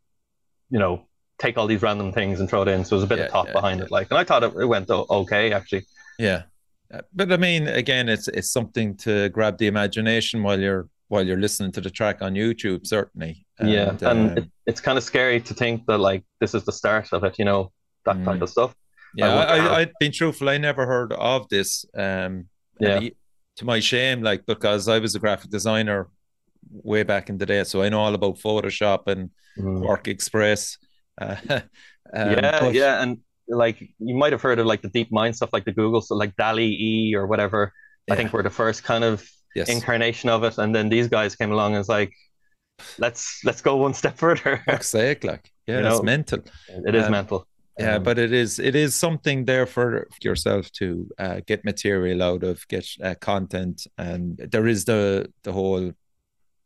you 0.71 0.79
know, 0.79 1.09
take 1.41 1.57
all 1.59 1.67
these 1.67 1.83
random 1.83 2.13
things 2.13 2.39
and 2.41 2.49
throw 2.49 2.63
it 2.63 2.69
in. 2.69 2.85
So 2.85 2.95
there's 2.97 3.05
a 3.05 3.09
bit 3.09 3.19
Yeah, 3.19 3.25
of 3.27 3.31
thought 3.33 3.47
yeah, 3.49 3.53
behind 3.53 3.81
yeah. 3.81 3.87
it. 3.87 3.91
Like, 3.91 4.09
and 4.11 4.19
I 4.19 4.25
thought 4.25 4.45
it, 4.45 4.53
it 4.55 4.67
went 4.67 4.89
okay 4.91 5.53
actually. 5.53 5.85
Yeah, 6.19 6.43
Uh, 6.93 7.01
but 7.15 7.33
I 7.33 7.37
mean, 7.37 7.67
again, 7.69 8.09
it's 8.09 8.29
it's 8.29 8.53
something 8.53 8.97
to 8.99 9.13
grab 9.31 9.57
the 9.59 9.67
imagination 9.75 10.43
while 10.43 10.61
you're 10.61 10.89
while 11.09 11.25
you're 11.27 11.41
listening 11.47 11.73
to 11.73 11.81
the 11.81 11.91
track 11.91 12.23
on 12.23 12.35
YouTube, 12.35 12.87
certainly. 12.87 13.33
yeah, 13.59 13.91
And, 13.91 14.03
and 14.03 14.31
um, 14.31 14.39
it, 14.39 14.45
it's 14.67 14.81
kind 14.81 14.97
of 14.99 15.05
scary 15.05 15.41
to 15.49 15.55
think 15.55 15.87
that 15.89 15.99
like 15.99 16.23
this 16.41 16.55
is 16.55 16.63
the 16.65 16.73
start 16.73 17.07
of 17.13 17.25
it. 17.25 17.35
You 17.39 17.45
know, 17.51 17.73
that 18.07 18.17
Mm. 18.17 18.25
type 18.25 18.43
of 18.43 18.49
stuff. 18.51 18.71
yeah, 19.17 19.33
I 19.35 19.43
I, 19.43 19.57
I, 19.59 19.77
I'd 19.81 19.93
been 20.01 20.13
truthful. 20.13 20.49
I 20.49 20.59
never 20.59 20.85
heard 20.95 21.13
of 21.13 21.49
this. 21.49 21.85
Um, 21.95 22.33
Yeah. 22.81 22.97
and 22.99 23.11
to 23.59 23.65
my 23.65 23.81
shame, 23.81 24.19
like 24.31 24.43
because 24.47 24.83
I 24.95 24.99
was 25.05 25.15
a 25.15 25.19
graphic 25.25 25.51
designer 25.51 26.01
way 26.93 27.03
back 27.05 27.29
in 27.31 27.39
the 27.39 27.47
day, 27.47 27.65
so 27.65 27.83
I 27.83 27.89
know 27.89 28.01
all 28.05 28.15
about 28.15 28.39
Photoshop 28.39 29.03
and 29.13 29.31
Mm. 29.59 29.83
QuarkXPress. 29.85 30.63
Uh, 31.21 31.37
um, 31.51 31.61
yeah, 32.33 32.61
but- 32.61 32.75
yeah, 32.75 33.03
and 33.03 33.19
like 33.49 33.81
you 33.99 34.15
might 34.15 34.33
have 34.33 34.43
heard 34.43 34.59
of 34.59 34.67
like 34.67 34.83
the 34.83 34.89
DeepMind 34.91 35.35
stuff, 35.35 35.51
like 35.53 35.65
the 35.65 35.73
Google, 35.73 36.01
so 36.01 36.15
like 36.15 36.37
DALI 36.37 36.69
E 36.69 37.15
or 37.17 37.27
whatever. 37.27 37.73
I 38.11 38.17
think 38.17 38.33
we're 38.33 38.43
the 38.43 38.51
first 38.51 38.83
kind 38.85 39.05
of 39.05 39.29
yes. 39.55 39.69
incarnation 39.69 40.31
of 40.31 40.43
it, 40.45 40.59
and 40.59 40.75
then 40.75 40.89
these 40.89 41.09
guys 41.09 41.37
came 41.37 41.53
along 41.53 41.73
and 41.73 41.79
was 41.79 41.89
like, 41.89 42.13
let's 42.99 43.41
let's 43.45 43.61
go 43.63 43.77
one 43.77 43.95
step 43.95 44.17
further. 44.25 44.63
Exactly. 44.67 45.31
like 45.31 45.51
yeah, 45.67 45.79
You 45.79 45.83
that's 45.83 45.99
know, 45.99 46.03
mental. 46.03 46.41
it 46.69 46.95
is 46.95 47.05
Um, 47.05 47.13
mental. 47.13 47.47
Yeah, 47.79 47.97
Um, 47.97 48.03
but 48.03 48.19
it 48.19 48.33
is 48.33 48.59
it 48.59 48.75
is 48.75 48.95
something 48.95 49.45
there 49.47 49.67
for 49.67 50.07
yourself 50.23 50.71
to 50.73 51.09
uh, 51.19 51.41
get 51.47 51.65
material 51.65 52.23
out 52.23 52.43
of, 52.43 52.67
get 52.69 52.87
uh, 53.03 53.15
content, 53.21 53.87
and 53.97 54.37
there 54.53 54.67
is 54.67 54.85
the 54.85 55.33
the 55.45 55.53
whole 55.53 55.93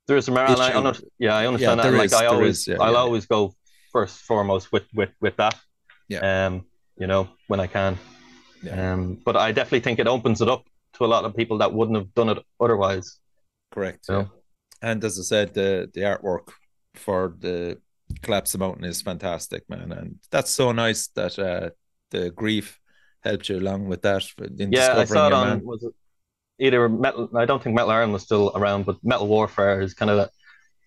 there 0.06 0.16
is 0.16 0.28
a 0.28 0.32
and 0.32 0.60
I, 0.60 0.90
issue. 0.90 1.02
yeah, 1.18 1.34
I 1.36 1.46
understand 1.46 1.80
that. 1.80 1.92
Like 1.92 2.12
I 2.12 2.26
always, 2.26 2.58
is, 2.60 2.68
yeah, 2.68 2.76
I'll 2.80 2.92
yeah. 2.92 2.98
always 2.98 3.26
go 3.26 3.54
first 3.94 4.20
foremost 4.20 4.72
with 4.72 4.84
with 4.92 5.12
with 5.22 5.36
that. 5.36 5.54
Yeah. 6.08 6.46
Um, 6.46 6.66
you 6.98 7.06
know, 7.06 7.28
when 7.46 7.60
I 7.60 7.66
can. 7.66 7.98
Yeah. 8.62 8.92
Um, 8.92 9.18
but 9.24 9.36
I 9.36 9.52
definitely 9.52 9.80
think 9.80 9.98
it 9.98 10.06
opens 10.06 10.42
it 10.42 10.48
up 10.48 10.64
to 10.94 11.04
a 11.04 11.10
lot 11.14 11.24
of 11.24 11.34
people 11.34 11.58
that 11.58 11.72
wouldn't 11.72 11.96
have 11.96 12.12
done 12.14 12.28
it 12.28 12.38
otherwise. 12.60 13.18
correct. 13.72 14.08
Know? 14.08 14.20
yeah. 14.20 14.26
And 14.90 15.02
as 15.02 15.18
I 15.18 15.22
said, 15.22 15.54
the 15.54 15.90
the 15.94 16.02
artwork 16.02 16.48
for 16.94 17.34
the 17.38 17.78
collapse 18.22 18.52
the 18.52 18.58
mountain 18.58 18.84
is 18.84 19.00
fantastic, 19.00 19.62
man, 19.70 19.92
and 19.92 20.18
that's 20.30 20.50
so 20.50 20.72
nice 20.72 21.08
that 21.18 21.38
uh, 21.38 21.70
the 22.10 22.30
grief 22.30 22.78
helped 23.22 23.48
you 23.48 23.58
along 23.58 23.88
with 23.88 24.02
that. 24.02 24.22
In 24.58 24.72
Yeah, 24.72 24.98
I 24.98 25.04
saw 25.04 25.28
it 25.28 25.32
on 25.32 25.48
man. 25.48 25.64
was 25.64 25.82
it 25.84 25.94
either 26.58 26.88
metal. 26.88 27.28
I 27.34 27.46
don't 27.46 27.62
think 27.62 27.74
Metal 27.74 27.90
Ireland 27.90 28.12
was 28.12 28.22
still 28.22 28.52
around, 28.54 28.86
but 28.86 28.96
Metal 29.02 29.26
Warfare 29.26 29.80
is 29.80 29.94
kind 29.94 30.10
of 30.10 30.28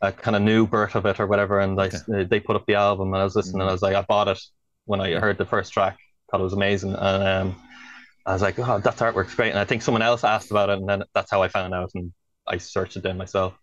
a, 0.01 0.11
kind 0.11 0.35
of 0.35 0.41
new 0.41 0.67
birth 0.67 0.95
of 0.95 1.05
it 1.05 1.19
or 1.19 1.27
whatever. 1.27 1.59
And 1.59 1.79
I, 1.79 1.89
they 2.07 2.39
put 2.39 2.55
up 2.55 2.65
the 2.65 2.75
album, 2.75 3.13
and 3.13 3.21
I 3.21 3.23
was 3.23 3.35
listening, 3.35 3.61
and 3.61 3.69
I 3.69 3.73
was 3.73 3.81
like, 3.81 3.95
I 3.95 4.01
bought 4.01 4.27
it 4.27 4.39
when 4.85 5.01
I 5.01 5.19
heard 5.19 5.37
the 5.37 5.45
first 5.45 5.73
track, 5.73 5.97
thought 6.31 6.39
it 6.39 6.43
was 6.43 6.53
amazing, 6.53 6.93
and 6.95 7.23
um, 7.23 7.61
I 8.25 8.33
was 8.33 8.41
like, 8.41 8.57
oh, 8.59 8.79
that 8.79 8.95
artwork's 8.97 9.35
great. 9.35 9.49
And 9.49 9.59
I 9.59 9.65
think 9.65 9.81
someone 9.81 10.01
else 10.01 10.23
asked 10.23 10.51
about 10.51 10.69
it, 10.69 10.79
and 10.79 10.87
then 10.87 11.03
that's 11.13 11.31
how 11.31 11.41
I 11.41 11.47
found 11.47 11.73
out, 11.73 11.91
and 11.95 12.13
I 12.47 12.57
searched 12.57 12.95
it 12.95 13.03
then 13.03 13.17
myself. 13.17 13.53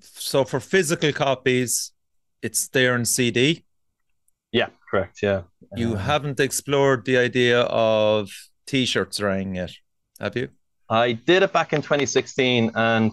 So 0.00 0.44
for 0.44 0.60
physical 0.60 1.12
copies, 1.12 1.92
it's 2.42 2.68
there 2.68 2.94
in 2.94 3.04
CD. 3.04 3.64
Yeah, 4.52 4.68
correct. 4.90 5.18
Yeah, 5.22 5.42
You 5.76 5.92
Um, 5.92 5.98
haven't 5.98 6.40
explored 6.40 7.04
the 7.04 7.18
idea 7.18 7.60
of 7.62 8.30
T-shirts 8.66 9.20
running 9.20 9.56
yet, 9.56 9.72
have 10.20 10.36
you? 10.36 10.48
I 10.88 11.12
did 11.12 11.42
it 11.42 11.52
back 11.52 11.72
in 11.72 11.82
2016, 11.82 12.70
and 12.74 13.12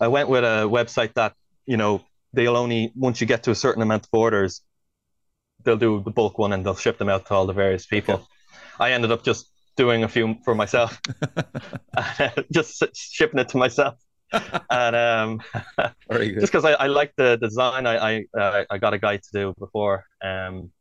I 0.00 0.08
went 0.08 0.28
with 0.28 0.44
a 0.44 0.66
website 0.68 1.14
that 1.14 1.34
you 1.68 1.78
know 1.78 2.02
they'll 2.34 2.56
only 2.56 2.92
once 2.96 3.20
you 3.20 3.28
get 3.28 3.44
to 3.44 3.52
a 3.52 3.56
certain 3.56 3.82
amount 3.82 4.04
of 4.06 4.10
orders, 4.12 4.62
they'll 5.64 5.76
do 5.76 6.02
the 6.04 6.10
bulk 6.10 6.38
one 6.38 6.52
and 6.52 6.64
they'll 6.64 6.74
ship 6.76 6.98
them 6.98 7.08
out 7.08 7.26
to 7.26 7.34
all 7.34 7.46
the 7.46 7.52
various 7.52 7.86
people. 7.86 8.26
I 8.78 8.92
ended 8.92 9.10
up 9.12 9.24
just 9.24 9.50
doing 9.76 10.04
a 10.04 10.08
few 10.08 10.36
for 10.44 10.54
myself, 10.54 11.00
just 12.52 12.84
shipping 12.94 13.40
it 13.40 13.48
to 13.50 13.56
myself, 13.58 13.94
and 14.70 14.96
um, 14.96 15.42
just 16.38 16.52
because 16.52 16.64
I, 16.64 16.72
I 16.72 16.86
like 16.88 17.12
the 17.16 17.36
design, 17.36 17.86
I 17.86 17.96
I, 17.96 18.24
uh, 18.38 18.64
I 18.70 18.78
got 18.78 18.94
a 18.94 18.98
guy 18.98 19.16
to 19.18 19.28
do 19.32 19.54
before. 19.58 20.04
Um, 20.22 20.72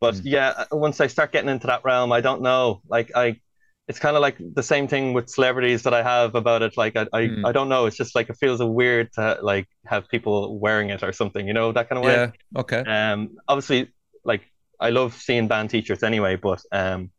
but 0.00 0.16
Mm. 0.16 0.22
yeah, 0.24 0.64
once 0.72 1.00
I 1.00 1.08
start 1.08 1.32
getting 1.32 1.50
into 1.50 1.68
that 1.68 1.84
realm, 1.84 2.12
I 2.12 2.20
don't 2.20 2.42
know. 2.42 2.82
Like 2.88 3.12
I, 3.16 3.40
it's 3.88 3.98
kind 4.00 4.16
of 4.16 4.22
like 4.22 4.36
the 4.54 4.62
same 4.62 4.88
thing 4.88 5.12
with 5.12 5.28
celebrities 5.30 5.82
that 5.84 5.94
I 5.94 6.02
have 6.02 6.34
about 6.34 6.62
it. 6.62 6.76
Like 6.76 6.96
I, 6.96 7.06
I, 7.12 7.22
Mm. 7.28 7.46
I 7.46 7.52
don't 7.52 7.68
know. 7.68 7.86
It's 7.86 7.96
just 7.96 8.14
like 8.16 8.28
it 8.30 8.36
feels 8.36 8.60
weird 8.62 9.12
to 9.14 9.38
like 9.42 9.68
have 9.86 10.08
people 10.08 10.58
wearing 10.58 10.90
it 10.90 11.02
or 11.02 11.12
something. 11.12 11.46
You 11.46 11.54
know 11.54 11.72
that 11.72 11.88
kind 11.88 11.98
of 11.98 12.04
way. 12.04 12.14
Yeah. 12.14 12.30
Okay. 12.60 12.80
Um, 12.80 13.36
obviously, 13.48 13.92
like 14.24 14.42
I 14.80 14.90
love 14.90 15.14
seeing 15.14 15.46
band 15.48 15.70
t-shirts 15.70 16.02
anyway, 16.02 16.36
but 16.36 16.60
um, 16.72 17.10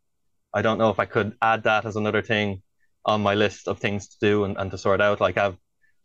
I 0.52 0.62
don't 0.62 0.78
know 0.78 0.90
if 0.90 0.98
I 0.98 1.06
could 1.06 1.34
add 1.40 1.64
that 1.64 1.86
as 1.86 1.96
another 1.96 2.22
thing 2.22 2.62
on 3.04 3.22
my 3.22 3.34
list 3.34 3.68
of 3.68 3.78
things 3.78 4.08
to 4.08 4.16
do 4.20 4.44
and, 4.44 4.56
and 4.58 4.70
to 4.70 4.78
sort 4.78 5.00
out. 5.00 5.20
Like 5.20 5.38
I've 5.38 5.56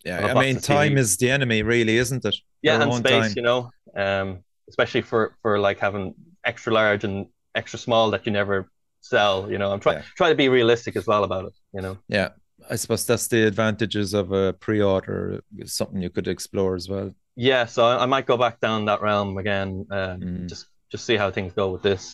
Yeah. 0.05 0.27
a 0.27 0.35
I 0.35 0.39
mean, 0.41 0.59
time 0.61 0.93
CDs. 0.93 0.99
is 0.99 1.17
the 1.17 1.29
enemy, 1.29 1.61
really, 1.63 1.97
isn't 1.97 2.23
it? 2.25 2.35
yeah, 2.61 2.81
and 2.81 2.93
space, 2.93 3.27
time. 3.27 3.33
you 3.35 3.41
know, 3.41 3.69
um, 3.95 4.43
especially 4.69 5.01
for 5.01 5.35
for 5.41 5.59
like 5.59 5.79
having 5.79 6.15
extra 6.45 6.71
large 6.73 7.03
and 7.03 7.27
extra 7.55 7.77
small 7.79 8.11
that 8.11 8.25
you 8.25 8.31
never 8.31 8.69
sell. 9.03 9.51
You 9.51 9.57
know, 9.57 9.71
I'm 9.71 9.79
trying 9.79 9.97
Yeah. 9.97 10.03
try 10.17 10.29
to 10.29 10.35
be 10.35 10.49
realistic 10.49 10.95
as 10.95 11.05
well 11.05 11.23
about 11.23 11.45
it. 11.45 11.53
You 11.73 11.81
know, 11.81 11.97
Yeah. 12.07 12.29
I 12.69 12.75
suppose 12.77 13.05
that's 13.05 13.27
the 13.27 13.45
advantages 13.45 14.13
of 14.13 14.31
a 14.31 14.53
pre-order. 14.53 15.41
Something 15.65 16.01
you 16.01 16.09
could 16.09 16.27
explore 16.27 16.75
as 16.75 16.87
well. 16.89 17.13
yeah. 17.35 17.65
So 17.65 17.83
I, 17.85 18.03
I 18.03 18.05
might 18.05 18.25
go 18.25 18.37
back 18.37 18.59
down 18.61 18.85
that 18.85 19.01
realm 19.01 19.37
again. 19.37 19.85
Um, 19.91 20.21
Mm. 20.21 20.49
Just 20.49 20.67
just 20.91 21.05
see 21.05 21.17
how 21.17 21.31
things 21.31 21.53
go 21.53 21.71
with 21.71 21.81
this. 21.81 22.13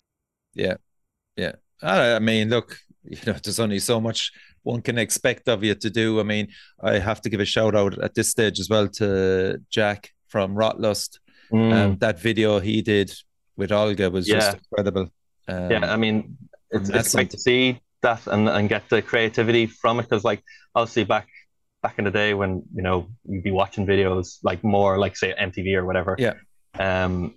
Yeah. 0.54 0.76
Yeah. 1.36 1.52
I 1.82 2.14
I 2.14 2.18
mean, 2.18 2.48
look, 2.50 2.78
you 3.04 3.18
know, 3.26 3.38
there's 3.42 3.60
only 3.60 3.78
so 3.78 4.00
much 4.00 4.32
one 4.62 4.82
can 4.82 4.98
expect 4.98 5.48
of 5.48 5.62
you 5.64 5.74
to 5.74 5.90
do. 5.90 6.18
I 6.20 6.22
mean, 6.24 6.48
I 6.82 6.98
have 6.98 7.20
to 7.22 7.30
give 7.30 7.40
a 7.40 7.44
shout 7.44 7.74
out 7.74 7.98
at 8.02 8.14
this 8.14 8.30
stage 8.30 8.58
as 8.60 8.68
well 8.68 8.88
to 8.88 9.58
Jack 9.70 10.10
from 10.28 10.54
Rotlust. 10.56 11.18
Mm. 11.52 11.72
Um, 11.72 11.96
that 11.98 12.18
video 12.20 12.58
he 12.60 12.82
did 12.82 13.12
with 13.56 13.72
Olga 13.72 14.10
was 14.10 14.26
just 14.26 14.56
incredible. 14.56 15.08
Um, 15.48 15.70
yeah, 15.70 15.92
I 15.92 15.96
mean, 15.96 16.36
it's, 16.70 16.88
it's 16.90 17.14
great 17.14 17.30
to 17.30 17.38
see 17.38 17.80
that 18.02 18.26
and, 18.26 18.48
and 18.48 18.68
get 18.68 18.88
the 18.88 19.02
creativity 19.02 19.66
from 19.66 20.00
it 20.00 20.04
because, 20.04 20.24
like, 20.24 20.42
obviously 20.74 21.04
back 21.04 21.28
back 21.82 21.98
in 21.98 22.04
the 22.04 22.10
day 22.10 22.34
when 22.34 22.62
you 22.74 22.82
know 22.82 23.08
you'd 23.24 23.42
be 23.42 23.50
watching 23.50 23.86
videos 23.86 24.38
like 24.42 24.62
more 24.62 24.98
like 24.98 25.16
say 25.16 25.34
MTV 25.40 25.74
or 25.74 25.86
whatever. 25.86 26.16
Yeah. 26.18 26.34
Um, 26.78 27.34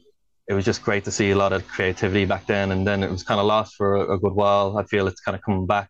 it 0.48 0.54
was 0.54 0.66
just 0.66 0.84
great 0.84 1.06
to 1.06 1.12
see 1.12 1.32
a 1.32 1.38
lot 1.38 1.54
of 1.54 1.66
creativity 1.68 2.26
back 2.26 2.48
then, 2.48 2.72
and 2.72 2.86
then 2.86 3.02
it 3.04 3.10
was 3.10 3.24
kind 3.24 3.40
of 3.40 3.46
lost 3.46 3.76
for 3.76 3.96
a, 3.96 4.16
a 4.16 4.20
good 4.20 4.34
while. 4.34 4.78
I 4.78 4.84
feel 4.84 5.08
it's 5.08 5.22
kind 5.22 5.36
of 5.36 5.42
coming 5.42 5.66
back. 5.66 5.90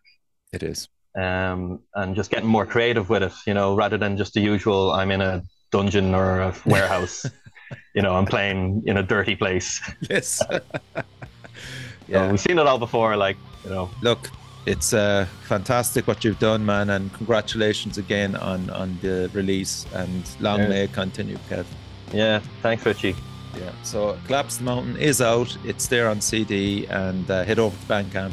it 0.52 0.62
is. 0.62 0.88
Um, 1.16 1.80
and 1.94 2.16
just 2.16 2.30
getting 2.30 2.48
more 2.48 2.66
creative 2.66 3.08
with 3.08 3.22
it, 3.22 3.32
you 3.46 3.54
know, 3.54 3.76
rather 3.76 3.98
than 3.98 4.16
just 4.16 4.34
the 4.34 4.40
usual. 4.40 4.92
I'm 4.92 5.10
in 5.10 5.20
a 5.20 5.42
dungeon 5.70 6.14
or 6.14 6.40
a 6.40 6.54
warehouse. 6.66 7.26
you 7.94 8.02
know, 8.02 8.14
I'm 8.14 8.26
playing 8.26 8.82
in 8.86 8.96
a 8.96 9.02
dirty 9.02 9.36
place. 9.36 9.80
Yes. 10.08 10.42
Yeah, 12.08 12.24
yeah. 12.24 12.30
we've 12.30 12.40
seen 12.40 12.58
it 12.58 12.66
all 12.66 12.78
before. 12.78 13.16
Like, 13.16 13.36
you 13.64 13.70
know, 13.70 13.90
Look, 14.02 14.30
it's 14.66 14.92
uh, 14.92 15.26
fantastic 15.48 16.06
what 16.06 16.24
you've 16.24 16.38
done, 16.38 16.64
man, 16.64 16.90
and 16.90 17.12
congratulations 17.14 17.98
again 17.98 18.34
on 18.36 18.70
on 18.70 18.98
the 19.02 19.30
release. 19.34 19.86
And 19.94 20.22
long 20.40 20.60
Yeah. 20.60 20.68
may 20.68 20.84
it 20.84 20.92
continue, 20.92 21.38
Kev. 21.50 21.64
yeah. 22.12 22.40
Thanks, 22.62 22.84
Richie. 22.86 23.16
Yeah. 23.58 23.70
So 23.82 24.18
Collapse 24.26 24.56
the 24.56 24.64
Mountain 24.64 24.96
is 24.96 25.20
out. 25.20 25.56
It's 25.64 25.86
there 25.86 26.08
on 26.08 26.20
CD, 26.20 26.86
and 26.86 27.30
uh, 27.30 27.44
head 27.44 27.58
over 27.58 27.76
to 27.76 27.86
Bandcamp. 27.86 28.32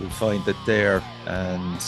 You'll 0.00 0.10
find 0.10 0.46
it 0.48 0.56
there. 0.66 1.02
And 1.26 1.80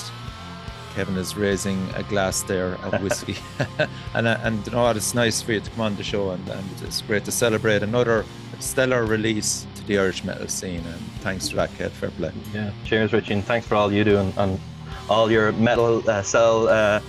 Kevin 0.94 1.16
is 1.18 1.36
raising 1.36 1.78
a 1.94 2.02
glass 2.02 2.42
there 2.42 2.74
of 2.84 3.02
whiskey, 3.04 3.36
and 4.14 4.26
uh, 4.26 4.38
and 4.42 4.66
you 4.66 4.72
know 4.72 4.82
what? 4.82 4.96
It's 4.96 5.14
nice 5.14 5.42
for 5.42 5.52
you 5.52 5.60
to 5.60 5.70
come 5.70 5.82
on 5.82 5.96
the 5.96 6.02
show, 6.04 6.30
and, 6.30 6.48
and 6.48 6.64
it's 6.82 7.02
great 7.02 7.24
to 7.26 7.32
celebrate 7.32 7.82
another 7.82 8.24
stellar 8.60 9.04
release 9.04 9.66
the 9.86 9.98
Irish 9.98 10.24
metal 10.24 10.48
scene. 10.48 10.80
And 10.86 11.00
thanks 11.20 11.48
to 11.48 11.56
that, 11.56 11.70
Kev. 11.70 11.90
Fair 11.90 12.10
play. 12.10 12.32
Yeah. 12.54 12.70
Cheers, 12.84 13.12
Richie, 13.12 13.34
and 13.34 13.44
thanks 13.44 13.66
for 13.66 13.74
all 13.76 13.92
you 13.92 14.04
do 14.04 14.18
and, 14.18 14.32
and 14.36 14.60
all 15.08 15.30
your 15.30 15.52
metal 15.52 16.08
uh, 16.08 16.22
cell 16.22 16.68
uh, 16.68 17.00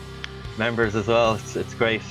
members 0.58 0.96
as 0.96 1.08
well. 1.08 1.36
It's, 1.36 1.56
it's 1.56 1.74
great. 1.74 2.02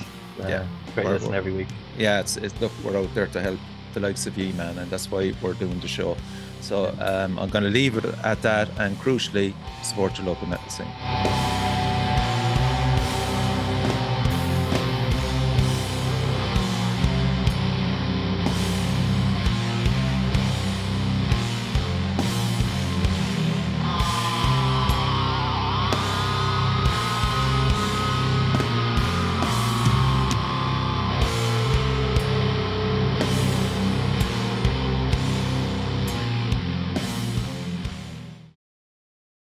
Uh, 0.41 0.47
Yeah. 0.47 0.67
Great 0.95 1.07
listen 1.07 1.33
every 1.35 1.53
week. 1.53 1.67
yeah, 1.97 2.19
it's, 2.19 2.37
it's 2.37 2.59
look, 2.59 2.71
we're 2.83 2.97
out 2.97 3.13
there 3.13 3.27
to 3.27 3.39
help 3.41 3.59
the 3.93 3.99
likes 3.99 4.25
of 4.25 4.35
you, 4.37 4.51
man, 4.53 4.77
and 4.79 4.89
that's 4.89 5.11
why 5.11 5.31
we're 5.43 5.53
doing 5.53 5.79
the 5.79 5.87
show. 5.87 6.17
So 6.61 6.87
um, 6.99 7.37
I'm 7.37 7.49
going 7.49 7.63
to 7.63 7.69
leave 7.69 7.97
it 7.97 8.05
at 8.23 8.41
that, 8.41 8.67
and 8.79 8.97
crucially, 8.97 9.53
support 9.83 10.17
your 10.17 10.25
local 10.27 10.47
metal 10.47 10.67
scene. 10.69 11.86